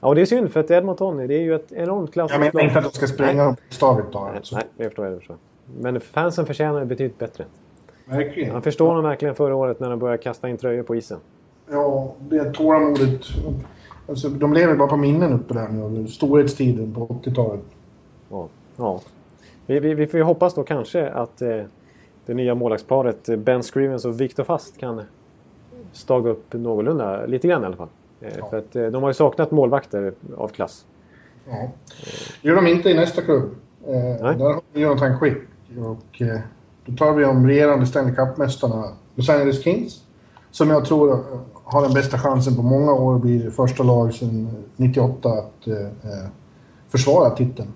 och 0.00 0.14
det 0.14 0.20
är 0.20 0.26
synd 0.26 0.52
för 0.52 0.60
att 0.60 0.70
Edmonton, 0.70 1.16
det 1.16 1.34
är 1.34 1.40
ju 1.40 1.54
ett 1.54 1.72
enormt 1.72 2.16
Jag 2.16 2.28
klassiskt 2.28 2.54
menar 2.54 2.66
inte 2.66 2.78
att 2.78 2.84
de 2.84 2.90
ska 2.90 3.06
spränga 3.06 3.44
dem 3.44 3.54
bokstavligt 3.54 4.12
talat. 4.12 4.46
så. 4.46 4.56
nej, 4.56 4.64
det 4.76 4.84
förstår 4.84 5.04
jag. 5.04 5.14
Det 5.14 5.18
förstår. 5.18 5.36
jag. 5.74 5.82
Men 5.82 6.00
fansen 6.00 6.46
förtjänar 6.46 6.80
det 6.80 6.86
betydligt 6.86 7.18
bättre. 7.18 7.44
Verkligen. 8.04 8.50
Han 8.52 8.62
förstår 8.62 8.94
dem 8.94 9.04
verkligen 9.04 9.34
förra 9.34 9.54
året 9.54 9.80
när 9.80 9.90
de 9.90 9.98
började 9.98 10.22
kasta 10.22 10.48
in 10.48 10.56
tröjor 10.56 10.82
på 10.82 10.96
isen. 10.96 11.18
Ja, 11.70 12.14
det 12.18 12.54
tålamodet. 12.54 13.20
Alltså, 14.08 14.28
de 14.28 14.52
lever 14.52 14.76
bara 14.76 14.88
på 14.88 14.96
minnen 14.96 15.32
uppe 15.32 15.54
där 15.54 15.68
nu. 15.68 16.08
Storhetstiden 16.08 16.94
på 16.94 17.06
80-talet. 17.06 17.60
Ja. 18.30 18.48
ja. 18.76 19.00
Vi, 19.66 19.80
vi, 19.80 19.94
vi 19.94 20.06
får 20.06 20.18
ju 20.18 20.24
hoppas 20.24 20.54
då 20.54 20.62
kanske 20.62 21.08
att 21.08 21.42
eh, 21.42 21.62
det 22.30 22.34
nya 22.34 22.54
målvaktsparet 22.54 23.28
eh, 23.28 23.36
Ben 23.36 23.62
Scrivens 23.62 24.04
och 24.04 24.20
Victor 24.20 24.44
Fast 24.44 24.78
kan 24.78 25.02
staga 25.92 26.30
upp 26.30 26.52
någorlunda, 26.52 27.26
lite 27.26 27.48
grann 27.48 27.62
i 27.62 27.66
alla 27.66 27.76
fall. 27.76 27.88
Eh, 28.20 28.48
För 28.50 28.58
att 28.58 28.76
eh, 28.76 28.86
de 28.86 29.02
har 29.02 29.10
ju 29.10 29.14
saknat 29.14 29.50
målvakter 29.50 30.12
av 30.36 30.48
klass. 30.48 30.84
Ja. 31.48 31.70
Det 32.42 32.48
gör 32.48 32.56
de 32.56 32.66
inte 32.66 32.90
i 32.90 32.94
nästa 32.94 33.22
klubb. 33.22 33.50
Nej. 33.86 34.18
där 34.20 34.44
har 34.44 34.60
vi 34.72 34.80
Jonathan 34.80 35.18
Quick. 35.18 35.38
Och, 35.78 36.22
då 36.86 36.96
tar 36.96 37.12
vi 37.12 37.24
om 37.24 37.46
regerande 37.46 37.86
Stanley 37.86 38.14
Cup-mästarna 38.14 38.84
Los 39.14 39.28
Angeles 39.28 39.62
Kings. 39.62 40.04
Som 40.50 40.70
jag 40.70 40.84
tror 40.84 41.24
har 41.64 41.82
den 41.82 41.94
bästa 41.94 42.18
chansen 42.18 42.56
på 42.56 42.62
många 42.62 42.92
år 42.92 43.14
att 43.14 43.22
bli 43.22 43.50
första 43.50 43.82
lag 43.82 44.14
sedan 44.14 44.48
98 44.76 45.28
att 45.28 45.66
eh, 45.66 46.28
försvara 46.88 47.30
titeln. 47.30 47.68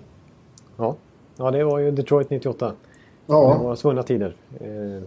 Ja. 0.77 0.95
ja, 1.37 1.51
det 1.51 1.63
var 1.63 1.79
ju 1.79 1.91
Detroit 1.91 2.29
98. 2.29 2.73
Ja, 3.25 3.57
var 3.57 3.75
svunna 3.75 4.03
tider. 4.03 4.35
Eh, 4.59 5.03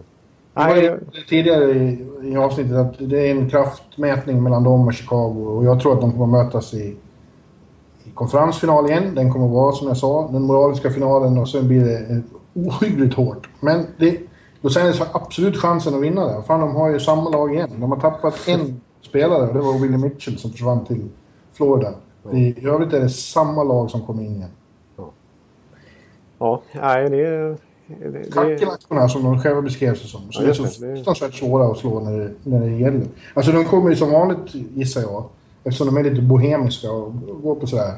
nej, 0.53 0.97
tidigare 1.29 1.71
i, 1.71 2.07
i 2.23 2.37
avsnittet 2.37 2.77
att 2.77 2.95
det 2.99 3.27
är 3.27 3.31
en 3.31 3.49
kraftmätning 3.49 4.43
mellan 4.43 4.63
dem 4.63 4.87
och 4.87 4.93
Chicago. 4.93 5.57
Och 5.57 5.65
jag 5.65 5.81
tror 5.81 5.93
att 5.93 6.01
de 6.01 6.11
kommer 6.11 6.43
mötas 6.43 6.73
i, 6.73 6.97
i 8.03 8.11
konferensfinal 8.13 8.89
igen. 8.89 9.15
Den 9.15 9.33
kommer 9.33 9.47
vara, 9.47 9.71
som 9.71 9.87
jag 9.87 9.97
sa, 9.97 10.29
den 10.31 10.41
moraliska 10.41 10.89
finalen 10.89 11.37
och 11.37 11.49
sen 11.49 11.67
blir 11.67 11.85
det 11.85 11.97
eh, 11.97 12.19
ohyggligt 12.53 13.13
hårt. 13.15 13.49
Men 13.59 13.85
det, 13.97 14.17
Los 14.61 14.77
Angeles 14.77 14.99
har 14.99 15.21
absolut 15.21 15.57
chansen 15.57 15.95
att 15.95 16.01
vinna 16.01 16.25
det. 16.25 16.43
Fan, 16.43 16.59
de 16.59 16.75
har 16.75 16.89
ju 16.89 16.99
samma 16.99 17.29
lag 17.29 17.53
igen. 17.53 17.69
De 17.77 17.91
har 17.91 17.99
tappat 17.99 18.47
en 18.47 18.81
spelare 19.01 19.47
och 19.47 19.53
det 19.53 19.59
var 19.59 19.79
Willie 19.79 19.97
Mitchell 19.97 20.37
som 20.37 20.51
försvann 20.51 20.85
till 20.85 21.09
Florida. 21.53 21.93
I 22.31 22.67
övrigt 22.67 22.93
är 22.93 22.99
det 22.99 23.09
samma 23.09 23.63
lag 23.63 23.89
som 23.91 24.01
kommer 24.01 24.23
in 24.23 24.35
igen. 24.35 24.49
ja, 26.37 26.61
nej, 26.73 27.09
det, 27.09 27.17
det, 27.49 27.57
Kackerlackorna 28.33 29.09
som 29.09 29.23
de 29.23 29.39
själva 29.41 29.61
beskrev 29.61 29.95
sig 29.95 30.07
som. 30.07 30.21
Som 30.31 30.43
Ja, 30.43 30.49
är 30.49 30.53
så 30.53 30.63
det. 30.63 30.69
Det- 30.69 30.95
fruktansvärt 30.95 31.33
svåra 31.33 31.71
att 31.71 31.77
slå 31.77 31.99
när 31.99 32.19
det, 32.19 32.31
när 32.43 32.59
det 32.59 32.69
gäller. 32.71 33.01
Alltså 33.33 33.51
de 33.51 33.65
kommer 33.65 33.89
ju 33.89 33.95
som 33.95 34.11
vanligt 34.11 34.55
gissar 34.75 35.01
jag. 35.01 35.23
Eftersom 35.63 35.87
de 35.87 35.97
är 35.97 36.03
lite 36.03 36.21
bohemiska 36.21 36.91
och 36.91 37.13
går 37.43 37.55
på 37.55 37.67
sådär 37.67 37.93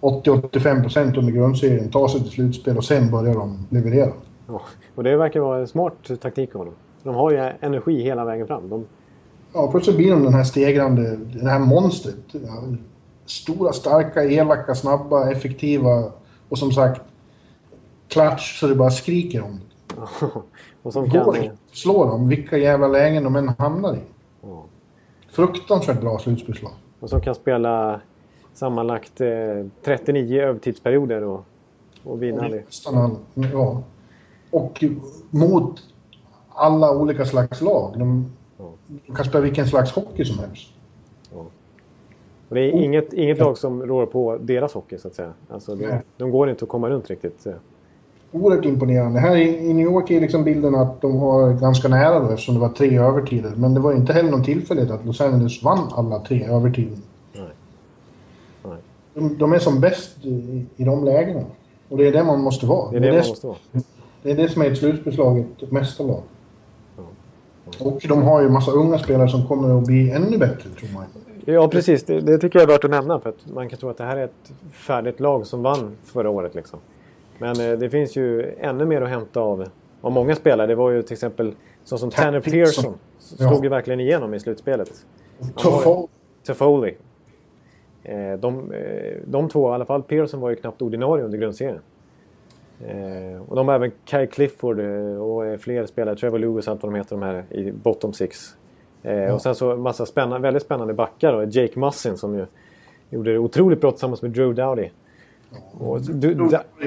80-85% 0.00 1.18
under 1.18 1.32
grundserien, 1.32 1.90
tar 1.90 2.08
sig 2.08 2.20
till 2.20 2.30
slutspel 2.30 2.76
och 2.76 2.84
sen 2.84 3.10
börjar 3.10 3.34
de 3.34 3.66
leverera. 3.70 4.12
Ja, 4.48 4.62
och 4.94 5.04
det 5.04 5.16
verkar 5.16 5.40
vara 5.40 5.60
en 5.60 5.66
smart 5.66 5.94
taktik 6.22 6.54
av 6.54 6.58
honom. 6.58 6.74
De 7.02 7.14
har 7.14 7.30
ju 7.30 7.38
energi 7.60 8.02
hela 8.02 8.24
vägen 8.24 8.46
fram. 8.46 8.68
De, 8.68 8.84
Ja, 9.54 9.68
plötsligt 9.70 9.96
blir 9.96 10.10
de 10.10 10.22
den 10.24 10.34
här 10.34 10.44
stegrande, 10.44 11.16
det 11.16 11.48
här 11.50 11.58
monstret. 11.58 12.14
Stora, 13.26 13.72
starka, 13.72 14.24
elaka, 14.24 14.74
snabba, 14.74 15.30
effektiva 15.30 16.04
och 16.48 16.58
som 16.58 16.72
sagt 16.72 17.00
klatsch 18.12 18.58
så 18.60 18.66
det 18.66 18.74
bara 18.74 18.90
skriker 18.90 19.42
om 19.42 19.60
det. 19.86 19.94
och 20.82 20.92
som 20.92 21.10
kan... 21.10 21.24
går 21.24 21.38
att 21.38 21.50
slå 21.72 22.04
dem, 22.04 22.28
vilka 22.28 22.58
jävla 22.58 22.88
lägen 22.88 23.24
de 23.24 23.36
än 23.36 23.48
hamnar 23.48 23.94
i. 23.94 24.00
Ja. 24.42 24.64
Fruktansvärt 25.30 26.00
bra 26.00 26.18
slutspelslag. 26.18 26.72
Och 27.00 27.10
som 27.10 27.20
kan 27.20 27.34
spela 27.34 28.00
sammanlagt 28.54 29.20
eh, 29.20 29.28
39 29.84 30.42
övertidsperioder 30.42 31.22
och, 31.22 31.44
och 32.04 32.22
vinna. 32.22 32.48
det. 32.48 32.64
Ja. 33.52 33.82
Och 34.50 34.84
mot 35.30 35.80
alla 36.48 36.96
olika 36.96 37.24
slags 37.24 37.60
lag. 37.60 37.94
De, 37.98 38.32
de 39.06 39.14
kan 39.14 39.24
spela 39.24 39.44
vilken 39.44 39.66
slags 39.66 39.92
hockey 39.92 40.24
som 40.24 40.38
helst. 40.38 40.68
Och 42.48 42.54
det 42.54 42.60
är 42.60 42.70
inget, 42.70 43.12
inget 43.12 43.38
lag 43.38 43.58
som 43.58 43.82
rår 43.82 44.06
på 44.06 44.38
deras 44.40 44.74
hockey 44.74 44.98
så 44.98 45.08
att 45.08 45.14
säga. 45.14 45.32
Alltså, 45.48 45.74
de, 45.74 46.00
de 46.16 46.30
går 46.30 46.50
inte 46.50 46.64
att 46.64 46.68
komma 46.68 46.88
runt 46.88 47.10
riktigt. 47.10 47.46
Oerhört 48.32 48.64
imponerande. 48.64 49.20
Här 49.20 49.36
i, 49.36 49.70
i 49.70 49.74
New 49.74 49.86
York 49.86 50.10
är 50.10 50.20
liksom 50.20 50.44
bilden 50.44 50.74
att 50.74 51.00
de 51.00 51.18
har 51.18 51.52
ganska 51.52 51.88
nära 51.88 52.20
då 52.20 52.30
eftersom 52.30 52.54
det 52.54 52.60
var 52.60 52.68
tre 52.68 52.98
övertider. 52.98 53.52
Men 53.56 53.74
det 53.74 53.80
var 53.80 53.92
inte 53.92 54.12
heller 54.12 54.30
någon 54.30 54.44
tillfällighet 54.44 54.90
att 54.90 55.06
Los 55.06 55.20
Angeles 55.20 55.62
vann 55.62 55.88
alla 55.90 56.18
tre 56.18 56.44
övertider. 56.44 56.98
Nej. 57.32 57.44
Nej. 58.64 58.76
De, 59.14 59.38
de 59.38 59.52
är 59.52 59.58
som 59.58 59.80
bäst 59.80 60.24
i, 60.24 60.66
i 60.76 60.84
de 60.84 61.04
lägena. 61.04 61.44
Och 61.88 61.98
det 61.98 62.08
är 62.08 62.12
det 62.12 62.24
man 62.24 62.40
måste 62.40 62.66
vara. 62.66 62.90
Det 62.90 62.96
är 62.96 63.00
det 63.00 63.10
man 63.10 63.16
måste 63.16 63.46
vara. 63.46 63.56
Det 64.22 64.30
är 64.30 64.36
det 64.36 64.48
som 64.48 64.62
är 64.62 64.70
ett 64.70 64.78
slutspelslag, 64.78 65.44
ett 65.62 65.70
mästarlag. 65.70 66.22
Och 67.78 68.02
de 68.08 68.22
har 68.22 68.42
ju 68.42 68.48
massa 68.48 68.70
unga 68.70 68.98
spelare 68.98 69.28
som 69.28 69.46
kommer 69.46 69.78
att 69.78 69.86
bli 69.86 70.10
ännu 70.10 70.38
bättre, 70.38 70.70
tror 70.70 70.94
man. 70.94 71.04
Ja, 71.44 71.68
precis. 71.68 72.04
Det, 72.04 72.20
det 72.20 72.38
tycker 72.38 72.58
jag 72.58 72.68
är 72.68 72.72
värt 72.72 72.84
att 72.84 72.90
nämna. 72.90 73.20
För 73.20 73.30
att 73.30 73.46
man 73.54 73.68
kan 73.68 73.78
tro 73.78 73.88
att 73.88 73.98
det 73.98 74.04
här 74.04 74.16
är 74.16 74.24
ett 74.24 74.52
färdigt 74.72 75.20
lag 75.20 75.46
som 75.46 75.62
vann 75.62 75.96
förra 76.04 76.30
året. 76.30 76.54
Liksom. 76.54 76.78
Men 77.42 77.60
eh, 77.72 77.78
det 77.78 77.90
finns 77.90 78.16
ju 78.16 78.54
ännu 78.60 78.84
mer 78.84 79.02
att 79.02 79.08
hämta 79.08 79.40
av, 79.40 79.64
av 80.00 80.12
många 80.12 80.34
spelare. 80.34 80.66
Det 80.66 80.74
var 80.74 80.90
ju 80.90 81.02
till 81.02 81.12
exempel 81.12 81.54
så 81.84 81.98
som 81.98 82.10
Tanner 82.10 82.40
Pearson. 82.40 82.94
Ja. 83.38 83.48
Slog 83.48 83.64
ju 83.64 83.68
verkligen 83.70 84.00
igenom 84.00 84.34
i 84.34 84.40
slutspelet. 84.40 85.06
Toffol. 85.56 86.08
Toffoli. 86.46 86.94
Eh, 88.04 88.32
de, 88.38 88.72
eh, 88.72 89.16
de 89.24 89.48
två, 89.48 89.70
i 89.70 89.74
alla 89.74 89.84
fall 89.84 90.02
Pearson 90.02 90.40
var 90.40 90.50
ju 90.50 90.56
knappt 90.56 90.82
ordinarie 90.82 91.24
under 91.24 91.38
grundserien. 91.38 91.80
Och 93.48 93.56
de 93.56 93.68
har 93.68 93.74
även 93.74 93.92
Kai 94.04 94.26
Clifford 94.26 94.80
och 95.20 95.60
fler 95.60 95.86
spelare, 95.86 96.16
Trevor 96.16 96.38
Lewis 96.38 96.68
allt 96.68 96.82
vad 96.82 96.92
de 96.92 96.96
heter, 96.98 97.16
de 97.16 97.22
här 97.22 97.44
i 97.50 97.72
bottom 97.72 98.12
six. 98.12 98.56
Eh, 99.02 99.34
Och 99.34 99.42
sen 99.42 99.54
så 99.54 99.76
massa 99.76 100.06
spännande, 100.06 100.38
väldigt 100.38 100.62
spännande 100.62 100.94
backar 100.94 101.32
då. 101.32 101.44
Jake 101.44 101.78
Mussin 101.80 102.16
som 102.16 102.34
ju 102.34 102.46
gjorde 103.10 103.32
det 103.32 103.38
otroligt 103.38 103.80
bra 103.80 103.90
tillsammans 103.90 104.22
med 104.22 104.30
Drew 104.30 104.54
Dowdy. 104.54 104.88
Och 105.78 106.00
du, 106.00 106.34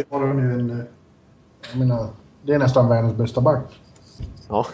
har 0.09 0.28
de 0.28 0.39
ju 0.39 0.53
en... 0.53 0.72
eh, 0.72 0.78
Jag 1.72 1.80
menar, 1.80 2.07
det 2.43 2.53
är 2.53 2.59
nästan 2.59 2.89
världens 2.89 3.13
bästa 3.13 3.41
back. 3.41 3.82
Ja. 4.49 4.66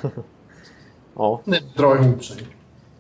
ja. 1.16 1.42
Det 1.46 1.62
drar 1.78 1.96
ihop 1.96 2.24
sig. 2.24 2.48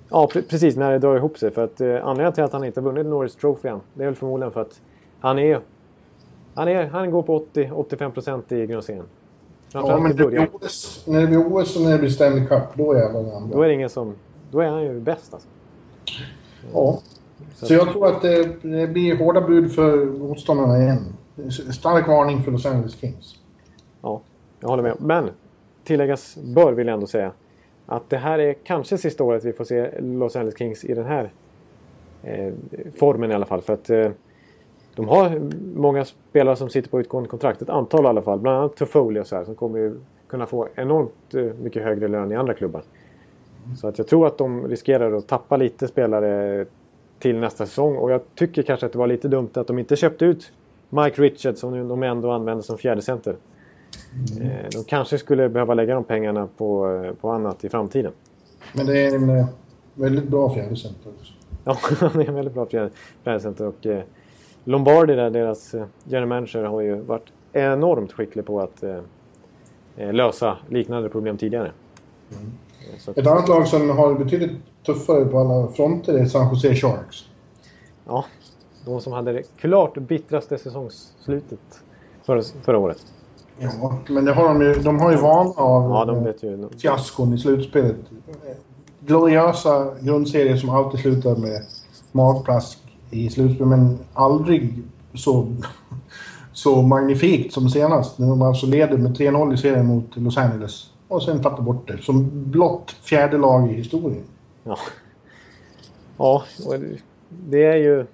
Ja, 0.10 0.28
pre 0.34 0.42
precis. 0.42 0.76
När 0.76 0.92
det 0.92 1.00
drar 1.00 1.16
ihop 1.18 1.38
sig. 1.38 1.52
För 1.52 1.64
att 1.64 1.82
eh, 1.82 1.88
anledningen 1.88 2.34
till 2.34 2.44
att 2.44 2.54
han 2.54 2.64
inte 2.64 2.82
vunnit 2.82 3.06
Norris 3.06 3.36
Trophy 3.36 3.70
än, 3.70 3.80
det 3.94 4.04
är 4.04 4.08
väl 4.08 4.16
förmodligen 4.16 4.52
för 4.52 4.62
att 4.62 4.82
han 5.20 5.39
är... 5.39 5.62
Han, 6.54 6.68
är, 6.68 6.88
han 6.88 7.12
går 7.12 7.24
på 7.24 7.46
80-85% 7.54 8.54
i 8.54 8.68
grundserien. 8.68 9.06
Ja, 9.74 10.00
men 10.00 10.16
det 10.16 10.28
blir 10.28 10.50
OS, 10.54 11.04
när 11.08 11.22
det 11.22 11.28
blir 11.28 11.54
OS 11.54 11.76
och 11.76 11.82
när 11.82 11.92
det 11.92 11.98
blir 11.98 12.10
Stanley 12.10 12.48
Cup, 12.48 12.64
då 12.74 12.94
är 12.94 13.08
han 13.08 13.16
andra. 13.16 13.56
Då 13.56 13.62
är 13.62 13.68
det 13.68 13.74
ingen 13.74 13.89
som... 13.89 14.16
Då 14.52 14.60
är 14.60 14.68
han 14.68 14.84
ju 14.84 15.00
bäst 15.00 15.34
alltså. 15.34 15.48
Ja. 16.74 17.00
Så, 17.56 17.66
så 17.66 17.74
jag 17.74 17.92
tror 17.92 18.08
att 18.08 18.22
det, 18.22 18.62
det, 18.62 18.88
blir 18.88 19.18
hårda 19.18 19.42
bud 19.42 19.74
för 19.74 20.06
motståndarna 20.06 20.78
igen. 20.78 21.14
Stark 21.74 22.08
varning 22.08 22.44
för 22.44 22.52
Los 22.52 22.66
Angeles 22.66 23.00
Kings. 23.00 23.36
Ja, 24.02 24.22
jag 24.60 24.70
håller 24.70 24.84
med. 24.84 24.96
Men 25.00 25.30
tilläggas 25.84 26.38
bör 26.38 26.74
vill 26.74 26.88
jag 26.88 26.94
ändå 26.94 27.08
säga 27.08 27.32
att 27.86 28.10
det 28.10 28.18
här 28.18 28.39
är 28.39 28.54
kanske 28.54 28.98
sista 28.98 29.24
året 29.24 29.46
vi 29.46 29.54
får 29.54 29.64
se 29.64 30.02
Los 30.02 30.36
Angeles 30.36 30.58
Kings 30.58 30.86
i 30.86 30.94
den 30.94 31.06
här 31.06 31.32
eh, 32.24 32.54
formen 33.00 33.32
i 33.32 33.34
alla 33.34 33.46
fall. 33.46 33.62
För 33.62 33.74
att 33.74 33.89
eh, 33.89 34.12
de 34.96 35.08
har 35.08 35.42
många 35.76 36.06
spelare 36.06 36.56
som 36.56 36.70
sitter 36.70 36.89
på 36.89 37.00
utgående 37.00 37.30
kontrakt. 37.30 37.62
Ett 37.62 37.70
antal 37.70 38.06
i 38.06 38.08
alla 38.08 38.22
fall. 38.22 38.39
Bland 38.39 38.58
annat 38.58 38.76
Toffoli 38.76 39.20
och 39.20 39.28
så 39.28 39.36
här. 39.36 39.44
Som 39.44 39.56
kommer 39.56 39.80
ju 39.80 40.00
kunna 40.28 40.46
få 40.46 40.68
enormt 40.76 41.34
eh, 41.34 41.44
mycket 41.44 41.84
högre 41.84 42.08
lön 42.08 42.32
i 42.32 42.36
andra 42.36 42.54
klubbar. 42.54 42.82
Så 43.78 43.88
att 43.88 43.98
jag 43.98 44.08
tror 44.08 44.28
att 44.28 44.38
de 44.38 44.68
riskerar 44.68 45.14
att 45.14 45.28
tappa 45.28 45.58
lite 45.58 45.88
spelare 45.88 46.66
till 47.22 47.38
nästa 47.38 47.66
säsong. 47.66 47.96
Och 47.96 48.12
jag 48.12 48.22
tycker 48.36 48.64
kanske 48.64 48.86
att 48.86 48.92
det 48.92 48.98
var 48.98 49.08
lite 49.08 49.28
dumt 49.28 49.50
att 49.54 49.68
de 49.68 49.80
inte 49.80 49.96
köpte 49.96 50.26
ut 50.26 50.52
Mike 50.90 51.22
Richards 51.22 51.60
som 51.60 51.88
de 51.88 52.04
ändå 52.04 52.32
använder 52.32 52.64
som 52.64 52.78
fjärde 52.78 53.02
center. 53.02 53.36
Mm. 54.38 54.50
De 54.72 54.84
kanske 54.84 55.18
skulle 55.18 55.50
behöva 55.50 55.74
lägga 55.74 55.96
de 55.96 56.04
pengarna 56.04 56.48
på, 56.58 56.92
eh, 57.06 57.14
på 57.14 57.30
annat 57.30 57.64
i 57.64 57.70
framtiden. 57.70 58.12
Men 58.74 58.86
det 58.86 59.06
är 59.06 59.16
en 59.16 59.30
eh, 59.30 59.46
väldigt 59.94 60.28
bra 60.28 60.54
fjärde 60.54 60.76
center 60.76 61.12
också. 61.20 61.34
Ja, 61.64 61.78
det 62.14 62.24
är 62.24 62.30
en 62.30 62.36
väldigt 62.36 62.54
bra 62.54 62.66
fjärde 62.66 63.40
center. 63.40 63.68
Och 63.68 63.86
eh, 63.86 64.04
Lombardi, 64.64 65.16
där, 65.16 65.30
deras 65.30 65.74
eh, 65.74 65.86
general 66.06 66.30
manager, 66.30 66.64
har 66.64 66.82
ju 66.82 66.96
varit 66.96 67.32
enormt 67.54 68.12
skicklig 68.14 68.46
på 68.46 68.62
att 68.62 68.84
eh, 68.84 70.14
lösa 70.14 70.58
liknande 70.70 71.10
problem 71.10 71.38
tidigare. 71.38 71.72
Mm. 72.32 72.52
Ett 73.16 73.28
annat 73.28 73.50
lag 73.50 73.68
som 73.68 73.90
har 73.90 74.14
betydligt 74.14 74.52
tuffare 74.86 75.26
på 75.26 75.40
alla 75.40 75.68
fronter 75.68 76.14
är 76.14 76.26
San 76.26 76.50
Jose 76.50 76.76
Sharks. 76.76 77.26
Ja, 78.06 78.26
de 78.86 79.02
som 79.02 79.14
hade 79.14 79.34
det 79.34 79.44
klart 79.58 79.98
bittraste 79.98 80.58
säsongsslutet 80.58 81.60
förra, 82.24 82.42
förra 82.42 82.78
året. 82.78 83.06
Ja, 83.60 84.00
men 84.10 84.26
det 84.26 84.34
har 84.34 84.48
de 84.48 84.62
ju. 84.62 84.74
De 84.74 85.00
har 85.00 85.12
ju 85.12 85.18
vana 85.18 85.50
av 85.50 85.90
ja, 85.90 86.06
de 86.06 86.24
vet 86.24 86.44
ju. 86.44 86.70
fiaskon 86.82 87.34
i 87.34 87.38
slutspelet. 87.38 87.96
Gloriösa 89.00 89.88
grundserier 90.02 90.58
som 90.58 90.70
alltid 90.70 91.00
slutar 91.00 91.36
med 91.36 91.62
magplask 92.12 92.80
i 93.10 93.30
slutspel, 93.30 93.68
men 93.68 94.00
aldrig 94.14 94.84
så, 95.14 95.48
så 96.54 96.82
magnifikt 96.82 97.54
som 97.54 97.70
senast. 97.70 98.18
När 98.18 98.28
de 98.28 98.42
alltså 98.42 98.66
leder 98.66 98.98
med 98.98 99.18
3-0 99.18 99.54
i 99.54 99.58
serien 99.58 99.86
mot 99.86 100.18
Los 100.18 100.38
Angeles 100.38 100.90
och 101.08 101.24
sen 101.24 101.42
tappar 101.42 101.64
bort 101.64 101.88
det. 101.88 101.98
Som 101.98 102.30
blott 102.52 102.92
fjärde 102.92 103.38
lag 103.38 103.72
i 103.72 103.74
historien. 103.74 104.24
Ja, 104.64 104.78
ja 106.18 106.43
det 107.30 107.66
är 107.66 107.76
ju... 107.76 108.05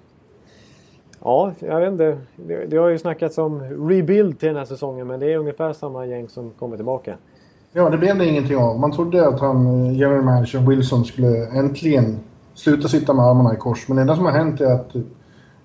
Ja, 1.20 1.52
jag 1.58 1.80
vet 1.80 1.92
inte. 1.92 2.18
Det, 2.36 2.66
det, 2.66 2.76
har 2.76 2.88
ju 2.88 2.98
snackats 2.98 3.38
om 3.38 3.60
rebuild 3.88 4.38
till 4.38 4.48
den 4.48 4.56
här 4.56 4.64
säsongen 4.64 5.06
men 5.06 5.20
det 5.20 5.32
är 5.32 5.36
ungefär 5.36 5.72
samma 5.72 6.06
gäng 6.06 6.28
som 6.28 6.50
kommer 6.50 6.76
tillbaka. 6.76 7.16
Ja, 7.72 7.90
det 7.90 7.98
blev 7.98 8.18
det 8.18 8.26
ingenting 8.26 8.56
av. 8.56 8.80
Man 8.80 8.92
trodde 8.92 9.28
att 9.28 9.40
han, 9.40 9.86
eh, 9.86 9.98
general 9.98 10.22
manager 10.22 10.58
Wilson 10.58 11.04
skulle 11.04 11.46
äntligen 11.46 12.20
sluta 12.54 12.88
sitta 12.88 13.12
med 13.12 13.24
armarna 13.24 13.54
i 13.54 13.56
kors. 13.56 13.88
Men 13.88 13.96
det 13.96 14.00
enda 14.00 14.16
som 14.16 14.24
har 14.24 14.32
hänt 14.32 14.60
är 14.60 14.72
att 14.72 14.92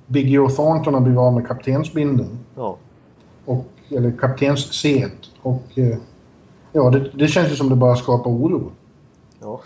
Biggie 0.07 0.39
och 0.39 0.55
Thornton 0.55 0.93
har 0.93 1.01
blivit 1.01 1.19
av 1.19 1.33
med 1.33 1.47
kaptensbinden. 1.47 2.39
Ja. 2.55 2.77
Och, 3.45 3.65
eller 3.89 4.11
kaptensset. 4.11 5.11
Och 5.41 5.63
eh, 5.75 5.97
ja, 6.71 6.89
det, 6.89 7.09
det 7.13 7.27
känns 7.27 7.51
ju 7.51 7.55
som 7.55 7.69
det 7.69 7.75
bara 7.75 7.95
skapar 7.95 8.31
oro. 8.31 8.71
Ja. 9.41 9.61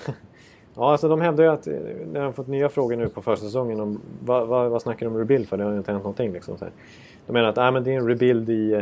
Ja, 0.78 0.92
alltså 0.92 1.08
de 1.08 1.22
hävdar 1.22 1.44
ju 1.44 1.50
att 1.50 1.68
eh, 1.68 1.74
när 2.12 2.24
de 2.24 2.34
fått 2.34 2.48
nya 2.48 2.70
frågor 2.70 2.96
nu 2.96 3.10
på 3.10 3.22
försäsongen 3.22 3.80
om 3.80 4.02
vad, 4.26 4.48
vad, 4.48 4.70
vad 4.70 4.82
snackar 4.82 5.06
de 5.06 5.14
om 5.14 5.20
rebuild 5.20 5.48
för? 5.48 5.58
Det 5.58 5.64
har 5.64 5.72
ju 5.72 5.78
inte 5.78 5.92
hänt 5.92 6.04
någonting 6.04 6.32
liksom. 6.32 6.58
Så 6.58 6.66
här. 6.66 6.74
De 7.26 7.34
menar 7.34 7.50
att 7.50 7.58
äh, 7.58 7.72
men 7.72 7.84
det 7.84 7.94
är 7.94 7.98
en 7.98 8.08
rebuild 8.08 8.50
i 8.50 8.74
eh, 8.74 8.82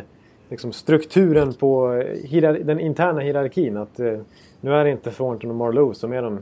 liksom, 0.50 0.72
strukturen 0.72 1.54
på 1.54 1.93
eh, 2.32 2.54
den 2.54 2.80
interna 2.80 3.20
hierarkin. 3.20 3.78
Att 3.78 4.00
eh, 4.00 4.20
nu 4.62 4.74
är 4.74 4.84
det 4.84 4.91
inte 4.91 5.12
Thornton 5.12 5.50
och 5.50 5.56
Marlowe 5.56 5.96
som 5.96 6.14
är 6.14 6.22
de 6.22 6.39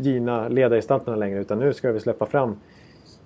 givna 0.00 0.48
ledargestalterna 0.48 1.16
längre 1.16 1.40
utan 1.40 1.58
nu 1.58 1.74
ska 1.74 1.92
vi 1.92 2.00
släppa 2.00 2.26
fram 2.26 2.56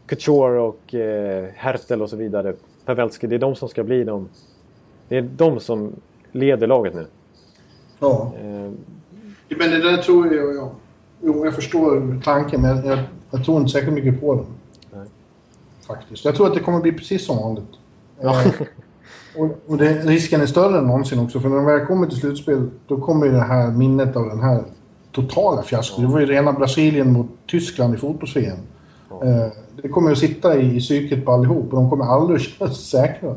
Couture 0.06 0.58
och 0.60 0.94
eh, 0.94 1.48
Hertel 1.54 2.02
och 2.02 2.10
så 2.10 2.16
vidare. 2.16 2.54
Pavelski, 2.84 3.26
det 3.26 3.34
är 3.34 3.38
de 3.38 3.54
som 3.54 3.68
ska 3.68 3.84
bli 3.84 4.04
de... 4.04 4.28
Det 5.08 5.16
är 5.16 5.22
de 5.22 5.60
som 5.60 5.92
leder 6.32 6.66
laget 6.66 6.94
nu. 6.94 7.06
Ja. 7.98 8.32
Eh, 8.40 8.70
men 9.48 9.70
det 9.70 9.78
där 9.82 9.96
tror 9.96 10.34
jag... 10.34 10.56
Ja. 10.56 10.72
Jo, 11.22 11.44
jag 11.44 11.54
förstår 11.54 12.20
tanken 12.24 12.60
men 12.60 12.86
jag, 12.86 12.98
jag 13.30 13.44
tror 13.44 13.58
inte 13.58 13.72
särskilt 13.72 13.94
mycket 13.94 14.20
på 14.20 14.34
den. 14.34 14.44
Nej. 14.92 15.08
Faktiskt. 15.86 16.24
Jag 16.24 16.34
tror 16.34 16.46
att 16.46 16.54
det 16.54 16.60
kommer 16.60 16.80
bli 16.80 16.92
precis 16.92 17.26
som 17.26 17.36
vanligt. 17.36 17.70
Ja. 18.20 18.42
Eh, 18.42 18.52
och, 19.36 19.58
och 19.66 19.76
det, 19.76 19.92
risken 19.92 20.40
är 20.40 20.46
större 20.46 20.78
än 20.78 20.86
någonsin 20.86 21.20
också 21.20 21.40
för 21.40 21.48
när 21.48 21.56
de 21.56 21.64
väl 21.64 21.86
kommer 21.86 22.06
till 22.06 22.18
slutspel 22.18 22.70
då 22.86 23.00
kommer 23.00 23.26
ju 23.26 23.32
det 23.32 23.40
här 23.40 23.70
minnet 23.70 24.16
av 24.16 24.28
den 24.28 24.40
här 24.40 24.62
totala 25.12 25.62
fiaskot. 25.62 25.98
Ja. 25.98 26.06
Det 26.06 26.12
var 26.12 26.20
ju 26.20 26.26
rena 26.26 26.52
Brasilien 26.52 27.12
mot 27.12 27.26
Tyskland 27.46 27.94
i 27.94 27.96
fotbolls-VM. 27.96 28.58
Ja. 29.10 29.24
Eh, 29.24 29.52
det 29.82 29.88
kommer 29.88 30.12
att 30.12 30.18
sitta 30.18 30.58
i, 30.58 30.76
i 30.76 30.80
psyket 30.80 31.24
på 31.24 31.32
allihop 31.32 31.72
och 31.72 31.80
de 31.80 31.90
kommer 31.90 32.04
aldrig 32.04 32.36
att 32.36 32.42
känna 32.42 32.70
sig 32.70 32.84
säkra. 32.84 33.36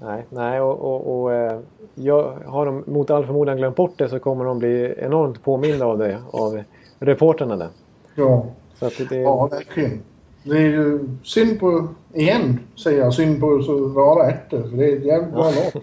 Nej, 0.00 0.26
nej 0.30 0.60
och, 0.60 0.78
och, 0.78 1.22
och 1.22 1.34
eh, 1.34 1.58
jag, 1.94 2.32
har 2.46 2.66
de 2.66 2.84
mot 2.86 3.10
all 3.10 3.26
förmodan 3.26 3.56
glömt 3.56 3.76
bort 3.76 3.92
det 3.96 4.08
så 4.08 4.18
kommer 4.18 4.44
de 4.44 4.58
bli 4.58 4.94
enormt 4.98 5.44
påminda 5.44 5.86
av 5.86 5.98
det 5.98 6.18
av 6.30 6.62
reporterna 6.98 7.56
där. 7.56 7.68
Ja, 8.14 8.46
det... 8.80 9.16
ja 9.16 9.46
verkligen. 9.46 10.00
Det 10.42 10.56
är 10.56 10.68
ju 10.68 11.08
synd 11.22 11.60
på, 11.60 11.88
igen 12.14 12.60
säger 12.76 12.98
jag, 12.98 13.14
synd 13.14 13.40
på 13.40 13.62
så 13.62 13.88
rara 13.88 14.30
ärtor. 14.30 14.62
För 14.62 14.76
det 14.76 14.92
är 14.92 14.96
ett 14.96 15.04
jävligt 15.04 15.32
bra 15.32 15.42
lag. 15.42 15.82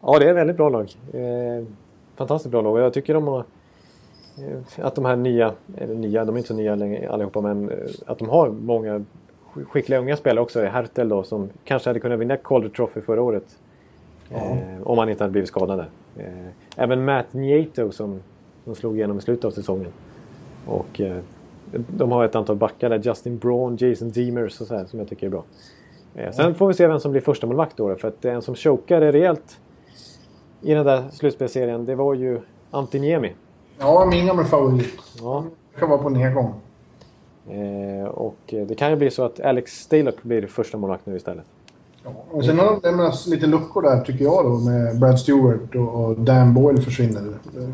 ja, 0.00 0.18
det 0.18 0.24
är 0.24 0.30
ett 0.30 0.36
väldigt 0.36 0.56
bra 0.56 0.68
lag. 0.68 0.96
Eh, 1.12 1.66
fantastiskt 2.16 2.50
bra 2.50 2.62
lag 2.62 2.72
och 2.72 2.80
jag 2.80 2.92
tycker 2.92 3.14
de 3.14 3.26
har 3.26 3.44
att 4.78 4.94
de 4.94 5.04
här 5.04 5.16
nya, 5.16 5.52
eller 5.76 5.94
nya, 5.94 6.24
de 6.24 6.34
är 6.34 6.38
inte 6.38 6.48
så 6.48 6.54
nya 6.54 6.74
längre 6.74 7.10
allihopa, 7.10 7.40
men 7.40 7.70
eh, 7.70 7.76
att 8.06 8.18
de 8.18 8.28
har 8.28 8.50
många 8.50 9.04
skickliga 9.64 10.00
unga 10.00 10.16
spelare 10.16 10.42
också. 10.42 10.64
Hertel 10.64 11.08
då 11.08 11.22
som 11.22 11.50
kanske 11.64 11.88
hade 11.88 12.00
kunnat 12.00 12.18
vinna 12.18 12.36
Calder 12.36 12.68
Trophy 12.68 13.00
förra 13.00 13.22
året. 13.22 13.58
Ja. 14.28 14.36
Eh, 14.36 14.82
om 14.82 14.98
han 14.98 15.08
inte 15.08 15.24
hade 15.24 15.32
blivit 15.32 15.48
skadad 15.48 15.78
där. 15.78 15.88
Eh, 16.24 16.48
även 16.76 17.04
Matt 17.04 17.32
Nieto 17.32 17.92
som, 17.92 18.20
som 18.64 18.74
slog 18.74 18.96
igenom 18.96 19.18
i 19.18 19.20
slutet 19.20 19.44
av 19.44 19.50
säsongen. 19.50 19.92
Och 20.66 21.00
eh, 21.00 21.16
de 21.72 22.12
har 22.12 22.24
ett 22.24 22.34
antal 22.34 22.56
backar 22.56 22.90
där. 22.90 22.98
Justin 23.04 23.38
Braun, 23.38 23.76
Jason 23.76 24.10
Demers 24.10 24.60
och 24.60 24.66
så 24.66 24.76
här, 24.76 24.84
som 24.84 24.98
jag 24.98 25.08
tycker 25.08 25.26
är 25.26 25.30
bra. 25.30 25.44
Eh, 26.14 26.32
sen 26.32 26.54
får 26.54 26.68
vi 26.68 26.74
se 26.74 26.86
vem 26.86 27.00
som 27.00 27.12
blir 27.12 27.20
första 27.20 27.46
målvakt 27.46 27.76
då. 27.76 27.94
För 27.94 28.08
att 28.08 28.24
en 28.24 28.42
som 28.42 28.54
chokade 28.54 29.12
rejält 29.12 29.58
i 30.60 30.74
den 30.74 30.86
där 30.86 31.04
slutspelserien, 31.10 31.84
det 31.84 31.94
var 31.94 32.14
ju 32.14 32.40
Antiniemi. 32.70 33.32
Ja, 33.78 34.06
min 34.10 34.26
gamla 34.26 34.44
favorit. 34.44 35.00
Ja. 35.20 35.44
Det 35.74 35.80
kan 35.80 35.90
vara 35.90 36.02
på 36.02 36.08
nedgång. 36.08 36.54
Eh, 37.50 38.08
och 38.08 38.36
det 38.46 38.78
kan 38.78 38.90
ju 38.90 38.96
bli 38.96 39.10
så 39.10 39.24
att 39.24 39.40
Alex 39.40 39.80
Stalock 39.80 40.22
blir 40.22 40.46
första 40.46 40.78
målvakt 40.78 41.06
nu 41.06 41.16
istället. 41.16 41.44
Och 42.30 42.44
sen 42.44 42.58
har 42.58 42.66
de 42.66 42.80
lämnat 42.82 43.26
lite 43.26 43.46
luckor 43.46 43.82
där 43.82 44.00
tycker 44.00 44.24
jag 44.24 44.44
då 44.44 44.58
med 44.58 45.00
Brad 45.00 45.20
Stewart 45.20 45.74
och, 45.74 46.20
Dan 46.20 46.54
Boyle 46.54 46.82
försvinner. 46.82 47.22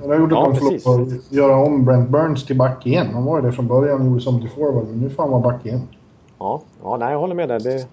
Det 0.03 0.09
har 0.09 0.21
gjort 0.21 0.33
att 0.33 0.39
ja, 0.39 0.53
de 0.61 0.81
får 0.81 0.99
lov 0.99 1.09
att 1.09 1.33
göra 1.33 1.57
om 1.57 1.85
Brent 1.85 2.09
Burns 2.09 2.47
till 2.47 2.57
back 2.57 2.87
igen. 2.87 3.07
Han 3.13 3.25
var 3.25 3.41
ju 3.41 3.47
det 3.47 3.53
från 3.53 3.67
början 3.67 4.01
och 4.01 4.07
gjorde 4.07 4.21
som 4.21 4.41
till 4.41 4.51
forward 4.51 4.85
men 4.89 5.01
nu 5.01 5.11
får 5.11 5.23
han 5.23 5.33
vara 5.33 5.43
back 5.43 5.67
igen. 5.67 5.81
Ja, 6.39 6.63
ja 6.83 6.97
nej, 6.97 7.13
jag 7.13 7.19
håller 7.19 7.35
med 7.35 7.49
där. 7.49 7.61
Det, 7.61 7.75
eh, 7.75 7.87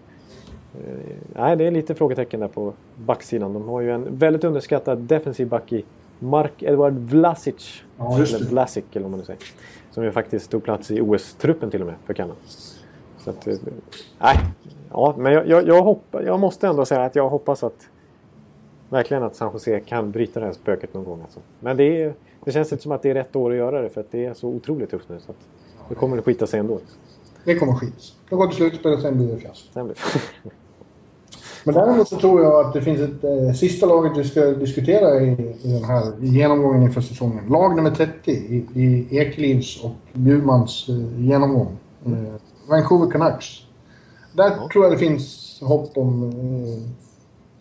nej, 1.35 1.55
det 1.55 1.67
är 1.67 1.71
lite 1.71 1.95
frågetecken 1.95 2.39
där 2.39 2.47
på 2.47 2.73
backsidan. 2.95 3.53
De 3.53 3.67
har 3.67 3.81
ju 3.81 3.91
en 3.91 4.17
väldigt 4.17 4.43
underskattad 4.43 4.97
defensiv 4.97 5.47
back 5.47 5.71
i 5.73 5.85
Mark 6.19 6.63
Edward 6.63 6.93
Vlasic. 6.93 7.81
Ja, 7.97 8.15
eller 8.15 8.49
Vlasic 8.49 8.83
eller 8.91 9.01
vad 9.01 9.11
man 9.11 9.19
nu 9.19 9.25
säger. 9.25 9.41
Som 9.91 10.03
ju 10.03 10.11
faktiskt 10.11 10.51
tog 10.51 10.63
plats 10.63 10.91
i 10.91 11.01
OS-truppen 11.01 11.71
till 11.71 11.81
och 11.81 11.87
med 11.87 11.95
för 12.05 12.13
Kanada. 12.13 12.35
Så 13.17 13.29
att, 13.29 13.47
eh, 13.47 13.55
nej. 14.19 14.35
Ja, 14.91 15.15
men 15.17 15.33
jag, 15.33 15.47
jag, 15.47 15.67
jag, 15.67 15.81
hopp, 15.81 16.03
jag 16.11 16.39
måste 16.39 16.67
ändå 16.67 16.85
säga 16.85 17.01
att 17.01 17.15
jag 17.15 17.29
hoppas 17.29 17.63
att 17.63 17.89
verkligen 18.89 19.23
att 19.23 19.35
San 19.35 19.53
Jose 19.53 19.79
kan 19.79 20.11
bryta 20.11 20.39
det 20.39 20.45
här 20.45 20.53
spöket 20.53 20.93
någon 20.93 21.03
gång. 21.03 21.21
Alltså. 21.21 21.39
Men 21.59 21.77
det, 21.77 22.03
är, 22.03 22.13
det 22.45 22.51
känns 22.51 22.71
inte 22.71 22.83
som 22.83 22.91
att 22.91 23.01
det 23.01 23.09
är 23.09 23.13
rätt 23.13 23.35
år 23.35 23.51
att 23.51 23.57
göra 23.57 23.81
det 23.81 23.89
för 23.89 24.01
att 24.01 24.11
det 24.11 24.25
är 24.25 24.33
så 24.33 24.47
otroligt 24.47 24.91
tufft 24.91 25.09
nu. 25.09 25.19
Så 25.19 25.31
att 25.31 25.37
det 25.89 25.95
kommer 25.95 26.17
att 26.17 26.25
skita 26.25 26.47
sig 26.47 26.59
ändå. 26.59 26.79
Det 27.45 27.55
kommer 27.55 27.73
skit. 27.73 28.13
Det 28.29 28.35
går 28.35 28.47
till 28.47 28.55
slutspel 28.55 28.93
och 28.93 28.99
sen 28.99 29.17
blir 29.17 29.27
det 29.27 29.37
fiasko. 29.37 29.69
Men 31.63 31.75
däremot 31.75 32.07
så 32.07 32.17
tror 32.17 32.43
jag 32.43 32.65
att 32.65 32.73
det 32.73 32.81
finns 32.81 32.99
ett 32.99 33.23
eh, 33.23 33.53
sista 33.53 33.85
laget 33.85 34.17
vi 34.17 34.23
ska 34.23 34.41
diskutera 34.45 35.21
i, 35.21 35.31
i 35.63 35.71
den 35.71 35.83
här 35.83 36.13
genomgången 36.19 36.83
inför 36.83 37.01
säsongen. 37.01 37.45
Lag 37.49 37.75
nummer 37.75 37.91
30 37.91 38.31
i, 38.31 38.65
i 38.73 39.17
Ekelivs 39.17 39.83
och 39.83 39.91
Bjurmans 40.13 40.89
eh, 40.89 41.21
genomgång. 41.21 41.77
Eh, 42.05 42.11
Vancouver 42.69 43.11
Canucks. 43.11 43.45
Där 44.33 44.51
Ja. 44.57 44.69
tror 44.73 44.83
jag 44.85 44.93
det 44.93 44.97
finns 44.97 45.57
hopp 45.61 45.97
om 45.97 46.23
eh, 46.29 46.89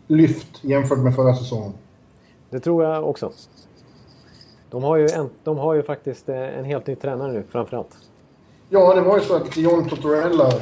lyft 0.06 0.64
jämfört 0.64 0.98
med 0.98 1.14
förra 1.14 1.34
säsongen. 1.34 1.72
Det 2.50 2.60
tror 2.60 2.84
jag 2.84 3.08
också. 3.08 3.32
De 4.70 4.82
har 4.82 4.96
ju, 4.96 5.08
en, 5.08 5.30
de 5.44 5.58
har 5.58 5.74
ju 5.74 5.82
faktiskt 5.82 6.28
eh, 6.28 6.58
en 6.58 6.64
helt 6.64 6.86
ny 6.86 6.94
tränare 6.94 7.32
nu 7.32 7.44
framförallt. 7.50 7.96
Ja, 8.68 8.94
det 8.94 9.00
var 9.00 9.18
ju 9.18 9.24
så 9.24 9.36
att 9.36 9.56
John 9.56 9.88
Tortorella, 9.88 10.52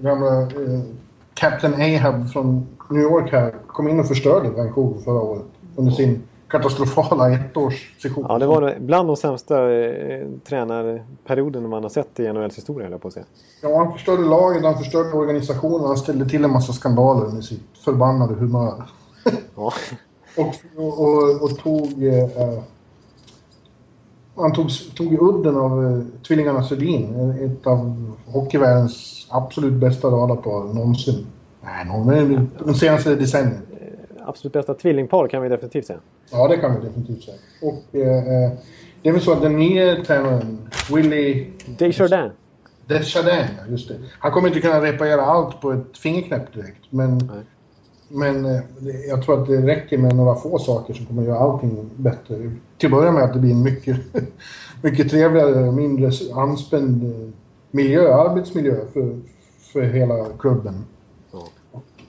gamla 0.00 0.42
eh, 0.42 0.80
Captain 1.34 1.74
Ahab 1.74 2.30
från 2.32 2.66
New 2.90 3.02
York 3.02 3.32
här, 3.32 3.54
kom 3.66 3.88
in 3.88 4.00
och 4.00 4.08
förstörde 4.08 4.50
Vancouver 4.50 5.00
förra 5.00 5.20
året 5.20 5.42
under 5.76 5.92
sin 5.92 6.22
katastrofala 6.50 7.30
ettårssession. 7.30 8.26
Ja, 8.28 8.38
det 8.38 8.46
var 8.46 8.76
bland 8.80 9.08
de 9.08 9.16
sämsta 9.16 9.72
eh, 9.72 10.26
tränarperioderna 10.44 11.68
man 11.68 11.82
har 11.82 11.90
sett 11.90 12.20
i 12.20 12.32
NHLs 12.32 12.56
historia, 12.56 12.84
höll 12.84 12.92
jag 12.92 13.02
på 13.02 13.08
att 13.08 13.14
säga. 13.14 13.26
Ja, 13.62 13.78
han 13.78 13.92
förstörde 13.92 14.22
laget, 14.22 14.64
han 14.64 14.78
förstörde 14.78 15.12
organisationen, 15.12 15.86
han 15.86 15.96
ställde 15.96 16.28
till 16.28 16.44
en 16.44 16.50
massa 16.50 16.72
skandaler 16.72 17.28
med 17.28 17.44
sitt 17.44 17.62
förbannade 17.84 18.34
humör. 18.34 18.84
Ja, 19.56 19.72
Och, 20.36 20.54
och, 20.76 21.42
och 21.42 21.58
tog... 21.58 22.04
Eh, 22.04 22.58
han 24.36 24.52
tog, 24.52 24.68
tog 24.96 25.12
udden 25.22 25.56
av 25.56 25.84
eh, 25.84 26.22
tvillingarna 26.26 26.62
Sedin, 26.62 27.30
ett 27.30 27.66
av 27.66 28.12
hockeyvärldens 28.26 29.26
absolut 29.30 29.72
bästa 29.72 30.08
radarpar 30.08 30.74
någonsin. 30.74 31.26
Nej, 31.60 31.84
någon, 31.84 32.50
de 32.64 32.74
senaste 32.74 33.14
decennierna. 33.14 33.60
absolut 34.24 34.52
bästa 34.52 34.74
tvillingpar 34.74 35.28
kan 35.28 35.42
vi 35.42 35.48
definitivt 35.48 35.86
säga. 35.86 35.98
Ja, 36.32 36.48
det 36.48 36.56
kan 36.56 36.80
vi 36.80 36.86
definitivt 36.86 37.24
säga. 37.24 37.36
Och 37.62 37.94
eh, 37.94 38.52
det 39.02 39.08
är 39.08 39.12
väl 39.12 39.22
så 39.22 39.32
att 39.32 39.42
den 39.42 39.56
nya 39.56 40.04
tränaren, 40.04 40.58
Willie 40.94 41.46
Desjardins. 41.78 42.32
Deschardins, 42.86 43.50
ja, 43.58 43.70
just 43.70 43.88
det. 43.88 43.94
Han 44.18 44.32
kommer 44.32 44.48
inte 44.48 44.60
kunna 44.60 44.82
reparera 44.82 45.22
allt 45.22 45.60
på 45.60 45.72
ett 45.72 45.98
fingerknäpp 45.98 46.54
direkt, 46.54 46.84
men... 46.90 47.18
Nej. 47.18 47.44
Men 48.12 48.44
eh, 48.44 48.60
jag 49.08 49.24
tror 49.24 49.40
att 49.42 49.48
det 49.48 49.66
räcker 49.66 49.98
med 49.98 50.16
några 50.16 50.34
få 50.34 50.58
saker 50.58 50.94
som 50.94 51.06
kommer 51.06 51.22
göra 51.22 51.38
allting 51.38 51.90
bättre. 51.96 52.52
Till 52.78 52.86
att 52.86 52.92
börja 52.92 53.12
med 53.12 53.22
att 53.22 53.32
det 53.32 53.38
blir 53.38 53.50
en 53.50 53.62
mycket, 53.62 53.96
mycket 54.82 55.10
trevligare 55.10 55.68
och 55.68 55.74
mindre 55.74 56.10
anspänd 56.34 57.04
eh, 57.04 57.28
miljö, 57.70 58.14
arbetsmiljö 58.14 58.76
för, 58.92 59.18
för 59.72 59.82
hela 59.82 60.24
klubben. 60.38 60.84
Ja. 61.32 61.48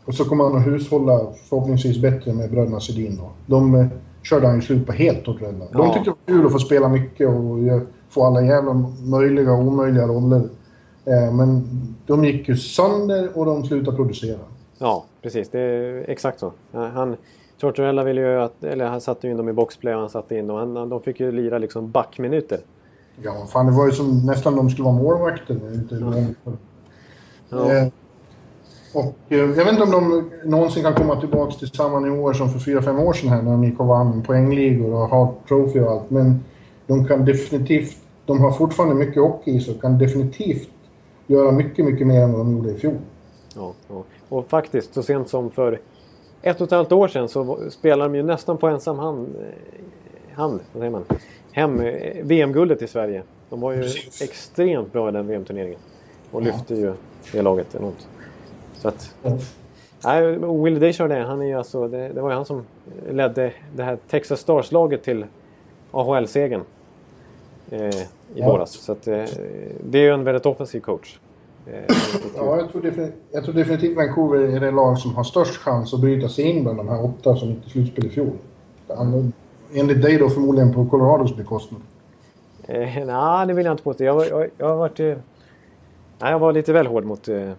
Och 0.05 0.15
så 0.15 0.25
kommer 0.25 0.43
han 0.43 0.57
att 0.57 0.67
hushålla 0.67 1.33
förhoppningsvis 1.49 1.97
bättre 1.97 2.33
med 2.33 2.51
bröderna 2.51 2.79
Sedin 2.79 3.17
då. 3.17 3.29
De 3.45 3.75
eh, 3.75 3.87
körde 4.23 4.47
han 4.47 4.55
ju 4.55 4.61
slut 4.61 4.85
på 4.87 4.91
helt. 4.93 5.25
De 5.25 5.37
Ja. 5.73 5.93
tyckte 5.93 6.09
det 6.09 6.09
var 6.09 6.37
kul 6.37 6.45
att 6.45 6.51
få 6.51 6.59
spela 6.59 6.87
mycket 6.87 7.27
och 7.29 7.81
få 8.09 8.23
alla 8.25 8.41
jävla 8.41 8.73
möjliga 9.05 9.51
och 9.51 9.59
omöjliga 9.59 10.07
roller. 10.07 10.41
Eh, 11.05 11.33
men 11.33 11.63
de 12.07 12.25
gick 12.25 12.49
ju 12.49 12.57
sönder 12.57 13.29
och 13.37 13.45
de 13.45 13.63
slutade 13.63 13.97
producera. 13.97 14.39
Ja, 14.77 15.05
precis. 15.21 15.49
Det 15.49 15.59
är 15.59 16.05
exakt 16.09 16.39
så. 16.39 16.51
Ja, 16.71 16.87
Han, 16.87 17.15
Tortorella 17.59 18.03
ville 18.03 18.21
ju 18.21 18.41
att, 18.41 18.63
eller 18.63 18.85
han 18.85 19.01
satte 19.01 19.27
in 19.27 19.37
dem 19.37 19.49
i 19.49 19.53
boxplay 19.53 19.93
och 19.93 19.99
han 19.99 20.09
satte 20.09 20.35
in 20.35 20.47
dem. 20.47 20.75
Han, 20.75 20.89
de 20.89 21.01
fick 21.01 21.19
ju 21.19 21.31
lira 21.31 21.57
liksom 21.57 21.91
backminuter. 21.91 22.59
Ja, 23.23 23.45
fan 23.53 23.65
det 23.65 23.71
var 23.71 23.85
ju 23.85 23.91
som 23.91 24.25
nästan 24.25 24.55
de 24.55 24.69
skulle 24.69 24.85
vara 24.85 24.95
målvakter. 24.95 25.73
Inte 25.73 25.95
långt. 25.95 26.37
Ja. 27.49 27.89
Och 28.93 29.15
eh, 29.29 29.39
jag 29.39 29.47
vet 29.47 29.69
inte 29.69 29.83
om 29.83 29.91
de 29.91 30.31
någonsin 30.49 30.83
kan 30.83 30.93
komma 30.93 31.19
tillbaka 31.19 31.51
till 31.51 31.67
samma 31.67 31.99
nivåer 31.99 32.33
som 32.33 32.49
för 32.49 32.59
fyra 32.59 32.81
fem 32.81 32.99
år 32.99 33.13
sedan 33.13 33.29
här 33.29 33.41
när 33.41 33.51
de 33.51 33.63
gick 33.63 33.79
och 33.79 33.87
vann 33.87 34.21
poängligor 34.21 34.93
och 34.93 35.09
Hart 35.09 35.47
Trophy 35.47 35.79
och 35.79 35.91
allt. 35.91 36.09
Men 36.09 36.43
de 36.87 37.07
kan 37.07 37.25
definitivt, 37.25 37.97
de 38.25 38.39
har 38.39 38.51
fortfarande 38.51 38.95
mycket 38.95 39.21
hockey 39.21 39.51
i 39.51 39.61
sig 39.61 39.75
och 39.75 39.81
kan 39.81 39.97
definitivt 39.97 40.69
göra 41.27 41.51
mycket, 41.51 41.85
mycket 41.85 42.07
mer 42.07 42.21
än 42.21 42.31
vad 42.31 42.41
de 42.41 42.57
gjorde 42.57 42.71
i 42.71 42.77
fjol. 42.77 42.97
Ja, 43.55 43.73
ja. 43.87 44.03
Och 44.29 44.49
faktiskt, 44.49 44.93
så 44.93 45.03
sent 45.03 45.29
som 45.29 45.51
för 45.51 45.79
ett 46.41 46.61
och 46.61 46.67
ett 46.67 46.71
halvt 46.71 46.91
år 46.91 47.07
sedan 47.07 47.29
så 47.29 47.57
spelade 47.69 48.09
de 48.09 48.15
ju 48.15 48.23
nästan 48.23 48.57
på 48.57 48.67
ensam 48.67 48.99
hand, 48.99 49.35
eh, 49.39 50.37
hand 50.37 50.59
vad 50.73 50.81
säger 50.81 50.91
man, 50.91 51.03
hem 51.51 51.79
eh, 51.79 52.23
VM-guldet 52.23 52.81
i 52.81 52.87
Sverige. 52.87 53.23
De 53.49 53.61
var 53.61 53.71
ju 53.71 53.81
Precis. 53.81 54.21
extremt 54.21 54.93
bra 54.93 55.09
i 55.09 55.11
den 55.11 55.27
VM-turneringen. 55.27 55.79
Och 56.31 56.41
lyfte 56.41 56.75
ju 56.75 56.93
det 57.31 57.41
laget 57.41 57.75
enormt. 57.75 58.07
Så 58.81 58.87
att, 58.87 59.15
nej, 60.03 60.37
Will 60.63 60.79
Desjardins, 60.79 61.27
han 61.27 61.41
är 61.41 61.45
ju 61.45 61.53
alltså, 61.53 61.87
det, 61.87 62.07
det 62.09 62.21
var 62.21 62.29
ju 62.29 62.35
han 62.35 62.45
som 62.45 62.63
ledde 63.09 63.53
det 63.75 63.83
här 63.83 63.97
Texas 64.09 64.39
Stars-laget 64.39 65.03
till 65.03 65.25
AHL-segern 65.91 66.61
eh, 67.69 67.79
i 67.89 68.05
Ja. 68.35 68.47
våras. 68.51 68.71
Så 68.71 68.91
att, 68.91 69.07
eh, 69.07 69.23
det 69.89 69.97
är 69.99 70.03
ju 70.03 70.13
en 70.13 70.23
väldigt 70.23 70.45
offensiv 70.45 70.79
coach. 70.79 71.19
Eh, 71.67 71.73
Ja, 72.35 72.57
jag 72.57 72.71
tror, 72.71 72.81
definitivt, 72.81 73.15
jag 73.31 73.43
tror 73.43 73.53
definitivt 73.55 73.97
Vancouver 73.97 74.39
är 74.39 74.59
det 74.59 74.71
lag 74.71 74.97
som 74.97 75.15
har 75.15 75.23
störst 75.23 75.55
chans 75.57 75.93
att 75.93 75.99
bryta 76.01 76.29
sig 76.29 76.45
in 76.45 76.63
bland 76.63 76.79
de 76.79 76.87
här 76.89 77.05
åtta 77.05 77.35
som 77.35 77.49
inte 77.49 77.69
slutspel 77.69 78.05
i 78.05 78.09
fjol. 78.09 78.31
Han- 78.87 79.33
Enligt 79.73 80.01
dig 80.01 80.17
då 80.17 80.29
förmodligen 80.29 80.73
på 80.73 80.85
Colorados 80.85 81.35
bekostnad. 81.37 81.81
Eh, 82.67 83.05
nej, 83.05 83.47
det 83.47 83.53
vill 83.53 83.65
jag 83.65 83.73
inte 83.73 83.83
påstå. 83.83 84.03
Jag, 84.03 84.27
jag, 84.29 84.49
jag 84.57 84.67
har 84.67 84.75
varit... 84.75 84.99
Eh, 84.99 85.05
nej, 86.19 86.31
jag 86.31 86.39
var 86.39 86.53
lite 86.53 86.73
väl 86.73 86.87
hård 86.87 87.05
mot 87.05 87.27
eh, 87.27 87.51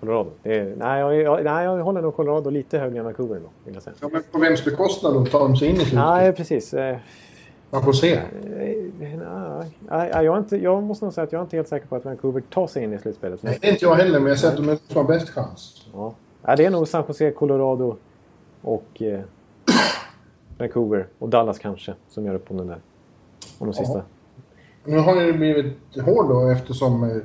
Colorado. 0.00 0.30
Är- 0.42 0.74
nej, 0.76 1.00
jag, 1.00 1.14
jag, 1.16 1.44
nej, 1.44 1.64
jag 1.64 1.78
håller 1.84 2.02
nog 2.02 2.16
Colorado 2.16 2.50
lite 2.50 2.78
högre 2.78 2.98
än 2.98 3.04
Vancouver 3.04 3.34
då, 3.40 3.48
vill 3.64 3.74
jag 3.74 3.82
säga. 3.82 3.94
Ja, 4.00 4.08
men 4.12 4.22
på 4.32 4.38
vems 4.38 4.64
bekostnad 4.64 5.14
då 5.14 5.26
tar 5.26 5.40
de 5.40 5.56
sig 5.56 5.68
in 5.68 5.74
i 5.74 5.78
slutspelet? 5.78 6.04
Nej, 6.06 6.32
precis. 6.32 6.74
Eh, 6.74 6.96
Man 7.70 7.82
får 7.84 7.92
se. 7.92 8.12
eh, 8.14 8.22
nej, 8.98 9.70
nej, 9.88 10.24
jag, 10.24 10.38
inte, 10.38 10.56
jag 10.56 10.82
måste 10.82 11.04
nog 11.04 11.14
säga 11.14 11.24
att 11.24 11.32
jag 11.32 11.38
är 11.40 11.42
inte 11.44 11.56
helt 11.56 11.68
säker 11.68 11.86
på 11.86 11.96
att 11.96 12.04
Vancouver 12.04 12.40
tar 12.40 12.66
sig 12.66 12.84
in 12.84 12.92
i 12.92 12.98
slutspelet. 12.98 13.42
Nej, 13.42 13.58
det 13.60 13.68
är 13.68 13.72
inte 13.72 13.84
jag 13.84 13.94
heller, 13.94 14.20
men 14.20 14.28
jag 14.28 14.38
säger 14.38 14.72
att 14.72 14.80
de 14.88 14.94
har 14.94 15.04
bäst 15.04 15.28
chans. 15.30 15.86
ja. 15.92 16.14
Ja, 16.46 16.56
det 16.56 16.64
är 16.64 16.70
nog 16.70 16.88
San 16.88 17.04
Jose, 17.08 17.30
Colorado 17.30 17.96
och 18.62 19.02
eh, 19.02 19.20
Vancouver 20.58 21.06
och 21.18 21.28
Dallas 21.28 21.58
kanske 21.58 21.94
som 22.08 22.26
gör 22.26 22.34
upp 22.34 22.50
om 22.50 22.56
den 22.56 22.66
där. 22.66 22.78
Om 23.58 23.66
de 23.66 23.72
Ja. 23.78 23.84
sista. 23.84 24.02
Nu 24.84 24.98
har 24.98 25.16
det 25.16 25.32
blivit 25.32 25.76
hård 26.04 26.28
då 26.28 26.48
eftersom 26.50 27.04
eh, 27.04 27.16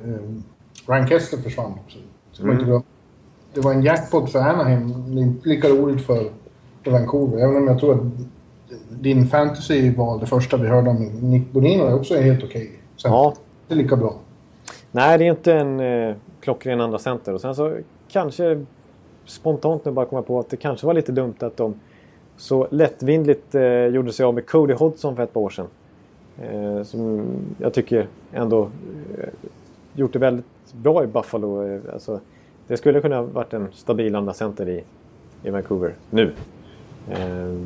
Ryan 0.92 1.08
Kessler 1.08 1.40
försvann 1.42 1.72
också. 1.84 1.98
Ska 2.32 2.44
man 2.46 2.52
inte 2.52 2.64
glömma. 2.64 2.82
Det 3.54 3.60
var 3.60 3.72
en 3.72 3.82
jackpot 3.82 4.32
för 4.32 4.38
Anaheim. 4.38 5.14
Det 5.14 5.20
är 5.20 5.22
inte 5.22 5.48
lika 5.48 5.68
roligt 5.68 6.06
för, 6.06 6.30
för 6.84 6.90
Vancouver. 6.90 7.38
Även 7.38 7.56
om 7.56 7.66
jag 7.66 7.80
tror 7.80 7.94
att 7.94 8.00
din 8.88 9.26
fantasy-val, 9.26 10.20
det 10.20 10.26
första 10.26 10.56
vi 10.56 10.68
hörde 10.68 10.90
om 10.90 10.96
Nick 11.04 11.52
Bonino, 11.52 11.84
är 11.84 11.94
också 11.94 12.16
helt 12.16 12.44
okej. 12.44 12.70
Sen, 12.96 13.10
Ja, 13.10 13.34
Det 13.68 13.74
är 13.74 13.78
lika 13.78 13.96
bra. 13.96 14.14
Nej, 14.92 15.18
det 15.18 15.24
är 15.24 15.30
inte 15.30 15.54
en 15.54 15.80
eh, 15.80 16.14
klockren 16.40 16.80
andra 16.80 16.98
center. 16.98 17.34
Och 17.34 17.40
sen 17.40 17.54
så 17.54 17.76
kanske 18.08 18.64
spontant 19.26 19.84
nu 19.84 19.90
bara 19.90 20.06
komma 20.06 20.22
på 20.22 20.38
att 20.38 20.50
det 20.50 20.56
kanske 20.56 20.86
var 20.86 20.94
lite 20.94 21.12
dumt 21.12 21.34
att 21.38 21.56
de 21.56 21.74
så 22.36 22.68
lättvindligt 22.70 23.54
eh, 23.54 23.86
gjorde 23.86 24.12
sig 24.12 24.24
av 24.26 24.34
med 24.34 24.46
Cody 24.46 24.74
Hodgson 24.74 25.16
för 25.16 25.22
ett 25.22 25.32
par 25.32 25.40
år 25.40 25.50
sedan. 25.50 25.66
Eh, 26.42 26.82
som 26.82 27.26
jag 27.58 27.74
tycker 27.74 28.06
ändå 28.32 28.62
eh, 29.18 29.28
gjort 29.94 30.12
det 30.12 30.18
väldigt 30.18 30.46
bra 30.74 31.04
i 31.04 31.06
Buffalo. 31.06 31.66
Eh, 31.66 31.80
alltså, 31.92 32.20
det 32.66 32.76
skulle 32.76 33.00
kunna 33.00 33.16
ha 33.16 33.22
varit 33.22 33.52
en 33.52 33.68
stabil 33.72 34.16
andra 34.16 34.32
center 34.32 34.68
i, 34.68 34.84
i 35.42 35.50
Vancouver 35.50 35.94
nu. 36.10 36.32
Eh, 37.10 37.56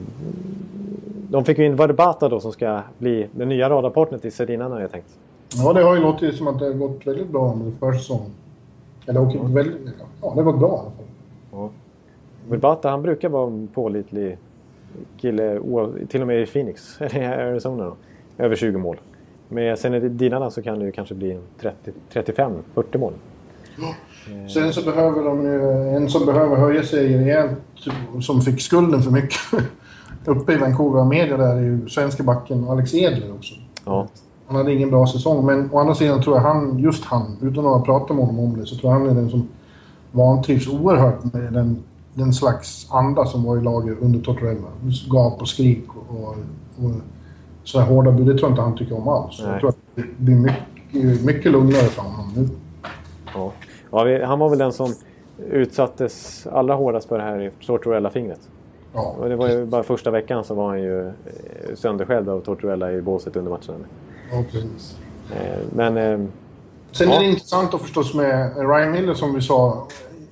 de 1.29 1.45
fick 1.45 1.59
ju 1.59 1.67
in 1.67 1.77
Varbata 1.77 2.29
då 2.29 2.41
som 2.41 2.53
ska 2.53 2.81
bli 2.99 3.29
den 3.33 3.49
nya 3.49 3.71
radarpartnern 3.71 4.21
till 4.21 4.33
Sedinarna 4.33 4.75
har 4.75 4.81
jag 4.81 4.91
tänkt. 4.91 5.19
Ja, 5.55 5.73
det 5.73 5.83
har 5.83 5.95
ju 5.95 6.01
låtit 6.01 6.37
som 6.37 6.49
att 6.49 6.59
det 6.59 6.65
har 6.65 6.73
gått 6.73 7.07
väldigt 7.07 7.29
bra 7.29 7.53
under 7.53 7.71
försäsongen. 7.71 8.31
Eller 9.07 9.21
okej, 9.21 9.41
väldigt... 9.45 9.95
Ja, 10.23 10.33
det 10.35 10.43
har 10.43 10.43
gått 10.43 10.59
bra 10.59 10.69
i 10.69 10.73
alla 10.73 10.91
fall. 10.91 11.05
Ja. 11.53 11.71
Wilbata 12.49 12.91
han 12.91 13.03
brukar 13.03 13.29
vara 13.29 13.47
en 13.47 13.69
pålitlig 13.69 14.39
kille, 15.21 15.61
till 16.09 16.21
och 16.21 16.27
med 16.27 16.43
i 16.43 16.47
Phoenix, 16.47 17.01
eller 17.01 17.51
Arizona. 17.51 17.85
Då. 17.85 17.97
Över 18.45 18.57
20 18.57 18.79
mål. 18.79 18.97
Med 19.55 19.79
Senedinarna 19.79 20.51
så 20.51 20.63
kan 20.63 20.79
det 20.79 20.85
ju 20.85 20.93
kanske 20.93 21.15
bli 21.15 21.39
35-40 22.13 22.99
mål. 22.99 23.13
Sen 24.55 24.73
så 24.73 24.83
behöver 24.85 25.25
de 25.25 25.45
ju, 25.45 25.89
en 25.97 26.09
som 26.09 26.27
behöver 26.27 26.57
höja 26.57 26.83
sig 26.83 27.19
rejält, 27.19 27.59
som 28.21 28.41
fick 28.41 28.61
skulden 28.61 29.03
för 29.03 29.11
mycket 29.11 29.41
uppe 30.25 30.53
i 30.53 30.57
Vancouver 30.57 31.05
media 31.05 31.37
där 31.37 31.57
är 31.57 31.61
ju 31.61 31.89
svenska 31.89 32.23
backen 32.23 32.69
Alex 32.69 32.95
Edler 32.95 33.33
också. 33.35 33.55
Ja, 33.85 34.07
Han 34.47 34.57
hade 34.57 34.73
ingen 34.73 34.91
bra 34.91 35.07
säsong, 35.07 35.47
men 35.47 35.71
å 35.73 35.79
andra 35.79 35.95
sidan 35.95 36.23
tror 36.23 36.37
jag 36.37 36.43
han, 36.43 36.79
just 36.79 37.05
han, 37.05 37.37
utan 37.43 37.67
att 37.67 37.73
ha 37.73 37.85
pratat 37.85 38.17
med 38.17 38.27
honom 38.27 38.45
om 38.45 38.57
det, 38.61 38.67
så 38.67 38.77
tror 38.77 38.93
jag 38.93 39.01
han 39.01 39.11
är 39.11 39.15
den 39.15 39.31
som 39.31 39.49
vantrivs 40.13 40.69
oerhört 40.69 41.33
med 41.33 41.53
den, 41.53 41.83
den 42.15 42.33
slags 42.33 42.87
anda 42.91 43.25
som 43.25 43.45
var 43.45 43.57
i 43.57 43.61
laget 43.61 43.99
under 44.01 44.21
Tortorella. 44.21 44.69
Gap 45.11 45.41
och 45.41 45.49
skrik 45.49 45.85
och, 45.95 46.37
och, 46.85 46.91
och 47.65 47.69
sådana 47.69 47.91
hårda 47.91 48.11
bud, 48.11 48.27
det 48.27 48.33
tror 48.39 48.43
jag 48.43 48.51
inte 48.53 48.63
han 48.63 48.77
tycker 48.77 48.97
om 48.97 49.09
alls. 49.09 49.41
Nej. 49.43 49.51
Jag 49.51 49.61
tror 49.61 49.69
att 49.71 49.77
det 49.95 50.03
blir 50.19 50.35
mycket, 50.37 51.25
mycket 51.25 51.53
lugnare 51.53 51.83
för 51.83 52.03
honom 52.03 52.33
nu. 52.37 52.49
ja. 53.35 53.53
ja 53.91 54.27
han 54.27 54.39
var 54.39 54.49
väl 54.49 54.59
den 54.59 54.73
som 54.73 54.95
utsattes 55.51 56.47
allra 56.53 56.75
hårdast 56.75 57.09
för 57.09 57.19
det 57.19 57.25
här 57.25 57.41
i 57.43 57.51
Tortorella-fingret. 57.67 58.41
Ja. 58.95 59.15
Och 59.19 59.29
det 59.29 59.37
var 59.37 59.49
ju 59.49 59.67
bara 59.67 59.83
första 59.83 60.11
veckan 60.11 60.45
så 60.45 60.55
var 60.55 60.69
han 60.69 60.83
ju 60.83 61.07
eh, 61.09 61.13
sönderskälld 61.75 62.29
av 62.29 62.41
Tortorella 62.41 62.93
i 62.93 63.01
båset 63.03 63.37
under 63.37 63.51
matchen. 63.51 63.75
ja, 64.33 64.43
precis. 64.53 64.97
Eh, 65.33 65.59
Men 65.77 65.97
eh, 65.97 66.27
Sen 66.93 67.09
Ja. 67.09 67.17
är 67.17 67.21
det 67.21 67.27
intressant 67.27 67.75
att 67.75 67.81
förstås 67.81 68.15
med 68.15 68.57
Ryan 68.57 68.93
Miller 68.93 69.15
som 69.15 69.35
vi 69.35 69.41
sa. 69.43 69.87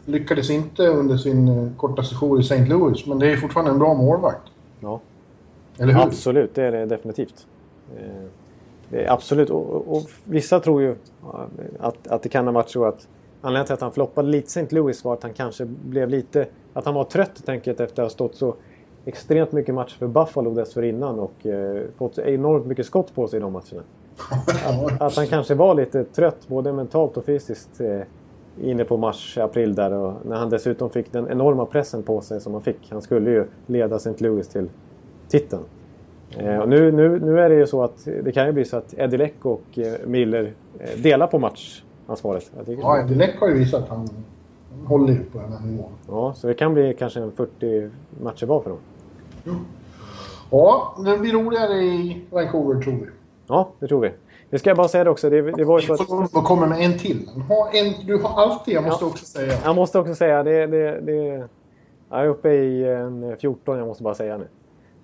Lyckades 0.04 0.50
inte 0.50 0.86
under 0.86 1.16
sin 1.16 1.74
korta 1.76 2.02
session 2.02 2.38
i 2.38 2.40
St. 2.40 2.64
Louis, 2.64 3.06
men 3.06 3.18
det 3.18 3.32
är 3.32 3.36
fortfarande 3.36 3.72
en 3.72 3.78
bra 3.78 3.94
målvakt. 3.94 4.42
ja, 4.80 5.00
Eller 5.78 5.92
hur? 5.92 6.02
absolut, 6.02 6.54
det 6.54 6.62
är 6.62 6.72
det 6.72 6.86
definitivt. 6.86 7.46
Eh, 7.96 8.04
Det 8.90 9.04
är 9.04 9.12
absolut, 9.12 9.50
och, 9.50 9.96
och, 9.96 10.02
vissa 10.24 10.60
tror 10.60 10.82
ju 10.82 10.94
ja, 11.22 11.46
att, 11.80 12.08
att 12.08 12.22
det 12.22 12.28
kan 12.28 12.46
ha 12.46 12.52
varit 12.52 12.70
så 12.70 12.84
att 12.84 13.08
anledningen 13.40 13.66
till 13.66 13.74
att 13.74 13.80
han 13.80 13.92
floppade 13.92 14.28
lite 14.28 14.46
St. 14.46 14.66
Louis 14.74 15.04
var 15.04 15.12
att 15.12 15.22
han 15.22 15.32
kanske 15.32 15.64
blev 15.64 16.08
lite, 16.08 16.46
att 16.72 16.84
han 16.84 16.94
var 16.94 17.04
trött 17.04 17.28
helt 17.28 17.48
enkelt 17.48 17.80
efter 17.80 18.02
att 18.02 18.06
ha 18.06 18.10
stått 18.10 18.34
så 18.34 18.54
extremt 19.04 19.52
mycket 19.52 19.74
matcher 19.74 19.96
för 19.98 20.06
Buffalo 20.06 20.54
dessförinnan 20.54 21.18
och 21.18 21.46
eh, 21.46 21.82
fått 21.96 22.18
enormt 22.18 22.66
mycket 22.66 22.86
skott 22.86 23.14
på 23.14 23.28
sig 23.28 23.36
i 23.36 23.40
de 23.40 23.52
matcherna. 23.52 23.82
Att 25.00 25.16
han 25.16 25.26
kanske 25.26 25.54
var 25.54 25.74
lite 25.74 26.04
trött 26.04 26.48
både 26.48 26.72
mentalt 26.72 27.16
och 27.16 27.24
fysiskt 27.24 27.80
eh, 27.80 28.00
inne 28.60 28.84
på 28.84 28.96
mars, 28.96 29.38
april 29.38 29.74
där 29.74 29.92
och 29.92 30.14
när 30.26 30.36
han 30.36 30.50
dessutom 30.50 30.90
fick 30.90 31.12
den 31.12 31.28
enorma 31.28 31.66
pressen 31.66 32.02
på 32.02 32.20
sig 32.20 32.40
som 32.40 32.52
han 32.52 32.62
fick. 32.62 32.88
Han 32.90 33.02
skulle 33.02 33.30
ju 33.30 33.46
leda 33.66 33.96
St. 33.96 34.14
Louis 34.18 34.48
till 34.48 34.68
titeln. 35.32 35.62
Eh, 36.38 36.58
och 36.58 36.68
nu, 36.68 36.92
nu, 36.92 37.20
nu 37.20 37.40
är 37.40 37.48
det 37.48 37.54
ju 37.54 37.66
så 37.66 37.82
att 37.82 38.04
det 38.24 38.32
kan 38.32 38.46
ju 38.46 38.52
bli 38.52 38.64
så 38.64 38.76
att 38.76 38.94
Eddie 38.98 39.16
Leck 39.16 39.34
och 39.44 39.62
eh, 39.78 39.92
Miller 40.06 40.52
eh, 40.78 40.88
delar 41.02 41.26
på 41.26 41.38
matchansvaret. 41.38 42.50
Jag 42.66 42.78
Ja, 42.80 43.02
Delec 43.08 43.30
har 43.40 43.48
ju 43.48 43.54
visat 43.54 43.82
att 43.82 43.88
han 43.88 44.08
håller 44.86 45.12
ju 45.12 45.24
på 45.24 45.38
den 45.38 45.52
här 45.52 45.66
nivån. 45.66 45.90
ja, 46.08 46.34
så 46.36 46.46
det 46.46 46.54
kan 46.54 46.74
bli 46.74 46.94
kanske 46.98 47.20
en 47.20 47.32
40 47.32 47.90
matcher 48.22 48.46
var 48.46 48.60
för 48.60 48.70
dem. 48.70 48.78
Ja, 50.50 50.94
det 51.04 51.18
blir 51.18 51.32
roligare 51.32 51.74
i 51.82 52.24
Vancouver 52.30 52.82
tror 52.82 52.92
vi. 52.92 53.06
Ja, 53.46 53.68
det 53.78 53.86
tror 53.88 54.00
vi. 54.00 54.10
Det 54.50 54.58
ska 54.58 54.70
jag 54.70 54.76
bara 54.76 54.88
säga 54.88 55.04
det 55.04 55.10
också. 55.10 55.30
Det, 55.30 55.42
det 55.52 55.64
var 55.64 55.80
ju 55.80 55.86
så 55.86 55.92
att... 55.92 56.00
Och 56.36 56.44
kommer 56.44 56.66
med 56.66 56.80
en 56.80 56.98
till. 56.98 57.28
Ha 57.48 57.70
en, 57.72 58.06
du 58.06 58.18
har 58.22 58.42
alltid, 58.42 58.74
jag 58.74 58.84
måste 58.84 59.04
Ja. 59.04 59.08
också 59.10 59.24
säga. 59.24 59.52
Jag 59.64 59.76
måste 59.76 59.98
också 59.98 60.14
säga, 60.14 60.42
det, 60.42 60.66
det, 60.66 61.00
det, 61.00 61.48
jag 62.10 62.20
är 62.20 62.26
uppe 62.26 62.50
i 62.50 62.84
en 62.88 63.36
14, 63.40 63.78
jag 63.78 63.86
måste 63.86 64.02
bara 64.02 64.14
säga 64.14 64.36
nu. 64.38 64.46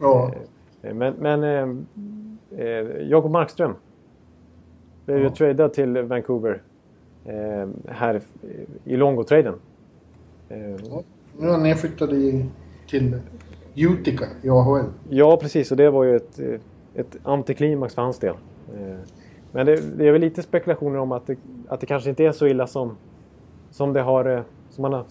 Ja, 0.01 0.33
Eh, 0.83 0.95
Men, 0.95 1.15
men 1.19 1.43
eh, 1.45 1.69
eh, 2.67 2.87
Jakob 3.09 3.31
Markström 3.31 3.75
blev 5.07 5.19
ju 5.19 5.25
Ja. 5.25 5.31
tradad 5.31 5.73
till 5.73 5.99
Vancouver 6.03 6.63
eh, 7.25 7.69
här 7.89 8.21
i 8.85 8.97
Longo-traden. 8.97 9.55
Eh, 10.49 10.57
nu 11.39 11.47
är 11.47 11.51
han 11.53 11.63
nedflyttad 11.63 12.13
i, 12.13 12.47
till 12.89 13.21
Utica 13.77 14.25
i 14.43 14.49
AHL. 14.51 14.85
ja, 15.09 15.37
precis. 15.43 15.71
Och 15.71 15.77
det 15.77 15.91
var 15.91 16.05
ju 16.05 16.17
ett, 16.17 16.39
eh, 16.39 16.61
ett 16.95 17.17
antiklimax 17.23 17.95
för 17.95 18.03
hans 18.03 18.19
del. 18.19 18.35
Men 19.53 19.67
det, 19.67 19.97
det 19.99 20.09
är 20.09 20.13
väl 20.13 20.21
lite 20.21 20.43
spekulationer 20.43 20.99
om 20.99 21.13
att 21.13 21.27
det, 21.27 21.37
att 21.69 21.81
det 21.81 21.87
kanske 21.87 22.11
inte 22.11 22.25
är 22.25 22.33
så 22.33 22.47
illa 22.47 22.67
som, 22.67 22.97
som, 23.71 23.93
det, 23.93 24.01
har, 24.01 24.45
som, 24.71 24.83
man 24.83 24.93
har, 24.93 25.05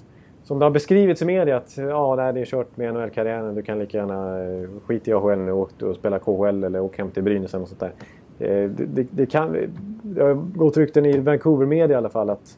som 0.48 0.60
det 0.60 0.65
har 0.65 0.69
beskrivits 0.69 1.22
i 1.22 1.26
media. 1.26 1.57
Att 1.57 1.78
ja, 1.78 2.32
det 2.34 2.40
är 2.41 2.45
kört 2.45 2.78
med 2.78 2.94
NHL-karriären. 2.94 3.56
Du 3.56 3.61
kan 3.61 3.80
lika 3.80 3.98
gärna 3.98 4.44
eh, 4.44 4.69
skita 4.86 5.11
i 5.11 5.14
AHL 5.14 5.38
nu 5.38 5.52
och, 5.52 5.84
och 5.84 5.95
spela 5.95 6.19
KHL 6.19 6.64
eller 6.64 6.80
åka 6.80 7.02
hem 7.02 7.11
till 7.11 7.24
Brynäs 7.24 7.53
eller 7.53 7.65
sånt 7.65 7.80
där. 7.80 7.91
Eh, 8.40 8.69
det, 8.69 8.86
det, 8.86 9.07
det, 9.11 9.26
kan, 9.26 9.57
det 10.02 10.24
har 10.24 10.34
gått 10.34 10.78
rykten 10.78 11.06
i 11.06 11.18
Vancouver-media 11.18 11.95
i 11.95 11.98
alla 11.98 12.10
fall 12.10 12.30
att, 12.30 12.57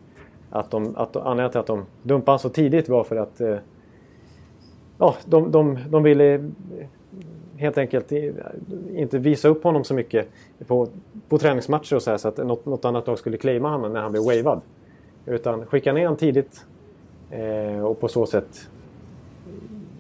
att, 0.49 0.72
de, 0.72 0.95
att 0.95 1.16
anledningen 1.16 1.52
till 1.52 1.60
att 1.60 1.68
de 1.68 1.86
dumpade 2.03 2.32
honom 2.32 2.40
så 2.40 2.49
tidigt 2.49 2.90
var 2.90 3.03
för 3.03 3.16
att 3.16 3.41
eh, 3.41 3.57
ja, 4.98 5.16
de, 5.26 5.52
de, 5.52 5.78
de 5.90 6.03
ville 6.03 6.52
helt 7.57 7.78
enkelt 7.78 8.11
inte 8.94 9.18
visa 9.18 9.48
upp 9.48 9.64
honom 9.64 9.84
så 9.84 9.94
mycket 9.94 10.28
på, 10.68 10.88
på 11.30 11.38
träningsmatcher 11.38 11.95
och 11.95 12.02
så 12.02 12.11
här 12.11 12.18
så 12.18 12.28
att 12.28 12.38
något, 12.38 12.66
något 12.66 12.86
annat 12.86 13.07
lag 13.07 13.20
skulle 13.20 13.38
claima 13.38 13.70
honom 13.70 13.94
när 13.94 14.02
han 14.02 14.11
blev 14.11 14.24
wavad. 14.24 14.61
Utan 15.26 15.66
skicka 15.66 15.94
ner 15.94 16.06
honom 16.06 16.18
tidigt 16.18 16.66
eh, 17.32 17.84
och 17.86 18.00
på 18.00 18.08
så 18.08 18.26
sätt 18.26 18.68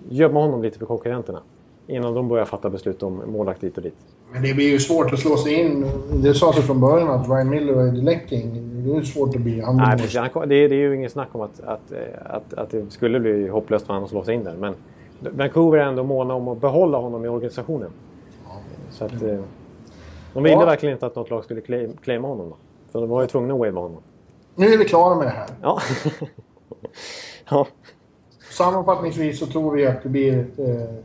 gömma 0.09 0.39
honom 0.41 0.61
lite 0.63 0.79
för 0.79 0.85
konkurrenterna. 0.85 1.39
Innan 1.87 2.13
de 2.13 2.27
börjar 2.27 2.45
fatta 2.45 2.69
beslut 2.69 3.03
om 3.03 3.21
målvakt 3.27 3.61
dit 3.61 3.77
och 3.77 3.83
dit. 3.83 3.95
Men 4.31 4.41
det 4.41 4.53
blir 4.53 4.69
ju 4.71 4.79
svårt 4.79 5.13
att 5.13 5.19
slå 5.19 5.37
sig 5.37 5.53
in. 5.53 5.85
Det 6.13 6.33
sades 6.33 6.57
ju 6.57 6.61
från 6.61 6.79
början 6.81 7.09
att 7.09 7.27
Ryan 7.29 7.49
Miller 7.49 7.87
Eddie 7.87 8.01
Lecking, 8.01 8.51
det 8.85 8.97
är 8.97 9.01
svårt 9.01 9.35
att 9.35 9.41
bli... 9.41 9.61
Han 9.61 9.77
Nej, 9.77 9.97
precis. 9.97 10.13
Det, 10.13 10.19
är- 10.55 10.69
det 10.69 10.75
är 10.75 10.79
ju 10.79 10.95
ingen 10.95 11.09
snack 11.09 11.27
om 11.31 11.41
att, 11.41 11.59
att, 11.63 11.91
eh, 11.91 11.97
att, 12.35 12.53
att 12.53 12.69
det 12.69 12.91
skulle 12.91 13.19
bli 13.19 13.47
hopplöst 13.47 13.85
för 13.85 13.93
honom 13.93 14.03
att 14.03 14.09
slå 14.09 14.23
sig 14.23 14.35
in 14.35 14.43
där. 14.43 14.55
Men 14.59 14.73
Vancouver 15.19 15.77
är 15.77 15.83
ändå 15.83 16.03
måna 16.03 16.33
om 16.33 16.47
att 16.47 16.61
behålla 16.61 16.97
honom 16.97 17.25
i 17.25 17.27
organisationen. 17.27 17.89
Så 18.91 19.05
att, 19.05 19.11
eh, 19.23 19.39
de 20.33 20.43
ville 20.43 20.49
Ja. 20.55 20.65
verkligen 20.65 20.93
inte 20.93 21.05
att 21.05 21.15
något 21.15 21.29
lag 21.29 21.43
skulle 21.43 21.61
claim- 21.61 21.97
claima 22.03 22.27
honom. 22.27 22.49
Då. 22.49 22.55
Så 22.91 22.99
de 22.99 23.09
var 23.09 23.21
ju 23.21 23.27
tvungna 23.27 23.53
att 23.53 23.59
wava 23.59 23.81
honom. 23.81 24.01
Nu 24.55 24.65
är 24.73 24.77
vi 24.77 24.85
klara 24.85 25.15
med 25.15 25.25
det 25.27 25.31
här. 25.31 25.47
Ja. 25.61 25.79
ja. 27.49 27.67
Sammanfattningsvis 28.51 29.39
så 29.39 29.45
tror 29.45 29.71
vi 29.71 29.87
att 29.87 30.03
det 30.03 30.09
blir... 30.09 30.45
Eh, 30.57 30.95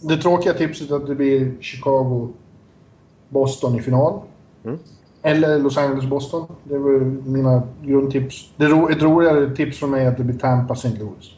det 0.00 0.16
tråkiga 0.16 0.54
tipset 0.54 0.90
är 0.90 0.96
att 0.96 1.06
det 1.06 1.14
blir 1.14 1.52
Chicago-Boston 1.60 3.78
i 3.78 3.82
final. 3.82 4.20
Mm. 4.64 4.78
Eller 5.22 5.58
Los 5.58 5.78
Angeles-Boston. 5.78 6.46
Det 6.64 6.78
var 6.78 7.00
mina 7.30 7.62
grundtips. 7.82 8.52
Det 8.56 8.66
ro, 8.66 8.88
ett 8.88 9.02
roligare 9.02 9.56
tips 9.56 9.78
från 9.78 9.90
mig 9.90 10.04
är 10.04 10.08
att 10.08 10.16
det 10.16 10.24
blir 10.24 10.38
Tampa-St. 10.38 10.98
Louis. 10.98 11.30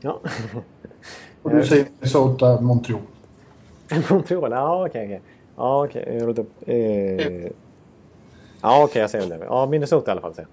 ja. 0.00 0.20
Och 1.42 1.50
du 1.50 1.64
säger 1.64 1.84
Minnesota-Montreal. 1.84 3.00
Montreal, 4.10 4.52
ja 4.52 4.86
okej. 4.86 5.20
Ja 5.56 5.84
okej. 5.84 6.06
Eh, 6.66 7.50
ja 8.62 8.84
okej, 8.84 9.02
jag 9.02 9.10
säger 9.10 9.28
väl 9.28 9.38
det. 9.38 9.44
Ja, 9.44 9.66
Minnesota 9.66 10.10
i 10.10 10.12
alla 10.12 10.20
fall 10.20 10.34
säger. 10.34 10.48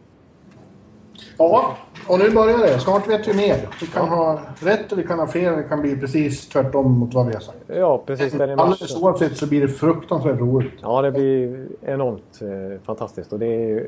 Ja, 1.37 1.77
och 2.07 2.19
nu 2.19 2.31
börjar 2.31 2.57
det. 2.57 2.79
Snart 2.79 3.09
vet 3.09 3.27
vi 3.27 3.33
mer. 3.33 3.67
Vi 3.81 3.87
kan 3.87 4.07
ha 4.07 4.39
rätt 4.59 4.91
och 4.91 4.99
vi 4.99 5.03
kan 5.03 5.19
ha 5.19 5.27
fel. 5.27 5.57
Det 5.57 5.63
kan 5.63 5.81
bli 5.81 5.95
precis 5.97 6.49
tvärtom 6.49 6.91
mot 6.99 7.13
vad 7.13 7.27
vi 7.27 7.33
har 7.33 7.39
sagt. 7.39 7.57
Ja, 7.67 8.03
precis 8.05 8.33
där 8.33 8.47
i. 8.47 8.53
Alldeles 8.53 8.95
oavsett 8.95 9.37
så 9.37 9.47
blir 9.47 9.61
det 9.61 9.67
fruktansvärt 9.67 10.39
roligt. 10.39 10.73
Ja, 10.81 11.01
det 11.01 11.11
blir 11.11 11.67
enormt 11.81 12.41
eh, 12.41 12.81
fantastiskt. 12.85 13.33
Och 13.33 13.39
det 13.39 13.71
är 13.71 13.87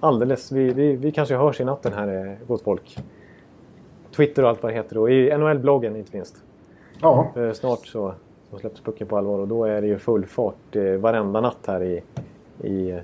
alldeles... 0.00 0.52
Vi, 0.52 0.72
vi, 0.72 0.96
vi 0.96 1.12
kanske 1.12 1.36
hörs 1.36 1.60
i 1.60 1.64
natten 1.64 1.92
här, 1.92 2.26
eh, 2.26 2.46
gott 2.46 2.62
folk. 2.62 2.98
Twitter 4.16 4.42
och 4.42 4.48
allt 4.48 4.62
vad 4.62 4.72
det 4.72 4.76
heter. 4.76 4.98
Och 4.98 5.10
i 5.10 5.36
NHL-bloggen 5.36 5.96
inte 5.96 6.16
minst. 6.16 6.36
Ja, 7.00 7.30
För 7.34 7.52
snart 7.52 7.86
så, 7.86 8.14
så 8.50 8.58
släpps 8.58 8.80
pucken 8.80 9.06
på 9.06 9.18
allvar 9.18 9.38
och 9.38 9.48
då 9.48 9.64
är 9.64 9.80
det 9.80 9.86
ju 9.86 9.98
full 9.98 10.26
fart 10.26 10.76
eh, 10.76 10.82
varenda 10.84 11.40
natt 11.40 11.66
här 11.66 11.82
i, 11.82 12.02
i 12.62 12.90
eh, 12.90 12.98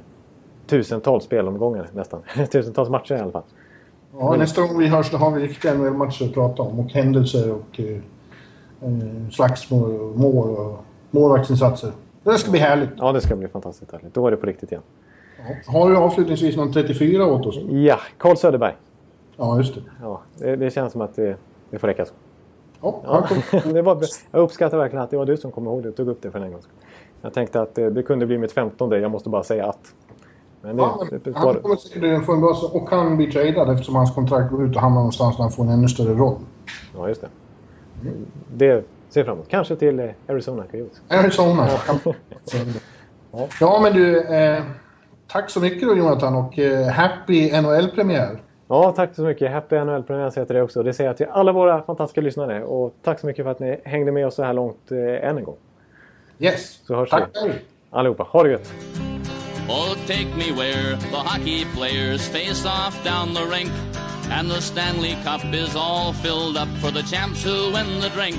tusentals 0.67 1.25
spelomgångar 1.25 1.87
nästan. 1.93 2.21
tusentals 2.53 2.89
matcher 2.89 3.15
i 3.15 3.19
alla 3.19 3.33
fall. 3.33 3.43
Ja 4.19 4.37
nästa 4.37 4.63
gång 4.63 4.79
vi 4.79 4.87
hörs 4.87 5.11
då 5.11 5.17
har 5.17 5.31
vi 5.31 5.43
riktiga 5.43 5.75
NHL-matcher 5.75 6.25
att 6.25 6.35
prata 6.35 6.63
om. 6.63 6.81
Och 6.81 6.91
händelser 6.91 7.53
och 7.53 7.81
eh, 7.81 7.97
eh, 8.83 9.31
slagsmål 9.31 10.01
och 10.01 10.17
mål 10.19 10.57
och 10.57 10.79
målvaktsinsatser. 11.11 11.93
Det 12.23 12.39
ska 12.39 12.51
bli 12.51 12.61
härligt. 12.61 12.91
Ja, 12.97 13.13
det 13.13 13.21
ska 13.21 13.37
bli 13.37 13.49
fantastiskt 13.49 13.93
härligt. 13.93 14.15
Då 14.15 14.27
är 14.27 14.31
det 14.31 14.37
på 14.37 14.47
riktigt 14.47 14.73
igen. 14.73 14.83
Ja. 15.39 15.73
Har 15.73 15.91
du 15.91 15.97
avslutningsvis 15.97 16.57
någon 16.57 16.73
34 16.73 17.27
åt 17.27 17.47
oss? 17.47 17.59
Ja, 17.69 17.99
Carl 18.19 18.37
Söderberg. 18.37 18.75
Ja, 19.37 19.57
just 19.57 19.75
det. 19.75 19.81
Ja, 20.03 20.21
det, 20.39 20.57
det 20.57 20.71
känns 20.71 20.93
som 20.93 21.01
att 21.01 21.17
det, 21.17 21.37
det 21.71 21.79
får 21.79 21.89
räcka 21.89 22.05
så. 22.05 22.13
Ja, 22.83 23.03
Ja, 23.05 23.61
det 23.73 23.83
var, 23.83 24.05
jag 24.31 24.41
uppskattar 24.41 24.79
verkligen 24.79 25.05
att 25.05 25.11
det 25.11 25.17
var 25.17 25.27
du 25.27 25.37
som 25.37 25.53
kom 25.53 25.67
ihåg 25.67 25.83
det 25.83 25.89
och 25.89 25.97
tog 25.97 26.09
upp 26.09 26.23
det 26.23 26.31
för 26.31 26.41
en 26.41 26.53
gång. 26.53 26.61
Jag 27.23 27.33
tänkte 27.33 27.61
att 27.61 27.75
det, 27.75 27.91
det 27.91 28.03
kunde 28.03 28.27
bli 28.27 28.39
mitt 28.39 28.53
femtonde. 28.53 28.99
Jag 28.99 29.11
måste 29.11 29.29
bara 29.29 29.43
säga 29.43 29.67
att. 29.67 29.95
Men 30.63 30.77
det, 30.77 30.83
Ja, 30.83 31.07
men 31.11 31.21
det, 31.25 31.39
han 31.39 31.55
kommer 31.55 31.77
säkert 31.77 32.25
få 32.27 32.33
en 32.33 32.41
bra 32.41 32.57
och 32.73 32.89
kan 32.89 33.17
bli 33.17 33.33
tradad 33.33 33.71
eftersom 33.71 33.95
hans 33.95 34.15
kontrakt 34.15 34.51
går 34.51 34.65
ut 34.65 34.77
och 34.77 34.83
hamnar 34.83 34.99
någonstans 35.01 35.37
där 35.37 35.43
han 35.43 35.53
får 35.53 35.65
en 35.65 35.71
ännu 35.71 35.89
större 35.89 36.15
roll. 36.15 36.37
ja, 36.97 37.09
just 37.09 37.21
det. 37.21 37.29
Det 38.57 38.85
ser 39.09 39.21
jag 39.21 39.27
fram 39.27 39.37
emot. 39.37 39.49
Kanske 39.49 39.77
till 39.77 40.01
eh, 40.01 40.11
Arizona 40.29 40.65
Coyotes. 40.71 41.01
Arizona. 41.09 41.69
Ja. 43.33 43.49
ja, 43.61 43.81
men 43.83 43.93
du. 43.93 44.21
Eh, 44.21 44.63
tack 45.27 45.51
så 45.51 45.61
mycket 45.61 45.89
då 45.89 45.97
Jonathan 45.97 46.37
och 46.37 46.59
eh, 46.59 46.87
happy 46.89 47.61
NHL-premiär. 47.61 48.39
Ja, 48.69 48.93
tack 48.97 49.15
så 49.15 49.23
mycket. 49.23 49.53
Happy 49.53 49.77
NHL-premiär 49.77 50.31
säger 50.31 50.41
jag 50.41 50.47
till 50.47 50.55
dig 50.55 50.63
också. 50.63 50.83
Det 50.83 50.93
säger 50.93 51.11
jag 51.11 51.17
till 51.17 51.27
alla 51.31 51.53
våra 51.53 51.83
fantastiska 51.83 52.21
lyssnare. 52.21 52.65
Och 52.65 52.95
tack 53.03 53.21
så 53.21 53.27
mycket 53.27 53.45
för 53.45 53.51
att 53.51 53.61
ni 53.61 53.81
hängde 53.85 54.13
med 54.13 54.27
oss 54.27 54.35
så 54.35 54.43
här 54.43 54.53
långt 54.53 54.91
eh, 54.91 55.29
än 55.29 55.39
en 55.39 55.45
gång. 55.45 55.57
Yes. 56.39 56.81
Så 56.87 56.95
hörs 56.95 57.11
tack. 57.11 57.29
vi. 57.47 57.53
Allihopa, 57.91 58.23
ha 58.23 58.43
det 58.43 58.51
gött! 58.51 58.73
Oh, 59.71 59.95
take 60.07 60.35
me 60.35 60.51
where 60.51 60.97
the 60.97 61.21
hockey 61.21 61.67
players 61.67 62.27
face 62.27 62.65
off 62.65 63.05
down 63.05 63.35
the 63.35 63.45
rink. 63.45 63.71
And 64.31 64.51
the 64.51 64.61
Stanley 64.61 65.15
Cup 65.25 65.45
is 65.45 65.77
all 65.77 66.15
filled 66.15 66.57
up 66.57 66.69
for 66.79 66.91
the 66.91 67.03
champs 67.03 67.43
who 67.43 67.71
win 67.73 68.01
the 68.01 68.09
drink. 68.11 68.39